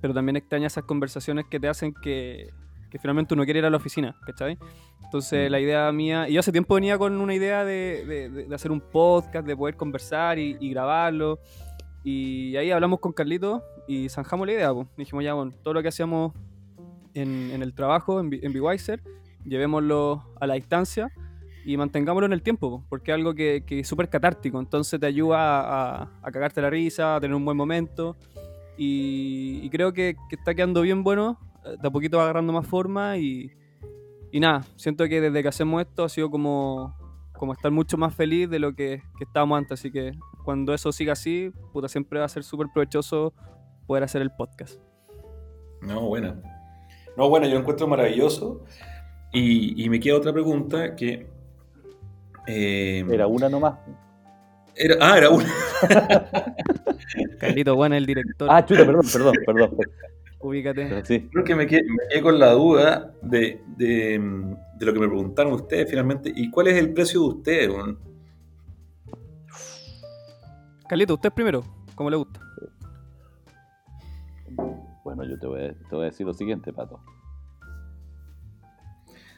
pero 0.00 0.12
también 0.12 0.36
extraña 0.36 0.66
esas 0.66 0.84
conversaciones 0.84 1.46
que 1.50 1.58
te 1.58 1.68
hacen 1.68 1.94
que, 1.94 2.50
que 2.94 2.98
finalmente 3.00 3.34
uno 3.34 3.42
quiere 3.42 3.58
ir 3.58 3.64
a 3.66 3.70
la 3.70 3.76
oficina, 3.76 4.14
¿cachai? 4.24 4.56
Entonces 5.02 5.48
Mm. 5.48 5.50
la 5.50 5.58
idea 5.58 5.90
mía, 5.90 6.28
y 6.28 6.34
yo 6.34 6.38
hace 6.38 6.52
tiempo 6.52 6.76
venía 6.76 6.96
con 6.96 7.20
una 7.20 7.34
idea 7.34 7.64
de, 7.64 8.04
de- 8.30 8.54
hacer 8.54 8.70
un 8.70 8.80
podcast, 8.80 9.44
de 9.44 9.56
poder 9.56 9.74
conversar 9.76 10.38
y, 10.38 10.56
y 10.60 10.70
grabarlo. 10.70 11.40
Y 12.04 12.54
ahí 12.56 12.70
hablamos 12.70 13.00
con 13.00 13.12
Carlito 13.12 13.64
y 13.88 14.08
zanjamos 14.10 14.46
la 14.46 14.52
idea. 14.52 14.72
po. 14.72 14.86
Dijimos 14.96 15.24
ya, 15.24 15.34
bueno, 15.34 15.50
todo 15.64 15.74
lo 15.74 15.82
que 15.82 15.88
hacíamos 15.88 16.34
en, 17.14 17.50
en 17.50 17.62
el 17.62 17.74
trabajo, 17.74 18.20
en, 18.20 18.32
en 18.32 18.52
llevémoslo 19.44 20.22
a 20.40 20.46
la 20.46 20.54
distancia 20.54 21.10
y 21.64 21.76
mantengámoslo 21.76 22.26
en 22.26 22.32
el 22.32 22.42
tiempo, 22.42 22.70
po, 22.70 22.86
porque 22.88 23.10
es 23.10 23.16
algo 23.16 23.34
que, 23.34 23.64
que 23.66 23.80
es 23.80 23.88
súper 23.88 24.08
catártico, 24.08 24.60
entonces 24.60 25.00
te 25.00 25.06
ayuda 25.06 25.38
a, 25.38 26.02
a- 26.02 26.08
a 26.22 26.30
cagarte 26.30 26.62
la 26.62 26.70
risa, 26.70 27.16
a 27.16 27.20
tener 27.20 27.34
un 27.34 27.44
buen 27.44 27.56
momento 27.56 28.14
y, 28.78 29.58
y 29.64 29.70
creo 29.70 29.92
que, 29.92 30.14
que 30.28 30.36
está 30.36 30.54
quedando 30.54 30.82
bien 30.82 31.02
bueno, 31.02 31.38
de 31.80 31.88
a 31.88 31.90
poquito 31.90 32.16
va 32.18 32.24
agarrando 32.24 32.52
más 32.52 32.66
forma 32.66 33.16
y, 33.16 33.50
y 34.32 34.40
nada, 34.40 34.64
siento 34.76 35.06
que 35.08 35.20
desde 35.20 35.42
que 35.42 35.48
hacemos 35.48 35.80
esto 35.82 36.04
ha 36.04 36.08
sido 36.08 36.30
como, 36.30 36.96
como 37.32 37.52
estar 37.52 37.70
mucho 37.70 37.96
más 37.96 38.14
feliz 38.14 38.48
de 38.50 38.58
lo 38.58 38.74
que, 38.74 39.02
que 39.18 39.24
estábamos 39.24 39.58
antes, 39.58 39.80
así 39.80 39.90
que 39.90 40.12
cuando 40.44 40.74
eso 40.74 40.92
siga 40.92 41.14
así, 41.14 41.52
puta, 41.72 41.88
siempre 41.88 42.18
va 42.18 42.26
a 42.26 42.28
ser 42.28 42.44
súper 42.44 42.66
provechoso 42.72 43.32
poder 43.86 44.02
hacer 44.04 44.22
el 44.22 44.30
podcast. 44.30 44.78
No, 45.82 46.02
buena. 46.06 46.40
No, 47.16 47.28
bueno, 47.28 47.46
yo 47.46 47.54
lo 47.54 47.60
encuentro 47.60 47.86
maravilloso. 47.86 48.62
Y, 49.32 49.82
y 49.84 49.88
me 49.90 50.00
queda 50.00 50.16
otra 50.16 50.32
pregunta 50.32 50.94
que. 50.96 51.26
eh, 52.46 53.04
Era 53.10 53.26
una 53.26 53.48
nomás. 53.48 53.74
era- 54.74 54.96
ah, 55.00 55.18
era 55.18 55.30
una. 55.30 55.46
Carlito, 57.38 57.74
bueno, 57.76 57.94
el 57.96 58.06
director, 58.06 58.48
Ah, 58.50 58.64
chuta, 58.64 58.84
perdón, 58.86 59.02
perdón, 59.12 59.34
perdón. 59.46 59.70
Ubícate. 60.44 61.04
Sí. 61.04 61.28
Creo 61.32 61.44
que 61.44 61.54
me 61.54 61.66
quedé, 61.66 61.82
me 61.84 62.06
quedé 62.08 62.22
con 62.22 62.38
la 62.38 62.52
duda 62.52 63.12
de, 63.22 63.62
de, 63.76 64.18
mm, 64.18 64.54
de 64.78 64.86
lo 64.86 64.92
que 64.92 65.00
me 65.00 65.08
preguntaron 65.08 65.52
ustedes 65.54 65.88
finalmente. 65.88 66.32
¿Y 66.34 66.50
cuál 66.50 66.68
es 66.68 66.76
el 66.76 66.92
precio 66.92 67.20
de 67.20 67.26
ustedes? 67.26 67.70
weón? 67.70 67.98
Carlito, 70.88 71.14
usted 71.14 71.32
primero, 71.32 71.64
como 71.94 72.10
le 72.10 72.16
gusta. 72.16 72.40
Bueno, 75.02 75.24
yo 75.24 75.38
te 75.38 75.46
voy, 75.46 75.62
a, 75.62 75.72
te 75.72 75.94
voy 75.96 76.02
a 76.02 76.10
decir 76.10 76.26
lo 76.26 76.34
siguiente, 76.34 76.72
Pato. 76.72 77.00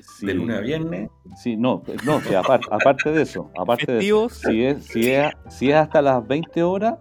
Sí, 0.01 0.27
De 0.27 0.35
lunes 0.35 0.57
a 0.57 0.61
viernes. 0.61 1.11
Sí, 1.37 1.57
no, 1.57 1.83
no, 2.05 2.21
sí, 2.21 2.35
aparte, 2.35 2.67
aparte 2.71 3.13
de 3.13 3.23
eso, 3.23 3.51
aparte 3.57 3.93
de 3.93 3.99
eso, 3.99 4.29
si 4.31 4.65
es, 4.65 4.85
si, 4.85 5.11
es, 5.11 5.35
si 5.51 5.71
es 5.71 5.77
hasta 5.77 6.01
las 6.01 6.27
20 6.27 6.63
horas, 6.63 6.99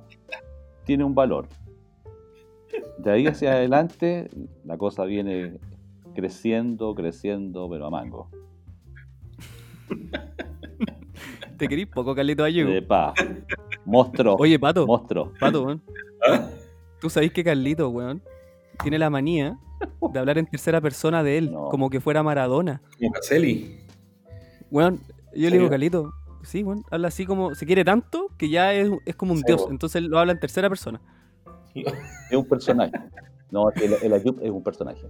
tiene 0.84 1.03
un 1.03 1.15
valor. 1.15 1.48
De 2.97 3.11
ahí 3.11 3.27
hacia 3.27 3.53
adelante, 3.53 4.30
la 4.64 4.77
cosa 4.77 5.06
viene 5.06 5.57
creciendo, 6.15 6.95
creciendo, 6.95 7.69
pero 7.69 7.85
a 7.88 7.89
mango. 7.89 8.30
Te 11.57 11.68
querís 11.68 11.88
poco, 11.88 12.14
Carlito 12.15 12.43
Ayugo. 12.43 12.72
De 12.72 12.81
pa. 12.81 13.14
Monstruo. 13.85 14.35
Oye, 14.39 14.60
Pato, 14.60 14.85
Monstruo. 14.85 15.31
Pato, 15.39 15.64
weón. 15.64 15.81
¿Ah? 16.27 16.49
Tú 16.99 17.10
sabés 17.10 17.31
que 17.31 17.43
Carlito, 17.43 17.89
weón, 17.89 18.22
tiene 18.81 18.97
la 18.99 19.10
manía 19.10 19.57
de 20.11 20.19
hablar 20.19 20.38
en 20.38 20.47
tercera 20.47 20.81
persona 20.81 21.23
de 21.23 21.38
él, 21.38 21.52
No. 21.52 21.69
como 21.69 21.89
que 21.89 22.02
fuera 22.02 22.23
Maradona. 22.23 22.81
Como 22.99 23.11
Caselli. 23.11 23.80
Weón, 24.72 24.99
yo 25.34 25.49
le 25.49 25.57
digo, 25.57 25.69
Carlito, 25.69 26.11
sí, 26.43 26.64
weón, 26.64 26.84
habla 26.91 27.07
así 27.10 27.26
como, 27.26 27.53
se 27.56 27.65
quiere 27.65 27.85
tanto 27.85 28.30
que 28.38 28.49
ya 28.49 28.73
es, 28.73 28.89
es 29.06 29.15
como 29.15 29.31
un 29.34 29.38
Sí, 29.39 29.43
dios, 29.47 29.61
weón. 29.61 29.73
entonces 29.73 29.97
él 30.02 30.07
lo 30.07 30.19
habla 30.19 30.34
en 30.34 30.39
tercera 30.39 30.68
persona. 30.68 30.99
Es 32.31 32.38
un 32.38 32.45
personaje. 32.47 32.91
No, 33.52 33.69
el, 33.72 33.93
el 34.02 34.14
Ayup 34.14 34.39
es 34.41 34.49
un 34.49 34.64
personaje. 34.64 35.07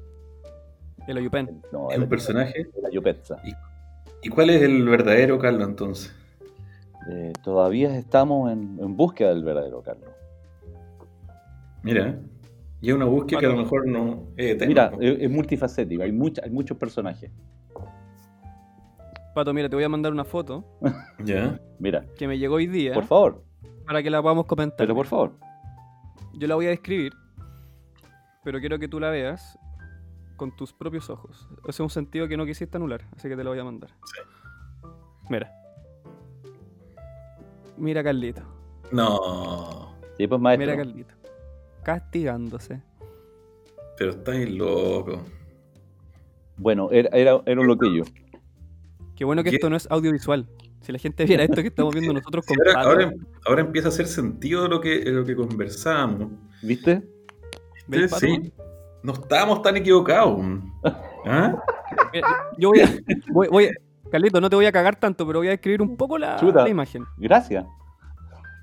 El 1.08 1.18
Oyupen. 1.18 1.48
El- 1.48 1.62
no, 1.72 1.90
Es 1.90 1.98
el, 1.98 2.04
un 2.04 2.10
personaje. 2.10 2.68
el 2.78 2.86
Ayupetza. 2.86 3.38
¿Y 4.22 4.30
cuál 4.30 4.50
es 4.50 4.62
el 4.62 4.84
verdadero 4.88 5.38
Carlos 5.40 5.68
entonces? 5.68 6.14
Eh, 7.12 7.32
todavía 7.44 7.96
estamos 7.96 8.52
en, 8.52 8.78
en 8.82 8.98
búsqueda 8.98 9.30
del 9.30 9.44
verdadero 9.44 9.82
Carlos. 9.84 10.10
Mira. 11.84 12.18
Y 12.82 12.90
es 12.90 12.96
una 12.96 13.06
búsqueda 13.06 13.40
que 13.40 13.46
a 13.46 13.50
lo 13.50 13.58
mejor 13.58 13.88
no 13.88 14.24
eterna, 14.38 14.68
Mira, 14.68 14.92
es, 15.00 15.22
es 15.22 15.30
multifacético, 15.32 16.04
hay, 16.04 16.12
mucha- 16.12 16.42
hay 16.44 16.50
muchos 16.52 16.78
personajes. 16.78 17.32
Pato, 19.34 19.54
mira, 19.54 19.70
te 19.70 19.76
voy 19.76 19.84
a 19.86 19.90
mandar 19.90 20.12
una 20.12 20.24
foto 20.26 20.64
Ya. 21.24 21.60
Mira, 21.80 22.06
que 22.18 22.28
me 22.28 22.38
llegó 22.38 22.56
hoy 22.56 22.68
día 22.68 22.94
por 22.94 23.06
favor, 23.06 23.44
para 23.86 24.02
que 24.04 24.10
la 24.10 24.22
podamos 24.22 24.46
comentar. 24.46 24.78
pero 24.78 24.96
por 24.96 25.06
favor. 25.08 25.34
Yo 26.38 26.48
la 26.48 26.56
voy 26.56 26.66
a 26.68 26.70
describir, 26.70 27.14
pero 28.44 28.60
quiero 28.60 28.78
que 28.78 28.88
tú 28.88 28.99
la 28.99 29.10
veas 29.10 29.57
con 30.36 30.56
tus 30.56 30.74
propios 30.74 31.10
ojos. 31.10 31.48
Ese 31.62 31.70
es 31.70 31.80
un 31.80 31.90
sentido 31.90 32.28
que 32.28 32.36
no 32.36 32.45
quisiste 32.45 32.78
anular, 32.78 33.06
así 33.16 33.30
que 33.30 33.36
te 33.36 33.44
lo 33.44 33.52
voy 33.52 33.60
a 33.60 33.64
mandar. 33.64 33.90
Mira. 35.30 35.52
Mira 37.78 38.03
Carlito. 38.03 38.41
No. 38.91 39.95
Sí, 40.18 40.28
pues 40.28 40.41
maestro. 40.41 40.66
Mira 40.66 40.78
Carlito. 40.78 41.16
Castigándose. 41.84 42.82
Pero 43.98 44.12
estáis 44.12 44.49
loco. 44.49 45.24
Bueno, 46.57 46.90
era, 46.91 47.10
era, 47.18 47.41
era 47.45 47.62
un 47.62 47.68
loquillo. 47.68 48.03
Qué 49.16 49.24
bueno 49.24 49.44
que 49.44 49.52
¿Qué? 49.52 49.56
esto 49.56 49.70
no 49.70 49.78
es 49.78 49.90
audiovisual. 49.90 50.48
Si 50.86 50.91
la 50.91 50.99
gente 50.99 51.26
viera 51.26 51.44
esto 51.44 51.62
que 51.62 51.70
estamos 51.70 51.94
viendo 51.94 52.14
nosotros 52.14 52.45
con 52.45 52.57
ahora, 52.60 52.74
Pato, 52.74 52.90
ahora, 52.90 53.14
ahora 53.48 53.62
empieza 53.62 53.88
a 53.88 53.91
hacer 53.91 54.06
sentido 54.07 54.68
lo 54.68 54.80
que, 54.80 55.03
lo 55.06 55.26
que 55.26 55.36
conversábamos. 55.36 56.32
¿Viste? 56.62 57.03
¿ves, 57.88 58.12
Pato? 58.12 58.26
Sí. 58.26 58.53
No 59.03 59.14
estábamos 59.14 59.62
tan 59.62 59.78
equivocados. 59.78 60.40
¿Ah? 61.26 61.56
Yo 62.57 62.70
voy 62.70 62.80
a, 62.82 62.90
voy, 63.32 63.48
voy 63.48 63.66
a- 63.66 63.72
Carlito, 64.12 64.40
no 64.40 64.49
te 64.49 64.56
voy 64.56 64.66
a 64.68 64.72
cagar 64.72 64.95
tanto, 64.99 65.26
pero 65.26 65.40
voy 65.40 65.48
a 65.48 65.52
describir 65.52 65.82
un 65.82 65.98
poco 65.98 66.18
la, 66.18 66.38
Chuta. 66.38 66.64
la 66.64 66.70
imagen. 66.70 67.03
Gracias. 67.18 67.66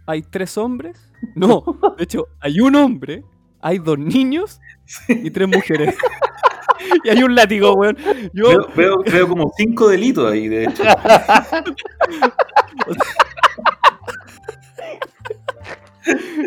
Hay 0.07 0.23
tres 0.23 0.57
hombres. 0.59 1.11
No, 1.35 1.63
de 1.97 2.05
hecho, 2.05 2.27
hay 2.41 2.61
un 2.61 2.75
hombre, 2.77 3.25
hay 3.63 3.79
dos 3.79 3.99
niños 3.99 4.61
y 5.09 5.31
tres 5.31 5.49
mujeres. 5.49 5.95
y 7.05 7.09
hay 7.09 7.23
un 7.23 7.35
látigo, 7.35 7.73
weón. 7.75 7.97
Yo, 8.35 8.49
Veo, 8.49 8.69
veo, 8.77 8.99
veo 9.05 9.29
como 9.29 9.53
cinco 9.57 9.89
delitos 9.89 10.31
ahí, 10.31 10.49
de 10.49 10.65
hecho. 10.65 10.83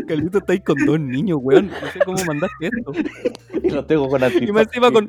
Carlito, 0.08 0.40
está 0.40 0.54
ahí 0.54 0.60
con 0.60 0.78
dos 0.86 1.00
niños, 1.00 1.40
weón. 1.42 1.68
No 1.68 1.92
sé 1.92 2.00
cómo 2.06 2.18
mandaste 2.26 2.68
esto. 2.68 2.92
Y 3.64 3.70
lo 3.72 3.84
tengo 3.86 4.08
con 4.08 4.22
Y 4.22 4.52
más 4.52 4.68
encima 4.68 4.92
con- 4.92 5.08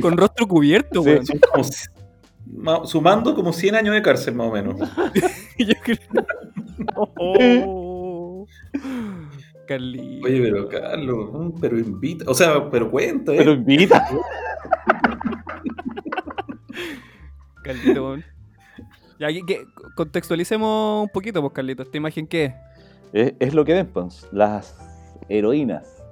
Con 0.00 0.16
rostro 0.16 0.46
cubierto, 0.48 1.02
Sí. 1.02 1.10
weón. 1.10 1.24
Como 1.52 2.86
sumando 2.86 3.34
como 3.34 3.52
100 3.52 3.74
años 3.74 3.94
de 3.94 4.00
cárcel, 4.02 4.34
más 4.34 4.46
o 4.48 4.52
menos. 4.52 4.76
Yo 5.58 5.74
creo- 5.82 5.98
Oh. 6.94 8.46
Carlito. 9.68 10.26
Oye, 10.26 10.40
pero 10.40 10.68
Carlos, 10.68 11.52
pero 11.60 11.78
invita, 11.78 12.24
o 12.26 12.34
sea, 12.34 12.70
pero 12.70 12.90
cuenta, 12.90 13.34
¿eh? 13.34 13.36
Pero 13.36 13.52
invita. 13.52 14.08
Carlito, 17.62 18.02
weón. 18.02 18.24
Ya, 19.20 19.28
que, 19.28 19.44
que- 19.44 19.64
contextualicemos 19.94 21.02
un 21.04 21.10
poquito, 21.10 21.42
pues, 21.42 21.52
Carlito. 21.52 21.82
¿Esta 21.82 21.98
imagen 21.98 22.26
qué 22.26 22.54
es? 23.12 23.34
Es, 23.38 23.54
lo 23.54 23.64
que 23.64 23.74
ven, 23.74 23.86
pues, 23.88 24.26
las 24.32 24.74
heroínas. 25.28 26.02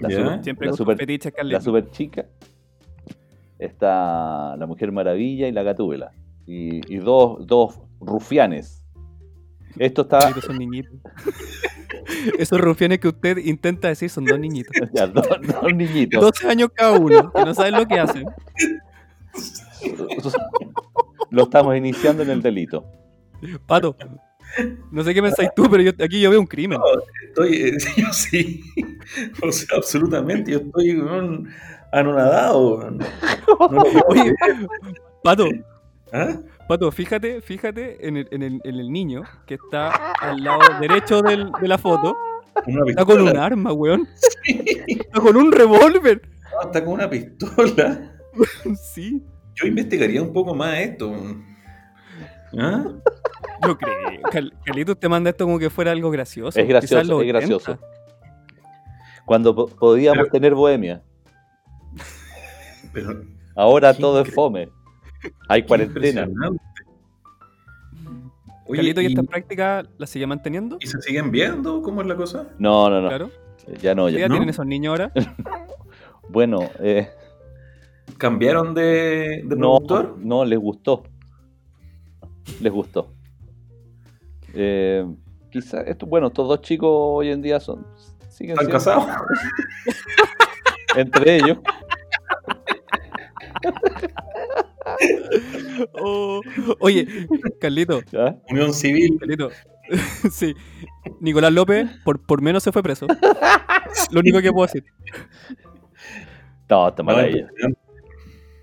La, 0.00 0.10
super, 0.10 0.42
Siempre 0.42 0.66
la, 0.66 0.70
con 0.70 0.76
super, 0.76 0.96
fetiches, 0.96 1.32
la 1.42 1.60
super 1.60 1.90
chica. 1.90 2.26
Está 3.58 4.56
la 4.56 4.66
Mujer 4.66 4.90
Maravilla 4.92 5.46
y 5.46 5.52
la 5.52 5.62
Gatúbela. 5.62 6.12
Y, 6.46 6.92
y 6.92 6.96
dos, 6.98 7.46
dos 7.46 7.80
rufianes. 8.00 8.84
Esto 9.78 10.02
está. 10.02 10.32
Son 10.40 10.58
niñitos. 10.58 10.94
Esos 12.38 12.60
rufianes 12.60 12.98
que 12.98 13.08
usted 13.08 13.38
intenta 13.38 13.88
decir 13.88 14.10
son 14.10 14.24
dos 14.24 14.38
niñitos. 14.38 14.74
ya, 14.92 15.06
dos, 15.06 15.26
dos 15.62 15.74
niñitos. 15.74 16.20
12 16.20 16.48
años 16.48 16.70
cada 16.74 16.92
uno, 16.92 17.32
que 17.32 17.44
no 17.44 17.54
saben 17.54 17.74
lo 17.74 17.86
que 17.86 17.98
hacen. 17.98 18.26
Lo 21.30 21.42
estamos 21.44 21.76
iniciando 21.76 22.22
en 22.22 22.30
el 22.30 22.42
delito. 22.42 22.84
Pato, 23.66 23.96
no 24.90 25.04
sé 25.04 25.12
qué 25.12 25.22
pensáis 25.22 25.50
tú, 25.54 25.68
pero 25.70 25.82
yo, 25.82 25.92
aquí 26.02 26.20
yo 26.20 26.30
veo 26.30 26.40
un 26.40 26.46
crimen. 26.46 26.78
Estoy, 27.28 27.54
eh, 27.56 27.76
yo 27.96 28.12
sí, 28.12 28.62
o 29.42 29.52
sea, 29.52 29.76
absolutamente, 29.76 30.52
yo 30.52 30.58
estoy 30.58 31.02
anonadado. 31.92 32.90
No 32.90 33.82
Oye. 34.08 34.34
Pato, 35.22 35.48
¿Ah? 36.12 36.36
Pato, 36.68 36.90
fíjate, 36.90 37.40
fíjate 37.42 38.06
en 38.08 38.16
el, 38.16 38.28
en 38.30 38.42
el- 38.42 38.60
en 38.64 38.74
el 38.74 38.90
niño 38.90 39.22
que 39.46 39.54
está 39.54 40.12
al 40.20 40.42
lado 40.42 40.60
derecho 40.80 41.22
del- 41.22 41.50
de 41.60 41.68
la 41.68 41.78
foto. 41.78 42.16
Una 42.66 42.90
Está 42.90 43.04
con 43.04 43.20
un 43.20 43.36
arma, 43.36 43.72
weón. 43.72 44.08
Está 44.46 45.20
con 45.20 45.36
un 45.36 45.52
revólver. 45.52 46.22
No, 46.52 46.62
está 46.66 46.84
con 46.84 46.94
una 46.94 47.08
pistola. 47.10 48.12
Sí, 48.92 49.22
Yo 49.54 49.66
investigaría 49.66 50.20
un 50.20 50.30
poco 50.32 50.54
más 50.54 50.76
esto. 50.78 51.10
¿Ah? 52.58 52.84
yo 53.66 53.78
creo. 53.78 53.94
Cal- 54.30 54.52
Carlitos 54.64 54.98
te 55.00 55.08
manda 55.08 55.30
esto 55.30 55.44
como 55.46 55.58
que 55.58 55.70
fuera 55.70 55.90
algo 55.92 56.10
gracioso. 56.10 56.58
Es 56.60 56.68
gracioso, 56.68 57.22
es 57.22 57.28
gracioso. 57.28 57.72
80. 57.72 57.86
Cuando 59.24 59.54
po- 59.54 59.68
podíamos 59.68 60.18
Pero- 60.24 60.30
tener 60.32 60.54
bohemia. 60.54 61.02
Pero 62.92 63.22
Ahora 63.54 63.94
todo 63.94 64.20
es 64.20 64.34
fome. 64.34 64.68
Hay 65.48 65.62
qué 65.62 65.68
cuarentena. 65.68 66.28
Oye, 68.68 68.82
¿y 68.82 69.00
¿y, 69.00 69.06
esta 69.06 69.22
práctica 69.22 69.84
la 69.96 70.06
sigue 70.06 70.26
manteniendo? 70.26 70.78
y 70.80 70.86
se 70.86 71.00
siguen 71.00 71.30
viendo? 71.30 71.82
¿Cómo 71.82 72.00
es 72.00 72.08
la 72.08 72.16
cosa? 72.16 72.48
No, 72.58 72.90
no, 72.90 73.00
no. 73.00 73.08
Claro. 73.08 73.30
Ya 73.80 73.94
no, 73.94 74.08
ya 74.08 74.20
¿Ya 74.20 74.28
¿no? 74.28 74.34
tienen 74.34 74.48
esos 74.48 74.66
niños 74.66 74.90
ahora? 74.90 75.12
Bueno, 76.28 76.58
eh, 76.80 77.08
¿Cambiaron 78.18 78.74
de, 78.74 79.42
de 79.44 79.56
no, 79.56 79.78
productor? 79.78 80.16
no, 80.18 80.44
les 80.44 80.58
gustó. 80.58 81.04
Les 82.60 82.72
gustó. 82.72 83.12
Eh, 84.54 85.06
quizá, 85.50 85.82
esto, 85.82 86.06
bueno, 86.06 86.28
estos 86.28 86.48
dos 86.48 86.62
chicos 86.62 86.88
hoy 86.90 87.28
en 87.28 87.42
día 87.42 87.60
son. 87.60 87.86
Siguen 88.28 88.54
¿Están 88.54 88.70
casados? 88.70 89.06
Entre 90.96 91.36
ellos. 91.36 91.58
Oh, 96.00 96.40
Oye, 96.80 97.06
Carlito, 97.60 98.00
¿ya? 98.10 98.38
Unión 98.50 98.72
Civil. 98.72 99.16
Carlito. 99.18 99.50
sí. 100.30 100.54
Nicolás 101.20 101.52
López, 101.52 101.88
por, 102.04 102.24
por 102.24 102.40
menos 102.42 102.62
se 102.62 102.72
fue 102.72 102.82
preso. 102.82 103.06
Lo 104.10 104.20
único 104.20 104.40
que 104.40 104.50
puedo 104.52 104.66
decir. 104.66 104.84
No, 106.68 106.88
está 106.88 107.02
maravilla. 107.02 107.48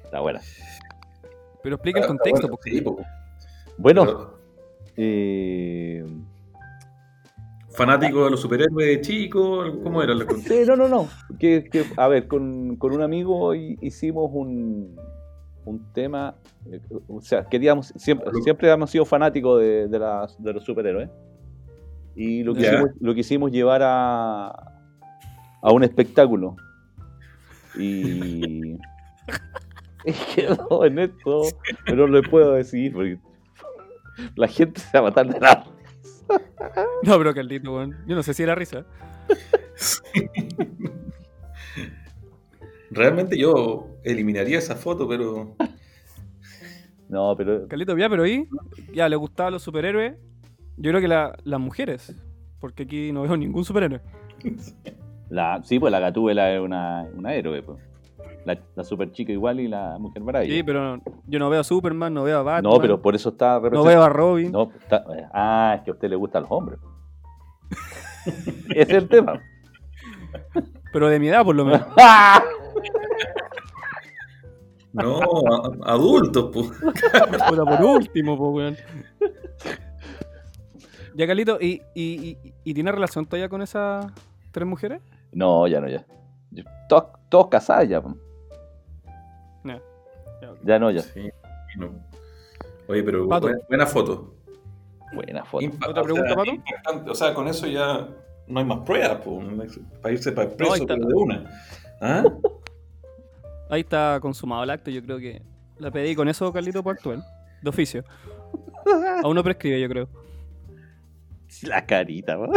Está 0.03 0.19
buena. 0.19 0.41
Pero 1.61 1.75
explica 1.75 1.99
el 2.01 2.07
contexto. 2.07 2.47
Bueno, 2.47 2.55
porque- 2.57 2.71
sí, 2.71 2.81
po. 2.81 2.97
Bueno, 3.77 4.05
Pero, 4.05 4.39
eh, 4.97 6.05
fanático 7.71 8.25
de 8.25 8.31
los 8.31 8.41
superhéroes 8.41 9.01
chicos, 9.01 9.77
¿cómo 9.83 10.03
era 10.03 10.13
la 10.13 10.25
cosa? 10.25 10.47
sí, 10.47 10.63
no, 10.67 10.75
no, 10.75 10.87
no. 10.87 11.09
Que, 11.39 11.63
que, 11.71 11.85
a 11.97 12.07
ver, 12.07 12.27
con, 12.27 12.75
con 12.75 12.93
un 12.93 13.01
amigo 13.01 13.55
hi- 13.55 13.77
hicimos 13.81 14.29
un, 14.33 14.95
un 15.65 15.91
tema. 15.93 16.35
eh, 16.71 16.79
O 17.07 17.21
sea, 17.21 17.45
queríamos. 17.45 17.93
Siempre, 17.95 18.29
siempre 18.43 18.71
hemos 18.71 18.89
sido 18.89 19.05
fanáticos 19.05 19.59
de, 19.61 19.87
de, 19.87 19.99
las- 19.99 20.41
de 20.41 20.53
los 20.53 20.63
superhéroes. 20.63 21.09
Y 22.15 22.43
lo 22.43 22.53
quisimos, 22.53 22.89
lo 22.99 23.15
quisimos 23.15 23.51
llevar 23.51 23.81
a, 23.83 24.47
a 25.61 25.71
un 25.71 25.83
espectáculo. 25.83 26.55
Y. 27.75 28.73
y 30.05 30.11
quedó 30.35 30.85
en 30.85 30.99
esto. 30.99 31.41
Pero 31.85 32.07
no 32.07 32.19
le 32.19 32.27
puedo 32.27 32.53
decir 32.53 32.93
porque 32.93 33.17
la 34.35 34.47
gente 34.47 34.79
se 34.79 34.91
va 34.99 35.07
a 35.07 35.09
matar 35.09 35.27
de 35.27 35.39
la 35.39 35.65
No, 37.03 37.17
pero 37.17 37.33
Carlito, 37.33 37.73
weón. 37.75 37.97
Yo 38.05 38.15
no 38.15 38.21
sé 38.23 38.33
si 38.35 38.43
era 38.43 38.53
risa. 38.55 38.85
Realmente 42.91 43.37
yo 43.37 43.87
eliminaría 44.03 44.57
esa 44.59 44.75
foto, 44.75 45.07
pero 45.07 45.55
No, 47.09 47.35
pero. 47.37 47.67
Carlito, 47.67 47.95
ya, 47.97 48.09
pero 48.09 48.23
ahí, 48.23 48.47
ya, 48.93 49.07
le 49.07 49.15
gustaban 49.15 49.53
los 49.53 49.61
superhéroes. 49.63 50.15
Yo 50.77 50.89
creo 50.91 51.01
que 51.01 51.07
la- 51.07 51.35
las 51.43 51.59
mujeres. 51.59 52.15
Porque 52.59 52.83
aquí 52.83 53.11
no 53.11 53.21
veo 53.23 53.37
ningún 53.37 53.63
superhéroe. 53.65 54.01
La, 55.29 55.61
sí, 55.63 55.79
pues 55.79 55.91
la 55.91 55.99
Gatúbela 55.99 56.53
es 56.53 56.61
una, 56.61 57.07
una 57.15 57.33
héroe. 57.33 57.63
Pues. 57.63 57.79
La, 58.45 58.59
la 58.75 58.83
super 58.83 59.11
chica 59.11 59.31
igual 59.31 59.59
y 59.59 59.67
la 59.67 59.97
Mujer 59.97 60.21
Maravilla. 60.21 60.53
Sí, 60.53 60.61
pero 60.63 61.01
yo 61.25 61.39
no 61.39 61.49
veo 61.49 61.61
a 61.61 61.63
Superman, 61.63 62.13
no 62.13 62.23
veo 62.23 62.37
a 62.39 62.43
Batman. 62.43 62.71
no, 62.71 62.79
pero 62.79 63.01
por 63.01 63.15
eso 63.15 63.29
está 63.29 63.59
No 63.59 63.83
veo 63.83 64.03
a 64.03 64.09
Robin. 64.09 64.51
No, 64.51 64.71
está- 64.79 65.03
ah, 65.33 65.73
es 65.77 65.83
que 65.83 65.89
a 65.91 65.93
usted 65.93 66.09
le 66.09 66.15
gustan 66.17 66.43
los 66.43 66.51
hombres. 66.51 66.79
Ese 68.69 68.81
es 68.81 68.89
el 68.89 69.07
tema. 69.09 69.41
Pero 70.91 71.09
de 71.09 71.19
mi 71.19 71.29
edad, 71.29 71.43
por 71.43 71.55
lo 71.55 71.65
menos. 71.65 71.81
No, 74.93 75.19
a- 75.19 75.91
adultos, 75.93 76.49
pues. 76.53 76.67
Puta, 77.49 77.65
por 77.65 77.81
último, 77.83 78.37
pues, 78.37 78.53
weón. 78.53 78.77
Ya, 81.15 81.27
Carlito, 81.27 81.57
¿y, 81.61 81.81
y, 81.93 82.03
y, 82.43 82.53
y 82.63 82.73
tiene 82.73 82.91
relación 82.91 83.25
todavía 83.25 83.49
con 83.49 83.61
esas 83.61 84.05
tres 84.51 84.67
mujeres? 84.67 85.01
No, 85.31 85.67
ya 85.67 85.79
no, 85.79 85.87
ya. 85.87 86.05
Todos, 86.89 87.05
todos 87.29 87.47
casados 87.47 87.87
ya. 87.87 88.01
pues. 88.01 88.15
No. 89.63 89.79
Ya. 90.41 90.53
Ya 90.63 90.79
no, 90.79 90.91
ya. 90.91 91.01
Sí, 91.01 91.29
no. 91.77 91.89
Oye, 92.87 93.03
pero 93.03 93.27
Pato. 93.27 93.47
buena, 93.47 93.59
buena 93.67 93.85
foto. 93.85 94.33
Buena 95.13 95.45
foto. 95.45 95.65
Impa- 95.65 95.87
¿Otra 95.89 96.01
o 96.01 96.05
sea, 96.05 96.13
pregunta, 96.13 96.35
Pato? 96.35 96.49
impactante. 96.49 97.11
O 97.11 97.15
sea, 97.15 97.33
con 97.33 97.47
eso 97.47 97.67
ya 97.67 98.07
no 98.47 98.59
hay 98.59 98.65
más 98.65 98.79
pruebas, 98.79 99.19
pues, 99.23 99.79
para 100.01 100.13
irse 100.13 100.31
para 100.31 100.49
el 100.49 100.55
preso 100.55 100.85
pero 100.87 101.05
de 101.07 101.13
una. 101.13 101.49
¿Ah? 102.01 102.23
Ahí 103.73 103.81
está 103.81 104.19
consumado 104.21 104.63
el 104.63 104.69
acto. 104.69 104.91
Yo 104.91 105.01
creo 105.01 105.17
que 105.17 105.41
la 105.79 105.89
pedí 105.89 106.13
con 106.13 106.27
eso, 106.27 106.53
Carlito, 106.53 106.83
por 106.83 106.95
actuar. 106.95 107.23
De 107.63 107.69
oficio. 107.69 108.03
Aún 109.23 109.35
no 109.35 109.43
prescribe, 109.43 109.81
yo 109.81 109.89
creo. 109.89 110.07
La 111.63 111.83
carita, 111.83 112.35
¿no? 112.35 112.51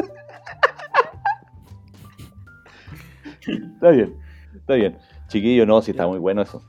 Está 3.46 3.90
bien, 3.90 4.14
está 4.56 4.74
bien. 4.74 4.98
Chiquillo, 5.28 5.64
no, 5.64 5.80
sí 5.80 5.92
está 5.92 6.06
muy 6.06 6.18
bueno 6.18 6.42
eso. 6.42 6.62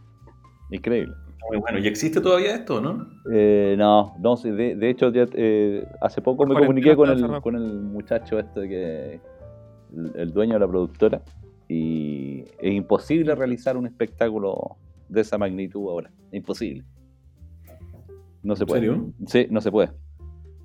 Increíble. 0.71 1.13
Muy 1.49 1.57
bueno. 1.57 1.79
¿Y 1.79 1.87
existe 1.87 2.21
todavía 2.21 2.55
esto, 2.55 2.79
no? 2.79 3.05
Eh, 3.29 3.75
no, 3.77 4.15
no, 4.19 4.37
sí, 4.37 4.51
de, 4.51 4.75
de 4.75 4.89
hecho, 4.89 5.11
ya, 5.11 5.25
eh, 5.33 5.85
hace 5.99 6.21
poco 6.21 6.45
me 6.45 6.55
comuniqué 6.55 6.95
con 6.95 7.09
el, 7.09 7.41
con 7.41 7.55
el 7.55 7.81
muchacho 7.81 8.39
este 8.39 8.69
que. 8.69 9.19
El, 9.93 10.11
el 10.15 10.31
dueño 10.31 10.53
de 10.53 10.59
la 10.59 10.67
productora. 10.67 11.21
Y 11.69 12.45
es 12.59 12.73
imposible 12.73 13.35
realizar 13.35 13.75
un 13.77 13.85
espectáculo 13.87 14.77
de 15.09 15.21
esa 15.21 15.37
magnitud 15.37 15.89
ahora. 15.89 16.11
Imposible. 16.31 16.83
No 18.43 18.55
se 18.55 18.63
¿En 18.63 18.67
puede. 18.67 18.81
serio? 18.81 19.11
Sí, 19.25 19.47
no 19.49 19.59
se 19.61 19.71
puede. 19.71 19.91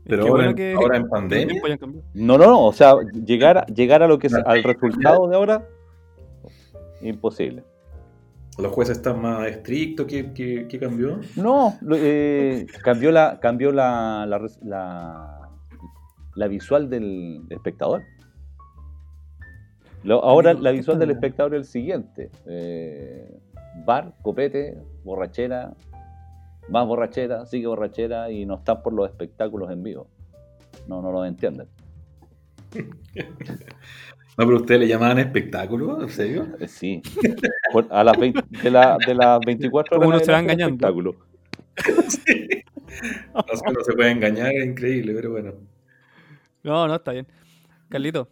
Pero 0.04 0.22
ahora, 0.22 0.32
bueno 0.32 0.50
en- 0.50 0.56
que- 0.56 0.72
ahora 0.74 0.96
en 0.96 1.08
pandemia. 1.08 1.62
No, 2.14 2.38
no, 2.38 2.46
no. 2.46 2.66
O 2.66 2.72
sea, 2.72 2.94
llegar, 3.24 3.58
a- 3.58 3.66
llegar 3.66 4.02
a 4.02 4.08
lo 4.08 4.18
que 4.18 4.26
es, 4.28 4.34
al 4.34 4.62
resultado 4.62 5.28
de 5.28 5.36
ahora, 5.36 5.66
imposible. 7.00 7.64
Los 8.58 8.70
jueces 8.72 8.98
están 8.98 9.20
más 9.22 9.46
estrictos. 9.48 10.06
¿Qué, 10.06 10.32
qué- 10.32 10.66
qué 10.68 10.78
cambió? 10.78 11.20
No, 11.36 11.74
eh, 11.94 12.66
cambió 12.84 13.10
la, 13.10 13.38
cambió 13.40 13.72
la, 13.72 14.26
la, 14.26 14.40
la- 14.62 15.48
la 16.34 16.48
visual 16.48 16.90
del 16.90 17.42
espectador. 17.50 18.02
Lo- 20.04 20.22
ahora 20.24 20.54
la 20.54 20.70
¿qué 20.70 20.78
visual 20.78 20.98
del 20.98 21.10
espectador 21.12 21.54
es 21.54 21.58
el 21.60 21.64
siguiente. 21.66 22.30
eh, 22.46 23.38
bar, 23.84 24.12
copete, 24.22 24.78
borrachera, 25.04 25.74
más 26.68 26.86
borrachera, 26.86 27.46
sigue 27.46 27.66
borrachera 27.66 28.30
y 28.30 28.44
no 28.46 28.56
están 28.56 28.82
por 28.82 28.92
los 28.92 29.08
espectáculos 29.08 29.70
en 29.70 29.82
vivo. 29.82 30.08
No, 30.88 31.00
no 31.02 31.12
lo 31.12 31.24
entienden. 31.24 31.68
No, 34.38 34.46
pero 34.46 34.56
ustedes 34.56 34.80
le 34.80 34.88
llamaban 34.88 35.18
espectáculo, 35.18 36.00
¿en 36.02 36.08
serio? 36.08 36.46
Sí. 36.66 37.02
A 37.90 38.02
las 38.02 38.16
20 38.18 38.40
de, 38.62 38.70
la- 38.70 38.96
de 39.06 39.14
las 39.14 39.38
24 39.44 39.96
Como 39.98 40.08
horas 40.08 40.20
uno 40.20 40.24
se 40.24 40.32
va 40.32 40.40
engañando. 40.40 40.74
espectáculo. 40.74 41.14
No 43.34 43.56
sé, 43.56 43.64
no 43.72 43.84
se 43.84 43.92
puede 43.94 44.10
engañar, 44.10 44.52
es 44.54 44.64
increíble, 44.66 45.12
pero 45.14 45.30
bueno. 45.32 45.52
No, 46.62 46.86
no, 46.86 46.94
está 46.94 47.12
bien. 47.12 47.26
Carlito, 47.88 48.28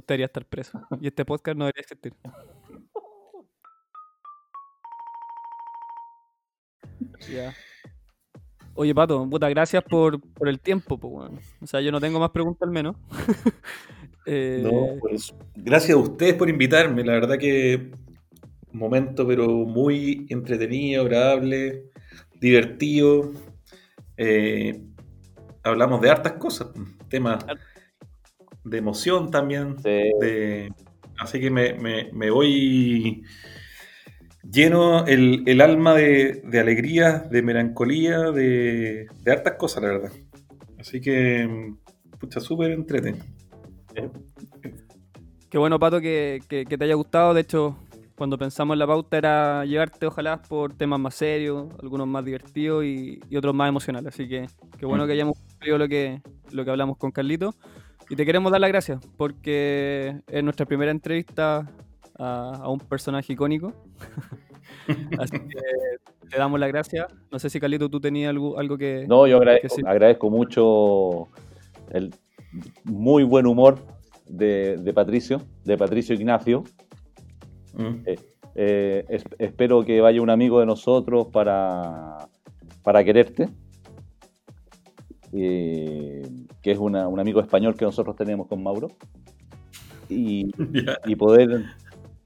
debería 0.00 0.26
estar 0.26 0.44
preso. 0.44 0.80
Y 1.00 1.08
este 1.08 1.24
podcast 1.24 1.56
no 1.56 1.66
debería 1.66 1.82
existir. 1.82 2.14
Ya. 7.32 7.54
Oye, 8.74 8.94
Pato, 8.94 9.28
puta, 9.28 9.48
gracias 9.48 9.84
por, 9.84 10.20
por 10.20 10.48
el 10.48 10.58
tiempo, 10.58 10.98
pues. 10.98 11.30
O 11.60 11.66
sea, 11.66 11.80
yo 11.80 11.92
no 11.92 12.00
tengo 12.00 12.18
más 12.18 12.30
preguntas 12.30 12.62
al 12.62 12.72
menos. 12.72 12.96
Eh, 14.24 14.60
No, 14.62 15.00
pues, 15.00 15.34
gracias 15.56 15.96
a 15.96 16.00
ustedes 16.00 16.34
por 16.34 16.48
invitarme. 16.48 17.02
La 17.02 17.14
verdad 17.14 17.36
que 17.38 17.90
un 18.72 18.78
momento, 18.78 19.26
pero 19.26 19.48
muy 19.48 20.26
entretenido, 20.28 21.02
agradable, 21.02 21.86
divertido. 22.40 23.32
Eh, 24.16 24.80
hablamos 25.64 26.00
de 26.00 26.10
hartas 26.10 26.34
cosas, 26.34 26.68
temas 27.08 27.44
de 28.64 28.78
emoción 28.78 29.30
también. 29.30 29.76
Sí. 29.78 29.82
de- 30.20 30.72
así 31.18 31.40
que 31.40 31.50
me, 31.50 31.74
me- 31.74 32.10
me 32.12 32.30
voy 32.30 33.22
lleno 34.50 35.06
el, 35.06 35.42
el 35.46 35.60
alma 35.60 35.94
de, 35.94 36.42
de 36.44 36.60
alegría, 36.60 37.20
de 37.30 37.42
melancolía, 37.42 38.30
de, 38.32 39.06
de 39.22 39.32
hartas 39.32 39.54
cosas, 39.54 39.82
la 39.84 39.88
verdad. 39.90 40.12
Así 40.78 41.00
que, 41.00 41.74
pucha, 42.18 42.40
súper 42.40 42.72
entretenido. 42.72 43.24
Qué 45.50 45.58
bueno, 45.58 45.78
Pato, 45.78 46.00
que, 46.00 46.40
que- 46.48 46.64
que 46.64 46.78
te 46.78 46.84
haya 46.84 46.94
gustado. 46.94 47.34
De 47.34 47.42
hecho, 47.42 47.76
cuando 48.16 48.38
pensamos 48.38 48.74
en 48.74 48.78
la 48.78 48.86
pauta 48.86 49.18
era 49.18 49.64
llevarte, 49.64 50.06
ojalá, 50.06 50.40
por 50.42 50.74
temas 50.74 50.98
más 50.98 51.14
serios, 51.14 51.68
algunos 51.82 52.06
más 52.06 52.24
divertidos 52.24 52.84
y, 52.84 53.20
y 53.28 53.36
otros 53.36 53.54
más 53.54 53.68
emocionales. 53.68 54.14
Así 54.14 54.28
que 54.28 54.46
qué 54.78 54.86
bueno 54.86 55.06
que 55.06 55.12
hayamos 55.12 55.38
cumplido 55.38 55.78
lo 55.78 55.88
que, 55.88 56.20
lo 56.50 56.64
que 56.64 56.70
hablamos 56.70 56.96
con 56.96 57.10
Carlito. 57.12 57.54
Y 58.12 58.14
te 58.16 58.26
queremos 58.26 58.52
dar 58.52 58.60
las 58.60 58.68
gracias 58.68 59.00
porque 59.16 60.20
es 60.26 60.44
nuestra 60.44 60.66
primera 60.66 60.90
entrevista 60.90 61.66
a, 62.18 62.56
a 62.56 62.68
un 62.68 62.78
personaje 62.78 63.32
icónico. 63.32 63.72
Así 65.18 65.38
que 65.38 65.58
te 66.28 66.36
damos 66.36 66.60
las 66.60 66.68
gracias. 66.68 67.06
No 67.30 67.38
sé 67.38 67.48
si 67.48 67.58
Carlito 67.58 67.88
tú 67.88 68.02
tenías 68.02 68.28
algo, 68.28 68.58
algo 68.58 68.76
que... 68.76 69.06
No, 69.08 69.26
yo 69.26 69.38
agradezco, 69.38 69.68
que 69.68 69.74
sí. 69.76 69.82
agradezco 69.86 70.28
mucho 70.28 71.28
el 71.90 72.14
muy 72.84 73.24
buen 73.24 73.46
humor 73.46 73.78
de, 74.28 74.76
de 74.76 74.92
Patricio, 74.92 75.40
de 75.64 75.78
Patricio 75.78 76.14
Ignacio. 76.14 76.64
Mm. 77.72 78.02
Eh, 78.54 79.06
es- 79.08 79.24
espero 79.38 79.86
que 79.86 80.02
vaya 80.02 80.20
un 80.20 80.28
amigo 80.28 80.60
de 80.60 80.66
nosotros 80.66 81.28
para, 81.32 82.28
para 82.82 83.02
quererte. 83.04 83.48
Eh, 85.32 86.28
que 86.62 86.70
es 86.72 86.78
una- 86.78 87.08
un 87.08 87.18
amigo 87.20 87.40
español 87.40 87.74
que 87.76 87.84
nosotros 87.84 88.16
tenemos 88.16 88.46
con 88.46 88.62
Mauro. 88.62 88.88
Y, 90.08 90.50
poder, 91.16 91.64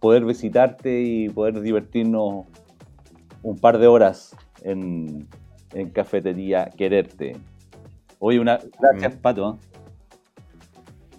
poder 0.01 0.25
visitarte 0.25 1.03
y 1.03 1.29
poder 1.29 1.61
divertirnos 1.61 2.47
un 3.43 3.59
par 3.59 3.79
de 3.79 3.87
horas 3.87 4.35
en, 4.63 5.29
en 5.73 5.91
cafetería 5.91 6.69
Quererte. 6.77 7.37
Oye, 8.19 8.41
una 8.41 8.59
gracias, 8.81 9.15
Mm. 9.15 9.19
Pato. 9.21 9.51
¿eh? 9.63 9.67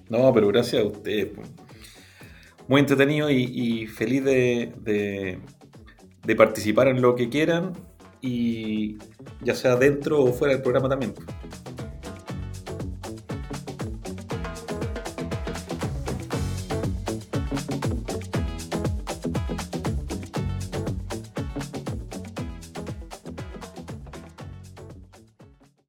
No, 0.09 0.33
pero 0.33 0.47
gracias 0.49 0.83
a 0.83 0.85
ustedes. 0.87 1.27
pues. 1.35 1.49
Muy 2.67 2.81
entretenido 2.81 3.29
y, 3.29 3.43
y 3.43 3.87
feliz 3.87 4.25
de, 4.25 4.73
de- 4.81 5.39
de 6.25 6.35
participar 6.35 6.89
en 6.89 7.01
lo 7.01 7.15
que 7.15 7.29
quieran 7.29 7.71
y 8.19 8.97
ya 9.41 9.55
sea 9.55 9.77
dentro 9.77 10.21
o 10.21 10.33
fuera 10.33 10.53
del 10.53 10.61
programa 10.63 10.89
también. 10.89 11.13
pues. 11.13 11.27